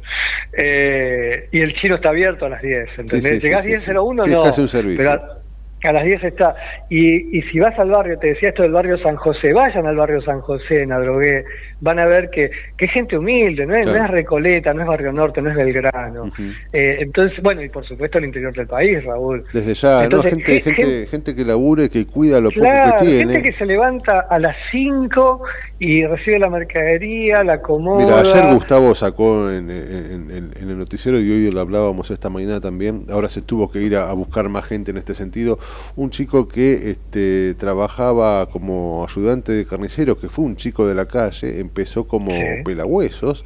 Eh, 0.53 1.49
y 1.51 1.61
el 1.61 1.73
chino 1.75 1.95
está 1.95 2.09
abierto 2.09 2.45
a 2.45 2.49
las 2.49 2.61
10, 2.61 2.89
¿entendés? 2.99 3.23
Sí, 3.23 3.35
sí, 3.35 3.39
Llegás 3.39 3.63
sí, 3.63 3.71
10.01, 3.71 4.23
sí. 4.23 4.29
Sí, 4.29 4.35
no. 4.35 4.41
es 4.43 4.49
casi 4.49 4.61
un 4.61 4.69
servicio. 4.69 4.97
Pero 4.97 5.36
a- 5.83 5.93
las 5.93 6.03
10 6.05 6.23
está. 6.23 6.55
Y, 6.89 7.37
y 7.37 7.41
si 7.43 7.59
vas 7.59 7.77
al 7.79 7.89
barrio, 7.91 8.17
te 8.19 8.27
decía 8.27 8.49
esto 8.49 8.63
del 8.63 8.71
barrio 8.71 8.97
San 8.99 9.15
José, 9.15 9.53
vayan 9.53 9.85
al 9.85 9.95
barrio 9.95 10.21
San 10.21 10.41
José, 10.41 10.83
en 10.83 10.91
Adrogué, 10.91 11.45
van 11.79 11.99
a 11.99 12.05
ver 12.05 12.29
que, 12.29 12.49
que 12.77 12.85
es 12.85 12.91
gente 12.91 13.17
humilde, 13.17 13.65
no 13.65 13.75
es, 13.75 13.85
no 13.85 13.91
Claro. 13.93 14.05
es 14.05 14.11
Recoleta, 14.11 14.73
no 14.73 14.81
es 14.81 14.87
Barrio 14.87 15.11
Norte, 15.13 15.41
no 15.41 15.49
es 15.49 15.55
Belgrano. 15.55 16.31
Eh, 16.73 16.97
entonces, 17.01 17.39
bueno, 17.43 17.61
y 17.63 17.69
por 17.69 17.85
supuesto 17.87 18.17
el 18.17 18.25
interior 18.25 18.53
del 18.55 18.67
país, 18.67 19.03
Raúl. 19.03 19.45
Desde 19.53 19.73
ya, 19.73 20.03
Entonces, 20.05 20.31
¿no? 20.33 20.37
Gente, 20.37 20.61
gen- 20.61 20.75
gente, 20.75 21.07
gente 21.07 21.35
que 21.35 21.45
labure, 21.45 21.89
que 21.89 22.05
cuida 22.07 22.39
lo 22.41 22.49
Claro, 22.49 22.91
poco 22.91 23.03
que 23.05 23.11
tiene. 23.17 23.33
gente 23.33 23.51
que 23.51 23.57
se 23.57 23.65
levanta 23.65 24.21
a 24.29 24.39
las 24.39 24.55
5 24.71 25.41
y 25.79 26.03
recibe 26.05 26.39
la 26.39 26.49
mercadería, 26.49 27.43
la 27.43 27.53
acomoda. 27.53 28.03
Mira, 28.03 28.19
ayer 28.19 28.53
Gustavo 28.53 28.95
sacó 28.95 29.51
en, 29.51 29.69
en- 29.69 30.31
en- 30.31 30.51
en 30.59 30.69
el 30.69 30.77
noticiero 30.77 31.19
y 31.19 31.29
hoy 31.29 31.51
lo 31.51 31.59
hablábamos 31.59 32.09
esta 32.11 32.29
mañana 32.29 32.59
también. 32.59 33.05
Ahora 33.09 33.29
se 33.29 33.41
tuvo 33.41 33.69
que 33.69 33.81
ir 33.81 33.95
a, 33.95 34.09
a 34.09 34.13
buscar 34.13 34.49
más 34.49 34.65
gente 34.65 34.91
en 34.91 34.97
este 34.97 35.13
sentido. 35.13 35.59
Un 35.95 36.09
chico 36.09 36.47
que 36.47 36.89
este, 36.91 37.53
trabajaba 37.55 38.49
como 38.49 39.05
ayudante 39.07 39.51
de 39.51 39.65
carnicero, 39.65 40.17
que 40.17 40.29
fue 40.29 40.45
un 40.45 40.55
chico 40.55 40.87
de 40.87 40.95
la 40.95 41.05
calle, 41.05 41.59
empezó 41.67 42.07
como 42.07 42.31
Sí. 42.31 42.63
pelahuesos 42.63 43.45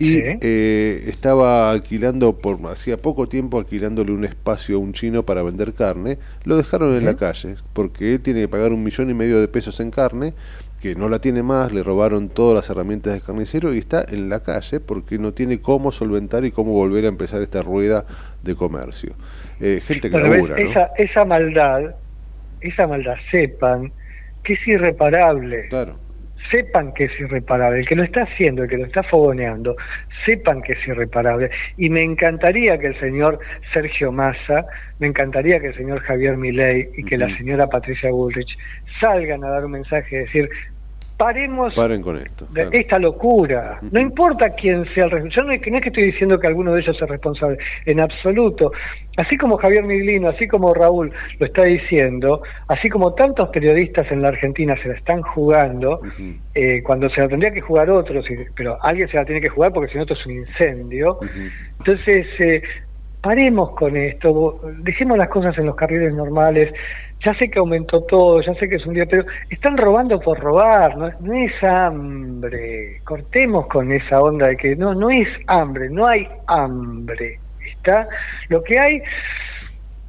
y 0.00 0.20
eh, 0.22 1.04
estaba 1.08 1.72
alquilando 1.72 2.38
por 2.38 2.58
hacía 2.70 2.96
poco 2.96 3.28
tiempo 3.28 3.58
alquilándole 3.58 4.12
un 4.12 4.24
espacio 4.24 4.76
a 4.76 4.78
un 4.78 4.92
chino 4.92 5.24
para 5.24 5.42
vender 5.42 5.74
carne. 5.74 6.18
Lo 6.44 6.56
dejaron 6.56 6.94
en 6.94 7.04
la 7.04 7.16
calle 7.16 7.56
porque 7.72 8.14
él 8.14 8.20
tiene 8.20 8.42
que 8.42 8.48
pagar 8.48 8.72
un 8.72 8.84
millón 8.84 9.10
y 9.10 9.14
medio 9.14 9.40
de 9.40 9.48
pesos 9.48 9.80
en 9.80 9.90
carne 9.90 10.34
que 10.80 10.94
no 10.94 11.08
la 11.08 11.18
tiene 11.18 11.42
más, 11.42 11.72
le 11.72 11.82
robaron 11.82 12.28
todas 12.28 12.54
las 12.54 12.70
herramientas 12.70 13.12
de 13.12 13.20
carnicero 13.20 13.74
y 13.74 13.78
está 13.78 14.04
en 14.08 14.28
la 14.28 14.44
calle 14.44 14.78
porque 14.78 15.18
no 15.18 15.32
tiene 15.34 15.60
cómo 15.60 15.90
solventar 15.90 16.44
y 16.44 16.52
cómo 16.52 16.72
volver 16.72 17.04
a 17.04 17.08
empezar 17.08 17.42
esta 17.42 17.64
rueda 17.64 18.04
de 18.44 18.54
comercio. 18.54 19.14
Eh, 19.60 19.80
gente 19.84 20.08
que 20.08 20.16
Pero 20.16 20.30
ves, 20.30 20.36
labura, 20.48 20.56
¿no? 20.62 20.70
esa, 20.70 20.90
esa 20.96 21.24
maldad, 21.24 21.96
esa 22.60 22.86
maldad, 22.86 23.16
sepan 23.32 23.90
que 24.44 24.52
es 24.52 24.68
irreparable. 24.68 25.66
Claro. 25.68 25.96
Sepan 26.50 26.92
que 26.94 27.04
es 27.04 27.20
irreparable. 27.20 27.80
El 27.80 27.86
que 27.86 27.96
lo 27.96 28.04
está 28.04 28.22
haciendo, 28.22 28.62
el 28.62 28.68
que 28.68 28.78
lo 28.78 28.86
está 28.86 29.02
fogoneando, 29.02 29.76
sepan 30.26 30.62
que 30.62 30.72
es 30.72 30.88
irreparable. 30.88 31.50
Y 31.76 31.90
me 31.90 32.02
encantaría 32.02 32.78
que 32.78 32.88
el 32.88 33.00
señor 33.00 33.38
Sergio 33.72 34.12
Massa, 34.12 34.66
me 34.98 35.06
encantaría 35.06 35.60
que 35.60 35.68
el 35.68 35.76
señor 35.76 36.00
Javier 36.00 36.36
Milei 36.36 36.88
y 36.96 37.04
que 37.04 37.18
la 37.18 37.34
señora 37.36 37.66
Patricia 37.66 38.10
Bullrich 38.10 38.56
salgan 39.00 39.44
a 39.44 39.50
dar 39.50 39.64
un 39.64 39.72
mensaje 39.72 40.16
y 40.16 40.18
decir, 40.20 40.50
paremos 41.18 41.74
Paren 41.74 42.00
con 42.00 42.16
esto. 42.16 42.46
de 42.46 42.62
claro. 42.62 42.70
esta 42.72 42.98
locura. 42.98 43.78
No 43.90 44.00
importa 44.00 44.54
quién 44.54 44.86
sea 44.94 45.04
el 45.04 45.10
responsable. 45.10 45.34
Yo 45.36 45.42
no 45.48 45.52
es, 45.52 45.60
que- 45.60 45.70
no 45.70 45.76
es 45.76 45.82
que 45.82 45.88
estoy 45.90 46.04
diciendo 46.06 46.38
que 46.38 46.46
alguno 46.46 46.72
de 46.72 46.80
ellos 46.80 46.96
es 46.98 47.08
responsable, 47.08 47.58
en 47.84 48.00
absoluto. 48.00 48.70
Así 49.16 49.36
como 49.36 49.56
Javier 49.58 49.82
Miglino, 49.82 50.28
así 50.28 50.46
como 50.46 50.72
Raúl 50.72 51.12
lo 51.40 51.46
está 51.46 51.64
diciendo, 51.64 52.40
así 52.68 52.88
como 52.88 53.14
tantos 53.14 53.48
periodistas 53.50 54.10
en 54.12 54.22
la 54.22 54.28
Argentina 54.28 54.76
se 54.80 54.88
la 54.88 54.94
están 54.94 55.20
jugando, 55.22 56.00
eh, 56.54 56.82
cuando 56.84 57.10
se 57.10 57.20
la 57.20 57.28
tendría 57.28 57.50
que 57.50 57.60
jugar 57.60 57.90
otros, 57.90 58.24
pero 58.56 58.78
alguien 58.80 59.08
se 59.08 59.16
la 59.16 59.24
tiene 59.24 59.40
que 59.40 59.48
jugar 59.48 59.72
porque 59.72 59.90
si 59.90 59.96
no 59.98 60.02
esto 60.04 60.14
es 60.14 60.24
un 60.24 60.32
incendio. 60.32 61.18
Entonces, 61.80 62.26
eh, 62.38 62.62
paremos 63.20 63.70
con 63.70 63.96
esto, 63.96 64.60
dejemos 64.82 65.18
las 65.18 65.28
cosas 65.28 65.58
en 65.58 65.66
los 65.66 65.74
carriles 65.74 66.14
normales. 66.14 66.72
Ya 67.24 67.34
sé 67.34 67.50
que 67.50 67.58
aumentó 67.58 68.02
todo, 68.02 68.40
ya 68.42 68.54
sé 68.54 68.68
que 68.68 68.76
es 68.76 68.86
un 68.86 68.94
día, 68.94 69.04
pero 69.06 69.24
están 69.50 69.76
robando 69.76 70.20
por 70.20 70.38
robar, 70.38 70.96
no, 70.96 71.10
no 71.20 71.34
es 71.34 71.52
hambre. 71.64 73.00
Cortemos 73.04 73.66
con 73.66 73.90
esa 73.90 74.20
onda 74.20 74.46
de 74.48 74.56
que 74.56 74.76
no, 74.76 74.94
no 74.94 75.10
es 75.10 75.26
hambre, 75.48 75.90
no 75.90 76.06
hay 76.06 76.28
hambre. 76.46 77.40
Está, 77.76 78.08
lo 78.48 78.62
que 78.62 78.78
hay 78.78 79.02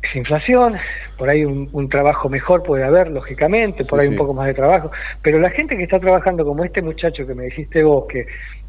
es 0.02 0.16
inflación, 0.16 0.76
por 1.18 1.30
ahí 1.30 1.44
un, 1.46 1.68
un 1.72 1.90
trabajo 1.90 2.30
mejor 2.30 2.62
puede 2.64 2.84
haber, 2.84 3.10
lógicamente, 3.10 3.84
por 3.86 4.00
Sí, 4.00 4.04
ahí 4.04 4.08
sí. 4.10 4.14
un 4.14 4.18
poco 4.18 4.34
más 4.36 4.48
de 4.48 4.54
trabajo, 4.54 4.92
pero 5.22 5.40
la 5.40 5.50
gente 5.50 5.76
que 5.76 5.84
está 5.84 6.00
trabajando 6.00 6.46
como 6.46 6.64
este 6.64 6.82
muchacho 6.82 7.26
que 7.28 7.34
me 7.34 7.46
dijiste 7.46 7.84
vos, 7.84 8.06
que, 8.08 8.26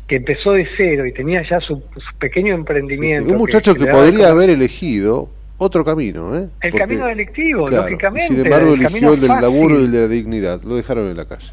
que 0.08 0.16
empezó 0.16 0.52
de 0.52 0.66
cero 0.76 1.06
y 1.06 1.12
tenía 1.12 1.42
ya 1.48 1.60
su, 1.60 1.76
su 1.76 2.18
pequeño 2.18 2.48
Sí, 2.48 2.52
sí. 2.54 2.58
emprendimiento. 2.58 3.30
Un 3.32 3.38
muchacho 3.38 3.74
que, 3.74 3.86
podría 3.86 4.28
como- 4.28 4.38
haber 4.38 4.50
elegido 4.50 5.28
otro 5.60 5.84
camino, 5.84 6.34
¿eh? 6.36 6.48
El 6.62 6.70
Porque- 6.70 6.78
camino 6.78 7.06
delictivo, 7.06 7.64
claro, 7.66 7.82
lógicamente. 7.84 8.28
Sin 8.28 8.44
embargo, 8.44 8.74
el 8.74 8.80
eligió 8.80 9.12
el 9.14 9.20
del 9.20 9.28
fácil. 9.28 9.42
laburo 9.44 9.80
y 9.80 9.84
el 9.84 9.92
de 9.92 10.00
la 10.00 10.08
dignidad. 10.08 10.62
Lo 10.62 10.74
dejaron 10.76 11.08
en 11.08 11.16
la 11.16 11.24
calle. 11.26 11.52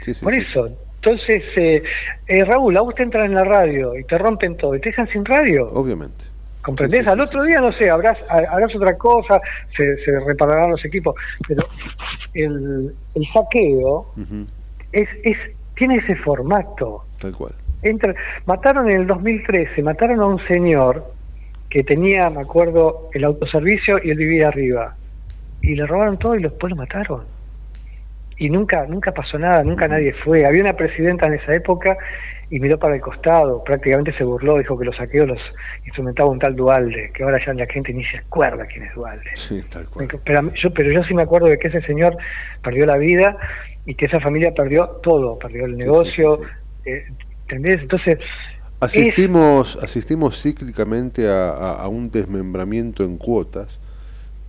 Sí, 0.00 0.14
sí, 0.14 0.24
Por 0.24 0.32
sí. 0.34 0.40
eso, 0.40 0.68
entonces, 0.96 1.42
eh, 1.56 1.82
eh, 2.28 2.44
Raúl, 2.44 2.76
a 2.76 2.80
vos 2.82 2.94
te 2.94 3.02
entran 3.02 3.24
en 3.26 3.34
la 3.34 3.44
radio 3.44 3.96
y 3.98 4.04
te 4.04 4.16
rompen 4.18 4.56
todo 4.56 4.74
y 4.76 4.80
te 4.80 4.90
dejan 4.90 5.08
sin 5.08 5.24
radio. 5.24 5.70
Obviamente. 5.72 6.24
¿Comprendés? 6.62 7.00
Sí, 7.00 7.04
sí, 7.04 7.10
Al 7.10 7.20
otro 7.20 7.42
día, 7.42 7.60
no 7.60 7.72
sé, 7.72 7.90
habrás, 7.90 8.18
ha- 8.30 8.54
harás 8.54 8.74
otra 8.76 8.96
cosa, 8.96 9.40
se, 9.76 9.96
se 10.04 10.20
repararán 10.20 10.70
los 10.70 10.84
equipos, 10.84 11.16
pero 11.48 11.66
el, 12.34 12.94
el 13.14 13.24
saqueo 13.32 14.12
es, 14.92 15.08
es, 15.24 15.36
tiene 15.74 15.96
ese 15.96 16.14
formato. 16.16 17.04
Tal 17.20 17.32
cual. 17.32 17.52
Entra, 17.82 18.14
mataron 18.46 18.88
en 18.90 19.00
el 19.00 19.06
2013, 19.08 19.82
mataron 19.82 20.20
a 20.20 20.26
un 20.26 20.38
señor 20.46 21.04
que 21.72 21.82
tenía, 21.82 22.28
me 22.28 22.42
acuerdo, 22.42 23.08
el 23.14 23.24
autoservicio 23.24 23.98
y 24.04 24.10
él 24.10 24.18
vivía 24.18 24.48
arriba. 24.48 24.94
Y 25.62 25.74
le 25.74 25.86
robaron 25.86 26.18
todo 26.18 26.34
y 26.36 26.42
después 26.42 26.70
lo 26.70 26.76
mataron. 26.76 27.22
Y 28.36 28.50
nunca, 28.50 28.84
nunca 28.86 29.12
pasó 29.12 29.38
nada, 29.38 29.64
nunca 29.64 29.88
nadie 29.88 30.12
fue. 30.12 30.44
Había 30.44 30.60
una 30.60 30.76
presidenta 30.76 31.28
en 31.28 31.34
esa 31.34 31.54
época 31.54 31.96
y 32.50 32.60
miró 32.60 32.78
para 32.78 32.94
el 32.94 33.00
costado, 33.00 33.64
prácticamente 33.64 34.12
se 34.18 34.22
burló, 34.22 34.58
dijo 34.58 34.78
que 34.78 34.84
los 34.84 34.94
saqueos 34.96 35.26
los 35.26 35.38
instrumentaba 35.86 36.28
un 36.28 36.38
tal 36.38 36.54
Dualde, 36.54 37.10
que 37.14 37.22
ahora 37.22 37.42
ya 37.42 37.54
la 37.54 37.64
gente 37.64 37.94
ni 37.94 38.04
se 38.04 38.18
acuerda 38.18 38.66
quién 38.66 38.84
es 38.84 38.94
Dualde. 38.94 39.30
Sí, 39.32 39.62
tal 39.70 39.88
cual. 39.88 40.08
Pero, 40.26 40.52
yo, 40.52 40.74
pero 40.74 40.92
yo 40.92 41.02
sí 41.04 41.14
me 41.14 41.22
acuerdo 41.22 41.46
de 41.46 41.58
que 41.58 41.68
ese 41.68 41.80
señor 41.80 42.18
perdió 42.62 42.84
la 42.84 42.98
vida 42.98 43.34
y 43.86 43.94
que 43.94 44.04
esa 44.04 44.20
familia 44.20 44.52
perdió 44.52 44.88
todo, 45.02 45.38
perdió 45.38 45.64
el 45.64 45.78
negocio, 45.78 46.42
eh, 46.84 47.06
¿entendés? 47.48 47.80
Entonces, 47.80 48.18
Asistimos, 48.88 49.76
asistimos 49.76 50.40
cíclicamente 50.42 51.28
a, 51.28 51.86
un 51.88 52.10
desmembramiento 52.10 53.04
en 53.04 53.16
cuotas 53.16 53.78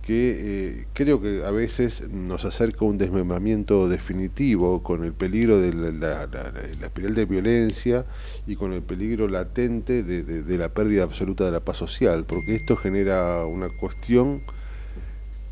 que 0.02 0.80
eh, 0.82 0.86
creo 0.94 1.20
que 1.22 1.44
a 1.44 1.50
veces 1.52 2.08
nos 2.10 2.44
acerca 2.44 2.84
a 2.84 2.88
un 2.88 2.98
desmembramiento 2.98 3.88
definitivo 3.88 4.82
con 4.82 5.04
el 5.04 5.14
peligro 5.14 5.60
de 5.60 5.72
la, 5.74 6.26
la- 6.28 6.52
espiral 6.86 7.14
de 7.14 7.26
violencia 7.26 8.06
y 8.46 8.56
con 8.56 8.72
el 8.74 8.82
peligro 8.82 9.28
latente 9.28 10.02
de, 10.04 10.22
de- 10.24 10.58
la 10.58 10.70
pérdida 10.74 11.04
absoluta 11.04 11.44
de 11.46 11.52
la 11.52 11.60
paz 11.64 11.78
social, 11.78 12.26
porque 12.26 12.54
esto 12.56 12.76
genera 12.76 13.46
una 13.46 13.68
cuestión 13.70 14.42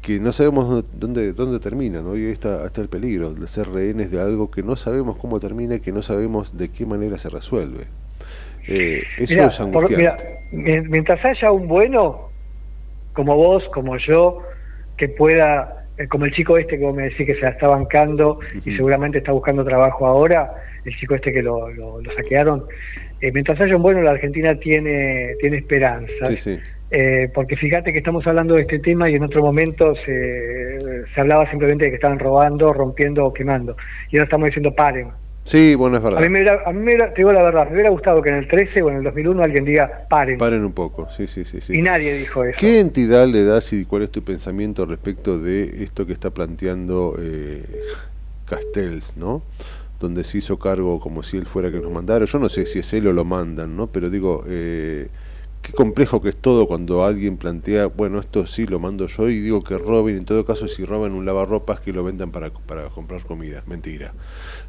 que 0.02 0.18
no 0.20 0.32
sabemos 0.32 0.68
dónde, 0.68 0.88
dónde, 0.92 1.32
dónde 1.32 1.60
termina, 1.60 2.02
¿no? 2.02 2.16
y 2.16 2.24
está, 2.26 2.66
está 2.66 2.80
el 2.80 2.88
peligro 2.88 3.34
de 3.34 3.46
ser 3.46 3.68
rehenes 3.68 4.10
de 4.10 4.20
algo 4.20 4.50
que 4.50 4.62
no 4.62 4.76
sabemos 4.76 5.16
cómo 5.16 5.38
termina 5.40 5.76
y 5.76 5.80
que 5.80 5.92
no 5.92 6.02
sabemos 6.02 6.56
de 6.56 6.70
qué 6.70 6.86
manera 6.86 7.18
se 7.18 7.28
resuelve. 7.30 7.86
Eh, 8.68 9.02
eso 9.18 9.34
Mirá, 9.34 9.46
es 9.46 9.56
por- 9.58 9.66
angustiante. 9.66 10.24
mirá, 10.52 10.82
mientras 10.88 11.24
haya 11.24 11.50
un 11.50 11.66
bueno, 11.68 12.30
como 13.12 13.36
vos, 13.36 13.64
como 13.72 13.96
yo, 13.98 14.42
que 14.96 15.08
pueda, 15.08 15.86
eh, 15.98 16.06
como 16.08 16.24
el 16.24 16.32
chico 16.32 16.56
este 16.58 16.78
que 16.78 16.84
vos 16.84 16.94
me 16.94 17.04
decís 17.04 17.26
que 17.26 17.34
se 17.34 17.40
la 17.42 17.50
está 17.50 17.68
bancando 17.68 18.38
y 18.64 18.74
seguramente 18.76 19.18
está 19.18 19.32
buscando 19.32 19.64
trabajo 19.64 20.06
ahora, 20.06 20.52
el 20.84 20.94
chico 20.96 21.14
este 21.14 21.32
que 21.32 21.42
lo, 21.42 21.68
lo- 21.70 22.00
lo 22.00 22.14
saquearon, 22.14 22.64
eh, 23.20 23.30
mientras 23.32 23.60
haya 23.60 23.76
un 23.76 23.82
bueno, 23.82 24.02
la 24.02 24.10
Argentina 24.12 24.54
tiene, 24.58 25.34
tiene 25.40 25.58
esperanza. 25.58 26.26
Sí, 26.26 26.36
sí. 26.36 26.60
Eh, 26.94 27.30
porque 27.32 27.56
fíjate 27.56 27.90
que 27.90 27.98
estamos 27.98 28.26
hablando 28.26 28.54
de 28.54 28.62
este 28.62 28.78
tema 28.78 29.08
y 29.08 29.14
en 29.14 29.22
otro 29.22 29.40
momento 29.42 29.94
se, 30.04 30.78
se 31.14 31.20
hablaba 31.20 31.48
simplemente 31.48 31.86
de 31.86 31.90
que 31.90 31.94
estaban 31.94 32.18
robando, 32.18 32.70
rompiendo 32.72 33.24
o 33.24 33.32
quemando. 33.32 33.76
Y 34.10 34.16
ahora 34.18 34.24
estamos 34.24 34.46
diciendo 34.46 34.74
paren. 34.74 35.08
Sí, 35.44 35.74
bueno, 35.74 35.96
es 35.96 36.02
verdad. 36.02 36.20
A 36.20 36.22
mí, 36.22 36.28
me 36.28 36.40
hubiera, 36.40 36.62
a 36.64 36.72
mí 36.72 36.78
me 36.78 36.84
hubiera- 36.84 37.08
te 37.12 37.16
digo 37.16 37.32
la 37.32 37.42
verdad, 37.42 37.66
me 37.66 37.74
hubiera 37.74 37.90
gustado 37.90 38.22
que 38.22 38.28
en 38.30 38.36
el 38.36 38.48
13 38.48 38.80
o 38.82 38.90
en 38.90 38.96
el 38.98 39.02
2001 39.02 39.42
alguien 39.42 39.64
diga 39.64 40.06
paren. 40.08 40.38
Paren 40.38 40.64
un 40.64 40.72
poco, 40.72 41.08
sí, 41.10 41.26
sí, 41.26 41.44
sí. 41.44 41.60
sí. 41.60 41.76
Y 41.78 41.82
nadie 41.82 42.14
dijo 42.14 42.44
eso. 42.44 42.56
¿Qué 42.58 42.78
entidad 42.78 43.26
le 43.26 43.44
das 43.44 43.72
y 43.72 43.84
cuál 43.84 44.02
es 44.02 44.10
tu 44.10 44.22
pensamiento 44.22 44.86
respecto 44.86 45.38
de 45.40 45.64
esto 45.82 46.06
que 46.06 46.12
está 46.12 46.30
planteando 46.30 47.16
eh, 47.18 47.64
Castells, 48.44 49.14
¿no? 49.16 49.42
Donde 49.98 50.22
se 50.24 50.38
hizo 50.38 50.58
cargo 50.58 51.00
como 51.00 51.22
si 51.22 51.36
él 51.38 51.46
fuera 51.46 51.70
que 51.70 51.80
nos 51.80 51.90
mandara. 51.90 52.24
Yo 52.24 52.38
no 52.38 52.48
sé 52.48 52.64
si 52.66 52.78
es 52.80 52.92
él 52.92 53.06
o 53.08 53.12
lo 53.12 53.24
mandan, 53.24 53.76
¿no? 53.76 53.88
Pero 53.88 54.10
digo, 54.10 54.44
eh, 54.48 55.08
qué 55.60 55.72
complejo 55.72 56.20
que 56.20 56.30
es 56.30 56.36
todo 56.36 56.66
cuando 56.66 57.04
alguien 57.04 57.36
plantea, 57.36 57.86
bueno, 57.86 58.18
esto 58.18 58.46
sí 58.46 58.66
lo 58.66 58.78
mando 58.80 59.06
yo 59.06 59.28
y 59.28 59.40
digo 59.40 59.62
que 59.62 59.78
roben, 59.78 60.16
en 60.18 60.24
todo 60.24 60.44
caso 60.44 60.66
si 60.68 60.84
roban 60.84 61.12
un 61.12 61.24
lavarropas 61.24 61.80
que 61.80 61.92
lo 61.92 62.02
vendan 62.04 62.30
para, 62.32 62.50
para 62.50 62.88
comprar 62.90 63.22
comida. 63.24 63.62
Mentira. 63.66 64.12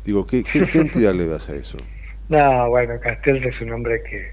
Digo, 0.03 0.25
¿qué, 0.27 0.43
qué, 0.43 0.67
qué 0.69 0.79
entidad 0.79 1.13
le 1.13 1.27
das 1.27 1.49
a 1.49 1.55
eso? 1.55 1.77
No, 2.29 2.69
bueno, 2.69 2.99
Castells 3.01 3.45
es 3.45 3.59
un 3.61 3.71
hombre 3.73 4.01
que 4.09 4.31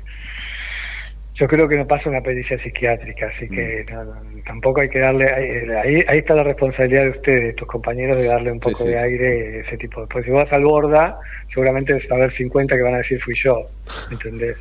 yo 1.34 1.48
creo 1.48 1.68
que 1.68 1.76
no 1.76 1.86
pasa 1.86 2.09
una 2.09 2.20
pericia 2.22 2.56
psiquiátrica, 2.62 3.26
así 3.34 3.48
que 3.48 3.84
Mm. 3.88 3.92
no, 3.94 4.05
no, 4.05 4.42
tampoco 4.47 4.80
hay 4.80 4.88
que 4.88 5.01
darle, 5.01 5.26
ahí, 5.28 5.98
ahí- 6.06 6.18
está 6.18 6.34
la 6.34 6.44
responsabilidad 6.44 7.02
de 7.05 7.10
ustedes, 7.10 7.56
tus 7.56 7.66
compañeros, 7.66 8.16
de 8.18 8.26
darle 8.28 8.52
un 8.52 8.60
poco 8.60 8.84
sí. 8.84 8.90
de 8.90 8.98
aire, 8.98 9.60
ese 9.60 9.76
tipo 9.76 10.02
de... 10.02 10.06
Pues 10.06 10.24
si 10.24 10.30
vas 10.30 10.51
al 10.52 10.62
borda, 10.64 11.18
seguramente 11.52 11.94
va 11.94 11.98
a 12.12 12.14
haber 12.20 12.36
50 12.36 12.76
que 12.76 12.82
van 12.82 12.94
a 12.94 12.98
decir 12.98 13.20
fui 13.22 13.34
yo, 13.42 13.66
¿entendés? 14.10 14.56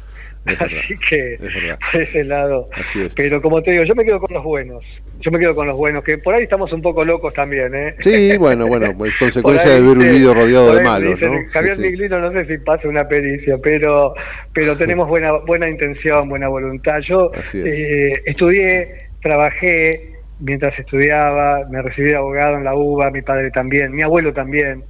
Es 0.45 0.57
verdad, 0.57 0.78
Así 0.84 0.95
que 1.10 1.34
es 1.34 1.41
verdad. 1.41 1.80
por 1.91 2.02
ese 2.02 2.24
lado. 2.24 2.70
Así 2.74 3.02
es. 3.02 3.14
Pero 3.16 3.41
como 3.41 3.61
te 3.61 3.72
digo, 3.72 3.84
yo 3.84 3.94
me 3.95 4.06
quedo 4.06 4.20
con 4.20 4.34
los 4.34 4.44
buenos. 4.44 4.84
Yo 5.20 5.32
me 5.32 5.40
quedo 5.40 5.53
con 5.53 5.68
los 5.68 5.76
buenos, 5.76 6.02
que 6.03 6.18
por 6.18 6.34
ahí 6.34 6.44
estamos 6.44 6.72
un 6.72 6.82
poco 6.82 7.03
locos 7.03 7.34
también, 7.34 7.76
¿eh? 7.76 7.95
Sí, 7.99 8.38
bueno, 8.38 8.68
bueno, 8.68 8.94
pues 8.98 9.14
consecuencia 9.18 9.70
de 9.72 9.78
haber 9.78 9.98
viste, 9.98 10.11
vivido 10.11 10.34
rodeado 10.34 10.76
de 10.76 10.84
malos, 10.84 11.16
dicen, 11.20 11.44
¿no? 11.44 11.49
Javier 11.52 11.76
Sí. 11.76 11.82
Miglino 11.82 12.20
no 12.20 12.32
sé 12.32 12.45
si 12.45 12.57
pasa 12.60 12.88
una 12.88 13.06
pericia, 13.07 13.57
pero 13.61 14.14
pero 14.53 14.78
tenemos 14.78 15.07
buena 15.10 15.34
buena 15.45 15.70
intención, 15.70 16.30
buena 16.30 16.48
voluntad. 16.48 16.99
Yo 17.02 17.32
es. 17.34 17.53
eh, 17.56 18.14
estudié, 18.26 19.10
trabajé 19.22 20.14
mientras 20.40 20.78
estudiaba, 20.80 21.68
me 21.70 21.82
recibí 21.82 22.07
de 22.11 22.16
abogado 22.16 22.56
en 22.56 22.64
la 22.64 22.74
UBA, 22.76 23.11
mi 23.11 23.22
padre 23.22 23.52
también, 23.52 23.91
mi 23.91 24.02
abuelo 24.03 24.32
también, 24.34 24.84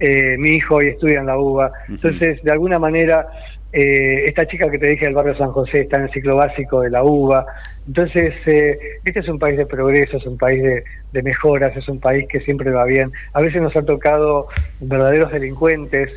eh, 0.00 0.36
mi 0.36 0.50
hijo 0.56 0.76
hoy 0.76 0.88
estudia 0.88 1.20
en 1.20 1.26
la 1.26 1.38
UBA. 1.38 1.70
Entonces, 1.88 2.42
de 2.42 2.50
alguna 2.50 2.80
manera, 2.80 3.26
eh, 3.72 4.24
esta 4.26 4.46
chica 4.46 4.70
que 4.70 4.78
te 4.78 4.90
dije 4.90 5.04
del 5.04 5.14
barrio 5.14 5.36
San 5.36 5.50
José 5.52 5.82
está 5.82 5.96
en 5.96 6.04
el 6.04 6.10
ciclo 6.10 6.36
básico 6.36 6.80
de 6.80 6.90
la 6.90 7.02
UBA. 7.02 7.46
Entonces, 7.86 8.34
eh, 8.46 8.78
este 9.04 9.20
es 9.20 9.28
un 9.28 9.38
país 9.38 9.56
de 9.56 9.66
progreso, 9.66 10.16
es 10.16 10.26
un 10.26 10.38
país 10.38 10.62
de, 10.62 10.84
de 11.12 11.22
mejoras, 11.22 11.76
es 11.76 11.88
un 11.88 12.00
país 12.00 12.26
que 12.28 12.40
siempre 12.40 12.70
va 12.70 12.84
bien. 12.84 13.12
A 13.32 13.40
veces 13.40 13.60
nos 13.60 13.76
ha 13.76 13.82
tocado 13.82 14.48
verdaderos 14.80 15.32
delincuentes 15.32 16.10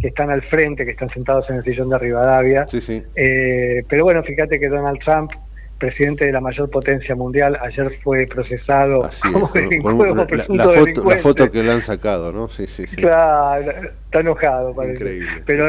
que 0.00 0.08
están 0.08 0.30
al 0.30 0.42
frente, 0.42 0.84
que 0.84 0.90
están 0.90 1.08
sentados 1.10 1.48
en 1.50 1.56
el 1.56 1.64
sillón 1.64 1.88
de 1.88 1.98
Rivadavia. 1.98 2.66
Sí, 2.68 2.80
sí. 2.80 3.02
Eh, 3.16 3.84
pero 3.88 4.04
bueno, 4.04 4.22
fíjate 4.22 4.58
que 4.58 4.68
Donald 4.68 4.98
Trump, 5.04 5.32
presidente 5.78 6.26
de 6.26 6.32
la 6.32 6.40
mayor 6.40 6.70
potencia 6.70 7.14
mundial, 7.14 7.58
ayer 7.60 7.90
fue 8.02 8.26
procesado 8.26 9.04
Así 9.04 9.30
como, 9.30 9.50
con- 9.50 9.60
delincu- 9.62 9.82
con 9.82 9.98
como 9.98 10.12
una- 10.12 10.22
la, 10.22 10.26
presunto 10.26 10.54
la 10.56 10.64
foto, 10.64 10.74
la 10.78 10.84
delincuente. 10.84 11.22
foto 11.22 11.50
que 11.52 11.62
le 11.62 11.72
han 11.72 11.80
sacado, 11.82 12.32
¿no? 12.32 12.48
Sí, 12.48 12.66
sí, 12.66 12.86
sí. 12.86 12.96
Claro, 12.96 13.70
está 14.04 14.20
enojado, 14.20 14.74
parece. 14.74 14.94
Increíble, 14.94 15.28
Pero, 15.46 15.64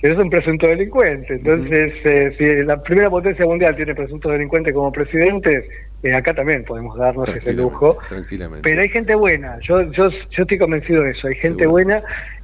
pero 0.00 0.14
es 0.14 0.20
un 0.20 0.30
presunto 0.30 0.68
delincuente. 0.68 1.34
Entonces, 1.34 1.92
eh, 2.04 2.34
si 2.38 2.44
la 2.64 2.82
primera 2.82 3.08
potencia 3.10 3.44
mundial 3.46 3.74
tiene 3.74 3.94
presuntos 3.94 4.30
delincuentes 4.30 4.72
como 4.74 4.92
presidentes, 4.92 5.64
eh, 6.02 6.14
acá 6.14 6.34
también 6.34 6.62
podemos 6.64 6.96
darnos 6.98 7.28
ese 7.34 7.52
lujo. 7.54 7.98
Tranquilamente. 8.08 8.68
Pero 8.68 8.82
hay 8.82 8.88
gente 8.90 9.14
buena, 9.14 9.58
yo, 9.66 9.80
yo, 9.92 10.10
yo 10.10 10.42
estoy 10.42 10.58
convencido 10.58 11.02
de 11.02 11.10
eso, 11.12 11.28
hay 11.28 11.34
gente 11.36 11.66
buena 11.66 11.96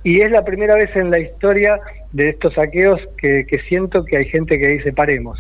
y 0.02 0.20
es 0.22 0.30
la 0.30 0.42
primera 0.44 0.74
vez 0.74 0.90
en 0.96 1.10
la 1.10 1.18
historia 1.20 1.78
de 2.12 2.28
estos 2.28 2.52
saqueos 2.54 3.00
que, 3.16 3.46
que 3.46 3.58
siento 3.68 4.04
que 4.04 4.18
hay 4.18 4.26
gente 4.26 4.58
que 4.58 4.68
dice 4.68 4.92
paremos. 4.92 5.38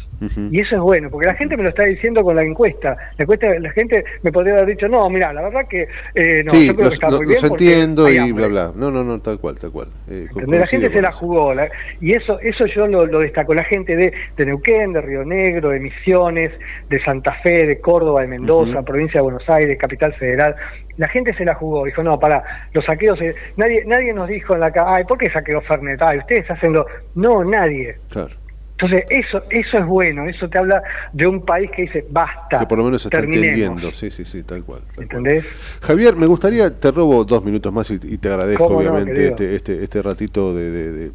Y 0.52 0.60
eso 0.60 0.76
es 0.76 0.80
bueno, 0.80 1.10
porque 1.10 1.26
la 1.26 1.34
gente 1.34 1.56
me 1.56 1.64
lo 1.64 1.68
está 1.70 1.84
diciendo 1.84 2.22
con 2.22 2.36
la 2.36 2.42
encuesta. 2.42 2.96
La 3.18 3.24
encuesta, 3.24 3.48
la 3.58 3.70
gente 3.72 4.04
me 4.22 4.30
podría 4.30 4.54
haber 4.54 4.66
dicho, 4.66 4.88
no, 4.88 5.10
mira, 5.10 5.32
la 5.32 5.42
verdad 5.42 5.66
que 5.68 5.88
eh, 6.14 6.44
no, 6.44 6.50
sí, 6.50 6.68
yo 6.68 6.74
creo 6.74 6.84
los, 6.84 6.90
que 6.90 6.94
está 6.94 7.10
los- 7.10 7.16
muy 7.18 7.26
bien. 7.26 7.38
los 7.42 7.50
entiendo 7.50 8.08
y 8.10 8.18
hambre". 8.18 8.46
bla, 8.48 8.68
bla. 8.68 8.72
No, 8.76 8.90
no, 8.92 9.02
no, 9.02 9.20
tal 9.20 9.38
cual, 9.40 9.56
tal 9.58 9.72
cual. 9.72 9.88
Eh. 10.08 10.28
La 10.46 10.64
gente 10.66 10.90
se 10.90 11.02
la 11.02 11.10
jugó. 11.10 11.52
la- 11.54 11.68
y 12.00 12.16
eso 12.16 12.38
eso 12.40 12.66
yo 12.66 12.86
lo, 12.86 13.04
lo 13.06 13.18
destaco. 13.18 13.52
La 13.52 13.64
gente 13.64 13.96
de, 13.96 14.12
de 14.36 14.46
Neuquén, 14.46 14.92
de 14.92 15.00
Río 15.00 15.24
Negro, 15.24 15.70
de 15.70 15.80
Misiones, 15.80 16.52
de 16.88 17.02
Santa 17.02 17.34
Fe, 17.42 17.66
de 17.66 17.80
Córdoba, 17.80 18.22
de 18.22 18.28
Mendoza, 18.28 18.82
provincia 18.82 19.18
de 19.18 19.22
Buenos 19.24 19.48
Aires, 19.50 19.76
capital 19.78 20.14
federal. 20.14 20.54
La 20.96 21.08
gente 21.08 21.34
se 21.34 21.44
la 21.44 21.54
jugó. 21.54 21.84
Dijo, 21.84 22.02
no, 22.02 22.18
para, 22.18 22.42
los 22.72 22.84
saqueos. 22.84 23.20
eh, 23.22 23.34
nadie 23.56 23.84
nadie 23.86 24.12
nos 24.12 24.28
dijo 24.28 24.54
en 24.54 24.60
la 24.60 24.70
calle, 24.70 24.92
ay, 24.98 25.04
¿por 25.04 25.18
qué 25.18 25.30
saqueó 25.30 25.60
Fernet? 25.62 26.00
Ay, 26.02 26.18
ustedes 26.18 26.50
hacen 26.50 26.72
lo. 26.72 26.86
No, 27.14 27.42
nadie. 27.44 27.96
Claro. 28.10 28.30
Entonces, 28.78 29.04
eso 29.10 29.42
eso 29.50 29.78
es 29.78 29.86
bueno. 29.86 30.28
Eso 30.28 30.48
te 30.48 30.58
habla 30.58 30.82
de 31.12 31.26
un 31.26 31.44
país 31.44 31.70
que 31.70 31.82
dice, 31.82 32.04
basta. 32.10 32.58
Que 32.58 32.66
por 32.66 32.78
lo 32.78 32.84
menos 32.84 33.02
se 33.02 33.08
está 33.08 33.20
terminemos". 33.20 33.54
entendiendo. 33.56 33.92
Sí, 33.92 34.10
sí, 34.10 34.24
sí, 34.24 34.42
tal 34.42 34.64
cual. 34.64 34.80
tal 34.80 34.94
cual. 34.94 35.04
¿Entendés? 35.04 35.46
Javier, 35.82 36.16
me 36.16 36.26
gustaría, 36.26 36.68
te 36.78 36.90
robo 36.90 37.24
dos 37.24 37.44
minutos 37.44 37.72
más 37.72 37.88
y, 37.90 37.94
y 38.02 38.18
te 38.18 38.28
agradezco 38.28 38.66
¿Cómo 38.66 38.82
no, 38.82 38.90
obviamente 38.90 39.28
este, 39.28 39.54
este, 39.54 39.84
este 39.84 40.02
ratito 40.02 40.52
de, 40.54 40.70
de- 40.70 40.92
de- 40.92 41.10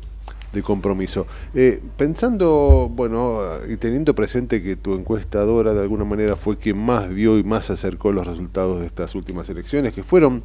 de 0.57 0.63
compromiso. 0.63 1.25
Eh, 1.53 1.81
pensando, 1.95 2.91
bueno, 2.91 3.39
y 3.69 3.77
teniendo 3.77 4.13
presente 4.13 4.61
que 4.61 4.75
tu 4.75 4.93
encuestadora 4.95 5.73
de 5.73 5.81
alguna 5.81 6.03
manera 6.03 6.35
fue 6.35 6.57
quien 6.57 6.77
más 6.77 7.13
vio 7.13 7.37
y 7.37 7.43
más 7.43 7.69
acercó 7.69 8.11
los 8.11 8.27
resultados 8.27 8.79
de 8.79 8.87
estas 8.87 9.15
últimas 9.15 9.49
elecciones, 9.49 9.93
que 9.93 10.03
fueron 10.03 10.43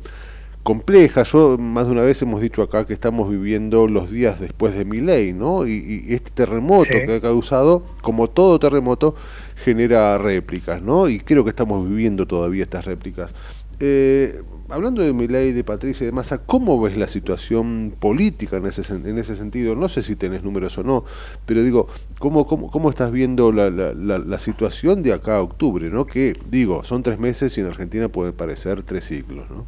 complejas. 0.62 1.32
Yo 1.32 1.58
más 1.58 1.86
de 1.86 1.92
una 1.92 2.02
vez 2.02 2.22
hemos 2.22 2.40
dicho 2.40 2.62
acá 2.62 2.86
que 2.86 2.92
estamos 2.92 3.30
viviendo 3.30 3.88
los 3.88 4.10
días 4.10 4.40
después 4.40 4.74
de 4.74 4.84
mi 4.84 5.00
ley, 5.00 5.32
¿no? 5.32 5.66
Y, 5.66 6.04
y 6.08 6.14
este 6.14 6.30
terremoto 6.30 6.90
que 6.90 7.16
ha 7.16 7.20
causado, 7.20 7.82
como 8.00 8.28
todo 8.28 8.58
terremoto, 8.58 9.14
genera 9.56 10.18
réplicas, 10.18 10.82
¿no? 10.82 11.08
Y 11.08 11.20
creo 11.20 11.44
que 11.44 11.50
estamos 11.50 11.88
viviendo 11.88 12.26
todavía 12.26 12.64
estas 12.64 12.84
réplicas. 12.84 13.32
Eh, 13.84 14.40
hablando 14.68 15.02
de 15.02 15.12
Milei, 15.12 15.50
de 15.50 15.64
Patricia 15.64 16.04
y 16.04 16.06
de 16.06 16.12
Massa, 16.12 16.38
¿cómo 16.38 16.80
ves 16.80 16.96
la 16.96 17.08
situación 17.08 17.92
política 17.98 18.58
en 18.58 18.66
ese, 18.66 18.82
en 18.94 19.18
ese 19.18 19.34
sentido? 19.34 19.74
No 19.74 19.88
sé 19.88 20.04
si 20.04 20.14
tenés 20.14 20.44
números 20.44 20.78
o 20.78 20.84
no, 20.84 21.04
pero 21.46 21.64
digo, 21.64 21.88
¿cómo, 22.20 22.46
cómo, 22.46 22.70
cómo 22.70 22.90
estás 22.90 23.10
viendo 23.10 23.50
la, 23.50 23.70
la, 23.70 23.92
la, 23.92 24.38
situación 24.38 25.02
de 25.02 25.12
acá 25.12 25.38
a 25.38 25.42
octubre? 25.42 25.90
¿no? 25.90 26.06
Que, 26.06 26.38
digo, 26.48 26.84
son 26.84 27.02
tres 27.02 27.18
meses 27.18 27.58
y 27.58 27.60
en 27.60 27.66
Argentina 27.66 28.08
pueden 28.08 28.34
parecer 28.34 28.84
tres 28.84 29.02
siglos, 29.02 29.50
¿no? 29.50 29.66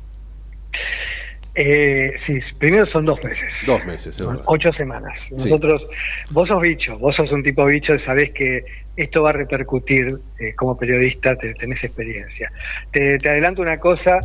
Eh, 1.55 2.13
sí, 2.27 2.41
primero 2.59 2.87
son 2.87 3.05
dos 3.05 3.23
meses. 3.23 3.49
Dos 3.67 3.85
meses, 3.87 4.21
Ocho 4.47 4.73
semanas. 4.73 5.13
Nosotros, 5.31 5.87
vos 6.31 6.49
sos 6.49 6.61
bicho, 6.61 6.99
vos 6.99 7.15
sos 7.15 7.31
un 7.31 7.43
tipo 7.43 7.65
bicho 7.67 7.95
y 7.95 8.01
sabés 8.01 8.33
que 8.33 8.65
esto 8.97 9.23
va 9.23 9.31
a 9.31 9.35
repercutir 9.35 10.19
eh, 10.39 10.55
como 10.55 10.77
periodista, 10.77 11.37
tenés 11.37 11.83
experiencia. 11.83 12.51
Te, 12.93 13.19
te 13.19 13.29
adelanto 13.29 13.63
una 13.63 13.79
cosa, 13.79 14.21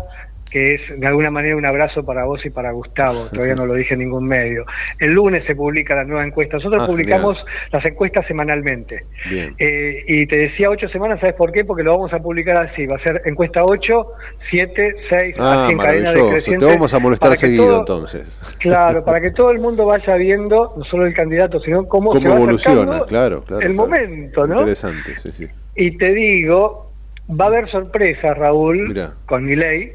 que 0.49 0.75
es 0.75 0.81
de 0.99 1.05
alguna 1.07 1.29
manera 1.29 1.55
un 1.55 1.65
abrazo 1.65 2.03
para 2.03 2.25
vos 2.25 2.43
y 2.45 2.49
para 2.49 2.71
Gustavo, 2.71 3.27
todavía 3.31 3.55
no 3.55 3.65
lo 3.65 3.73
dije 3.75 3.93
en 3.93 3.99
ningún 3.99 4.25
medio. 4.25 4.65
El 4.99 5.11
lunes 5.11 5.43
se 5.45 5.55
publica 5.55 5.95
la 5.95 6.03
nueva 6.05 6.25
encuesta, 6.25 6.57
nosotros 6.57 6.81
Ah, 6.83 6.87
publicamos 6.87 7.37
las 7.71 7.85
encuestas 7.85 8.25
semanalmente. 8.27 9.05
Eh, 9.31 10.03
y 10.07 10.25
te 10.25 10.37
decía 10.37 10.69
ocho 10.69 10.87
semanas, 10.89 11.19
¿sabes 11.19 11.35
por 11.35 11.51
qué? 11.51 11.65
Porque 11.65 11.83
lo 11.83 11.91
vamos 11.91 12.11
a 12.13 12.19
publicar 12.19 12.57
así, 12.67 12.85
va 12.85 12.95
a 12.95 12.99
ser 13.03 13.21
encuesta 13.25 13.63
8, 13.63 14.07
7, 14.49 14.95
6, 15.09 15.35
Ah, 15.39 15.63
así 15.65 15.73
en 15.73 15.77
cadena 15.77 16.13
decreciente. 16.13 16.65
Te 16.65 16.71
vamos 16.71 16.93
a 16.93 16.99
molestar 16.99 17.35
seguido 17.35 17.65
todo- 17.65 17.79
entonces. 18.07 18.39
Claro, 18.59 19.03
para 19.05 19.21
que 19.21 19.31
todo 19.31 19.51
el 19.51 19.59
mundo 19.59 19.85
vaya 19.85 20.15
viendo, 20.15 20.73
no 20.75 20.83
solo 20.85 21.05
el 21.05 21.13
candidato, 21.13 21.59
sino 21.61 21.87
cómo, 21.87 22.11
se 22.11 22.17
¿Cómo 22.19 22.31
va 22.31 22.35
evoluciona? 22.37 23.03
Claro, 23.05 23.43
claro. 23.43 23.61
el 23.61 23.73
claro. 23.73 23.73
momento, 23.73 24.47
¿no? 24.47 24.55
Interesante, 24.55 25.15
sí, 25.17 25.31
sí. 25.31 25.47
Y 25.75 25.97
te 25.97 26.13
digo, 26.13 26.91
va 27.29 27.45
a 27.45 27.47
haber 27.49 27.69
sorpresas, 27.69 28.37
Raúl, 28.37 28.87
Mirá. 28.89 29.13
con 29.25 29.45
mi 29.45 29.55
ley, 29.55 29.89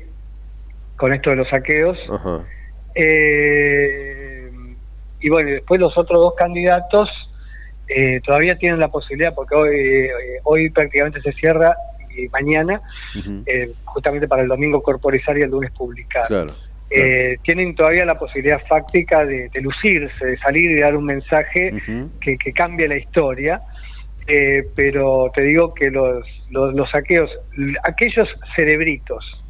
con 0.97 1.12
esto 1.12 1.31
de 1.31 1.37
los 1.37 1.49
saqueos. 1.49 1.99
Ajá. 2.11 2.45
Eh, 2.95 4.51
y 5.21 5.31
bueno, 5.31 5.51
después 5.51 5.81
los 5.81 5.97
otros 5.97 6.21
dos 6.21 6.35
candidatos 6.35 7.09
eh, 7.89 8.21
todavía 8.21 8.57
tienen 8.57 8.79
la 8.79 8.89
posibilidad, 8.89 9.35
porque 9.35 9.55
hoy, 9.55 9.77
eh, 9.77 10.11
hoy 10.45 10.71
prácticamente 10.71 11.21
se 11.21 11.33
cierra 11.33 11.77
y 12.16 12.29
mañana, 12.29 12.81
eh, 13.47 13.69
justamente 13.85 14.29
para 14.29 14.43
el 14.43 14.49
domingo 14.49 14.83
corporizar 14.83 15.37
y 15.37 15.43
el 15.43 15.51
lunes 15.51 15.73
publicar. 15.73 16.27
Claro. 16.27 16.53
Eh, 16.91 17.39
tienen 17.43 17.75
todavía 17.75 18.05
la 18.05 18.16
posibilidad 18.16 18.61
fáctica 18.69 19.25
de, 19.25 19.49
de 19.49 19.61
lucirse, 19.61 20.25
de 20.25 20.39
salir 20.39 20.71
y 20.71 20.81
dar 20.81 20.95
un 20.95 21.07
mensaje 21.07 21.73
que, 22.21 22.39
que 22.39 22.53
cambie 22.53 22.87
la 22.87 22.97
historia. 22.97 23.61
Eh, 24.27 24.69
pero 24.75 25.31
te 25.35 25.43
digo 25.43 25.75
que 25.75 25.91
los, 25.91 26.25
los, 26.51 26.73
los 26.75 26.89
saqueos, 26.91 27.31
aquellos 27.83 28.29
cerebritos 28.57 29.44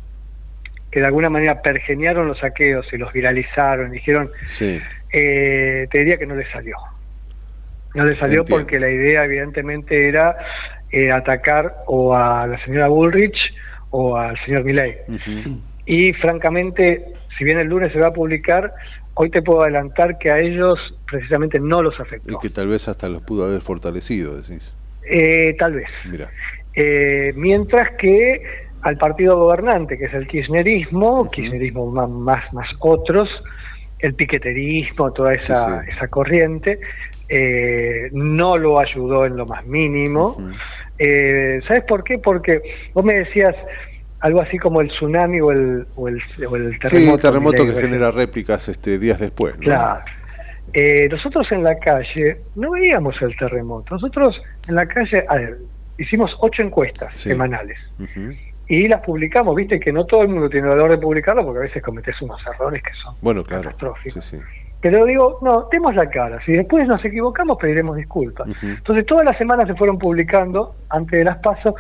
que 0.95 1.01
de 1.01 1.07
alguna 1.07 1.29
manera 1.29 1.61
pergeniaron 1.61 2.29
los 2.29 2.39
saqueos 2.39 2.87
y 2.93 2.99
los 2.99 3.13
viralizaron, 3.13 3.91
dijeron, 3.91 4.31
Sí. 4.47 4.81
eh, 5.13 5.89
te 5.91 5.99
diría 5.99 6.17
que 6.19 6.25
no 6.25 6.37
les 6.37 6.49
salió. 6.53 6.77
No 7.97 8.05
les 8.05 8.17
salió 8.17 8.43
Entiendo. 8.43 8.63
porque 8.65 8.79
la 8.79 8.89
idea 8.89 9.25
evidentemente 9.25 10.09
era 10.09 10.37
eh, 10.93 11.11
atacar 11.11 11.79
o 11.87 12.15
a 12.15 12.47
la 12.47 12.65
señora 12.65 12.87
Bullrich 12.87 13.37
o 13.91 14.17
al 14.17 14.39
señor 14.45 14.63
Milley. 14.63 14.95
Y 15.85 16.13
francamente, 16.13 17.07
si 17.37 17.43
bien 17.43 17.59
el 17.59 17.67
lunes 17.67 17.93
se 17.93 17.99
va 17.99 18.07
a 18.07 18.13
publicar, 18.13 18.73
hoy 19.15 19.31
te 19.31 19.43
puedo 19.43 19.63
adelantar 19.63 20.17
que 20.19 20.31
a 20.31 20.39
ellos 20.39 20.79
precisamente 21.11 21.59
no 21.59 21.83
los 21.83 21.99
afectó. 21.99 22.35
Y 22.35 22.39
que 22.41 22.51
tal 22.51 22.69
vez 22.69 22.87
hasta 22.87 23.09
los 23.09 23.23
pudo 23.23 23.47
haber 23.47 23.63
fortalecido, 23.63 24.41
decís. 24.41 24.73
Eh, 25.11 25.57
tal 25.59 25.73
vez. 25.73 25.89
Mira. 26.09 26.31
Eh, 26.77 27.33
mientras 27.35 27.91
que 27.99 28.64
al 28.85 28.99
partido 28.99 29.37
gobernante, 29.39 29.97
que 29.99 30.05
es 30.05 30.15
el 30.15 30.27
kirchnerismo, 30.27 31.31
kirchnerismo 31.31 31.91
más, 31.91 32.09
más, 32.11 32.53
más 32.53 32.69
otros, 32.81 33.29
el 33.99 34.15
piqueterismo, 34.15 35.11
toda 35.13 35.35
esa, 35.35 35.83
esa 35.85 36.09
corriente, 36.09 36.79
eh, 37.29 38.11
no 38.13 38.59
lo 38.59 38.79
ayudó 38.79 39.25
en 39.25 39.37
lo 39.37 39.47
más 39.47 39.65
mínimo. 39.67 40.37
Eh, 40.99 41.61
¿Sabes 41.67 41.85
por 41.85 42.05
qué? 42.05 42.19
Porque 42.19 42.61
vos 42.93 43.03
me 43.05 43.15
decías 43.15 43.57
algo 44.21 44.43
así 44.43 44.59
como 44.59 44.83
el 44.83 44.89
tsunami 44.89 45.41
o 45.41 45.51
el, 45.51 45.87
o 45.97 46.09
el, 46.09 46.21
o 46.49 46.57
el 46.57 46.79
terremoto. 46.79 46.89
Sí, 46.89 47.09
el 47.09 47.21
terremoto 47.21 47.65
que 47.65 47.73
genera 47.73 48.11
réplicas 48.11 48.69
este, 48.69 48.99
días 48.99 49.19
después. 49.19 49.55
¿no? 49.57 49.63
Claro. 49.63 50.05
Eh, 50.75 51.09
nosotros 51.11 51.51
en 51.53 51.63
la 51.65 51.79
calle 51.79 52.39
no 52.57 52.73
veíamos 52.73 53.15
el 53.23 53.35
terremoto. 53.37 53.95
Nosotros 53.95 54.41
en 54.69 54.75
la 54.75 54.87
calle 54.87 55.25
a 55.29 55.37
ver, 55.37 55.59
hicimos 55.97 56.37
ocho 56.41 56.63
encuestas 56.63 57.19
Sí. 57.19 57.31
semanales 57.31 57.79
Ujú. 57.99 58.35
Y 58.69 58.89
las 58.89 59.01
publicamos. 59.01 59.55
Viste 59.55 59.79
que 59.79 59.93
no 59.93 60.07
todo 60.07 60.23
el 60.23 60.29
mundo 60.29 60.49
tiene 60.49 60.69
el 60.69 60.75
valor 60.75 60.91
de 60.91 60.99
publicarlo 60.99 61.45
porque 61.45 61.59
a 61.59 61.63
veces 61.63 61.83
cometes 61.83 62.21
unos 62.23 62.41
errores 62.47 62.83
que 62.83 62.93
son. 62.95 63.15
Bueno, 63.21 63.43
claro. 63.43 63.71
Sí, 64.03 64.11
sí. 64.21 64.39
Pero 64.81 65.07
digo, 65.07 65.39
no, 65.41 65.69
demos 65.73 65.97
la 65.97 66.11
cara. 66.11 66.41
Si 66.45 66.53
después 66.53 66.87
nos 66.87 67.03
equivocamos, 67.03 67.57
pediremos 67.57 67.97
disculpas. 67.97 68.47
Entonces 68.63 69.07
todas 69.07 69.25
las 69.25 69.39
semanas 69.39 69.67
se 69.67 69.75
fueron 69.75 69.99
publicando 69.99 70.75
antes 70.91 71.19
de 71.19 71.25
las 71.25 71.39
pasos 71.39 71.75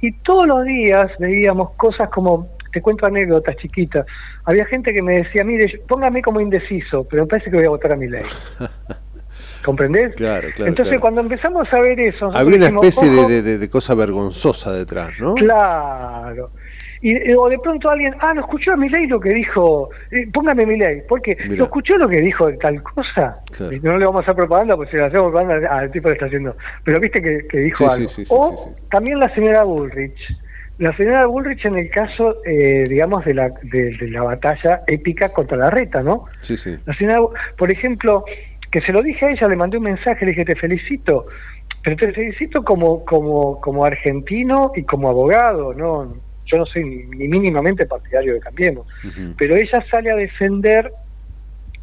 y 0.00 0.12
todos 0.12 0.46
los 0.46 0.64
días 0.64 1.10
veíamos 1.18 1.70
cosas 1.72 2.08
como, 2.10 2.48
te 2.72 2.80
cuento 2.80 3.06
anécdotas 3.06 3.56
chiquitas, 3.56 4.06
había 4.44 4.64
gente 4.66 4.92
que 4.92 5.02
me 5.02 5.24
decía, 5.24 5.42
mire, 5.42 5.80
póngame 5.88 6.22
como 6.22 6.40
indeciso, 6.40 7.04
pero 7.10 7.24
me 7.24 7.28
parece 7.28 7.50
que 7.50 7.56
voy 7.56 7.66
a 7.66 7.70
votar 7.70 7.92
a 7.92 7.96
mi 7.96 8.06
ley. 8.06 8.22
¿Comprendés? 9.66 10.14
Claro, 10.14 10.46
claro. 10.54 10.68
Entonces 10.70 10.92
claro. 10.92 11.00
cuando 11.00 11.20
empezamos 11.22 11.66
a 11.72 11.80
ver 11.80 11.98
eso... 11.98 12.30
Había 12.32 12.56
una 12.56 12.66
especie 12.68 13.10
de, 13.10 13.26
de- 13.26 13.42
de- 13.42 13.58
de 13.58 13.68
cosa 13.68 13.96
vergonzosa 13.96 14.72
detrás, 14.72 15.10
¿no? 15.18 15.34
Claro. 15.34 16.52
Y, 17.02 17.32
o 17.34 17.48
de 17.48 17.58
pronto 17.58 17.90
alguien, 17.90 18.14
ah, 18.20 18.32
no 18.32 18.42
escuchó 18.42 18.72
a 18.72 18.76
mi 18.76 18.88
ley 18.88 19.08
lo 19.08 19.18
que 19.18 19.30
dijo, 19.30 19.90
eh, 20.12 20.28
póngame 20.32 20.64
mi 20.66 20.76
ley, 20.78 21.02
porque 21.08 21.36
Mirá. 21.44 21.56
lo 21.56 21.64
escuchó 21.64 21.96
lo 21.98 22.08
que 22.08 22.20
dijo 22.20 22.46
de 22.46 22.56
tal 22.58 22.80
cosa. 22.82 23.40
Claro. 23.56 23.72
Y 23.74 23.80
no 23.80 23.98
le 23.98 24.04
vamos 24.06 24.20
a 24.20 24.22
hacer 24.22 24.36
propaganda, 24.36 24.76
pues 24.76 24.88
si 24.90 24.96
le 24.96 25.04
hacemos 25.04 25.32
propaganda, 25.32 25.68
ah, 25.70 25.82
el 25.82 25.90
tipo 25.90 26.08
le 26.08 26.14
está 26.14 26.26
haciendo. 26.26 26.56
Pero 26.84 27.00
viste 27.00 27.20
que, 27.20 27.46
que 27.48 27.58
dijo 27.58 27.78
sí, 27.78 27.90
algo. 27.92 28.08
sí, 28.08 28.24
sí, 28.24 28.30
o 28.32 28.72
también 28.88 29.18
la 29.18 29.34
señora 29.34 29.64
Bullrich. 29.64 30.16
La 30.78 30.94
señora 30.96 31.26
Bullrich 31.26 31.64
en 31.64 31.78
el 31.78 31.90
caso, 31.90 32.36
eh, 32.44 32.84
digamos, 32.88 33.24
de 33.24 33.34
la, 33.34 33.48
de, 33.62 33.96
de 33.96 34.08
la 34.10 34.22
batalla 34.22 34.82
épica 34.86 35.30
contra 35.32 35.56
la 35.56 35.70
reta, 35.70 36.02
¿no? 36.02 36.26
Sí, 36.42 36.56
sí. 36.56 36.76
La 36.84 36.94
señora, 36.94 37.18
por 37.58 37.70
ejemplo, 37.72 38.24
que 38.70 38.80
se 38.80 38.92
lo 38.92 39.02
dije 39.02 39.26
a 39.26 39.30
ella, 39.30 39.48
le 39.48 39.56
mandé 39.56 39.78
un 39.78 39.84
mensaje, 39.84 40.24
le 40.24 40.32
dije, 40.32 40.44
te 40.44 40.56
felicito, 40.56 41.26
pero 41.82 41.96
te 41.96 42.12
felicito 42.12 42.64
como, 42.64 43.04
como, 43.04 43.60
como 43.60 43.84
argentino 43.84 44.72
y 44.74 44.82
como 44.82 45.08
abogado, 45.08 45.72
¿no? 45.74 46.14
Yo 46.46 46.58
no 46.58 46.66
soy 46.66 46.84
ni, 46.84 46.96
ni 47.16 47.28
mínimamente 47.28 47.86
partidario 47.86 48.34
de 48.34 48.40
Cambiemos, 48.40 48.86
pero 49.36 49.56
ella 49.56 49.84
sale 49.90 50.10
a 50.10 50.16
defender 50.16 50.92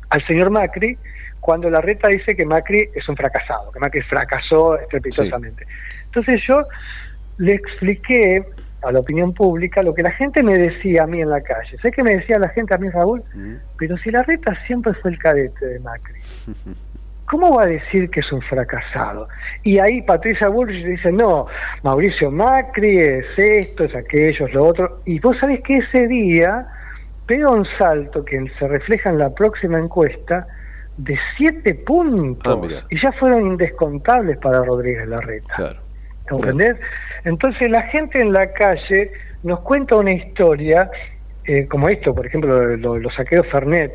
al 0.10 0.26
señor 0.26 0.50
Macri 0.52 0.98
cuando 1.40 1.70
la 1.70 1.82
reta 1.82 2.08
dice 2.08 2.36
que 2.36 2.46
Macri 2.46 2.90
es 2.96 3.08
un 3.10 3.18
fracasado, 3.18 3.72
que 3.72 3.80
Macri 3.80 4.02
fracasó 4.04 4.80
estrepitosamente. 4.80 5.66
Entonces 6.06 6.42
yo 6.48 6.66
le 7.38 7.54
expliqué 7.54 8.44
a 8.84 8.92
la 8.92 9.00
opinión 9.00 9.34
pública 9.34 9.82
lo 9.82 9.94
que 9.94 10.04
la 10.04 10.12
gente 10.12 10.44
me 10.44 10.58
decía 10.58 11.04
a 11.04 11.08
mí 11.08 11.22
en 11.22 11.30
la 11.30 11.42
calle. 11.42 11.78
¿Sabes 11.78 11.96
qué 11.96 12.04
me 12.04 12.16
decía 12.16 12.40
la 12.40 12.50
gente 12.50 12.76
a 12.76 12.78
mí, 12.78 12.90
Raúl? 12.90 13.24
Pero 13.78 13.98
si 13.98 14.12
la 14.12 14.24
reta 14.24 14.54
siempre 14.68 14.94
fue 14.96 15.12
el 15.12 15.18
cadete 15.18 15.66
de 15.66 15.80
Macri, 15.80 16.20
¿cómo 17.26 17.56
va 17.56 17.64
a 17.64 17.68
decir 17.68 18.10
que 18.10 18.20
es 18.20 18.32
un 18.32 18.42
fracasado? 18.42 19.28
Y 19.64 19.80
ahí 19.80 20.02
Patricia 20.02 20.50
Bullrich 20.50 20.86
dice, 20.86 21.12
no, 21.12 21.48
Mauricio 21.84 22.32
Macri 22.32 23.00
es 23.00 23.26
esto, 23.38 23.86
es 23.86 23.96
aquello, 23.96 24.48
es 24.48 24.54
lo 24.54 24.66
otro. 24.66 25.02
Y 25.06 25.20
vos 25.20 25.38
sabés 25.40 25.62
que 25.62 25.78
ese 25.78 26.08
día 26.08 26.68
pega 27.26 27.50
un 27.50 27.66
salto 27.78 28.26
que 28.26 28.44
se 28.60 28.68
refleja 28.68 29.10
en 29.10 29.20
la 29.20 29.34
próxima 29.34 29.80
encuesta 29.80 30.46
de 30.98 31.18
siete 31.38 31.74
puntos. 31.74 32.72
Ah, 32.72 32.86
y 32.90 33.02
ya 33.02 33.12
fueron 33.14 33.48
indescontables 33.48 34.38
para 34.38 34.64
Rodríguez 34.64 35.08
Larreta. 35.08 35.54
Claro. 35.56 35.80
¿Comprendés? 36.30 36.78
Entonces 37.24 37.70
la 37.70 37.84
gente 37.84 38.20
en 38.20 38.32
la 38.34 38.52
calle 38.54 39.12
nos 39.44 39.62
cuenta 39.62 39.96
una 39.98 40.14
historia, 40.14 40.90
eh, 41.46 41.68
como 41.68 41.90
esto, 41.90 42.14
por 42.16 42.26
ejemplo, 42.26 42.76
lo- 42.78 42.98
los 42.98 43.14
saqueos 43.16 43.48
Fernet, 43.52 43.94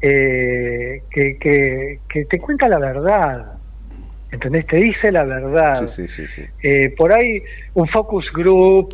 eh, 0.00 1.02
que, 1.10 1.38
que, 1.38 2.00
que 2.08 2.24
te 2.26 2.38
cuenta 2.38 2.68
la 2.68 2.78
verdad. 2.78 3.46
¿Entendés? 4.30 4.66
Te 4.66 4.76
dice 4.76 5.10
la 5.10 5.24
verdad. 5.24 5.86
Sí, 5.86 6.06
sí, 6.08 6.26
sí. 6.28 6.42
Eh, 6.62 6.94
por 6.96 7.12
ahí 7.12 7.42
un 7.74 7.88
focus 7.88 8.30
group, 8.32 8.90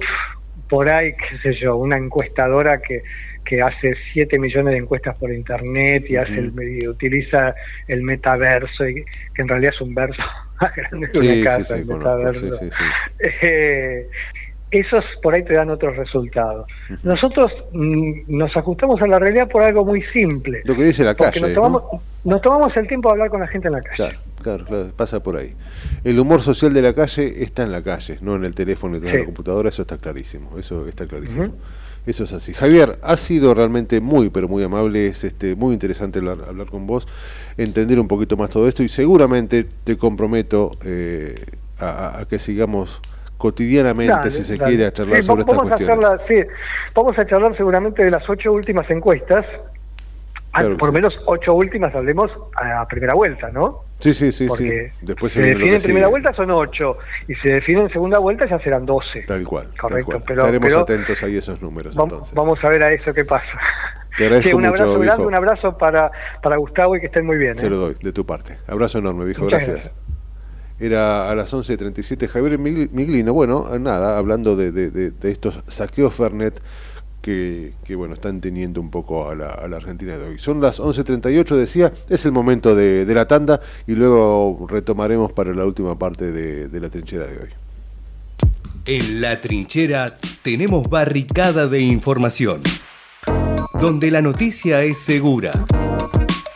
por 0.68 0.90
ahí, 0.90 1.12
qué 1.12 1.38
sé 1.42 1.54
yo, 1.60 1.76
una 1.76 1.98
encuestadora 1.98 2.80
que, 2.80 3.02
que 3.44 3.60
hace 3.60 3.94
7 4.12 4.38
millones 4.38 4.72
de 4.72 4.78
encuestas 4.78 5.14
por 5.18 5.30
internet 5.32 6.04
y 6.08 6.16
hace 6.16 6.38
el, 6.38 6.52
y 6.80 6.88
utiliza 6.88 7.54
el 7.86 8.02
metaverso, 8.02 8.88
y, 8.88 9.04
que 9.34 9.42
en 9.42 9.48
realidad 9.48 9.72
es 9.74 9.80
un 9.82 9.94
verso 9.94 10.22
más 10.60 10.76
grande 10.76 11.10
que 11.10 11.18
Sí, 11.18 11.28
una 11.28 11.44
casa, 11.44 11.78
sí, 11.78 11.86
conozco, 11.86 12.34
sí, 12.34 12.50
sí, 12.58 12.70
sí. 12.70 12.84
Eh, 13.42 14.08
esos 14.70 15.04
por 15.22 15.34
ahí 15.34 15.44
te 15.44 15.54
dan 15.54 15.70
otros 15.70 15.96
resultados. 15.96 16.66
Nosotros 17.02 17.52
mm, 17.72 18.22
nos 18.26 18.56
ajustamos 18.56 19.00
a 19.00 19.06
la 19.06 19.18
realidad 19.18 19.48
por 19.48 19.62
algo 19.62 19.84
muy 19.84 20.02
simple. 20.12 20.62
Lo 20.64 20.74
que 20.74 20.84
dice 20.84 21.04
la 21.04 21.14
calle. 21.14 21.40
nos 21.40 21.50
¿no? 21.50 21.54
tomamos, 21.54 21.82
nos 22.24 22.42
tomamos 22.42 22.76
el 22.76 22.88
tiempo 22.88 23.08
de 23.08 23.12
hablar 23.12 23.30
con 23.30 23.40
la 23.40 23.46
gente 23.46 23.68
en 23.68 23.74
la 23.74 23.82
calle. 23.82 23.96
Claro, 23.96 24.18
claro, 24.42 24.64
claro, 24.64 24.88
pasa 24.96 25.22
por 25.22 25.36
ahí. 25.36 25.54
El 26.02 26.18
humor 26.18 26.40
social 26.40 26.72
de 26.72 26.82
la 26.82 26.94
calle 26.94 27.42
está 27.42 27.62
en 27.62 27.72
la 27.72 27.82
calle, 27.82 28.18
no 28.20 28.34
en 28.34 28.44
el 28.44 28.54
teléfono 28.54 28.96
y 28.96 29.06
en 29.06 29.18
la 29.20 29.24
computadora, 29.24 29.68
eso 29.68 29.82
está 29.82 29.98
clarísimo, 29.98 30.58
eso 30.58 30.86
está 30.88 31.06
clarísimo. 31.06 31.52
Eso 32.06 32.22
es 32.22 32.32
así. 32.32 32.54
Javier, 32.54 33.00
ha 33.02 33.16
sido 33.16 33.52
realmente 33.52 34.00
muy, 34.00 34.30
pero 34.30 34.46
muy 34.46 34.62
amable, 34.62 35.08
es 35.08 35.24
este, 35.24 35.56
muy 35.56 35.74
interesante 35.74 36.20
hablar, 36.20 36.38
hablar 36.46 36.68
con 36.68 36.86
vos, 36.86 37.08
entender 37.56 37.98
un 38.00 38.08
poquito 38.08 38.36
más 38.36 38.50
todo 38.50 38.68
esto 38.68 38.82
y 38.82 38.88
seguramente 38.88 39.64
te 39.84 39.96
comprometo 39.96 40.72
eh, 40.84 41.34
a, 41.78 42.20
a- 42.20 42.24
que 42.28 42.38
sigamos 42.38 43.00
cotidianamente, 43.38 44.12
Dale, 44.12 44.30
si 44.30 44.42
se 44.42 44.56
dale. 44.56 44.68
quiere, 44.70 44.86
a 44.86 44.92
charlar 44.92 45.16
Sí, 45.18 45.22
sobre 45.24 45.44
vamos 45.44 45.70
estas 45.70 45.78
cuestiones. 45.78 46.20
sí, 46.28 46.34
vamos 46.94 47.18
a 47.18 47.26
charlar 47.26 47.56
seguramente 47.56 48.04
de 48.04 48.10
las 48.10 48.28
ocho 48.28 48.52
últimas 48.52 48.88
encuestas. 48.90 49.44
Ah, 50.52 50.60
Claro 50.60 50.78
por 50.78 50.88
lo 50.88 50.92
sí. 50.92 51.02
menos 51.02 51.20
ocho 51.26 51.52
últimas 51.54 51.94
hablemos 51.94 52.30
a 52.56 52.86
primera 52.88 53.12
vuelta, 53.14 53.50
¿no? 53.50 53.80
Sí, 53.98 54.14
sí, 54.14 54.32
sí, 54.32 54.46
Porque 54.46 54.92
sí. 54.98 55.04
Después 55.06 55.32
se 55.34 55.40
se 55.40 55.44
viene 55.44 55.54
lo 55.54 55.58
define 55.66 55.70
que 55.70 55.76
en 55.76 55.82
primera 55.82 56.08
vuelta 56.08 56.32
son 56.34 56.50
ocho 56.50 56.96
y 57.28 57.34
se 57.36 57.52
define 57.52 57.82
en 57.82 57.90
segunda 57.90 58.18
vuelta 58.18 58.46
ya 58.48 58.58
serán 58.60 58.86
doce. 58.86 59.22
Tal 59.22 59.44
cual. 59.44 59.66
tal 59.68 59.76
Correcto, 59.80 60.06
cual. 60.12 60.22
pero- 60.26 60.40
Estaremos 60.42 60.68
pero- 60.68 60.80
atentos 60.80 61.22
ahí 61.22 61.36
a 61.36 61.38
esos 61.40 61.60
números. 61.60 61.94
Vam- 61.94 62.04
entonces. 62.04 62.34
Vamos 62.34 62.58
a 62.64 62.68
ver 62.70 62.82
a 62.84 62.92
eso 62.92 63.12
qué 63.12 63.24
pasa. 63.26 63.46
Te 64.16 64.24
agradezco 64.24 64.48
Sí, 64.50 64.54
un 64.54 64.62
mucho, 64.62 64.68
abrazo 64.82 64.92
grande, 65.00 65.16
viejo. 65.16 65.28
un 65.28 65.34
abrazo 65.34 65.78
para, 65.78 66.10
para 66.42 66.56
Gustavo 66.56 66.96
y 66.96 67.00
que 67.00 67.06
estén 67.06 67.26
muy 67.26 67.36
bien. 67.36 67.56
Se 67.58 67.66
¿eh? 67.66 67.70
lo 67.70 67.78
doy, 67.78 67.94
de 68.02 68.12
tu 68.12 68.24
parte. 68.24 68.58
Abrazo 68.66 68.98
enorme, 68.98 69.24
viejo, 69.24 69.44
Muchas 69.44 69.66
gracias. 69.66 69.92
Era 70.78 71.30
a 71.30 71.34
las 71.34 71.52
11.37. 71.54 72.28
Javier 72.28 72.58
Migli- 72.58 72.90
Miglino, 72.92 73.32
bueno, 73.32 73.66
nada, 73.78 74.18
hablando 74.18 74.56
de, 74.56 74.72
de- 74.72 74.90
de- 74.90 75.10
de 75.10 75.30
estos 75.30 75.60
saqueos 75.68 76.14
Fernet 76.14 76.60
que, 77.22 77.72
que, 77.84 77.96
bueno, 77.96 78.14
están 78.14 78.40
teniendo 78.40 78.80
un 78.80 78.90
poco 78.90 79.28
a 79.30 79.34
la, 79.34 79.48
a 79.48 79.66
la 79.68 79.78
Argentina 79.78 80.16
de 80.16 80.28
hoy. 80.28 80.38
Son 80.38 80.60
las 80.60 80.78
11.38, 80.78 81.56
decía, 81.56 81.92
es 82.08 82.24
el 82.26 82.32
momento 82.32 82.74
de, 82.74 83.04
de 83.04 83.14
la 83.14 83.26
tanda 83.26 83.60
y 83.86 83.92
luego 83.94 84.66
retomaremos 84.70 85.32
para 85.32 85.52
la 85.54 85.64
última 85.64 85.98
parte 85.98 86.30
de, 86.30 86.68
de 86.68 86.80
la 86.80 86.88
trinchera 86.90 87.26
de 87.26 87.38
hoy. 87.38 87.48
En 88.86 89.20
la 89.20 89.40
trinchera 89.40 90.16
tenemos 90.42 90.88
barricada 90.88 91.66
de 91.66 91.80
información, 91.80 92.60
donde 93.80 94.10
la 94.10 94.22
noticia 94.22 94.82
es 94.82 94.98
segura. 94.98 95.52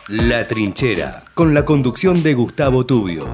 La 0.07 0.47
trinchera, 0.47 1.23
con 1.33 1.53
la 1.53 1.65
conducción 1.65 2.23
de 2.23 2.33
Gustavo 2.33 2.85
Tubio. 2.85 3.27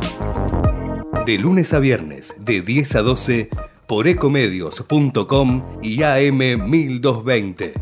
De 1.25 1.37
lunes 1.37 1.73
a 1.73 1.79
viernes, 1.79 2.35
de 2.39 2.61
10 2.61 2.95
a 2.95 3.01
12, 3.01 3.49
por 3.87 4.07
ecomedios.com 4.07 5.63
y 5.81 6.03
AM 6.03 6.69
1220. 6.69 7.73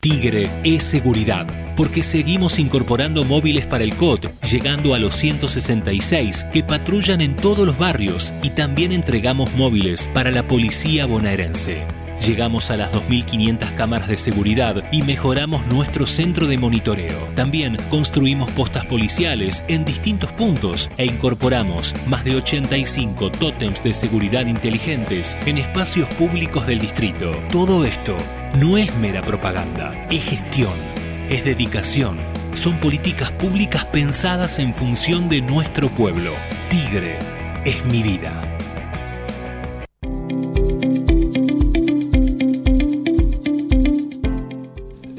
Tigre 0.00 0.50
es 0.64 0.82
seguridad, 0.84 1.46
porque 1.76 2.02
seguimos 2.02 2.58
incorporando 2.58 3.24
móviles 3.24 3.66
para 3.66 3.84
el 3.84 3.94
COT, 3.94 4.26
llegando 4.42 4.94
a 4.94 4.98
los 4.98 5.14
166 5.16 6.44
que 6.52 6.62
patrullan 6.62 7.20
en 7.20 7.36
todos 7.36 7.66
los 7.66 7.78
barrios 7.78 8.32
y 8.42 8.50
también 8.50 8.92
entregamos 8.92 9.54
móviles 9.54 10.10
para 10.14 10.30
la 10.30 10.46
policía 10.48 11.06
bonaerense. 11.06 11.86
Llegamos 12.26 12.70
a 12.70 12.76
las 12.76 12.94
2.500 12.94 13.74
cámaras 13.74 14.06
de 14.06 14.16
seguridad 14.16 14.84
y 14.92 15.02
mejoramos 15.02 15.66
nuestro 15.66 16.06
centro 16.06 16.46
de 16.46 16.56
monitoreo. 16.56 17.18
También 17.34 17.76
construimos 17.90 18.48
postas 18.52 18.86
policiales 18.86 19.64
en 19.66 19.84
distintos 19.84 20.30
puntos 20.30 20.88
e 20.98 21.04
incorporamos 21.04 21.94
más 22.06 22.22
de 22.22 22.36
85 22.36 23.32
tótems 23.32 23.82
de 23.82 23.92
seguridad 23.92 24.46
inteligentes 24.46 25.36
en 25.46 25.58
espacios 25.58 26.08
públicos 26.10 26.64
del 26.64 26.78
distrito. 26.78 27.32
Todo 27.50 27.84
esto 27.84 28.16
no 28.60 28.78
es 28.78 28.94
mera 28.98 29.22
propaganda, 29.22 29.90
es 30.08 30.22
gestión, 30.22 30.74
es 31.28 31.44
dedicación. 31.44 32.18
Son 32.54 32.76
políticas 32.76 33.32
públicas 33.32 33.84
pensadas 33.86 34.60
en 34.60 34.74
función 34.74 35.28
de 35.28 35.40
nuestro 35.40 35.88
pueblo. 35.88 36.30
Tigre 36.68 37.18
es 37.64 37.84
mi 37.86 38.04
vida. 38.04 38.51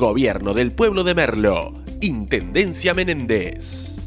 Gobierno 0.00 0.54
del 0.54 0.72
Pueblo 0.72 1.04
de 1.04 1.14
Merlo, 1.14 1.74
Intendencia 2.00 2.94
Menéndez. 2.94 3.98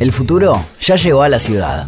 El 0.00 0.10
futuro 0.10 0.66
ya 0.80 0.96
llegó 0.96 1.22
a 1.22 1.28
la 1.28 1.38
ciudad. 1.38 1.86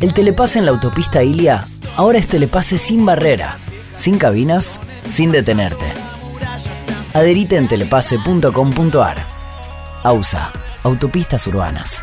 El 0.00 0.14
telepase 0.14 0.60
en 0.60 0.64
la 0.64 0.70
autopista 0.70 1.22
Ilia 1.22 1.66
ahora 1.94 2.16
es 2.16 2.26
telepase 2.26 2.78
sin 2.78 3.04
barrera, 3.04 3.58
sin 3.96 4.16
cabinas, 4.16 4.80
sin 5.06 5.30
detenerte. 5.30 5.84
Adherite 7.12 7.56
en 7.56 7.68
telepase.com.ar. 7.68 9.26
AUSA, 10.04 10.52
Autopistas 10.84 11.46
Urbanas. 11.48 12.02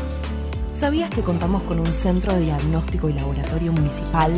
¿Sabías 0.81 1.11
que 1.11 1.21
contamos 1.21 1.61
con 1.61 1.79
un 1.79 1.93
centro 1.93 2.33
de 2.33 2.39
diagnóstico 2.39 3.07
y 3.07 3.13
laboratorio 3.13 3.71
municipal? 3.71 4.31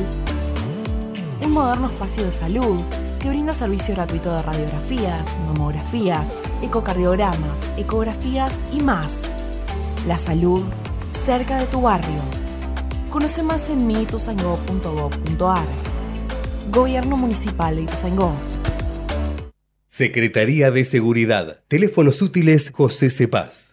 Un 1.41 1.51
moderno 1.53 1.87
espacio 1.87 2.25
de 2.25 2.33
salud 2.33 2.81
que 3.17 3.29
brinda 3.29 3.53
servicio 3.53 3.95
gratuito 3.95 4.35
de 4.35 4.41
radiografías, 4.41 5.25
mamografías, 5.47 6.27
ecocardiogramas, 6.61 7.57
ecografías 7.77 8.53
y 8.73 8.81
más. 8.81 9.21
La 10.05 10.17
salud 10.17 10.63
cerca 11.25 11.57
de 11.59 11.65
tu 11.67 11.79
barrio. 11.79 12.21
Conoce 13.09 13.41
más 13.41 13.69
en 13.69 13.87
miituzaingó.gov.ar. 13.87 15.67
Gobierno 16.69 17.15
Municipal 17.15 17.77
de 17.77 17.83
Ituzaingó. 17.83 18.33
Secretaría 19.87 20.71
de 20.71 20.83
Seguridad. 20.83 21.61
Teléfonos 21.69 22.21
útiles 22.21 22.69
José 22.75 23.11
Cepaz. 23.11 23.72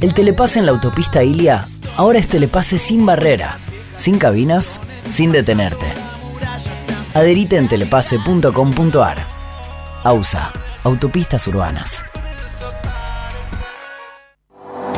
El 0.00 0.14
telepase 0.14 0.58
en 0.58 0.64
la 0.64 0.72
autopista 0.72 1.22
Ilia 1.22 1.66
ahora 1.98 2.18
es 2.18 2.26
telepase 2.26 2.78
sin 2.78 3.04
barrera, 3.04 3.58
sin 3.96 4.18
cabinas, 4.18 4.80
sin 5.06 5.30
detenerte. 5.30 5.86
Adherite 7.14 7.56
en 7.56 7.68
telepase.com.ar. 7.68 9.18
AUSA, 10.02 10.52
Autopistas 10.84 11.46
Urbanas. 11.48 12.02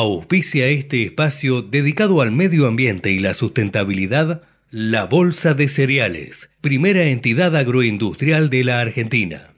Auspicia 0.00 0.68
este 0.68 1.02
espacio 1.02 1.60
dedicado 1.60 2.20
al 2.20 2.30
medio 2.30 2.68
ambiente 2.68 3.10
y 3.10 3.18
la 3.18 3.34
sustentabilidad, 3.34 4.42
la 4.70 5.06
Bolsa 5.06 5.54
de 5.54 5.66
Cereales, 5.66 6.50
primera 6.60 7.02
entidad 7.02 7.56
agroindustrial 7.56 8.48
de 8.48 8.62
la 8.62 8.80
Argentina. 8.80 9.54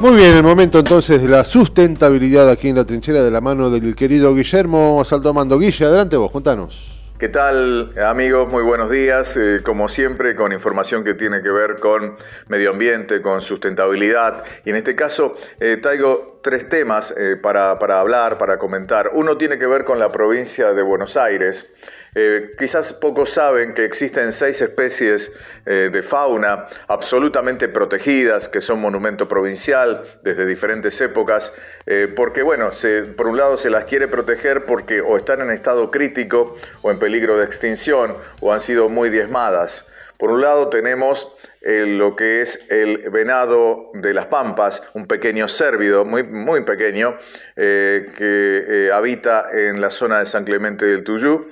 Muy 0.00 0.16
bien, 0.16 0.34
el 0.34 0.42
momento 0.42 0.80
entonces 0.80 1.22
de 1.22 1.28
la 1.28 1.44
sustentabilidad 1.44 2.50
aquí 2.50 2.66
en 2.66 2.74
la 2.74 2.84
trinchera 2.84 3.22
de 3.22 3.30
la 3.30 3.40
mano 3.40 3.70
del 3.70 3.94
querido 3.94 4.34
Guillermo 4.34 5.04
Saltomando. 5.04 5.60
Guille, 5.60 5.84
adelante 5.84 6.16
vos, 6.16 6.32
contanos. 6.32 6.99
¿Qué 7.20 7.28
tal 7.28 7.92
amigos? 8.02 8.50
Muy 8.50 8.62
buenos 8.62 8.88
días. 8.88 9.36
Eh, 9.36 9.60
como 9.62 9.90
siempre, 9.90 10.34
con 10.34 10.54
información 10.54 11.04
que 11.04 11.12
tiene 11.12 11.42
que 11.42 11.50
ver 11.50 11.78
con 11.78 12.16
medio 12.48 12.70
ambiente, 12.70 13.20
con 13.20 13.42
sustentabilidad. 13.42 14.42
Y 14.64 14.70
en 14.70 14.76
este 14.76 14.96
caso 14.96 15.36
eh, 15.60 15.76
traigo 15.76 16.40
tres 16.42 16.70
temas 16.70 17.14
eh, 17.14 17.36
para, 17.36 17.78
para 17.78 18.00
hablar, 18.00 18.38
para 18.38 18.56
comentar. 18.56 19.10
Uno 19.12 19.36
tiene 19.36 19.58
que 19.58 19.66
ver 19.66 19.84
con 19.84 19.98
la 19.98 20.10
provincia 20.10 20.72
de 20.72 20.80
Buenos 20.80 21.18
Aires. 21.18 21.70
Eh, 22.14 22.50
quizás 22.58 22.92
pocos 22.92 23.30
saben 23.30 23.72
que 23.72 23.84
existen 23.84 24.32
seis 24.32 24.60
especies 24.60 25.32
eh, 25.64 25.90
de 25.92 26.02
fauna 26.02 26.66
absolutamente 26.88 27.68
protegidas, 27.68 28.48
que 28.48 28.60
son 28.60 28.80
monumento 28.80 29.28
provincial 29.28 30.18
desde 30.22 30.44
diferentes 30.44 31.00
épocas, 31.00 31.54
eh, 31.86 32.12
porque 32.14 32.42
bueno, 32.42 32.70
por 33.16 33.28
un 33.28 33.36
lado 33.36 33.56
se 33.56 33.70
las 33.70 33.84
quiere 33.84 34.08
proteger 34.08 34.64
porque 34.64 35.00
o 35.00 35.16
están 35.16 35.40
en 35.40 35.50
estado 35.50 35.90
crítico 35.90 36.56
o 36.82 36.90
en 36.90 36.98
peligro 36.98 37.38
de 37.38 37.44
extinción 37.44 38.16
o 38.40 38.52
han 38.52 38.60
sido 38.60 38.88
muy 38.88 39.10
diezmadas. 39.10 39.86
Por 40.18 40.32
un 40.32 40.40
lado 40.42 40.68
tenemos 40.68 41.34
lo 41.62 42.16
que 42.16 42.42
es 42.42 42.66
el 42.70 43.10
venado 43.10 43.90
de 43.94 44.12
las 44.12 44.26
pampas, 44.26 44.82
un 44.94 45.06
pequeño 45.06 45.48
cérvido, 45.48 46.04
muy, 46.04 46.22
muy 46.22 46.62
pequeño, 46.62 47.16
que 47.54 48.90
habita 48.92 49.48
en 49.52 49.80
la 49.80 49.88
zona 49.88 50.18
de 50.20 50.26
San 50.26 50.44
Clemente 50.44 50.84
del 50.84 51.04
Tuyú. 51.04 51.46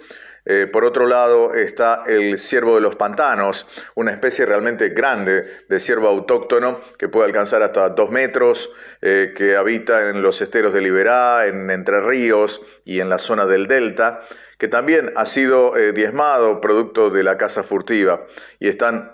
Eh, 0.51 0.67
por 0.67 0.87
otro 0.87 1.07
lado 1.07 1.53
está 1.53 2.05
el 2.07 2.39
ciervo 2.39 2.77
de 2.77 2.81
los 2.81 2.97
pantanos, 2.97 3.69
una 3.95 4.13
especie 4.13 4.47
realmente 4.47 4.89
grande 4.89 5.45
de 5.69 5.79
ciervo 5.79 6.09
autóctono 6.09 6.81
que 6.97 7.07
puede 7.07 7.27
alcanzar 7.27 7.63
hasta 7.63 7.91
dos 7.91 8.11
metros, 8.11 8.75
eh, 9.03 9.35
que 9.37 9.57
habita 9.57 10.09
en 10.09 10.23
los 10.23 10.41
esteros 10.41 10.73
de 10.73 10.81
Liberá, 10.81 11.45
en 11.45 11.71
Entre 11.71 12.01
Ríos 12.01 12.63
y 12.87 13.01
en 13.01 13.11
la 13.11 13.19
zona 13.19 13.45
del 13.45 13.69
Delta 13.69 14.23
que 14.57 14.69
también 14.69 15.13
ha 15.17 15.27
sido 15.27 15.77
eh, 15.77 15.93
diezmado 15.93 16.63
producto 16.63 17.11
de 17.11 17.23
la 17.23 17.37
caza 17.37 17.63
furtiva 17.63 18.25
y 18.59 18.69
están 18.69 19.13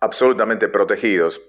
absolutamente 0.00 0.68
protegidos. 0.68 1.42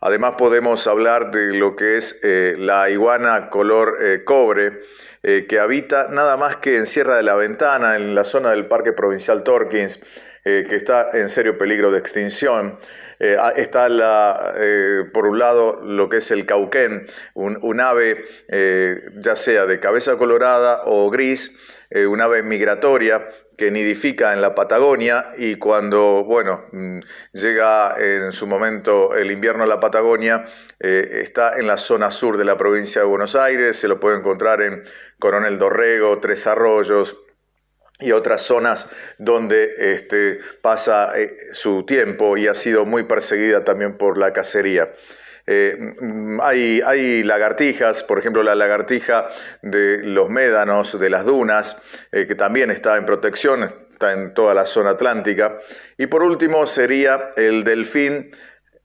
Además 0.00 0.36
podemos 0.38 0.86
hablar 0.86 1.32
de 1.32 1.52
lo 1.52 1.74
que 1.74 1.96
es 1.98 2.20
la 2.22 2.88
iguana 2.88 3.50
color 3.50 3.98
cobre, 4.24 4.80
eh, 5.28 5.48
que 5.48 5.58
habita 5.58 6.06
nada 6.08 6.36
más 6.36 6.58
que 6.58 6.76
en 6.76 6.86
Sierra 6.86 7.16
de 7.16 7.24
la 7.24 7.34
Ventana, 7.34 7.96
en 7.96 8.14
la 8.14 8.22
zona 8.22 8.50
del 8.50 8.66
Parque 8.66 8.92
Provincial 8.92 9.42
Torkins, 9.42 10.00
eh, 10.44 10.64
que 10.68 10.76
está 10.76 11.10
en 11.14 11.28
serio 11.30 11.58
peligro 11.58 11.90
de 11.90 11.98
extinción. 11.98 12.78
Eh, 13.18 13.36
ah, 13.36 13.52
está 13.56 13.88
por 15.12 15.26
un 15.26 15.40
lado 15.40 15.80
lo 15.82 16.08
que 16.08 16.18
es 16.18 16.30
el 16.30 16.46
cauquén, 16.46 17.08
un, 17.34 17.80
ave 17.80 18.24
ya 19.16 19.34
sea 19.34 19.66
de 19.66 19.80
cabeza 19.80 20.16
colorada 20.16 20.82
o 20.84 21.10
gris, 21.10 21.58
un 21.90 22.20
ave 22.20 22.44
migratoria 22.44 23.28
que 23.58 23.72
nidifica 23.72 24.32
en 24.32 24.42
la 24.42 24.54
Patagonia 24.54 25.32
y 25.38 25.56
cuando, 25.56 26.22
bueno, 26.24 26.66
mm, 26.70 27.00
llega 27.32 27.96
en 27.98 28.30
su 28.30 28.46
momento 28.46 29.16
el 29.16 29.32
invierno 29.32 29.64
a 29.64 29.66
la 29.66 29.80
Patagonia, 29.80 30.46
está 30.78 31.58
en 31.58 31.66
la 31.66 31.78
zona 31.78 32.10
sur 32.10 32.36
de 32.36 32.44
la 32.44 32.58
provincia 32.58 33.00
de 33.00 33.06
Buenos 33.06 33.34
Aires, 33.34 33.78
se 33.78 33.88
lo 33.88 33.98
puede 33.98 34.18
encontrar 34.18 34.60
en 34.60 34.84
Coronel 35.18 35.58
Dorrego, 35.58 36.18
Tres 36.20 36.46
Arroyos 36.46 37.16
y 37.98 38.12
otras 38.12 38.42
zonas 38.42 38.90
donde 39.18 39.94
este, 39.94 40.38
pasa 40.60 41.18
eh, 41.18 41.34
su 41.52 41.84
tiempo 41.86 42.36
y 42.36 42.46
ha 42.46 42.54
sido 42.54 42.84
muy 42.84 43.04
perseguida 43.04 43.64
también 43.64 43.96
por 43.96 44.18
la 44.18 44.32
cacería. 44.32 44.92
Eh, 45.46 45.76
mm, 46.00 46.40
hay, 46.42 47.22
lagartijas, 47.22 48.02
por 48.02 48.18
ejemplo 48.18 48.42
la 48.42 48.54
lagartija 48.54 49.28
de 49.62 49.98
los 50.02 50.28
médanos, 50.28 50.98
de 50.98 51.08
las 51.08 51.24
dunas, 51.24 51.80
eh, 52.12 52.26
que 52.26 52.34
también 52.34 52.70
está 52.70 52.96
en 52.96 53.06
protección, 53.06 53.62
está 53.92 54.12
en 54.12 54.34
toda 54.34 54.52
la 54.52 54.66
zona 54.66 54.90
atlántica. 54.90 55.58
Y 55.96 56.06
por 56.06 56.22
último 56.22 56.66
sería 56.66 57.32
el 57.36 57.64
delfín 57.64 58.36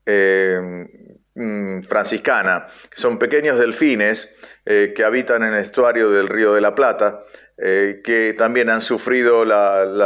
mm, 0.05 1.81
franciscana, 1.83 2.67
son 2.93 3.19
pequeños 3.19 3.59
delfines 3.59 4.33
eh, 4.65 4.93
que 4.95 5.03
habitan 5.03 5.43
en 5.43 5.53
el 5.53 5.61
estuario 5.61 6.09
del 6.11 6.27
Río 6.27 6.53
de 6.53 6.61
la 6.61 6.75
Plata, 6.75 7.23
eh, 7.57 8.01
que 8.03 8.33
también 8.33 8.69
han 8.69 8.81
sufrido 8.81 9.43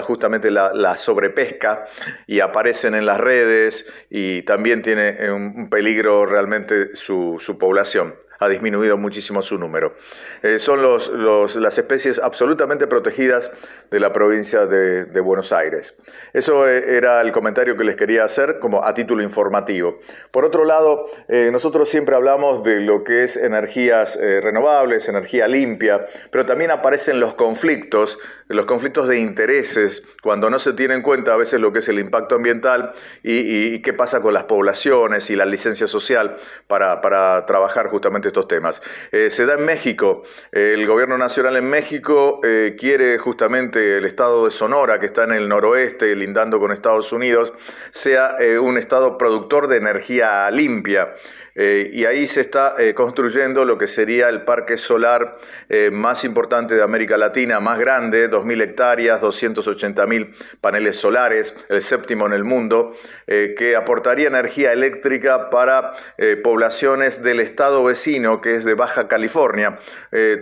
justamente 0.03 0.51
la, 0.51 0.97
sobrepesca 0.97 1.85
y 2.27 2.41
aparecen 2.41 2.95
en 2.95 3.05
las 3.05 3.19
redes 3.19 3.89
y 4.09 4.41
también 4.43 4.81
tiene 4.81 5.31
un 5.31 5.69
peligro 5.69 6.25
realmente 6.25 6.95
su 6.95 7.57
población 7.59 8.15
ha 8.39 8.47
disminuido 8.49 8.97
muchísimo 8.97 9.41
su 9.41 9.57
número. 9.57 9.95
Eh, 10.41 10.59
son 10.59 10.81
las 10.81 11.77
especies 11.77 12.19
absolutamente 12.19 12.87
protegidas 12.87 13.51
de 13.91 13.99
la 13.99 14.11
provincia 14.13 14.65
de, 14.65 15.05
Buenos 15.25 15.51
Aires. 15.51 15.97
Eso 16.33 16.67
eh, 16.67 16.97
era 16.97 17.21
el 17.21 17.31
comentario 17.31 17.75
que 17.75 17.83
les 17.83 17.95
quería 17.95 18.23
hacer 18.23 18.59
como 18.59 18.83
a 18.83 18.93
título 18.93 19.23
informativo. 19.23 19.99
Por 20.29 20.45
otro 20.45 20.63
lado, 20.63 21.07
eh, 21.27 21.49
nosotros 21.51 21.89
siempre 21.89 22.15
hablamos 22.15 22.63
de 22.63 22.81
lo 22.81 23.03
que 23.03 23.23
es 23.23 23.37
energías 23.37 24.19
renovables, 24.19 25.09
energía 25.09 25.47
limpia, 25.47 26.05
pero 26.31 26.45
también 26.45 26.69
aparecen 26.71 27.19
los 27.19 27.33
conflictos 27.33 28.19
los 28.47 28.67
conflictos 28.67 29.07
de 29.07 29.19
intereses, 29.19 30.03
cuando 30.21 30.49
no 30.49 30.59
se 30.59 30.73
tiene 30.73 30.93
en 30.93 31.01
cuenta 31.01 31.33
a 31.33 31.37
veces 31.37 31.59
lo 31.59 31.73
que 31.73 31.79
es 31.79 31.89
el 31.89 31.97
impacto 31.97 32.35
ambiental 32.35 32.93
y, 33.23 33.81
qué 33.81 33.93
pasa 33.93 34.21
con 34.21 34.33
las 34.33 34.43
poblaciones 34.43 35.29
y 35.31 35.35
la 35.35 35.45
licencia 35.45 35.87
social 35.87 36.37
para, 36.67 37.01
trabajar 37.45 37.89
justamente 37.89 38.24
estos 38.25 38.47
temas. 38.47 38.81
Eh, 39.11 39.29
se 39.29 39.45
da 39.45 39.55
en 39.55 39.65
México, 39.65 40.23
el 40.51 40.85
gobierno 40.87 41.17
nacional 41.17 41.57
en 41.57 41.69
México 41.69 42.39
eh, 42.43 42.75
quiere 42.77 43.17
justamente 43.17 43.97
el 43.97 44.05
estado 44.05 44.45
de 44.45 44.51
Sonora, 44.51 44.99
que 44.99 45.05
está 45.05 45.23
en 45.23 45.33
el 45.33 45.47
noroeste, 45.47 46.15
lindando 46.15 46.59
con 46.59 46.71
Estados 46.71 47.11
Unidos, 47.11 47.53
sea 47.91 48.35
eh, 48.39 48.59
un 48.59 48.77
estado 48.77 49.17
productor 49.17 49.67
de 49.67 49.77
energía 49.77 50.49
limpia. 50.51 51.15
Eh, 51.57 51.89
y 51.93 52.03
ahí 52.03 52.27
se 52.27 52.41
está 52.41 52.75
eh, 52.77 52.93
construyendo 52.93 53.63
lo 53.63 53.77
que 53.77 53.87
sería 53.87 54.27
el 54.27 54.41
parque 54.41 54.75
solar 54.75 55.37
eh, 55.69 55.89
más 55.89 56.25
importante 56.25 56.75
de 56.75 56.83
América 56.83 57.17
Latina, 57.17 57.61
más 57.61 57.79
grande, 57.79 58.29
2.000 58.29 58.61
hectáreas, 58.61 59.21
280.000 59.21 60.35
paneles 60.59 60.97
solares, 60.97 61.55
el 61.69 61.81
séptimo 61.81 62.25
en 62.25 62.33
el 62.33 62.43
mundo, 62.43 62.95
que 63.27 63.75
aportaría 63.75 64.27
energía 64.27 64.71
eléctrica 64.71 65.49
para 65.49 65.95
poblaciones 66.43 67.23
del 67.23 67.39
estado 67.39 67.83
vecino, 67.83 68.39
que 68.39 68.55
es 68.55 68.63
de 68.65 68.75
Baja 68.75 69.07
California, 69.07 69.79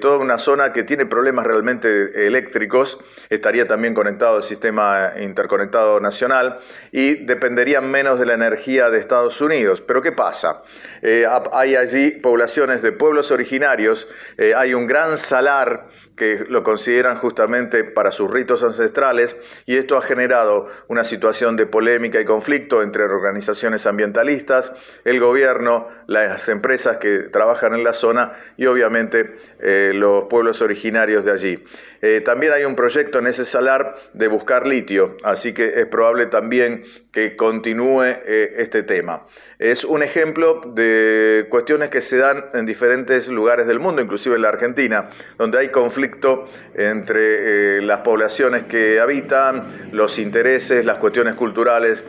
toda 0.02 0.18
una 0.18 0.38
zona 0.38 0.73
que 0.73 0.84
tiene 0.84 1.06
problemas 1.06 1.45
realmente 1.45 2.27
eléctricos, 2.27 2.99
estaría 3.30 3.68
también 3.68 3.94
conectado 3.94 4.35
al 4.35 4.44
sistema 4.44 5.14
interconectado 5.18 6.02
nacional 6.02 6.60
y 6.91 7.26
dependerían 7.26 7.90
menos 7.90 8.19
de 8.19 8.26
la 8.26 8.34
energía 8.34 8.90
de 8.90 8.99
Estados 8.99 9.40
Unidos. 9.40 9.80
Pero 9.80 10.02
¿qué 10.02 10.11
pasa? 10.11 10.64
Eh, 11.03 11.27
hay 11.51 11.75
allí 11.75 12.11
poblaciones 12.11 12.81
de 12.81 12.93
pueblos 12.93 13.30
originarios, 13.30 14.07
eh, 14.38 14.53
hay 14.55 14.73
un 14.73 14.88
gran 14.88 15.17
salar 15.17 15.89
que 16.15 16.45
lo 16.47 16.63
consideran 16.63 17.17
justamente 17.17 17.84
para 17.84 18.11
sus 18.11 18.31
ritos 18.31 18.63
ancestrales 18.63 19.35
y 19.65 19.77
esto 19.77 19.97
ha 19.97 20.01
generado 20.01 20.69
una 20.88 21.03
situación 21.03 21.57
de 21.57 21.65
polémica 21.65 22.21
y 22.21 22.25
conflicto 22.25 22.81
entre 22.81 23.03
organizaciones 23.03 23.85
ambientalistas, 23.85 24.71
el 25.03 25.19
gobierno, 25.19 25.89
las 26.07 26.47
empresas 26.49 26.97
que 26.97 27.23
trabajan 27.31 27.73
en 27.73 27.84
la 27.84 27.93
zona 27.93 28.34
y 28.57 28.67
obviamente 28.67 29.35
eh, 29.59 29.91
los 29.93 30.25
pueblos 30.30 30.61
originarios 30.61 31.25
de 31.25 31.31
allí. 31.31 31.63
Eh, 32.05 32.19
también 32.19 32.51
hay 32.51 32.65
un 32.65 32.75
proyecto 32.75 33.19
en 33.19 33.27
ese 33.27 33.45
salar 33.45 33.95
de 34.11 34.27
buscar 34.27 34.67
litio, 34.67 35.15
así 35.23 35.53
que 35.53 35.80
es 35.80 35.85
probable 35.85 36.25
también 36.25 36.84
que 37.13 37.38
continúe 37.38 38.03
eh, 38.03 38.55
este 38.57 38.84
tema. 38.84 39.25
Es 39.57 39.85
un 39.85 40.03
ejemplo 40.03 40.59
de 40.65 41.47
cuestiones 41.49 41.89
que 41.89 42.01
se 42.01 42.17
dan 42.17 42.47
en 42.53 42.65
diferentes 42.65 43.30
lugares 43.30 43.67
del 43.67 43.80
mundo, 43.80 44.01
inclusive 44.01 44.35
en 44.35 44.41
la 44.41 44.49
Argentina, 44.49 45.09
donde 45.38 45.59
hay 45.59 45.69
conflicto 45.69 46.49
entre 46.75 47.77
eh, 47.77 47.81
las 47.81 48.01
poblaciones 48.01 48.65
que 48.65 48.99
habitan, 48.99 49.89
los 49.93 50.19
intereses, 50.19 50.85
las 50.85 50.97
cuestiones 50.97 51.35
culturales 51.35 52.03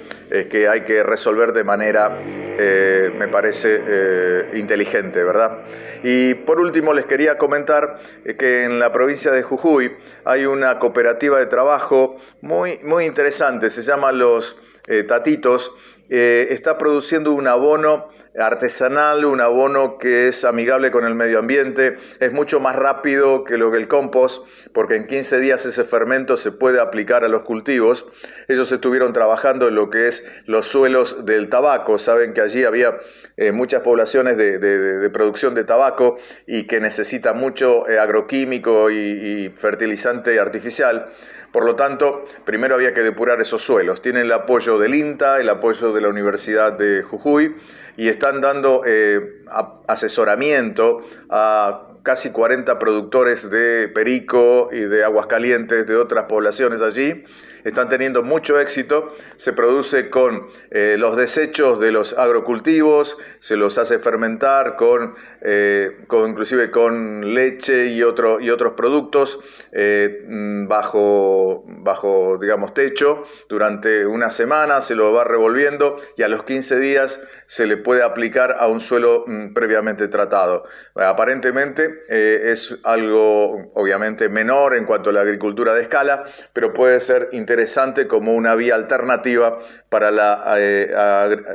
que 0.51 0.67
hay 0.67 0.81
que 0.81 1.05
resolver 1.05 1.53
de 1.53 1.63
manera, 1.63 2.09
me 2.09 3.29
parece, 3.29 4.49
inteligente, 4.55 5.23
¿verdad? 5.23 5.61
Y 6.03 6.35
por 6.35 6.59
último 6.59 6.93
les 6.93 7.05
quería 7.05 7.39
comentar 7.39 8.01
que 8.37 8.65
en 8.65 8.81
la 8.81 8.93
provincia 8.93 9.31
de 9.31 9.43
Jujuy, 9.43 9.84
hay 10.25 10.47
una 10.47 10.79
cooperativa 10.79 11.39
de 11.39 11.47
trabajo 11.47 12.17
muy, 12.41 12.79
muy 12.83 13.07
interesante, 13.07 13.71
se 13.71 13.83
llama 13.83 14.13
Los 14.13 14.57
eh, 14.87 15.03
Tatitos, 15.05 15.73
eh, 16.09 16.49
está 16.51 16.77
produciendo 16.77 17.33
un 17.33 17.49
abono 17.49 18.09
artesanal, 18.39 19.25
un 19.25 19.41
abono 19.41 19.97
que 19.99 20.29
es 20.29 20.45
amigable 20.45 20.91
con 20.91 21.05
el 21.05 21.15
medio 21.15 21.39
ambiente, 21.39 21.97
es 22.19 22.33
mucho 22.33 22.59
más 22.59 22.75
rápido 22.75 23.45
que 23.45 23.57
lo 23.57 23.71
que 23.71 23.79
el 23.79 23.89
compost, 23.89 24.45
porque 24.73 24.97
en 24.97 25.07
15 25.07 25.39
días 25.39 25.65
ese 25.67 25.85
fermento 25.85 26.37
se 26.37 26.51
puede 26.51 26.81
aplicar 26.81 27.25
a 27.25 27.29
los 27.29 27.43
cultivos. 27.43 28.07
Ellos 28.49 28.73
estuvieron 28.73 29.13
trabajando 29.13 29.69
en 29.69 29.77
lo 29.77 29.89
que 29.89 30.09
es 30.09 30.27
los 30.47 30.67
suelos 30.67 31.25
del 31.25 31.49
tabaco, 31.49 31.97
saben 31.99 32.35
que 32.35 32.41
allí 32.41 32.65
había 32.65 32.99
eh, 33.37 33.53
muchas 33.53 33.83
poblaciones 33.83 34.37
de, 34.37 35.11
producción 35.13 35.55
de 35.55 35.65
tabaco 35.65 36.19
y 36.47 36.67
que 36.67 36.81
necesita 36.81 37.33
mucho 37.33 37.89
eh, 37.89 37.99
agroquímico 37.99 38.91
y, 38.91 39.53
fertilizante 39.57 40.39
artificial. 40.41 41.09
Por 41.53 41.65
lo 41.65 41.77
tanto, 41.77 42.27
primero 42.45 42.75
había 42.75 42.93
que 42.93 43.03
depurar 43.03 43.41
esos 43.41 43.63
suelos. 43.63 44.03
Tienen 44.03 44.23
el 44.23 44.33
apoyo 44.33 44.77
del 44.77 44.95
INTA, 44.95 45.41
el 45.41 45.49
apoyo 45.49 45.93
de 45.93 46.01
la 46.01 46.09
Universidad 46.09 46.73
de 46.73 47.03
Jujuy 47.03 47.55
y 47.97 48.09
están 48.09 48.41
dando 48.41 48.83
eh, 48.87 49.45
asesoramiento 49.87 51.03
a 51.31 51.89
casi 52.03 52.31
40 52.31 52.79
productores 52.79 53.49
de 53.49 53.89
perico 53.89 54.69
y 54.73 54.81
de 54.81 55.05
aguas 55.05 55.27
calientes 55.27 55.87
de 55.87 55.97
otras 55.97 56.25
poblaciones 56.25 56.81
allí 56.81 57.25
están 57.65 57.89
teniendo 57.89 58.23
mucho 58.23 58.61
éxito. 58.61 59.15
Se 59.37 59.53
produce 59.53 60.11
con 60.11 60.47
eh, 60.71 60.97
los 60.99 61.17
desechos 61.17 61.81
de 61.81 61.91
los 61.91 62.17
agrocultivos, 62.17 63.17
se 63.41 63.57
los 63.57 63.79
hace 63.79 63.99
fermentar 63.99 64.77
con, 64.77 65.15
eh, 65.41 66.05
con 66.07 66.31
inclusive 66.31 66.71
con 66.71 67.35
leche 67.35 67.87
y, 67.87 68.03
otro, 68.03 68.41
y 68.41 68.51
otros 68.51 68.75
productos 68.75 69.39
mm, 69.73 70.69
bajo, 70.69 71.65
bajo, 71.67 72.39
digamos, 72.39 72.75
techo. 72.75 73.25
Durante 73.49 74.07
una 74.07 74.31
semana 74.31 74.83
se 74.83 74.95
lo 74.95 75.13
va 75.13 75.25
revolviendo 75.25 75.99
y 76.17 76.23
a 76.23 76.29
los 76.29 76.45
15 76.45 76.79
días 76.79 77.21
se 77.47 77.67
le 77.67 77.77
puede 77.77 78.03
aplicar 78.03 78.57
a 78.59 78.67
un 78.67 78.81
suelo 78.81 79.25
mm, 79.27 79.53
previamente 79.53 80.09
tratado. 80.09 80.63
Aparentemente 80.95 82.03
es 82.09 82.75
algo 82.85 83.73
obviamente 83.75 84.29
menor 84.29 84.75
en 84.75 84.85
cuanto 84.85 85.11
a 85.11 85.13
la 85.13 85.21
agricultura 85.21 85.75
de 85.75 85.83
escala, 85.83 86.25
pero 86.53 86.73
puede 86.73 87.01
ser 87.01 87.29
interesante 87.33 88.07
como 88.07 88.35
una 88.35 88.55
vía 88.55 88.75
alternativa 88.75 89.59
para 89.89 90.11
la, 90.11 90.57
eh, 90.59 90.93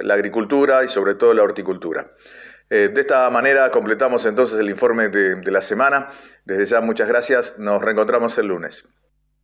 agricultura 0.09 0.83
y 0.83 0.87
sobre 0.87 1.15
todo 1.15 1.33
la 1.33 1.43
horticultura. 1.43 2.11
Eh, 2.69 2.91
de 2.93 3.01
esta 3.01 3.29
manera 3.29 3.71
completamos 3.71 4.25
entonces 4.25 4.59
el 4.59 4.69
informe 4.69 5.09
de, 5.09 5.35
de 5.35 5.51
la 5.51 5.61
semana. 5.61 6.11
Desde 6.45 6.65
ya 6.65 6.81
muchas 6.81 7.07
gracias, 7.07 7.57
nos 7.57 7.81
reencontramos 7.81 8.37
el 8.37 8.47
lunes. 8.47 8.87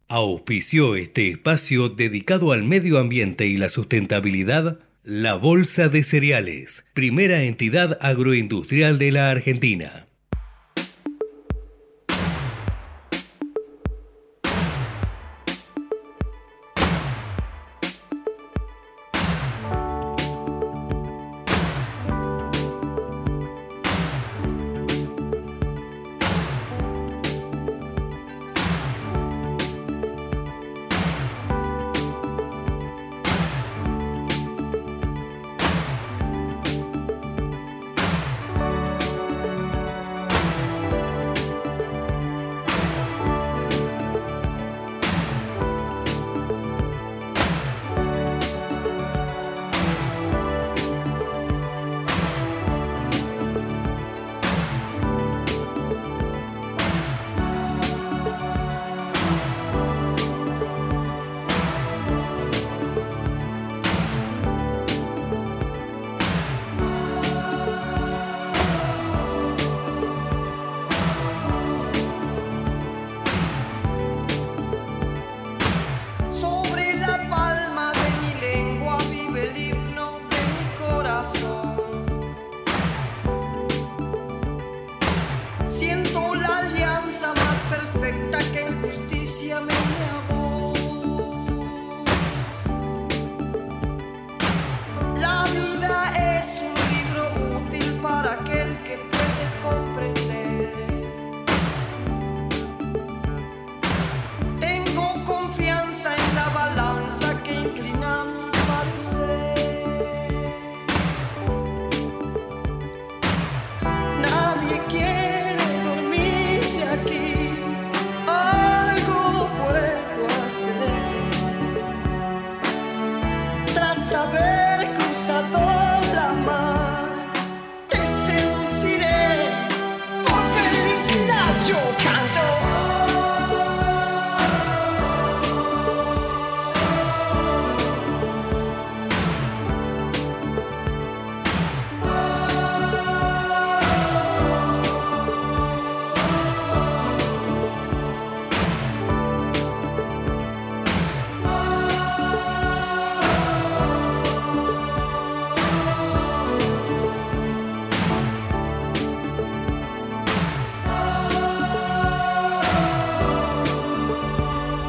Auspició 0.07 0.95
este 0.95 1.29
espacio 1.29 1.89
dedicado 1.89 2.51
al 2.51 2.63
medio 2.63 2.99
ambiente 2.99 3.47
y 3.47 3.57
la 3.57 3.69
sustentabilidad 3.69 4.77
la 5.07 5.35
Bolsa 5.35 5.87
de 5.87 6.03
Cereales, 6.03 6.83
primera 6.95 7.43
entidad 7.43 7.99
agroindustrial 8.01 8.97
de 8.97 9.11
la 9.11 9.29
Argentina. 9.29 10.07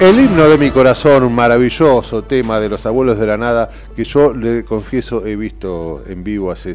El 0.07 0.21
himno 0.21 0.49
de 0.49 0.57
mi 0.57 0.71
corazón, 0.71 1.25
un 1.25 1.35
maravilloso 1.35 2.23
tema 2.23 2.61
de 2.61 2.69
los 2.69 2.87
abuelos 2.87 3.19
de 3.19 3.27
la 3.27 3.37
nada 3.37 3.69
que 3.97 4.05
yo 4.05 4.33
le 4.33 4.65
confieso 4.65 5.27
he 5.27 5.35
visto 5.35 6.05
en 6.07 6.23
vivo 6.23 6.53
hace 6.53 6.71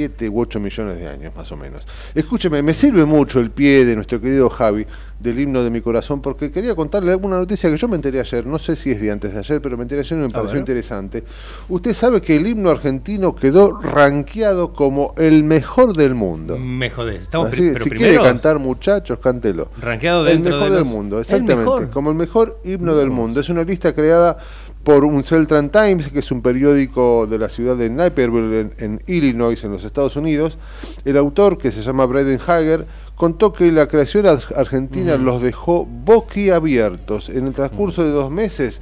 7 0.00 0.30
u 0.30 0.40
8 0.40 0.60
millones 0.60 0.98
de 0.98 1.08
años 1.08 1.34
más 1.36 1.52
o 1.52 1.56
menos. 1.58 1.86
Escúcheme, 2.14 2.62
me 2.62 2.72
sirve 2.72 3.04
mucho 3.04 3.38
el 3.38 3.50
pie 3.50 3.84
de 3.84 3.94
nuestro 3.94 4.18
querido 4.18 4.48
Javi 4.48 4.86
del 5.18 5.38
himno 5.38 5.62
de 5.62 5.70
mi 5.70 5.82
corazón 5.82 6.22
porque 6.22 6.50
quería 6.50 6.74
contarle 6.74 7.12
alguna 7.12 7.36
noticia 7.36 7.70
que 7.70 7.76
yo 7.76 7.86
me 7.86 7.96
enteré 7.96 8.18
ayer, 8.18 8.46
no 8.46 8.58
sé 8.58 8.76
si 8.76 8.92
es 8.92 9.00
de 9.02 9.10
antes 9.10 9.34
de 9.34 9.38
ayer, 9.38 9.60
pero 9.60 9.76
me 9.76 9.82
enteré 9.82 10.00
ayer 10.00 10.18
y 10.18 10.22
me 10.22 10.30
pareció 10.30 10.58
interesante. 10.58 11.22
Usted 11.68 11.92
sabe 11.92 12.22
que 12.22 12.36
el 12.36 12.46
himno 12.46 12.70
argentino 12.70 13.36
quedó 13.36 13.78
rankeado 13.78 14.72
como 14.72 15.12
el 15.18 15.44
mejor 15.44 15.94
del 15.94 16.14
mundo. 16.14 16.56
Me 16.58 16.88
jodés, 16.88 17.20
estamos 17.20 17.52
Así, 17.52 17.74
Si 17.74 17.90
quiere 17.90 18.16
cantar 18.16 18.58
muchachos, 18.58 19.18
cántelo. 19.18 19.68
Rankeado 19.82 20.26
El 20.26 20.40
mejor 20.40 20.72
del 20.72 20.86
mundo, 20.86 21.20
exactamente, 21.20 21.90
como 21.92 22.08
el 22.08 22.16
mejor 22.16 22.58
himno 22.64 22.96
del 22.96 23.10
mundo. 23.10 23.40
Es 23.40 23.50
una 23.50 23.64
lista 23.64 23.94
creada 23.94 24.38
por 24.84 25.04
un 25.04 25.22
Celtran 25.22 25.70
Times, 25.70 26.08
que 26.08 26.20
es 26.20 26.30
un 26.32 26.40
periódico 26.40 27.26
de 27.26 27.38
la 27.38 27.48
ciudad 27.48 27.76
de 27.76 27.90
Naperville, 27.90 28.70
en, 28.78 29.00
Illinois, 29.06 29.62
en 29.62 29.72
los 29.72 29.84
Estados 29.84 30.16
Unidos. 30.16 30.56
El 31.04 31.16
autor, 31.16 31.58
que 31.58 31.70
se 31.70 31.82
llama 31.82 32.06
Braden 32.06 32.40
Hager, 32.46 32.86
contó 33.14 33.52
que 33.52 33.70
la 33.70 33.86
creación 33.86 34.26
argentina 34.26 35.16
los 35.16 35.42
dejó 35.42 35.84
boquiabiertos. 35.84 37.28
En 37.28 37.46
el 37.46 37.52
transcurso 37.52 38.02
de 38.02 38.10
dos 38.10 38.30
meses, 38.30 38.80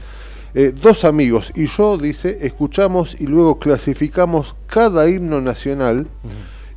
eh, 0.54 0.72
dos 0.80 1.04
amigos 1.04 1.52
y 1.54 1.66
yo, 1.66 1.98
dice, 1.98 2.38
escuchamos 2.42 3.20
y 3.20 3.26
luego 3.26 3.58
clasificamos 3.58 4.54
cada 4.66 5.08
himno 5.08 5.40
nacional. 5.40 6.06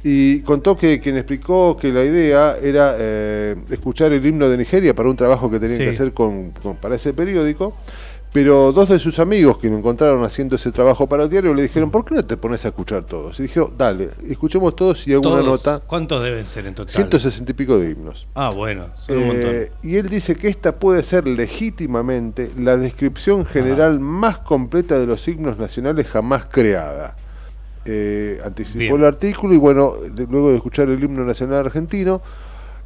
Y 0.03 0.39
contó 0.39 0.76
que 0.76 0.99
quien 0.99 1.15
explicó 1.18 1.77
que 1.77 1.91
la 1.91 2.03
idea 2.03 2.56
era 2.60 2.95
eh, 2.98 3.56
escuchar 3.69 4.11
el 4.11 4.26
himno 4.26 4.49
de 4.49 4.57
Nigeria 4.57 4.95
para 4.95 5.10
un 5.10 5.15
trabajo 5.15 5.52
que 5.52 5.60
tenían 5.60 5.77
que 5.77 5.89
hacer 5.89 6.11
con, 6.11 6.52
para 6.81 6.95
ese 6.95 7.14
periódico. 7.14 7.76
Pero 8.34 8.72
dos 8.72 8.88
de 8.88 8.98
sus 8.98 9.20
amigos 9.20 9.58
que 9.58 9.70
lo 9.70 9.78
encontraron 9.78 10.24
haciendo 10.24 10.56
ese 10.56 10.72
trabajo 10.72 11.08
para 11.08 11.24
el 11.24 11.30
diario 11.30 11.53
le 11.53 11.64
dijeron, 11.64 11.91
¿por 11.91 12.06
qué 12.06 12.16
no 12.16 12.24
te 12.24 12.38
pones 12.38 12.64
a 12.64 12.70
escuchar 12.70 13.03
todos? 13.03 13.38
Y 13.41 13.44
dijo, 13.44 13.74
dale, 13.78 14.12
escuchemos 14.26 14.74
todos 14.74 15.06
y 15.06 15.14
hago 15.14 15.34
una 15.34 15.44
nota. 15.44 15.82
¿Cuántos 15.86 16.24
deben 16.24 16.45
ser 16.45 16.66
en 16.66 16.76
total? 16.76 16.94
160 16.94 17.52
y 17.52 17.53
pico 17.53 17.78
de 17.78 17.91
himnos. 17.91 18.28
Ah, 18.36 18.49
bueno, 18.49 18.86
son 19.06 19.18
un 19.18 19.28
montón. 19.28 19.49
Eh, 19.49 19.72
y 19.84 19.98
él 19.98 20.08
dice 20.08 20.38
que 20.38 20.48
esta 20.48 20.80
puede 20.80 21.03
ser 21.03 21.28
legítimamente 21.28 22.52
la 22.58 22.78
descripción 22.78 23.45
general 23.45 23.99
más 23.99 24.38
completa 24.38 24.98
de 24.98 25.08
los 25.08 25.28
himnos 25.28 25.58
nacionales 25.58 26.08
jamás 26.08 26.45
creada. 26.45 27.18
Eh, 27.84 28.40
anticipó 28.45 28.95
el 28.95 29.03
artículo 29.03 29.53
y 29.56 29.58
bueno, 29.58 29.95
luego 30.30 30.52
de 30.52 30.56
escuchar 30.56 30.88
el 30.88 31.03
himno 31.03 31.26
nacional 31.26 31.66
argentino, 31.66 32.22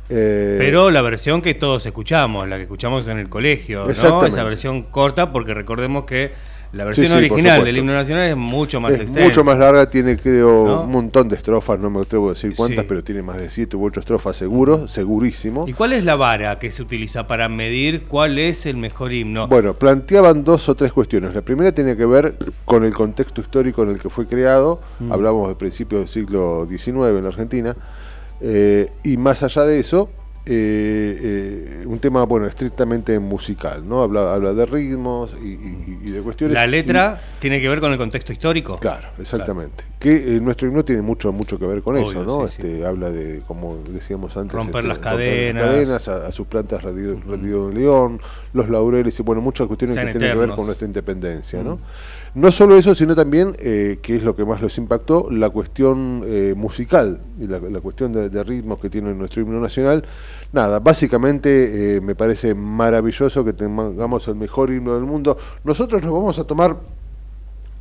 Eh, 0.09 0.55
Pero 0.59 0.91
la 0.91 1.01
versión 1.01 1.41
que 1.41 1.53
todos 1.55 1.85
escuchamos, 1.85 2.47
la 2.47 2.57
que 2.57 2.63
escuchamos 2.63 3.07
en 3.07 3.17
el 3.17 3.29
colegio, 3.29 3.85
¿no? 3.85 4.25
Esa 4.25 4.43
versión 4.43 4.83
corta, 4.83 5.31
porque 5.31 5.53
recordemos 5.53 6.05
que 6.05 6.31
la 6.73 6.83
Sí, 6.93 7.01
versión 7.01 7.05
sí, 7.07 7.27
por 7.29 7.37
original 7.37 7.63
del 7.63 7.77
himno 7.77 7.93
nacional 7.93 8.27
es 8.29 8.35
mucho 8.35 8.81
más 8.81 8.93
es 8.93 8.99
extensa. 9.01 9.25
mucho 9.25 9.43
más 9.45 9.57
larga, 9.57 9.89
tiene 9.89 10.17
creo 10.17 10.65
¿No? 10.67 10.81
un 10.81 10.91
montón 10.91 11.29
de 11.29 11.37
estrofas, 11.37 11.79
no 11.79 11.89
me 11.89 12.01
atrevo 12.01 12.27
a 12.27 12.33
decir 12.33 12.53
cuántas, 12.55 12.81
Sí. 12.81 12.85
pero 12.89 13.01
tiene 13.03 13.21
más 13.23 13.37
de 13.37 13.49
siete 13.49 13.77
u 13.77 13.85
ocho 13.85 14.01
estrofas 14.01 14.35
seguro, 14.35 14.87
segurísimo. 14.87 15.65
¿Y 15.69 15.73
cuál 15.73 15.93
es 15.93 16.03
la 16.03 16.15
vara 16.17 16.59
que 16.59 16.71
se 16.71 16.81
utiliza 16.81 17.27
para 17.27 17.47
medir 17.47 18.03
cuál 18.03 18.37
es 18.39 18.65
el 18.65 18.75
mejor 18.77 19.13
himno? 19.13 19.47
Bueno, 19.47 19.73
planteaban 19.73 20.43
dos 20.43 20.67
o 20.67 20.75
tres 20.75 20.91
cuestiones. 20.91 21.33
La 21.33 21.41
primera 21.43 21.71
tenía 21.71 21.95
que 21.95 22.05
ver 22.05 22.35
con 22.65 22.83
el 22.83 22.93
contexto 22.93 23.39
histórico 23.41 23.83
en 23.83 23.91
el 23.91 23.99
que 23.99 24.09
fue 24.09 24.27
creado. 24.27 24.81
Mm. 24.99 25.13
Hablamos 25.13 25.47
del 25.47 25.55
principio 25.57 25.99
del 25.99 26.09
siglo 26.09 26.67
XIX 26.69 26.87
en 27.17 27.23
la 27.23 27.29
Argentina. 27.29 27.75
Eh, 28.41 28.87
y 29.03 29.17
más 29.17 29.43
allá 29.43 29.63
de 29.63 29.79
eso, 29.79 30.09
eh, 30.47 31.19
eh, 31.81 31.83
un 31.87 31.99
tema, 31.99 32.23
bueno, 32.25 32.45
estrictamente 32.45 33.17
musical, 33.19 33.87
¿no? 33.87 34.03
Habla, 34.03 34.33
habla 34.33 34.53
de 34.53 34.65
ritmos 34.67 35.33
y, 35.41 35.47
y- 35.53 35.99
y 36.03 36.11
de 36.11 36.21
cuestiones. 36.21 36.53
la 36.53 36.67
y- 36.67 36.69
letra 36.69 37.19
tiene 37.39 37.59
que 37.59 37.67
ver 37.67 37.79
con 37.79 37.91
el 37.91 37.97
contexto 37.97 38.31
histórico. 38.31 38.77
Claro, 38.79 39.07
exactamente. 39.17 39.85
Que 39.97 40.35
eh, 40.35 40.39
nuestro 40.41 40.67
himno 40.67 40.85
tiene 40.85 41.01
mucho 41.01 41.31
mucho 41.31 41.57
que 41.57 41.65
ver 41.65 41.81
con 41.81 41.95
Obvio, 41.95 42.11
eso, 42.11 42.23
¿no? 42.23 42.47
sí, 42.47 42.57
este, 42.59 42.85
Habla 42.85 43.09
de, 43.09 43.41
como 43.47 43.77
decíamos 43.89 44.37
antes, 44.37 44.53
Romper 44.53 44.75
este, 44.85 44.87
las 44.89 44.99
cadenas. 44.99 45.63
cadenas, 45.63 46.07
a, 46.09 46.27
a 46.27 46.31
sus 46.31 46.45
plantas 46.45 46.83
rendido, 46.83 47.19
rendido 47.25 47.69
en 47.69 47.75
león, 47.75 48.21
los 48.53 48.69
laureles 48.69 49.19
y 49.19 49.23
bueno, 49.23 49.41
muchas 49.41 49.65
cuestiones 49.65 49.95
Sean 49.95 50.07
que 50.07 50.11
tienen 50.19 50.31
que 50.37 50.39
ver 50.45 50.55
con 50.55 50.67
nuestra 50.67 50.85
independencia, 50.85 51.63
¿no? 51.63 51.79
No 52.35 52.51
solo 52.51 52.75
eso, 52.75 52.93
sino 52.93 53.15
también, 53.15 53.55
eh, 53.59 53.99
que 54.01 54.17
es 54.17 54.23
lo 54.23 54.35
que 54.35 54.43
más 54.43 54.61
los 54.61 54.77
impactó, 54.77 55.31
la 55.31 55.49
cuestión 55.49 56.21
eh, 56.25 56.53
musical 56.55 57.21
y 57.39 57.47
la, 57.47 57.61
cuestión 57.79 58.11
de, 58.11 58.29
de 58.29 58.43
ritmos 58.43 58.77
que 58.77 58.89
tiene 58.89 59.13
nuestro 59.13 59.41
himno 59.41 59.61
nacional. 59.61 60.03
Nada, 60.51 60.79
básicamente 60.81 61.95
eh, 61.95 62.01
me 62.01 62.13
parece 62.13 62.53
maravilloso 62.53 63.45
que 63.45 63.53
tengamos 63.53 64.27
el 64.27 64.35
mejor 64.35 64.69
himno 64.69 64.95
del 64.95 65.05
mundo. 65.05 65.37
Nosotros 65.63 66.03
nos 66.03 66.11
vamos 66.11 66.37
a 66.37 66.43
tomar 66.43 66.75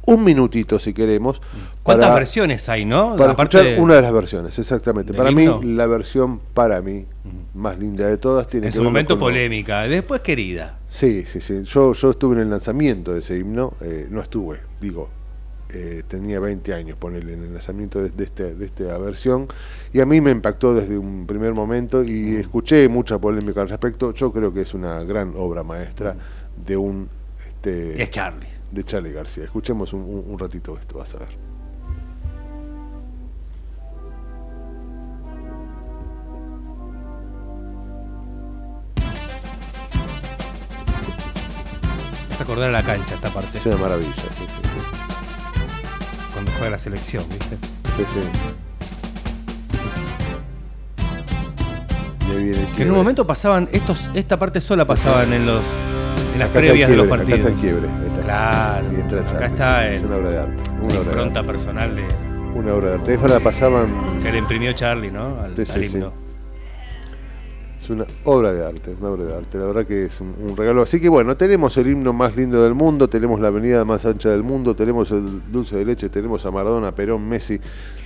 un 0.06 0.24
minutito, 0.24 0.78
si 0.78 0.92
queremos. 0.92 1.40
¿Cuántas 1.82 2.06
para- 2.08 2.18
versiones 2.18 2.68
hay, 2.68 2.84
no? 2.84 3.16
Para 3.16 3.32
escuchar 3.32 3.64
de- 3.64 3.78
una 3.80 3.94
de 3.94 4.02
las 4.02 4.12
versiones, 4.12 4.58
exactamente. 4.58 5.12
Para 5.14 5.30
himno. 5.30 5.60
mí, 5.60 5.74
la 5.74 5.86
versión, 5.86 6.40
para 6.54 6.80
mí, 6.80 7.06
más 7.54 7.78
linda 7.78 8.06
de 8.06 8.16
todas 8.18 8.48
tiene 8.48 8.66
En 8.66 8.72
que 8.72 8.76
su 8.78 8.82
momento 8.84 9.18
polémica, 9.18 9.82
después 9.82 10.20
querida. 10.20 10.78
Sí, 10.88 11.24
sí, 11.26 11.40
sí. 11.40 11.62
Yo, 11.64 11.92
yo 11.92 12.10
estuve 12.10 12.34
en 12.36 12.42
el 12.42 12.50
lanzamiento 12.50 13.12
de 13.12 13.18
ese 13.20 13.38
himno, 13.38 13.74
eh, 13.80 14.06
no 14.10 14.20
estuve, 14.20 14.60
digo, 14.80 15.08
eh, 15.70 16.02
tenía 16.06 16.38
20 16.38 16.72
años, 16.72 16.96
ponerle 16.96 17.32
en 17.34 17.42
el 17.44 17.52
lanzamiento 17.52 18.00
de, 18.00 18.10
de 18.10 18.24
este, 18.24 18.54
de 18.54 18.64
esta 18.64 18.96
versión, 18.98 19.48
y 19.92 20.00
a 20.00 20.06
mí 20.06 20.20
me 20.20 20.30
impactó 20.30 20.72
desde 20.74 20.96
un 20.96 21.26
primer 21.26 21.52
momento 21.52 22.04
y 22.04 22.36
escuché 22.36 22.88
mucha 22.88 23.18
polémica 23.18 23.62
al 23.62 23.68
respecto. 23.68 24.12
Yo 24.14 24.30
creo 24.32 24.52
que 24.54 24.60
es 24.60 24.72
una 24.74 25.02
gran 25.02 25.32
obra 25.36 25.62
maestra 25.64 26.14
de 26.64 26.76
un... 26.76 27.08
Este, 27.48 28.00
Es 28.02 28.10
Charlie. 28.10 28.46
De 28.74 28.82
Charlie 28.84 29.12
García. 29.12 29.44
Escuchemos 29.44 29.92
un, 29.92 30.00
un- 30.02 30.24
un 30.32 30.38
ratito 30.38 30.76
esto, 30.76 30.98
vas 30.98 31.14
a 31.14 31.18
ver. 31.18 31.28
Es 42.30 42.40
acordar 42.40 42.68
a 42.70 42.72
la 42.72 42.82
cancha 42.82 43.14
esta 43.14 43.28
parte. 43.30 43.58
Es 43.58 43.66
una 43.66 43.76
maravilla, 43.76 44.12
sí, 44.14 44.22
sí, 44.38 44.46
sí. 44.46 44.80
Cuando 46.32 46.50
juega 46.52 46.70
la 46.70 46.78
selección, 46.78 47.24
¿viste? 47.28 47.56
Sí, 47.96 48.04
sí. 48.12 48.20
Y 52.28 52.30
ahí 52.36 52.44
viene 52.44 52.60
el 52.62 52.66
Que 52.76 52.82
en 52.82 52.90
un 52.90 52.96
momento 52.96 53.24
pasaban, 53.26 53.68
estos, 53.72 54.10
esta 54.14 54.38
parte 54.38 54.60
sola 54.60 54.84
pasaban 54.84 55.32
en 55.32 55.46
los 55.46 55.64
en 56.34 56.40
las 56.40 56.50
Acá 56.50 56.58
previas 56.58 56.90
de 56.90 56.96
los 56.96 57.06
partidos. 57.06 57.40
Acá 57.40 57.48
está 57.48 57.54
el 57.54 57.60
quiebre. 57.60 57.88
está. 58.08 58.20
Claro. 58.22 58.86
Entra 58.90 59.20
Acá 59.20 59.30
Charlie. 59.30 59.46
está 59.46 59.88
Es 59.88 60.00
el- 60.00 60.06
una 60.06 60.16
obra 60.16 60.30
de 60.30 60.38
arte. 60.38 60.70
Una 60.70 60.84
obra 60.84 60.94
de 60.94 61.04
impronta 61.04 61.40
arte. 61.40 61.52
personal 61.52 61.96
de 61.96 62.04
Una 62.58 62.74
obra 62.74 62.88
de 62.88 62.94
arte. 62.94 63.14
Esa 63.14 63.28
la 63.28 63.40
pasaban. 63.40 63.86
que 64.22 64.32
le 64.32 64.38
imprimió 64.38 64.72
Charlie, 64.72 65.10
¿no? 65.10 65.40
Al, 65.40 65.56
Sí, 65.56 65.64
sí, 65.66 65.72
al 65.72 65.84
sí. 65.86 65.96
himno. 65.96 66.12
Es 67.82 67.90
una 67.90 68.04
obra 68.24 68.52
de 68.52 68.66
arte, 68.66 68.94
una 68.98 69.10
obra 69.10 69.24
de 69.24 69.36
arte. 69.36 69.58
La 69.58 69.66
verdad 69.66 69.86
que 69.86 70.06
es 70.06 70.18
un, 70.20 70.34
un 70.48 70.56
regalo. 70.56 70.80
Así 70.82 70.98
que 71.00 71.08
bueno, 71.10 71.36
tenemos 71.36 71.76
el 71.76 71.88
himno 71.88 72.12
más 72.14 72.34
lindo 72.34 72.62
del 72.62 72.72
mundo, 72.74 73.08
tenemos 73.08 73.38
la 73.40 73.48
avenida 73.48 73.84
más 73.84 74.06
ancha 74.06 74.30
del 74.30 74.42
mundo, 74.42 74.74
tenemos 74.74 75.10
el 75.10 75.42
dulce 75.52 75.76
de 75.76 75.84
leche, 75.84 76.08
tenemos 76.08 76.46
a 76.46 76.50
Maradona, 76.50 76.92
Perón, 76.94 77.28
Messi. 77.28 77.60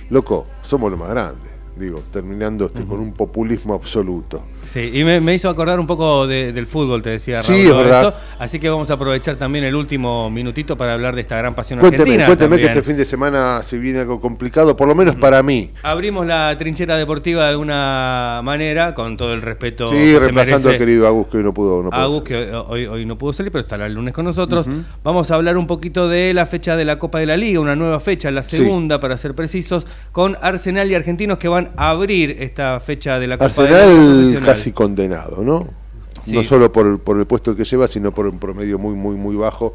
Loco, 0.09 0.47
somos 0.63 0.91
lo 0.91 0.97
más 0.97 1.09
grande. 1.09 1.47
Digo, 1.77 2.01
terminando 2.11 2.65
este, 2.65 2.83
con 2.83 2.99
un 2.99 3.13
populismo 3.13 3.73
absoluto. 3.73 4.41
Sí, 4.69 4.91
y 4.93 5.03
me, 5.03 5.19
me 5.19 5.33
hizo 5.33 5.49
acordar 5.49 5.79
un 5.79 5.87
poco 5.87 6.27
de- 6.27 6.53
del 6.53 6.67
fútbol, 6.67 7.01
te 7.01 7.09
decía 7.09 7.41
Sí, 7.41 7.53
Raúl. 7.53 7.61
es 7.63 7.69
todo 7.69 7.77
verdad. 7.79 8.07
esto. 8.09 8.19
Así 8.37 8.59
que 8.59 8.69
vamos 8.69 8.89
a 8.91 8.93
aprovechar 8.93 9.35
también 9.35 9.65
el 9.65 9.73
último 9.73 10.29
minutito 10.29 10.77
para 10.77 10.93
hablar 10.93 11.15
de 11.15 11.21
esta 11.21 11.37
gran 11.37 11.55
pasión 11.55 11.79
Cuénteme, 11.79 12.01
argentina. 12.03 12.25
cuénteme 12.27 12.55
que 12.57 12.61
también. 12.65 12.77
este 12.77 12.83
fin 12.91 12.97
de 12.97 13.05
semana 13.05 13.63
se 13.63 13.79
viene 13.79 14.01
algo 14.01 14.21
complicado, 14.21 14.75
por 14.77 14.87
lo 14.87 14.93
menos 14.93 15.15
para 15.15 15.41
mí. 15.41 15.71
Abrimos 15.81 16.25
la 16.27 16.55
trinchera 16.57 16.97
deportiva 16.97 17.43
de 17.45 17.49
alguna 17.49 18.41
manera, 18.43 18.93
con 18.93 19.17
todo 19.17 19.33
el 19.33 19.41
respeto 19.41 19.87
Sí, 19.87 19.95
que 19.95 20.19
reemplazando 20.19 20.69
al 20.69 20.77
querido 20.77 21.07
Agus 21.07 21.27
que 21.27 21.37
hoy 21.37 21.43
no 21.43 21.53
pudo. 21.53 21.81
No 21.81 21.89
pudo 21.89 21.99
Agus, 21.99 22.23
salir. 22.27 22.27
que 22.49 22.51
hoy, 22.55 22.85
hoy 22.85 23.05
no 23.05 23.17
pudo 23.17 23.33
salir, 23.33 23.51
pero 23.51 23.61
estará 23.61 23.87
el 23.87 23.93
lunes 23.93 24.13
con 24.13 24.25
nosotros. 24.25 24.67
Vamos 25.03 25.31
a 25.31 25.35
hablar 25.35 25.57
un 25.57 25.65
poquito 25.65 26.07
de 26.07 26.33
la 26.35 26.45
fecha 26.45 26.75
de 26.75 26.85
la 26.85 26.99
Copa 26.99 27.19
de 27.19 27.25
la 27.25 27.37
Liga, 27.37 27.59
una 27.59 27.75
nueva 27.75 27.99
fecha, 27.99 28.29
la 28.29 28.43
Sí. 28.43 28.57
segunda 28.57 28.99
para 28.99 29.17
ser 29.17 29.33
precisos, 29.33 29.85
con 30.11 30.37
Arsenal 30.41 30.91
y 30.91 30.95
Argentinos 30.95 31.37
que 31.39 31.47
van 31.47 31.71
a 31.75 31.89
abrir 31.89 32.35
esta 32.39 32.79
fecha 32.79 33.19
de 33.19 33.27
la 33.27 33.37
Copa 33.37 33.63
de 33.63 33.69
la 33.71 33.85
Liga. 33.87 34.39
Casi 34.59 34.71
condenado, 34.71 35.43
¿no? 35.43 35.67
Sí. 36.23 36.33
No 36.33 36.43
solo 36.43 36.71
por 36.71 36.99
por 36.99 37.17
el 37.17 37.25
puesto 37.25 37.55
que 37.55 37.63
lleva, 37.63 37.87
sino 37.87 38.11
por 38.11 38.27
un 38.27 38.39
promedio 38.39 38.77
muy, 38.77 38.93
muy, 38.93 39.15
muy 39.15 39.35
bajo. 39.35 39.73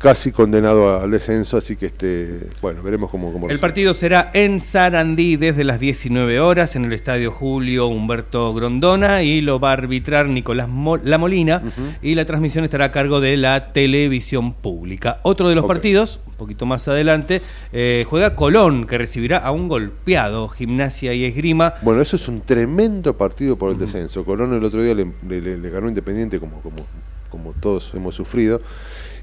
Casi 0.00 0.32
condenado 0.32 0.98
al 0.98 1.10
descenso, 1.10 1.58
así 1.58 1.76
que 1.76 1.84
este, 1.84 2.48
bueno, 2.62 2.82
veremos 2.82 3.10
cómo, 3.10 3.26
cómo 3.34 3.44
El 3.44 3.50
resulta. 3.50 3.60
partido 3.66 3.92
será 3.92 4.30
en 4.32 4.58
Sarandí 4.58 5.36
desde 5.36 5.62
las 5.62 5.78
19 5.78 6.40
horas 6.40 6.74
en 6.74 6.86
el 6.86 6.94
Estadio 6.94 7.30
Julio 7.30 7.86
Humberto 7.88 8.54
Grondona 8.54 9.22
y 9.22 9.42
lo 9.42 9.60
va 9.60 9.68
a 9.70 9.72
arbitrar 9.74 10.26
Nicolás 10.30 10.70
Mo- 10.70 10.96
La 10.96 11.18
Molina 11.18 11.62
y 12.00 12.14
la 12.14 12.24
transmisión 12.24 12.64
estará 12.64 12.86
a 12.86 12.92
cargo 12.92 13.20
de 13.20 13.36
la 13.36 13.74
televisión 13.74 14.54
pública. 14.54 15.20
Otro 15.22 15.50
de 15.50 15.54
los 15.54 15.66
partidos, 15.66 16.18
un 16.28 16.32
poquito 16.36 16.64
más 16.64 16.88
adelante, 16.88 17.42
eh, 17.70 18.06
juega 18.08 18.34
Colón 18.34 18.86
que 18.86 18.96
recibirá 18.96 19.36
a 19.36 19.50
un 19.50 19.68
golpeado 19.68 20.48
Gimnasia 20.48 21.12
y 21.12 21.26
Esgrima. 21.26 21.74
Bueno, 21.82 22.00
eso 22.00 22.16
es 22.16 22.26
un 22.26 22.40
tremendo 22.40 23.18
partido 23.18 23.56
por 23.58 23.70
el 23.70 23.78
descenso. 23.78 24.24
Colón 24.24 24.54
el 24.54 24.64
otro 24.64 24.82
día 24.82 24.94
le- 24.94 25.12
le 25.58 25.68
ganó 25.68 25.88
Independiente, 25.90 26.40
como, 26.40 26.62
como, 26.62 26.86
como 27.28 27.52
todos 27.52 27.92
hemos 27.94 28.14
sufrido. 28.14 28.62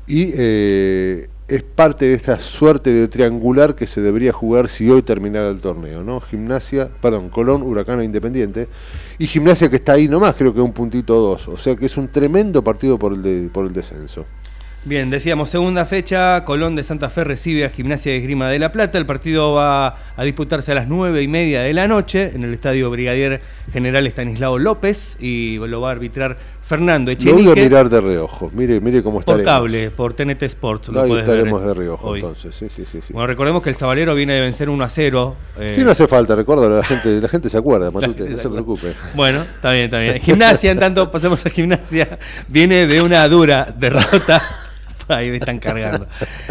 Y 0.08 0.32
eh, 0.36 1.28
es 1.48 1.64
parte 1.64 2.06
de 2.06 2.14
esta 2.14 2.40
suerte 2.40 2.92
de 2.92 3.08
triangular 3.08 3.76
que 3.76 3.88
se 3.88 4.02
debería 4.02 4.32
jugar 4.32 4.70
si 4.70 4.90
hoy 4.90 5.02
terminara 5.02 5.50
el 5.50 5.60
torneo, 5.60 6.04
¿no? 6.04 6.20
Gimnasia, 6.20 6.90
perdón, 7.02 7.30
Colón, 7.30 7.62
Huracán 7.62 8.02
e 8.02 8.06
Independiente. 8.06 8.68
Y 9.18 9.28
Gimnasia 9.28 9.70
que 9.70 9.78
está 9.78 9.94
ahí 9.94 10.08
nomás, 10.08 10.36
creo 10.36 10.54
que 10.54 10.62
un 10.62 10.74
puntito 10.74 11.18
o 11.18 11.22
dos. 11.22 11.48
O 11.48 11.58
sea 11.58 11.76
que 11.76 11.86
es 11.86 11.98
un 11.98 12.10
tremendo 12.10 12.64
partido 12.64 12.98
por 12.98 13.14
el, 13.14 13.50
por 13.52 13.66
el 13.66 13.74
descenso. 13.74 14.26
Bien, 14.88 15.10
decíamos, 15.10 15.50
segunda 15.50 15.86
fecha, 15.86 16.46
Colón 16.46 16.78
de 16.78 16.84
Santa 16.84 17.10
Fe 17.10 17.26
recibe 17.26 17.66
a 17.66 17.70
Gimnasia 17.70 18.14
de 18.14 18.20
Esgrima 18.20 18.50
de 18.50 18.58
La 18.58 18.72
Plata. 18.72 18.98
El 18.98 19.06
partido 19.06 19.54
va 19.54 19.98
a 20.16 20.24
disputarse 20.24 20.72
a 20.72 20.76
las 20.76 20.88
nueve 20.88 21.22
y 21.22 21.28
media 21.28 21.62
de 21.62 21.74
la 21.74 21.90
noche 21.90 22.32
en 22.34 22.46
el 22.46 22.54
Estadio 22.54 22.90
Brigadier 22.90 23.42
General 23.74 24.08
Estanislao 24.08 24.58
López 24.58 25.18
y 25.20 25.58
lo 25.58 25.82
va 25.82 25.90
a 25.90 25.92
arbitrar 25.92 26.38
Fernando 26.68 27.12
Lo 27.12 27.18
voy 27.18 27.30
a 27.30 27.34
Echenique. 27.34 27.62
mirar 27.64 27.90
de 27.90 28.02
reojo. 28.02 28.52
Mire, 28.54 28.82
mire 28.82 29.02
cómo 29.02 29.22
Por 29.22 29.40
estaremos. 29.40 29.46
cable, 29.54 29.90
por 29.92 30.14
TNT 30.14 30.44
Sports. 30.44 30.90
lo 30.90 31.02
Ahí 31.02 31.10
podés 31.10 31.26
ver 31.26 31.38
estaremos 31.38 31.66
de 31.66 31.74
reojo 31.74 32.08
hoy. 32.10 32.20
entonces. 32.20 32.54
Sí, 32.54 32.68
sí, 32.70 32.84
sí. 32.86 33.14
Bueno, 33.14 33.28
recordemos 33.28 33.62
que 33.64 33.70
el 33.70 33.76
Sabalero 33.76 34.14
viene 34.16 34.34
de 34.34 34.42
vencer 34.42 34.70
1 34.70 34.84
a 34.84 34.90
0. 34.90 35.36
eh, 35.60 35.72
Sí, 35.74 35.84
no 35.84 35.92
hace 35.92 36.08
falta, 36.08 36.36
recuerdo, 36.36 36.70
la 36.70 36.84
gente, 36.84 37.22
la 37.22 37.28
gente 37.30 37.50
se 37.50 37.58
acuerda, 37.58 37.90
Matute, 37.92 38.30
no 38.30 38.38
se 38.38 38.50
preocupe. 38.50 38.94
Bueno, 39.16 39.42
está 39.44 39.72
bien, 39.72 39.86
está 39.86 40.00
bien. 40.00 40.20
Gimnasia, 40.20 40.72
en 40.72 40.80
tanto, 40.80 41.10
pasemos 41.10 41.46
a 41.46 41.50
gimnasia. 41.50 42.20
Viene 42.50 42.86
de 42.86 43.02
una 43.02 43.28
dura 43.30 43.74
derrota. 43.78 44.44
Ahí 45.08 45.30
me 45.30 45.38
están 45.38 45.60
cargando. 45.60 46.06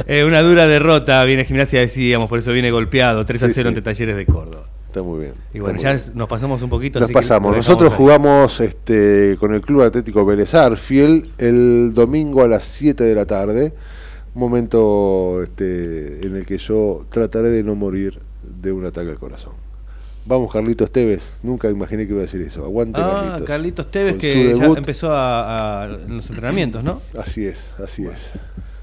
Eh, 0.06 0.24
una 0.24 0.40
dura 0.40 0.66
derrota. 0.66 1.22
Viene 1.24 1.44
gimnasia, 1.44 1.80
decíamos, 1.80 2.28
por 2.30 2.38
eso 2.38 2.52
viene 2.52 2.70
golpeado. 2.70 3.26
3 3.26 3.42
a 3.42 3.46
Sí, 3.48 3.52
0 3.54 3.64
sí. 3.64 3.68
ante 3.68 3.82
Talleres 3.82 4.16
de 4.16 4.24
Córdoba. 4.24 4.64
Está 4.96 5.06
muy 5.06 5.20
bien. 5.20 5.34
Y 5.52 5.58
bueno, 5.58 5.78
ya 5.78 5.94
nos 6.14 6.26
pasamos 6.26 6.62
un 6.62 6.70
poquito. 6.70 6.98
Nos 6.98 7.08
así 7.08 7.12
pasamos. 7.12 7.54
Nosotros 7.54 7.90
ahí. 7.90 7.96
jugamos 7.98 8.60
este, 8.60 9.36
con 9.38 9.52
el 9.52 9.60
Club 9.60 9.82
Atlético 9.82 10.24
Vélez 10.24 10.54
Arfiel 10.54 11.30
el 11.36 11.92
domingo 11.92 12.42
a 12.42 12.48
las 12.48 12.64
7 12.64 13.04
de 13.04 13.14
la 13.14 13.26
tarde. 13.26 13.74
Momento 14.32 15.42
este, 15.42 16.26
en 16.26 16.34
el 16.34 16.46
que 16.46 16.56
yo 16.56 17.04
trataré 17.10 17.48
de 17.48 17.62
no 17.62 17.74
morir 17.74 18.20
de 18.42 18.72
un 18.72 18.86
ataque 18.86 19.10
al 19.10 19.18
corazón. 19.18 19.52
Vamos, 20.24 20.50
Carlitos 20.50 20.90
Tevez. 20.90 21.30
Nunca 21.42 21.68
imaginé 21.68 22.06
que 22.06 22.12
iba 22.12 22.20
a 22.20 22.22
decir 22.22 22.40
eso. 22.40 22.64
Aguante, 22.64 22.98
Ah, 22.98 23.20
Carlitos. 23.22 23.46
Carlitos 23.46 23.90
Tevez 23.90 24.16
que 24.16 24.56
ya 24.56 24.64
empezó 24.64 25.10
a, 25.12 25.94
los 26.08 26.26
entrenamientos, 26.30 26.82
¿no? 26.82 27.02
Así 27.18 27.44
es, 27.44 27.74
así 27.78 28.06
es. 28.06 28.32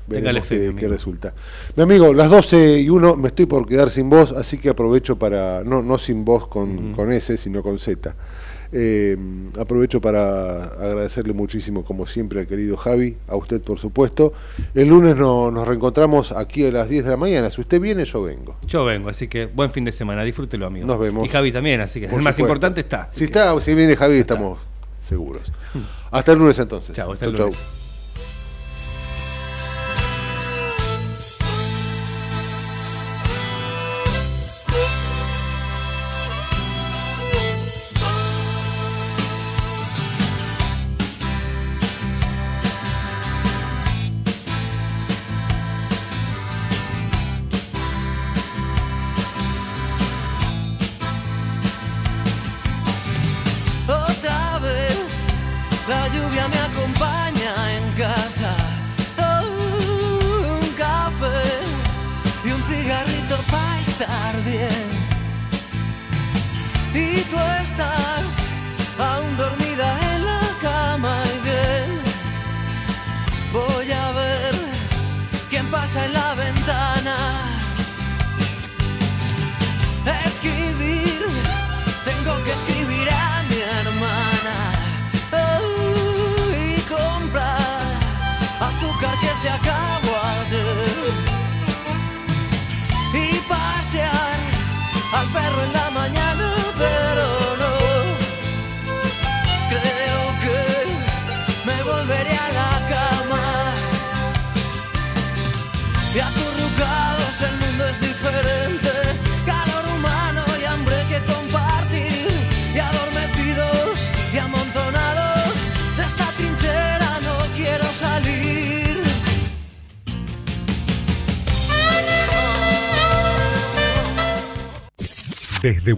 Veremos 0.07 0.45
fe, 0.45 0.57
qué, 0.73 0.75
qué 0.75 0.87
resulta. 0.87 1.33
Mi 1.75 1.83
amigo, 1.83 2.13
las 2.13 2.29
12 2.29 2.79
y 2.79 2.89
1 2.89 3.15
me 3.15 3.27
estoy 3.29 3.45
por 3.45 3.67
quedar 3.67 3.89
sin 3.89 4.09
voz, 4.09 4.31
así 4.31 4.57
que 4.57 4.69
aprovecho 4.69 5.17
para, 5.17 5.63
no, 5.63 5.81
no 5.81 5.97
sin 5.97 6.25
voz 6.25 6.47
con, 6.47 6.93
con 6.93 7.11
S, 7.11 7.37
sino 7.37 7.61
con 7.63 7.79
Z. 7.79 8.13
Eh, 8.75 9.15
aprovecho 9.59 10.01
para 10.01 10.63
agradecerle 10.63 11.31
muchísimo, 11.33 11.83
como 11.85 12.07
siempre, 12.07 12.39
al 12.39 12.47
querido 12.47 12.75
Javi, 12.75 13.15
a 13.27 13.35
usted 13.35 13.61
por 13.61 13.77
supuesto. 13.77 14.33
El 14.73 14.87
lunes 14.87 15.15
no- 15.15 15.51
nos 15.51 15.67
reencontramos 15.67 16.31
aquí 16.31 16.65
a 16.65 16.71
las 16.71 16.89
10 16.89 17.05
de 17.05 17.11
la 17.11 17.17
mañana. 17.17 17.51
Si 17.51 17.61
usted 17.61 17.79
viene, 17.79 18.03
yo 18.03 18.23
vengo. 18.23 18.57
Yo 18.65 18.83
vengo, 18.83 19.09
así 19.09 19.27
que 19.27 19.45
buen 19.45 19.69
fin 19.69 19.85
de 19.85 19.91
semana, 19.91 20.23
disfrútelo, 20.23 20.65
amigo. 20.65 20.87
Nos 20.87 20.99
vemos. 20.99 21.23
Y 21.23 21.29
Javi 21.29 21.51
también, 21.51 21.81
así 21.81 21.99
que 22.01 22.07
Por 22.07 22.17
el 22.17 22.23
más 22.23 22.39
importante 22.39 22.81
está. 22.81 23.07
Si, 23.11 23.25
está, 23.25 23.59
si 23.61 23.75
viene 23.75 23.95
Javi, 23.95 24.17
estamos 24.17 24.57
seguros. 25.07 25.51
Hasta 26.09 26.31
el 26.31 26.39
lunes 26.39 26.57
entonces. 26.57 26.95
Chao, 26.95 27.11
hasta 27.13 27.25
el 27.25 27.33
lunes. 27.33 27.55
chau. 27.55 27.82